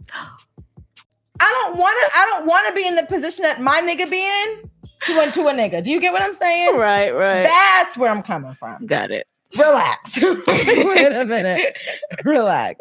I 1.39 1.52
don't 1.64 1.78
want 1.78 1.95
to. 2.12 2.18
I 2.18 2.26
don't 2.26 2.45
want 2.48 2.68
to 2.70 2.74
be 2.74 2.88
in 2.88 2.95
the 2.95 3.04
position 3.04 3.43
that 3.43 3.62
my 3.62 3.82
nigga 3.82 4.10
be 4.10 4.26
in 4.26 4.62
to 5.06 5.20
a, 5.20 5.32
to 5.32 5.41
a 5.48 5.54
nigga. 5.54 5.84
Do 5.84 5.91
you 5.91 6.02
get 6.02 6.12
what 6.14 6.22
I'm 6.22 6.34
saying? 6.34 6.76
Right, 6.76 7.12
right. 7.12 7.43
That's 7.43 7.98
where 7.98 8.12
I'm 8.12 8.24
coming 8.24 8.56
from. 8.56 8.86
Got 8.86 9.12
it. 9.12 9.28
Relax. 9.58 10.22
Wait 10.22 11.12
a 11.12 11.26
minute. 11.26 11.78
Relax. 12.24 12.80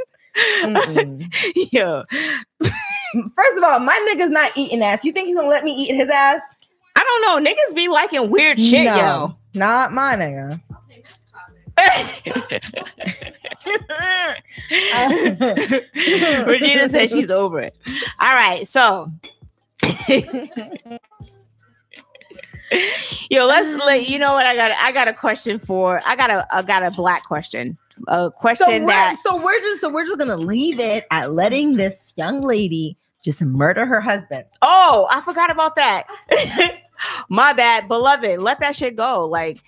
Mm-mm. 0.63 1.73
Yo, 1.73 2.05
First 3.35 3.57
of 3.57 3.63
all, 3.65 3.79
my 3.81 4.13
nigga's 4.13 4.31
not 4.31 4.53
eating 4.57 4.83
ass. 4.83 5.05
You 5.05 5.13
think 5.13 5.27
he's 5.27 5.37
gonna 5.37 5.49
let 5.49 5.65
me 5.65 5.73
eat 5.73 5.95
his 5.95 6.11
ass? 6.11 6.41
I 6.97 7.03
don't 7.03 7.45
know. 7.45 7.51
Niggas 7.51 7.75
be 7.75 7.89
liking 7.89 8.31
weird 8.31 8.61
shit, 8.61 8.85
no, 8.85 9.33
not 9.55 9.93
my 9.93 10.17
nigga. 10.17 10.61
Regina 16.47 16.89
says 16.89 17.11
she's 17.11 17.31
over 17.43 17.61
it. 17.61 17.77
All 18.21 18.35
right, 18.35 18.67
so 18.67 19.07
yo, 23.31 23.47
let's 23.47 23.85
let 23.85 24.09
you 24.09 24.19
know 24.19 24.33
what 24.33 24.47
I 24.47 24.55
got. 24.55 24.73
I 24.73 24.93
got 24.93 25.09
a 25.09 25.13
question 25.13 25.59
for. 25.59 26.01
I 26.07 26.17
got 26.17 26.31
a. 26.31 26.47
I 26.55 26.63
got 26.63 26.83
a 26.83 26.91
black 26.91 27.25
question. 27.25 27.75
A 28.09 28.31
question 28.31 28.83
we're, 28.83 28.89
that. 28.89 29.19
so 29.23 29.43
we're 29.43 29.61
just 29.61 29.81
so 29.81 29.91
we're 29.91 30.05
just 30.05 30.19
gonna 30.19 30.37
leave 30.37 30.79
it 30.81 31.07
at 31.11 31.33
letting 31.33 31.77
this 31.77 32.13
young 32.17 32.43
lady 32.43 32.97
just 33.23 33.43
murder 33.43 33.87
her 33.87 34.01
husband. 34.01 34.45
Oh, 34.63 35.09
I 35.11 35.21
forgot 35.21 35.51
about 35.51 35.75
that. 35.77 36.05
My 37.29 37.53
bad, 37.53 37.89
beloved. 37.89 38.41
Let 38.41 38.61
that 38.61 38.77
shit 38.77 38.97
go. 38.97 39.25
Like, 39.25 39.59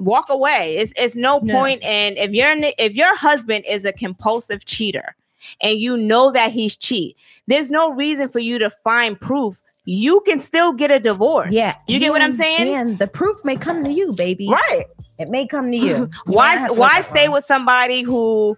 walk 0.00 0.28
away. 0.28 0.76
It's 0.78 0.92
it's 0.96 1.16
no 1.16 1.40
Yeah. 1.42 1.54
point 1.54 1.82
in 1.84 2.16
if 2.16 2.30
your 2.32 2.50
if 2.78 2.94
your 2.94 3.16
husband 3.16 3.64
is 3.68 3.84
a 3.84 3.92
compulsive 3.92 4.64
cheater 4.64 5.14
and 5.60 5.78
you 5.78 5.96
know 5.96 6.32
that 6.32 6.50
he's 6.52 6.76
cheat. 6.76 7.16
There's 7.46 7.70
no 7.70 7.90
reason 7.92 8.28
for 8.28 8.40
you 8.40 8.58
to 8.58 8.70
find 8.70 9.18
proof. 9.20 9.60
You 9.86 10.20
can 10.26 10.40
still 10.40 10.72
get 10.72 10.90
a 10.90 11.00
divorce. 11.00 11.52
Yeah, 11.54 11.74
you 11.88 11.98
get 11.98 12.10
what 12.10 12.20
I'm 12.22 12.34
saying. 12.34 12.68
And 12.74 12.98
the 12.98 13.06
proof 13.06 13.36
may 13.44 13.56
come 13.56 13.82
to 13.82 13.90
you, 13.90 14.12
baby. 14.12 14.48
Right. 14.48 14.84
It 15.18 15.30
may 15.30 15.46
come 15.46 15.70
to 15.70 15.76
you. 15.76 16.08
You 16.26 16.32
Why 16.34 16.54
might 16.54 16.60
have 16.60 16.72
to 16.74 16.80
why 16.80 17.00
stay 17.00 17.28
with 17.28 17.44
somebody 17.44 18.02
who 18.02 18.56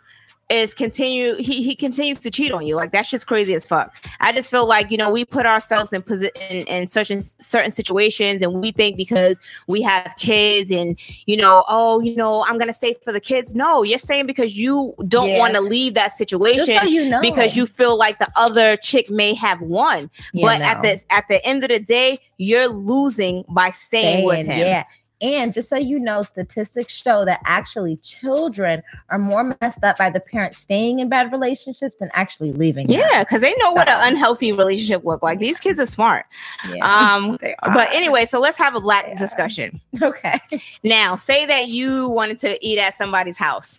is 0.51 0.75
continue 0.75 1.35
he 1.37 1.63
he 1.63 1.75
continues 1.75 2.19
to 2.19 2.31
cheat 2.31 2.53
on 2.53 2.67
you. 2.67 2.77
Like 2.77 2.93
that 2.93 3.07
shit's 3.07 3.25
crazy 3.25 3.55
as 3.55 3.67
fuck. 3.67 3.95
I 4.21 4.33
just 4.33 4.51
feel 4.51 4.67
like 4.67 4.91
you 4.91 4.97
know 4.97 5.11
we 5.11 5.25
put 5.25 5.47
ourselves 5.47 5.93
in 5.93 6.03
position 6.03 6.33
in, 6.51 6.67
in 6.67 6.87
certain 6.89 7.23
certain 7.23 7.71
situations, 7.71 8.43
and 8.43 8.61
we 8.61 8.71
think 8.73 8.97
because 8.97 9.41
we 9.67 9.81
have 9.83 10.13
kids 10.19 10.71
and 10.71 10.99
you 11.27 11.37
know 11.37 11.65
oh 11.69 12.01
you 12.01 12.15
know 12.17 12.45
I'm 12.45 12.59
gonna 12.59 12.73
stay 12.73 12.95
for 13.05 13.13
the 13.13 13.21
kids. 13.21 13.55
No, 13.55 13.83
you're 13.83 13.99
staying 13.99 14.27
because 14.27 14.57
you 14.57 14.95
don't 15.09 15.31
Yeah. 15.31 15.39
want 15.39 15.55
to 15.55 15.61
leave 15.61 15.95
that 15.95 16.13
situation 16.13 16.79
so 16.81 16.83
you 16.87 17.09
know. 17.09 17.21
because 17.21 17.57
you 17.57 17.67
feel 17.67 17.97
like 17.97 18.19
the 18.19 18.29
other 18.37 18.77
chick 18.77 19.11
may 19.11 19.35
have 19.35 19.61
won. 19.61 20.11
You 20.33 20.47
but 20.47 20.61
at 20.61 20.83
know. 20.83 20.91
the 20.91 21.03
at 21.11 21.25
the 21.29 21.45
end 21.47 21.65
of 21.65 21.71
the 21.71 21.81
day, 21.81 22.19
you're 22.37 22.69
losing 22.69 23.45
by 23.49 23.71
staying 23.71 24.27
with 24.27 24.47
him. 24.47 24.59
Yeah. 24.59 24.85
And 25.23 25.53
just 25.53 25.69
so 25.69 25.77
you 25.77 26.01
know, 26.01 26.23
statistics 26.23 26.93
show 26.93 27.25
that 27.25 27.41
actually 27.47 27.97
children 27.99 28.83
are 29.09 29.19
more 29.19 29.57
messed 29.61 29.85
up 29.85 29.97
by 29.97 30.11
the 30.11 30.19
parents 30.19 30.59
staying 30.59 30.99
in 30.99 31.09
bad 31.09 31.31
relationships 31.31 31.97
than 32.01 32.11
actually 32.13 32.53
leaving. 32.53 32.89
Yeah, 32.89 33.23
because 33.23 33.41
they 33.41 33.55
know 33.59 33.71
what 33.73 33.89
an 33.89 34.13
unhealthy 34.13 34.51
relationship 34.51 35.05
look 35.05 35.23
like. 35.23 35.39
These 35.39 35.61
kids 35.61 35.79
are 35.79 35.87
smart. 35.87 36.27
Yeah. 36.69 36.85
Um, 36.85 37.39
They 37.41 37.55
but 37.63 37.89
anyway, 37.93 38.27
so 38.27 38.41
let's 38.41 38.57
have 38.59 38.75
a 38.75 38.81
black 38.81 39.07
They 39.07 39.13
are. 39.13 39.17
discussion. 39.17 39.81
okay. 40.03 40.41
Now, 40.83 41.15
say 41.17 41.47
that 41.47 41.69
you 41.69 42.09
wanted 42.09 42.41
to 42.41 42.59
eat 42.67 42.79
at 42.79 42.95
somebody's 42.95 43.37
house. 43.37 43.79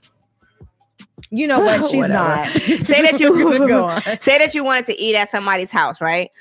You 1.30 1.48
know 1.48 1.60
what? 1.60 1.90
She's 1.90 2.08
not. 2.08 2.48
Say 2.54 3.02
that 3.02 3.20
you-. 3.20 4.18
Say 4.22 4.38
that 4.38 4.56
you 4.56 4.64
wanted 4.64 4.86
to 4.86 5.02
eat 5.02 5.16
at 5.16 5.30
somebody's 5.30 5.72
house, 5.72 6.00
right? 6.00 6.32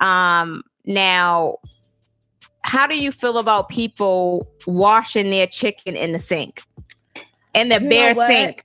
Um, 0.00 0.62
now, 0.84 1.58
how 2.64 2.86
do 2.86 2.96
you 2.96 3.12
feel 3.12 3.36
about 3.36 3.68
people 3.68 4.50
washing 4.66 5.30
their 5.30 5.46
chicken 5.46 5.96
in 5.96 6.12
the 6.12 6.18
sink? 6.18 6.62
In 7.54 7.68
the 7.68 7.80
You 7.80 7.88
bare 7.90 8.14
sink. 8.14 8.64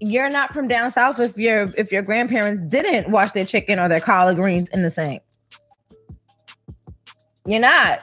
You're 0.00 0.30
not 0.30 0.52
from 0.52 0.66
down 0.66 0.90
south 0.90 1.20
if 1.20 1.38
your 1.38 1.68
if 1.78 1.92
your 1.92 2.02
grandparents 2.02 2.66
didn't 2.66 3.10
wash 3.10 3.30
their 3.32 3.44
chicken 3.44 3.78
or 3.78 3.88
their 3.88 4.00
collard 4.00 4.36
greens 4.36 4.68
in 4.70 4.82
the 4.82 4.90
sink. 4.90 5.22
You're 7.46 7.60
not. 7.60 8.00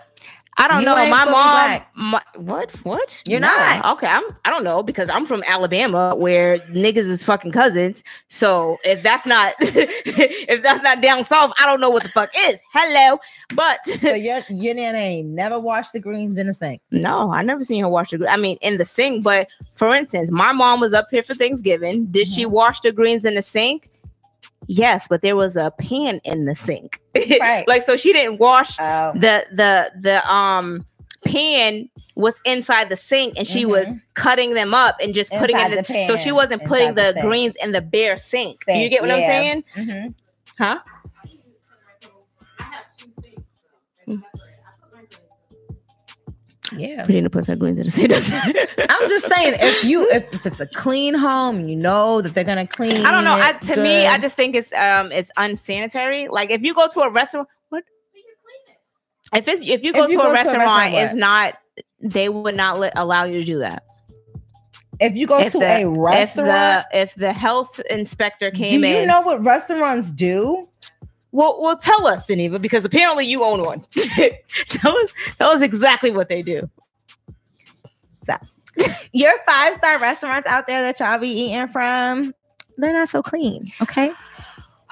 I 0.59 0.67
don't 0.67 0.79
You 0.79 0.85
know. 0.85 0.95
My 0.95 1.25
mom. 1.25 1.81
My, 1.95 2.21
what? 2.35 2.71
What? 2.83 3.21
You're 3.25 3.39
No. 3.39 3.47
not. 3.47 3.85
Okay. 3.97 4.07
I'm. 4.07 4.23
I 4.43 4.49
don't 4.49 4.63
know 4.63 4.81
because 4.81 5.09
I'm 5.09 5.25
from 5.25 5.43
Alabama 5.47 6.15
where 6.15 6.59
niggas 6.71 6.97
is 7.09 7.23
fucking 7.23 7.51
cousins. 7.51 8.03
So 8.27 8.77
if 8.83 9.03
that's 9.03 9.25
not, 9.25 9.53
if 9.59 10.63
that's 10.63 10.81
not 10.81 11.01
down 11.01 11.23
south, 11.23 11.53
I 11.59 11.65
don't 11.65 11.79
know 11.79 11.89
what 11.91 12.03
the 12.03 12.09
fuck 12.09 12.31
is. 12.47 12.59
Hello, 12.73 13.19
but 13.53 13.79
So 13.99 14.13
your 14.15 14.41
your 14.49 14.73
nana 14.73 14.97
ain't 14.97 15.27
never 15.29 15.59
washed 15.59 15.93
the 15.93 15.99
greens 15.99 16.37
in 16.39 16.47
the 16.47 16.53
sink. 16.53 16.81
no, 16.91 17.31
I 17.31 17.43
never 17.43 17.63
seen 17.63 17.81
her 17.83 17.89
wash 17.89 18.09
the. 18.09 18.27
I 18.27 18.37
mean, 18.37 18.57
in 18.61 18.77
the 18.77 18.85
sink. 18.85 19.23
But 19.23 19.49
for 19.75 19.93
instance, 19.93 20.31
my 20.31 20.51
mom 20.51 20.79
was 20.79 20.93
up 20.93 21.07
here 21.11 21.23
for 21.23 21.33
Thanksgiving. 21.35 22.05
Did 22.07 22.27
she 22.27 22.43
mm-hmm. 22.45 22.53
wash 22.53 22.79
the 22.81 22.91
greens 22.91 23.25
in 23.25 23.35
the 23.35 23.41
sink? 23.43 23.89
Yes, 24.67 25.07
but 25.09 25.21
there 25.21 25.35
was 25.35 25.55
a 25.55 25.71
pan 25.79 26.19
in 26.23 26.45
the 26.45 26.55
sink. 26.55 26.99
Right. 27.39 27.67
like 27.67 27.83
so, 27.83 27.97
she 27.97 28.13
didn't 28.13 28.37
wash 28.39 28.77
Oh. 28.79 29.11
the 29.13 29.45
the 29.51 29.91
the 29.99 30.31
um 30.31 30.85
pan 31.25 31.89
was 32.15 32.39
inside 32.45 32.89
the 32.89 32.95
sink 32.95 33.33
and 33.37 33.45
she 33.47 33.65
was 33.65 33.89
cutting 34.13 34.53
them 34.53 34.73
up 34.73 34.95
and 35.01 35.13
just 35.13 35.31
putting 35.31 35.55
it 35.57 35.59
Mm-hmm. 35.59 35.73
Inside 35.79 35.93
in 35.95 36.01
the 36.01 36.07
so 36.07 36.17
she 36.17 36.31
wasn't 36.31 36.63
putting 36.65 36.93
the 36.93 37.13
the, 37.15 37.21
greens 37.21 37.55
in 37.61 37.71
the 37.71 37.81
bare 37.81 38.17
sink. 38.17 38.63
Do 38.65 38.73
you 38.77 38.89
get 38.89 39.01
what 39.01 39.11
I'm 39.11 39.19
yeah. 39.19 39.27
saying? 39.27 39.63
Mhm. 39.75 40.13
Huh? 40.57 40.79
I 42.59 42.63
have 42.63 42.85
two 42.97 43.09
sinks. 43.21 43.41
Mm. 44.07 44.23
In. 46.73 46.79
Yeah. 46.79 47.01
Regina 47.01 47.29
puts 47.29 47.47
her 47.47 47.55
greens 47.55 47.77
in 47.79 47.85
the 47.85 47.91
sink. 47.91 48.89
I'm 48.89 49.09
just 49.09 49.27
saying, 49.27 49.55
if 49.59 49.83
you 49.83 50.09
if 50.11 50.45
it's 50.45 50.59
a 50.59 50.67
clean 50.67 51.13
home, 51.13 51.67
you 51.67 51.75
know 51.75 52.21
that 52.21 52.33
they're 52.33 52.43
gonna 52.43 52.67
clean. 52.67 53.05
I 53.05 53.11
don't 53.11 53.23
know. 53.23 53.33
I, 53.33 53.49
it 53.51 53.61
to 53.63 53.75
me, 53.81 54.05
I 54.07 54.17
just 54.17 54.35
think 54.35 54.55
it's 54.55 54.71
um 54.73 55.11
it's 55.11 55.31
unsanitary. 55.37 56.27
Like 56.27 56.49
if 56.51 56.61
you 56.61 56.73
go 56.73 56.87
to 56.87 57.01
a 57.01 57.09
restaurant, 57.09 57.47
what 57.69 57.83
We 58.13 58.21
can 58.21 58.31
clean 58.43 58.75
it. 58.75 59.39
if 59.39 59.47
it's 59.47 59.61
if 59.69 59.83
you 59.83 59.93
go, 59.93 60.03
If 60.05 60.11
you 60.11 60.17
to, 60.17 60.23
go 60.23 60.29
a 60.29 60.29
to 60.29 60.29
a 60.31 60.33
restaurant, 60.33 60.57
restaurant, 60.59 60.93
it's 60.95 61.13
not. 61.13 61.57
They 62.01 62.29
would 62.29 62.55
not 62.55 62.79
let, 62.79 62.93
allow 62.97 63.23
you 63.23 63.33
to 63.39 63.43
do 63.43 63.59
that. 63.59 63.83
if 64.99 65.15
you 65.15 65.25
go 65.27 65.39
if 65.39 65.51
to 65.53 65.59
the- 65.59 65.65
a 65.65 65.81
If 65.91 65.97
restaurant, 65.97 66.85
the 66.91 66.99
if 67.01 67.15
the 67.15 67.33
health 67.33 67.79
inspector 67.89 68.51
came 68.51 68.81
do 68.81 68.87
you 68.87 68.95
in, 68.95 69.01
you 69.01 69.07
know 69.07 69.21
what 69.21 69.43
restaurants 69.43 70.11
do? 70.11 70.63
Well, 71.37 71.59
well, 71.61 71.77
tell 71.77 72.07
us, 72.07 72.25
Deneva, 72.25 72.59
because 72.59 72.83
apparently 72.83 73.27
you 73.27 73.43
own 73.43 73.61
one. 73.61 73.81
tell 74.69 74.97
us, 74.97 75.13
tell 75.37 75.51
us 75.51 75.61
exactly 75.61 76.09
what 76.09 76.29
they 76.29 76.41
do. 76.41 76.67
So, 78.25 78.35
your 79.11 79.37
five 79.45 79.75
star 79.75 79.99
restaurants 79.99 80.47
out 80.47 80.65
there 80.65 80.81
that 80.81 80.99
y'all 80.99 81.19
be 81.19 81.29
eating 81.29 81.67
from, 81.67 82.33
they're 82.77 82.91
not 82.91 83.09
so 83.09 83.21
clean. 83.21 83.71
Okay. 83.83 84.11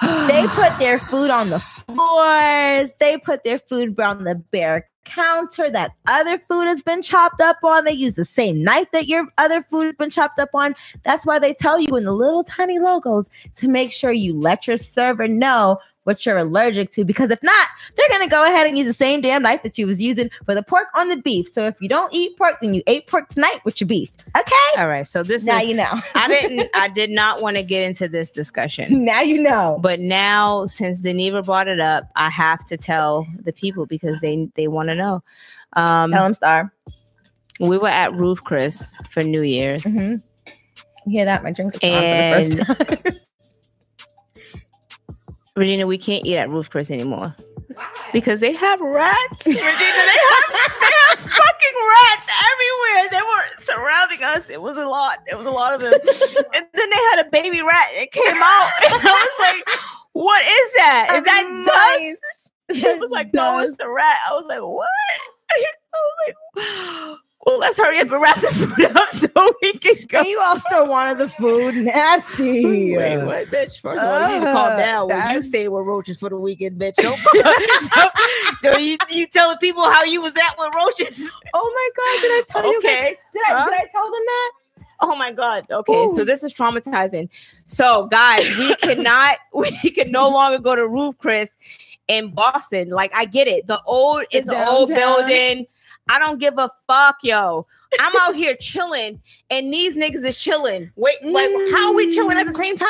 they 0.28 0.46
put 0.50 0.78
their 0.78 1.00
food 1.00 1.30
on 1.30 1.50
the 1.50 1.58
floors. 1.88 2.92
They 3.00 3.18
put 3.18 3.42
their 3.42 3.58
food 3.58 3.98
on 3.98 4.22
the 4.22 4.40
bare 4.52 4.88
counter 5.04 5.68
that 5.68 5.92
other 6.06 6.38
food 6.38 6.68
has 6.68 6.80
been 6.80 7.02
chopped 7.02 7.40
up 7.40 7.56
on. 7.64 7.84
They 7.84 7.92
use 7.92 8.14
the 8.14 8.24
same 8.24 8.62
knife 8.62 8.86
that 8.92 9.08
your 9.08 9.26
other 9.36 9.62
food 9.62 9.86
has 9.86 9.96
been 9.96 10.10
chopped 10.10 10.38
up 10.38 10.50
on. 10.54 10.74
That's 11.04 11.26
why 11.26 11.40
they 11.40 11.54
tell 11.54 11.80
you 11.80 11.96
in 11.96 12.04
the 12.04 12.12
little 12.12 12.44
tiny 12.44 12.78
logos 12.78 13.28
to 13.56 13.68
make 13.68 13.90
sure 13.90 14.12
you 14.12 14.32
let 14.32 14.68
your 14.68 14.76
server 14.76 15.26
know 15.26 15.78
what 16.06 16.24
you're 16.24 16.38
allergic 16.38 16.90
to 16.92 17.04
because 17.04 17.30
if 17.30 17.42
not, 17.42 17.68
they're 17.96 18.08
gonna 18.08 18.28
go 18.28 18.44
ahead 18.44 18.66
and 18.66 18.78
use 18.78 18.86
the 18.86 18.92
same 18.92 19.20
damn 19.20 19.42
knife 19.42 19.62
that 19.62 19.76
you 19.76 19.86
was 19.86 20.00
using 20.00 20.30
for 20.44 20.54
the 20.54 20.62
pork 20.62 20.86
on 20.94 21.08
the 21.08 21.16
beef. 21.16 21.52
So 21.52 21.66
if 21.66 21.80
you 21.80 21.88
don't 21.88 22.12
eat 22.14 22.36
pork, 22.38 22.56
then 22.62 22.74
you 22.74 22.82
ate 22.86 23.06
pork 23.08 23.28
tonight 23.28 23.60
with 23.64 23.80
your 23.80 23.88
beef. 23.88 24.12
Okay? 24.36 24.78
All 24.78 24.88
right, 24.88 25.06
so 25.06 25.22
this 25.22 25.42
is 25.42 25.48
Now 25.48 25.58
is. 25.60 25.66
you 25.66 25.74
know. 25.74 26.00
I 26.14 26.28
didn't. 26.28 26.70
I 26.74 26.88
did 26.88 27.10
not 27.10 27.42
want 27.42 27.56
to 27.56 27.62
get 27.62 27.82
into 27.84 28.08
this 28.08 28.30
discussion, 28.30 29.04
now 29.04 29.20
you 29.20 29.42
know. 29.42 29.78
but 29.80 30.00
now 30.00 30.66
since 30.66 31.02
Deneva 31.02 31.44
brought 31.44 31.66
it 31.68 31.80
up, 31.80 32.04
I 32.14 32.30
have 32.30 32.64
to 32.66 32.76
tell 32.76 33.26
the 33.42 33.52
people 33.52 33.86
because 33.86 34.20
they 34.20 34.48
they 34.54 34.68
want 34.68 34.88
to 34.90 34.94
know. 34.94 35.22
Um, 35.72 36.10
Tell 36.10 36.22
them 36.22 36.34
star. 36.34 36.72
we 37.60 37.76
were 37.78 37.88
at 37.88 38.12
Ruth's 38.14 38.40
Chris 38.40 38.96
for 39.10 39.22
New 39.22 39.42
Year's. 39.42 39.82
Mm-hmm. 39.82 40.14
You 41.06 41.18
hear 41.18 41.24
that? 41.26 41.42
My 41.44 41.52
drink 41.52 41.78
is 41.82 42.56
Regina, 45.56 45.86
we 45.86 45.98
can't 45.98 46.24
eat 46.26 46.36
at 46.36 46.48
Ruth's 46.50 46.68
Chris 46.68 46.90
anymore 46.90 47.34
Why? 47.74 47.86
because 48.12 48.40
they 48.40 48.54
have 48.54 48.80
rats. 48.80 49.38
Regina, 49.46 49.62
they 49.62 49.70
have 49.72 50.52
they 50.80 50.92
have 51.08 51.18
fucking 51.18 51.76
rats 51.88 52.26
everywhere. 52.52 53.10
They 53.10 53.22
were 53.22 53.44
surrounding 53.58 54.22
us. 54.22 54.50
It 54.50 54.60
was 54.60 54.76
a 54.76 54.86
lot. 54.86 55.18
It 55.26 55.36
was 55.36 55.46
a 55.46 55.50
lot 55.50 55.74
of 55.74 55.80
them. 55.80 55.92
and 56.54 56.66
then 56.74 56.90
they 56.90 56.96
had 56.96 57.26
a 57.26 57.30
baby 57.30 57.62
rat. 57.62 57.88
It 57.92 58.12
came 58.12 58.36
out, 58.36 58.70
and 58.92 59.00
I 59.02 59.28
was 59.28 59.38
like, 59.40 59.78
"What 60.12 60.42
is 60.42 60.72
that? 60.74 61.08
Is 61.14 61.24
that 61.24 61.64
dust?" 61.66 62.84
It 62.84 62.98
was 63.00 63.10
like, 63.10 63.32
"No, 63.32 63.58
it's 63.60 63.76
the 63.76 63.88
rat." 63.88 64.18
I 64.28 64.34
was 64.34 64.46
like, 64.46 64.60
"What?" 64.60 64.88
I 65.50 65.64
was 65.94 66.34
like, 66.56 67.18
"Well, 67.46 67.58
let's 67.58 67.78
hurry 67.78 68.00
up 68.00 68.10
and 68.10 68.20
wrap 68.20 68.40
the 68.40 68.48
food 68.48 68.96
up 68.96 69.08
so 69.12 69.28
we 69.62 69.72
can 69.74 69.94
go." 70.08 70.18
And 70.18 70.26
you 70.26 70.40
also 70.40 70.84
wanted 70.86 71.18
the 71.18 71.28
food 71.30 71.74
nasty. 71.84 72.96
Wait, 72.96 73.24
what, 73.24 73.46
bitch? 73.46 73.80
First 73.80 74.02
of 74.04 74.10
all, 74.10 74.28
you 74.28 74.34
need 74.40 74.44
to 74.44 74.52
calm 74.52 74.72
Uh, 74.72 74.76
down. 74.76 75.08
When 75.08 75.30
you 75.30 75.40
stay 75.40 75.68
with 75.68 75.86
roaches 75.86 76.18
for 76.18 76.28
the 76.28 76.36
weekend, 76.36 76.78
bitch. 76.80 76.96
Don't, 76.96 77.18
so 78.62 78.78
you, 78.78 78.98
you 79.10 79.26
telling 79.28 79.58
people 79.58 79.84
how 79.90 80.04
you 80.04 80.20
was 80.20 80.32
at 80.32 80.58
with 80.58 80.74
roaches? 80.74 81.30
Oh 81.54 81.70
my 81.74 81.88
god! 81.96 82.20
Did 82.22 82.30
I 82.32 82.42
tell 82.48 82.70
you? 82.72 82.78
Okay. 82.78 83.16
Did 83.32 83.42
I? 83.48 83.52
Huh? 83.52 83.64
Did 83.70 83.74
I 83.74 83.86
tell 83.92 84.04
them 84.04 84.12
that? 84.26 84.50
Oh 85.00 85.14
my 85.14 85.30
god. 85.30 85.66
Okay, 85.70 86.08
so 86.16 86.24
this 86.24 86.42
is 86.42 86.54
traumatizing. 86.54 87.28
So, 87.66 88.06
guys, 88.06 88.58
we 88.58 88.74
cannot. 88.76 89.36
We 89.52 89.70
can 89.90 90.10
no 90.10 90.28
longer 90.30 90.58
go 90.58 90.74
to 90.74 90.86
Ruth's 90.88 91.18
Chris 91.18 91.50
in 92.08 92.30
Boston. 92.30 92.88
Like, 92.88 93.14
I 93.14 93.26
get 93.26 93.46
it. 93.46 93.66
The 93.66 93.80
old, 93.84 94.24
it's 94.30 94.48
an 94.48 94.66
old 94.68 94.88
building. 94.88 95.66
I 96.08 96.18
don't 96.18 96.38
give 96.38 96.54
a 96.58 96.70
fuck, 96.86 97.16
yo. 97.22 97.64
I'm 98.00 98.14
out 98.20 98.34
here 98.36 98.56
chilling, 98.60 99.20
and 99.50 99.72
these 99.72 99.96
niggas 99.96 100.24
is 100.24 100.36
chilling. 100.36 100.90
Wait, 100.96 101.16
like, 101.24 101.50
how 101.72 101.88
are 101.88 101.94
we 101.94 102.14
chilling 102.14 102.38
at 102.38 102.46
the 102.46 102.54
same 102.54 102.76
time? 102.76 102.88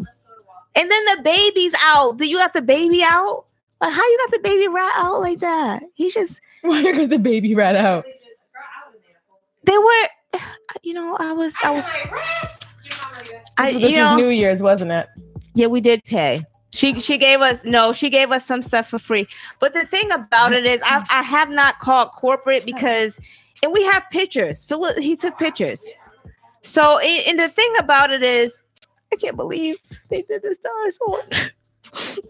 Let's 0.00 0.24
go 0.24 0.34
to 0.36 0.44
Walmart. 0.44 0.62
And 0.76 0.90
then 0.90 1.04
the 1.16 1.22
baby's 1.22 1.74
out. 1.84 2.18
Do 2.18 2.24
you 2.26 2.36
got 2.38 2.52
the 2.52 2.62
baby 2.62 3.02
out? 3.02 3.44
Like, 3.80 3.92
how 3.92 4.02
you 4.02 4.18
got 4.26 4.30
the 4.30 4.40
baby 4.48 4.68
rat 4.68 4.92
out 4.96 5.20
like 5.20 5.38
that? 5.40 5.82
He's 5.94 6.14
just, 6.14 6.40
Why 6.62 6.80
you 6.80 6.94
got 6.96 7.10
the 7.10 7.18
baby 7.18 7.54
rat 7.54 7.74
out? 7.74 8.04
They 8.04 8.12
just- 8.12 8.22
girl, 8.52 8.62
I 8.64 8.90
was 8.92 9.00
there. 9.04 9.72
they 9.72 9.78
were, 9.78 10.52
you 10.84 10.94
know, 10.94 11.16
I 11.18 11.32
was, 11.32 11.54
I 11.64 11.70
was, 11.70 11.84
like, 11.92 12.12
rats. 12.12 12.76
Your 12.84 12.96
mom 13.02 13.12
like 13.14 13.30
that. 13.30 13.44
I, 13.58 13.72
this 13.72 13.80
you 13.82 13.88
was 13.88 13.96
know, 13.96 14.16
New 14.16 14.28
Year's, 14.28 14.62
wasn't 14.62 14.92
it? 14.92 15.08
yeah, 15.54 15.66
we 15.66 15.80
did 15.80 16.04
pay. 16.04 16.44
She 16.72 16.98
she 17.00 17.18
gave 17.18 17.40
us 17.40 17.64
no, 17.64 17.92
she 17.92 18.08
gave 18.08 18.32
us 18.32 18.46
some 18.46 18.62
stuff 18.62 18.88
for 18.88 18.98
free. 18.98 19.26
But 19.58 19.74
the 19.74 19.84
thing 19.84 20.10
about 20.10 20.52
it 20.52 20.64
is, 20.64 20.82
I 20.84 21.04
I 21.10 21.22
have 21.22 21.50
not 21.50 21.78
called 21.78 22.10
corporate 22.12 22.64
because, 22.64 23.20
and 23.62 23.72
we 23.72 23.84
have 23.84 24.04
pictures. 24.10 24.64
Philip 24.64 24.96
he 24.96 25.14
took 25.14 25.38
pictures. 25.38 25.86
So 26.62 26.98
and, 26.98 27.38
the 27.38 27.48
thing 27.48 27.72
about 27.78 28.10
it 28.10 28.22
is, 28.22 28.62
I 29.12 29.16
can't 29.16 29.36
believe 29.36 29.76
they 30.08 30.22
did 30.22 30.42
this 30.42 30.58
to 30.58 30.70
us. 31.18 32.18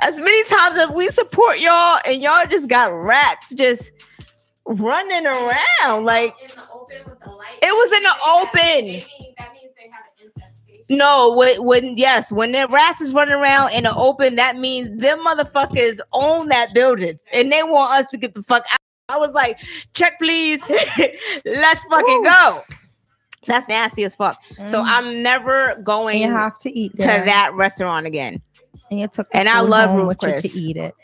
As 0.00 0.18
many 0.18 0.42
times 0.44 0.74
as 0.76 0.88
we 0.88 1.10
support 1.10 1.58
y'all, 1.58 2.00
and 2.06 2.22
y'all 2.22 2.46
just 2.46 2.66
got 2.66 2.92
rats 2.94 3.54
just 3.54 3.92
running 4.64 5.26
around 5.26 6.04
like 6.04 6.34
in 6.40 6.48
the 6.48 6.72
open 6.72 6.96
with 7.04 7.20
the 7.20 7.30
light. 7.30 7.58
It 7.60 7.72
was 7.72 7.92
in 7.92 8.02
the 8.02 8.14
open. 8.26 9.21
No, 10.96 11.34
when, 11.36 11.62
when 11.64 11.96
yes, 11.96 12.30
when 12.30 12.52
the 12.52 12.68
rats 12.68 13.00
is 13.00 13.12
running 13.14 13.34
around 13.34 13.72
in 13.72 13.84
the 13.84 13.94
open, 13.94 14.36
that 14.36 14.56
means 14.58 15.00
them 15.00 15.22
motherfuckers 15.24 16.00
own 16.12 16.48
that 16.48 16.74
building 16.74 17.18
and 17.32 17.50
they 17.50 17.62
want 17.62 17.92
us 17.92 18.06
to 18.10 18.16
get 18.16 18.34
the 18.34 18.42
fuck 18.42 18.62
out. 18.70 18.78
I 19.08 19.18
was 19.18 19.32
like, 19.32 19.58
check 19.94 20.18
please. 20.18 20.62
Let's 21.44 21.84
fucking 21.84 22.20
Ooh. 22.20 22.24
go. 22.24 22.60
That's 23.46 23.68
nasty 23.68 24.04
as 24.04 24.14
fuck. 24.14 24.38
So 24.66 24.80
Mhm. 24.82 24.86
I'm 24.86 25.22
never 25.22 25.70
And 25.70 25.84
going 25.84 26.20
you 26.22 26.28
to 26.28 26.32
have 26.34 26.58
to 26.60 26.70
eat 26.70 26.92
there. 26.96 27.24
that 27.24 27.52
restaurant 27.54 28.06
again. 28.06 28.40
And 28.90 29.00
you 29.00 29.08
took 29.08 29.26
And 29.34 29.48
I 29.48 29.60
love 29.60 29.94
Ruth 29.94 30.06
with 30.08 30.18
you 30.22 30.28
Chris. 30.28 30.42
to 30.42 30.60
eat 30.60 30.76
it. 30.76 30.94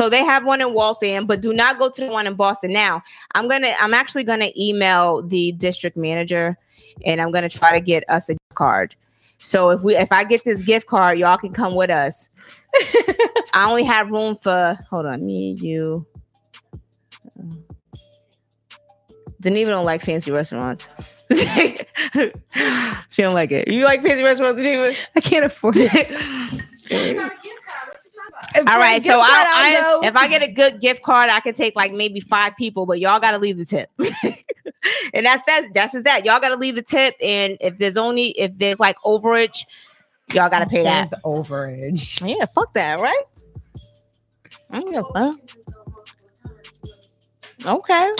So 0.00 0.08
they 0.08 0.24
have 0.24 0.46
one 0.46 0.62
in 0.62 0.72
Waltham, 0.72 1.26
but 1.26 1.42
do 1.42 1.52
not 1.52 1.78
go 1.78 1.90
to 1.90 2.00
the 2.00 2.06
one 2.06 2.26
in 2.26 2.32
Boston 2.32 2.72
now. 2.72 3.02
I'm 3.34 3.48
gonna 3.48 3.74
I'm 3.78 3.92
actually 3.92 4.24
gonna 4.24 4.48
email 4.56 5.20
the 5.20 5.52
district 5.52 5.94
manager 5.94 6.56
and 7.04 7.20
I'm 7.20 7.30
gonna 7.30 7.50
try 7.50 7.78
to 7.78 7.84
get 7.84 8.08
us 8.08 8.30
a 8.30 8.32
gift 8.32 8.54
card. 8.54 8.96
So 9.36 9.68
if 9.68 9.82
we 9.82 9.94
if 9.94 10.10
I 10.10 10.24
get 10.24 10.42
this 10.42 10.62
gift 10.62 10.86
card, 10.86 11.18
y'all 11.18 11.36
can 11.36 11.52
come 11.52 11.74
with 11.74 11.90
us. 11.90 12.30
I 13.52 13.68
only 13.68 13.84
have 13.84 14.08
room 14.08 14.36
for 14.36 14.78
hold 14.88 15.04
on, 15.04 15.22
me, 15.22 15.58
you. 15.60 16.06
Deneva 19.42 19.66
don't 19.66 19.84
like 19.84 20.00
fancy 20.00 20.30
restaurants. 20.30 20.88
she 23.10 23.20
don't 23.20 23.34
like 23.34 23.52
it. 23.52 23.68
You 23.68 23.84
like 23.84 24.02
fancy 24.02 24.22
restaurants, 24.22 24.62
Deneva? 24.62 24.96
I 25.14 25.20
can't 25.20 25.44
afford 25.44 25.74
it. 25.76 27.32
All 28.56 28.78
right, 28.78 29.02
so 29.02 29.20
I, 29.20 30.00
I 30.02 30.06
if 30.06 30.16
I 30.16 30.28
get 30.28 30.42
a 30.42 30.48
good 30.50 30.80
gift 30.80 31.02
card, 31.02 31.30
I 31.30 31.40
can 31.40 31.54
take 31.54 31.76
like 31.76 31.92
maybe 31.92 32.20
five 32.20 32.56
people, 32.56 32.86
but 32.86 32.98
y'all 32.98 33.20
got 33.20 33.32
to 33.32 33.38
leave 33.38 33.58
the 33.58 33.64
tip. 33.64 33.90
and 35.14 35.26
that's 35.26 35.44
that. 35.46 35.68
That's 35.72 35.92
just 35.92 36.04
that. 36.04 36.24
Y'all 36.24 36.40
got 36.40 36.48
to 36.50 36.56
leave 36.56 36.74
the 36.74 36.82
tip, 36.82 37.14
and 37.20 37.56
if 37.60 37.78
there's 37.78 37.96
only 37.96 38.30
if 38.38 38.56
there's 38.58 38.80
like 38.80 38.96
overage, 39.04 39.64
y'all 40.32 40.48
got 40.48 40.60
to 40.60 40.66
pay 40.66 40.82
that. 40.82 41.10
Overage. 41.24 42.26
Yeah, 42.26 42.46
fuck 42.46 42.72
that, 42.74 42.98
right? 43.00 43.22
I 44.72 44.80
don't 44.80 44.90
give 44.90 45.04
a 45.04 45.28
fuck. 45.28 45.40
Okay. 47.66 48.12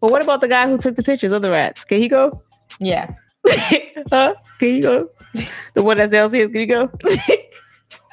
But 0.00 0.10
what 0.10 0.22
about 0.22 0.40
the 0.40 0.48
guy 0.48 0.66
who 0.66 0.78
took 0.78 0.96
the 0.96 1.02
pictures 1.02 1.32
of 1.32 1.42
the 1.42 1.50
rats? 1.50 1.84
Can 1.84 1.98
he 1.98 2.08
go? 2.08 2.42
Yeah. 2.78 3.08
huh? 4.10 4.34
Can 4.58 4.68
you 4.76 4.82
go? 4.82 5.10
The 5.74 5.82
one 5.82 5.98
that's 5.98 6.10
downstairs, 6.10 6.48
can 6.50 6.60
you 6.60 6.66
go? 6.66 6.90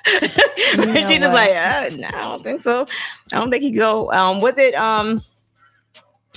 Regina's 0.77 1.29
what? 1.29 1.33
like, 1.33 1.51
uh, 1.51 1.89
no, 1.95 2.07
I 2.07 2.11
don't 2.11 2.43
think 2.43 2.61
so. 2.61 2.85
I 3.31 3.39
don't 3.39 3.49
think 3.49 3.63
he 3.63 3.71
go. 3.71 4.11
Um, 4.11 4.41
what 4.41 4.55
did 4.55 4.73
um, 4.75 5.21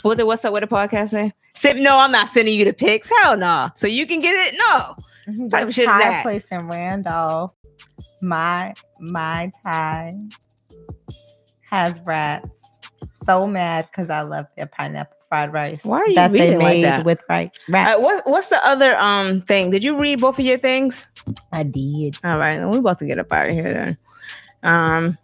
what 0.03 0.17
did 0.17 0.25
what's 0.25 0.45
up 0.45 0.53
with 0.53 0.63
the 0.63 0.69
podcast 0.69 1.11
say? 1.11 1.33
Sip, 1.55 1.77
no, 1.77 1.97
I'm 1.99 2.13
not 2.13 2.29
sending 2.29 2.59
you 2.59 2.65
the 2.65 2.73
pics. 2.73 3.11
Hell 3.23 3.37
no. 3.37 3.71
So 3.77 3.87
you 3.87 4.07
can 4.07 4.21
get 4.21 4.35
it? 4.35 4.59
No. 4.59 5.49
Type 5.49 5.69
of 5.69 5.75
shit 5.75 5.89
is 5.89 5.99
that? 5.99 6.23
place 6.23 6.47
in 6.51 6.61
Randolph. 6.69 7.53
My 8.23 8.75
my 9.01 9.51
Thai 9.65 10.13
has 11.71 11.95
rats. 12.07 12.49
So 13.25 13.47
mad 13.47 13.89
because 13.91 14.11
I 14.11 14.21
love 14.21 14.47
their 14.57 14.67
pineapple 14.67 15.16
fried 15.29 15.53
rice. 15.53 15.81
Why 15.83 15.99
are 15.99 16.09
you 16.09 16.15
that 16.17 16.33
they 16.33 16.41
reading 16.41 16.59
like 16.59 16.75
made 16.75 16.85
that? 16.85 17.05
with 17.05 17.19
right 17.29 17.51
Uh, 17.73 17.97
what 17.99 18.27
what's 18.27 18.49
the 18.49 18.65
other 18.67 18.97
um 18.97 19.41
thing? 19.43 19.71
Did 19.71 19.85
you 19.85 19.99
read 19.99 20.21
both 20.21 20.39
of 20.39 20.45
your 20.45 20.57
things? 20.57 21.07
I 21.53 21.63
did. 21.63 22.19
All 22.25 22.39
right, 22.39 22.61
we're 22.67 22.79
about 22.79 22.99
to 23.01 23.07
get 23.07 23.19
up 23.19 23.33
out 23.33 23.49
of 23.49 23.55
here 23.55 23.73
then. 23.73 23.99
Um, 24.63 25.15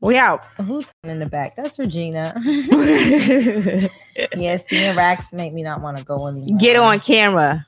we 0.00 0.16
out. 0.16 0.44
Who's 0.64 0.86
in 1.04 1.18
the 1.18 1.26
back? 1.26 1.54
That's 1.54 1.78
Regina. 1.78 2.32
yes, 4.36 4.64
seeing 4.68 4.96
racks 4.96 5.24
make 5.32 5.52
me 5.52 5.62
not 5.62 5.82
want 5.82 5.96
to 5.96 6.04
go 6.04 6.28
anymore. 6.28 6.58
Get 6.58 6.76
on 6.76 7.00
camera. 7.00 7.66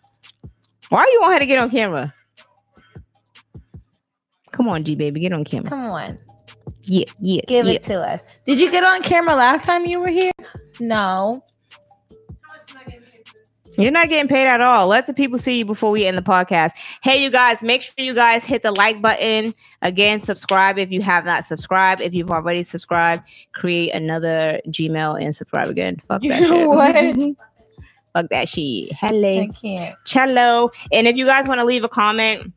Why 0.91 1.01
are 1.01 1.09
you 1.09 1.21
want 1.21 1.35
her 1.35 1.39
to 1.41 1.47
get 1.47 1.59
on 1.59 1.71
camera? 1.71 2.15
Come 4.53 4.69
on, 4.69 4.85
G 4.85 4.95
baby, 4.95 5.21
get 5.21 5.33
on 5.33 5.45
camera. 5.45 5.71
Come 5.71 5.91
on, 5.91 6.19
Yeah, 6.89 7.05
yeah, 7.19 7.43
give 7.47 7.67
yeah. 7.67 7.73
it 7.73 7.83
to 7.85 7.95
us. 7.97 8.23
Did 8.47 8.59
you 8.59 8.71
get 8.71 8.83
on 8.85 9.03
camera 9.03 9.35
last 9.35 9.65
time 9.65 9.85
you 9.85 10.01
were 10.01 10.09
here? 10.09 10.33
No. 10.81 11.45
How 12.43 12.53
much 12.53 12.71
am 12.71 12.79
I 12.79 12.85
getting 12.85 13.01
paid 13.03 13.29
for 13.29 13.35
this? 13.35 13.77
You're 13.79 13.91
not 13.93 14.09
getting 14.09 14.29
paid 14.29 14.47
at 14.47 14.61
all. 14.63 14.87
Let 14.87 15.07
the 15.07 15.13
people 15.13 15.39
see 15.39 15.59
you 15.59 15.65
before 15.67 15.91
we 15.91 16.07
end 16.07 16.17
the 16.17 16.23
podcast. 16.23 16.71
Hey, 17.03 17.23
you 17.23 17.31
guys, 17.31 17.63
make 17.63 17.83
sure 17.83 17.93
you 17.99 18.15
guys 18.15 18.43
hit 18.45 18.63
the 18.63 18.73
like 18.73 19.03
button. 19.03 19.53
Again, 19.83 20.23
subscribe 20.23 20.79
if 20.79 20.91
you 20.91 21.03
have 21.03 21.25
not 21.27 21.45
subscribed. 21.47 22.01
If 22.01 22.15
you've 22.15 22.31
already 22.31 22.65
subscribed, 22.65 23.25
create 23.55 23.93
another 23.93 24.61
Gmail 24.69 25.23
and 25.23 25.35
subscribe 25.35 25.69
again. 25.69 25.97
Fuck 26.09 26.23
that 26.23 26.41
You 26.41 26.47
shit. 26.59 26.69
what? 26.69 27.37
Fuck 28.15 28.31
that 28.31 28.49
shit. 28.49 28.93
Hello. 28.95 29.43
I 29.43 29.49
can't. 29.61 29.95
cello. 30.07 30.71
And 30.91 31.07
if 31.07 31.17
you 31.19 31.27
guys 31.27 31.47
want 31.47 31.59
to 31.61 31.65
leave 31.67 31.85
a 31.85 31.89
comment, 31.89 32.51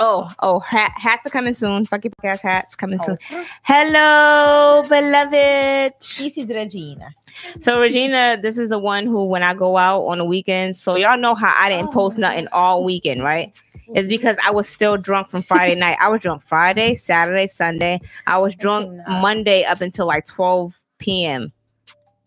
oh, 0.00 0.30
oh, 0.40 0.58
hat, 0.60 0.92
hats 0.96 1.24
are 1.26 1.30
coming 1.30 1.54
soon. 1.54 1.84
Fuck 1.84 2.04
your 2.04 2.12
podcast 2.22 2.40
hats 2.40 2.74
coming 2.74 2.98
soon. 3.04 3.18
Oh. 3.30 3.46
Hello, 3.62 4.82
beloved. 4.88 5.92
This 6.00 6.36
is 6.36 6.48
Regina. 6.48 7.12
So 7.60 7.80
Regina, 7.80 8.38
this 8.40 8.58
is 8.58 8.70
the 8.70 8.78
one 8.78 9.06
who, 9.06 9.26
when 9.26 9.42
I 9.42 9.54
go 9.54 9.76
out 9.76 10.02
on 10.06 10.18
the 10.18 10.24
weekends, 10.24 10.80
so 10.80 10.96
y'all 10.96 11.18
know 11.18 11.34
how 11.34 11.54
I 11.56 11.68
didn't 11.68 11.92
post 11.92 12.18
Oh. 12.18 12.22
nothing 12.22 12.48
all 12.52 12.82
weekend, 12.82 13.22
right? 13.22 13.56
It's 13.94 14.08
because 14.08 14.36
I 14.44 14.50
was 14.50 14.68
still 14.68 14.96
drunk 14.96 15.30
from 15.30 15.42
Friday 15.42 15.74
night. 15.74 15.96
I 16.00 16.08
was 16.08 16.20
drunk 16.20 16.42
Friday, 16.42 16.94
Saturday, 16.94 17.46
Sunday. 17.46 17.98
I 18.26 18.38
was 18.38 18.54
drunk. 18.54 19.00
Monday 19.08 19.64
up 19.64 19.80
until 19.80 20.06
like 20.06 20.26
12 20.26 20.78
p.m. 20.98 21.48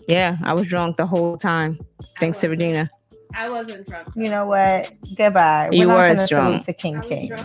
Yeah, 0.08 0.36
I 0.44 0.54
was 0.54 0.68
drunk 0.68 0.98
the 0.98 1.06
whole 1.06 1.38
time. 1.38 1.80
Thanks 2.20 2.40
to 2.42 2.48
oh, 2.48 2.50
Regina. 2.50 2.90
I 3.36 3.50
wasn't 3.50 3.88
drunk. 3.88 4.10
You 4.16 4.30
know 4.30 4.46
what? 4.46 4.98
Goodbye. 5.18 5.70
You 5.72 5.88
We're 5.88 5.94
not 5.94 5.96
were 5.96 6.14
gonna 6.16 6.26
strong. 6.28 6.46
salute 6.60 6.66
to 6.66 6.74
King 6.74 7.00
King. 7.02 7.36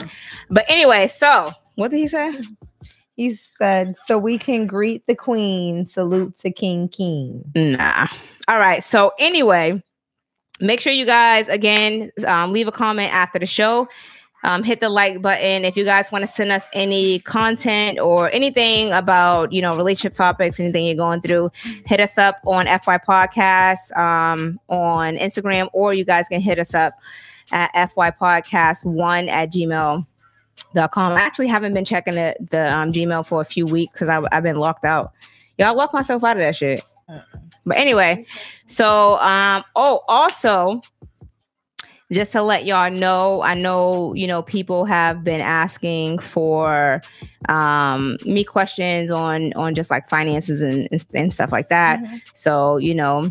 But 0.51 0.65
anyway, 0.69 1.06
so 1.06 1.51
what 1.77 1.90
did 1.90 1.98
he 1.98 2.09
say? 2.09 2.32
He 3.16 3.35
said, 3.59 3.97
"So 4.06 4.16
we 4.19 4.39
can 4.39 4.66
greet 4.66 5.06
the 5.06 5.15
Queen. 5.15 5.86
Salute 5.86 6.39
to 6.39 6.51
King 6.51 6.89
King." 6.89 7.44
Nah. 7.55 8.06
All 8.47 8.59
right. 8.59 8.82
So 8.85 9.12
anyway, 9.19 9.82
make 10.60 10.81
sure 10.81 10.93
you 10.93 11.05
guys 11.06 11.48
again 11.48 12.10
um, 12.27 12.52
leave 12.52 12.69
a 12.69 12.73
comment 12.73 13.12
after 13.12 13.39
the 13.39 13.47
show. 13.47 13.89
Um, 14.44 14.62
hit 14.62 14.81
the 14.81 14.89
like 14.89 15.20
button 15.20 15.65
if 15.65 15.77
you 15.77 15.85
guys 15.85 16.12
want 16.12 16.23
to 16.23 16.28
send 16.28 16.52
us 16.52 16.66
any 16.73 17.19
content 17.20 17.98
or 17.98 18.31
anything 18.31 18.93
about 18.93 19.52
you 19.52 19.60
know 19.60 19.77
relationship 19.77 20.15
topics, 20.15 20.60
anything 20.60 20.86
you're 20.86 20.94
going 20.94 21.20
through. 21.20 21.48
Hit 21.86 22.01
us 22.01 22.19
up 22.19 22.39
on 22.47 22.66
FY 22.66 22.98
Podcast 22.98 23.97
um, 23.97 24.56
on 24.69 25.16
Instagram, 25.16 25.69
or 25.73 25.93
you 25.93 26.05
guys 26.05 26.28
can 26.28 26.40
hit 26.40 26.59
us 26.59 26.74
up 26.74 26.93
at 27.52 27.70
FY 27.90 28.10
Podcast 28.12 28.85
one 28.85 29.28
at 29.28 29.52
gmail. 29.52 30.05
Dot 30.74 30.90
com. 30.90 31.12
I 31.12 31.20
actually 31.20 31.47
haven't 31.47 31.73
been 31.73 31.86
checking 31.86 32.15
the, 32.15 32.36
the 32.51 32.77
um, 32.77 32.93
Gmail 32.93 33.27
for 33.27 33.40
a 33.40 33.44
few 33.44 33.65
weeks 33.65 33.93
because 33.93 34.10
I've 34.10 34.43
been 34.43 34.56
locked 34.56 34.85
out. 34.85 35.12
Y'all 35.56 35.74
locked 35.74 35.94
myself 35.94 36.23
out 36.24 36.36
of 36.36 36.40
that 36.40 36.56
shit. 36.56 36.85
But 37.65 37.77
anyway, 37.77 38.24
so 38.66 39.19
um 39.20 39.65
oh 39.77 40.02
also 40.09 40.81
just 42.12 42.32
to 42.32 42.43
let 42.43 42.64
y'all 42.64 42.90
know, 42.90 43.43
I 43.43 43.55
know 43.55 44.14
you 44.14 44.26
know 44.26 44.43
people 44.43 44.85
have 44.86 45.22
been 45.24 45.40
asking 45.40 46.18
for 46.18 47.01
um 47.48 48.16
me 48.24 48.44
questions 48.44 49.10
on 49.10 49.52
on 49.55 49.74
just 49.74 49.90
like 49.90 50.09
finances 50.09 50.62
and 50.62 50.89
and, 51.14 51.32
stuff 51.32 51.52
like 51.52 51.68
that. 51.68 52.01
Mhm. 52.01 52.22
So, 52.32 52.78
you 52.78 52.94
know, 52.94 53.30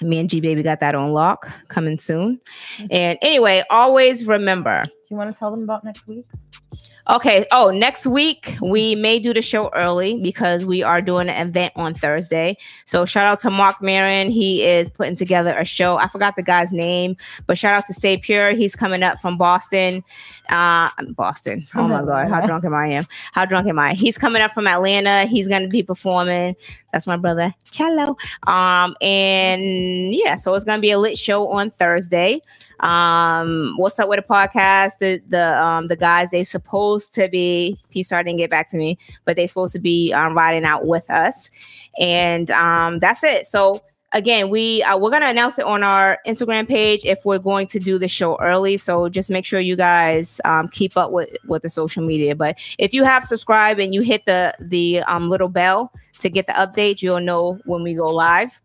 me 0.00 0.18
and 0.18 0.28
G 0.28 0.40
Baby 0.40 0.62
got 0.62 0.80
that 0.80 0.94
on 0.94 1.12
lock 1.12 1.48
coming 1.68 1.98
soon. 1.98 2.40
Mm-hmm. 2.78 2.86
And 2.90 3.18
anyway, 3.22 3.64
always 3.70 4.24
remember 4.24 4.86
you 5.12 5.18
want 5.18 5.32
to 5.32 5.38
tell 5.38 5.50
them 5.50 5.62
about 5.62 5.84
next 5.84 6.08
week? 6.08 6.24
Okay. 7.08 7.44
Oh, 7.50 7.68
next 7.68 8.06
week 8.06 8.56
we 8.62 8.94
may 8.94 9.18
do 9.18 9.34
the 9.34 9.42
show 9.42 9.70
early 9.74 10.20
because 10.22 10.64
we 10.64 10.82
are 10.82 11.00
doing 11.02 11.28
an 11.28 11.48
event 11.48 11.72
on 11.76 11.94
Thursday. 11.94 12.56
So 12.84 13.04
shout 13.04 13.26
out 13.26 13.40
to 13.40 13.50
Mark 13.50 13.82
Marin. 13.82 14.30
He 14.30 14.64
is 14.64 14.88
putting 14.88 15.16
together 15.16 15.52
a 15.58 15.64
show. 15.64 15.96
I 15.96 16.06
forgot 16.06 16.36
the 16.36 16.42
guy's 16.42 16.72
name, 16.72 17.16
but 17.46 17.58
shout 17.58 17.74
out 17.74 17.86
to 17.86 17.92
Stay 17.92 18.16
Pure. 18.16 18.54
He's 18.54 18.76
coming 18.76 19.02
up 19.02 19.18
from 19.18 19.36
Boston. 19.36 20.04
Uh, 20.48 20.88
Boston. 21.16 21.66
Oh 21.74 21.88
my 21.88 22.02
God, 22.06 22.28
how 22.28 22.46
drunk 22.46 22.64
am 22.64 22.74
I? 22.74 22.86
Am 22.86 23.04
how 23.32 23.44
drunk 23.44 23.66
am 23.66 23.78
I? 23.78 23.94
He's 23.94 24.16
coming 24.16 24.40
up 24.40 24.52
from 24.52 24.68
Atlanta. 24.68 25.26
He's 25.26 25.48
going 25.48 25.62
to 25.62 25.68
be 25.68 25.82
performing. 25.82 26.54
That's 26.92 27.06
my 27.06 27.16
brother, 27.16 27.52
Cello. 27.70 28.16
Um, 28.46 28.96
and 29.02 30.14
yeah, 30.14 30.36
so 30.36 30.54
it's 30.54 30.64
going 30.64 30.76
to 30.76 30.82
be 30.82 30.92
a 30.92 30.98
lit 30.98 31.18
show 31.18 31.50
on 31.50 31.70
Thursday 31.70 32.40
um 32.82 33.74
what's 33.76 33.98
up 34.00 34.08
with 34.08 34.20
the 34.20 34.28
podcast 34.28 35.00
the 35.02 35.20
the 35.28 35.60
um 35.62 35.88
the 35.88 35.96
guys 35.96 36.30
they 36.30 36.44
supposed 36.44 37.12
to 37.14 37.28
be 37.28 37.76
he 37.90 38.02
started 38.02 38.26
didn't 38.26 38.38
get 38.38 38.50
back 38.50 38.70
to 38.70 38.76
me 38.76 38.96
but 39.24 39.36
they 39.36 39.46
supposed 39.46 39.72
to 39.72 39.80
be 39.80 40.12
um 40.12 40.34
riding 40.34 40.64
out 40.64 40.86
with 40.86 41.10
us. 41.10 41.50
And 41.98 42.50
um 42.52 42.98
that's 42.98 43.22
it. 43.24 43.46
So 43.46 43.80
again 44.12 44.48
we 44.48 44.82
uh, 44.84 44.96
we're 44.96 45.10
gonna 45.10 45.26
announce 45.26 45.58
it 45.58 45.64
on 45.64 45.82
our 45.82 46.18
instagram 46.26 46.68
page 46.68 47.04
if 47.04 47.18
we're 47.24 47.38
going 47.38 47.66
to 47.66 47.78
do 47.78 47.98
the 47.98 48.08
show 48.08 48.38
early. 48.40 48.76
So 48.76 49.08
just 49.08 49.28
make 49.30 49.44
sure 49.44 49.58
you 49.58 49.76
guys 49.76 50.40
um, 50.44 50.68
keep 50.68 50.96
up 50.96 51.10
with 51.12 51.34
with 51.48 51.62
the 51.62 51.68
social 51.68 52.04
media. 52.04 52.36
But 52.36 52.56
if 52.78 52.94
you 52.94 53.02
have 53.04 53.24
subscribed 53.24 53.80
and 53.80 53.92
you 53.92 54.02
hit 54.02 54.24
the 54.24 54.54
the 54.60 55.00
um 55.02 55.28
little 55.28 55.48
bell 55.48 55.92
to 56.20 56.30
get 56.30 56.46
the 56.46 56.52
update 56.52 57.02
you'll 57.02 57.18
know 57.18 57.58
when 57.64 57.82
we 57.82 57.94
go 57.94 58.06
live 58.06 58.60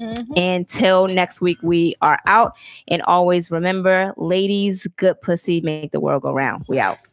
Mm-hmm. 0.00 0.32
Until 0.36 1.06
next 1.08 1.40
week, 1.40 1.58
we 1.62 1.94
are 2.00 2.18
out. 2.26 2.56
And 2.88 3.02
always 3.02 3.50
remember, 3.50 4.14
ladies, 4.16 4.86
good 4.96 5.20
pussy 5.20 5.60
make 5.60 5.92
the 5.92 6.00
world 6.00 6.22
go 6.22 6.32
round. 6.32 6.64
We 6.68 6.78
out. 6.80 6.98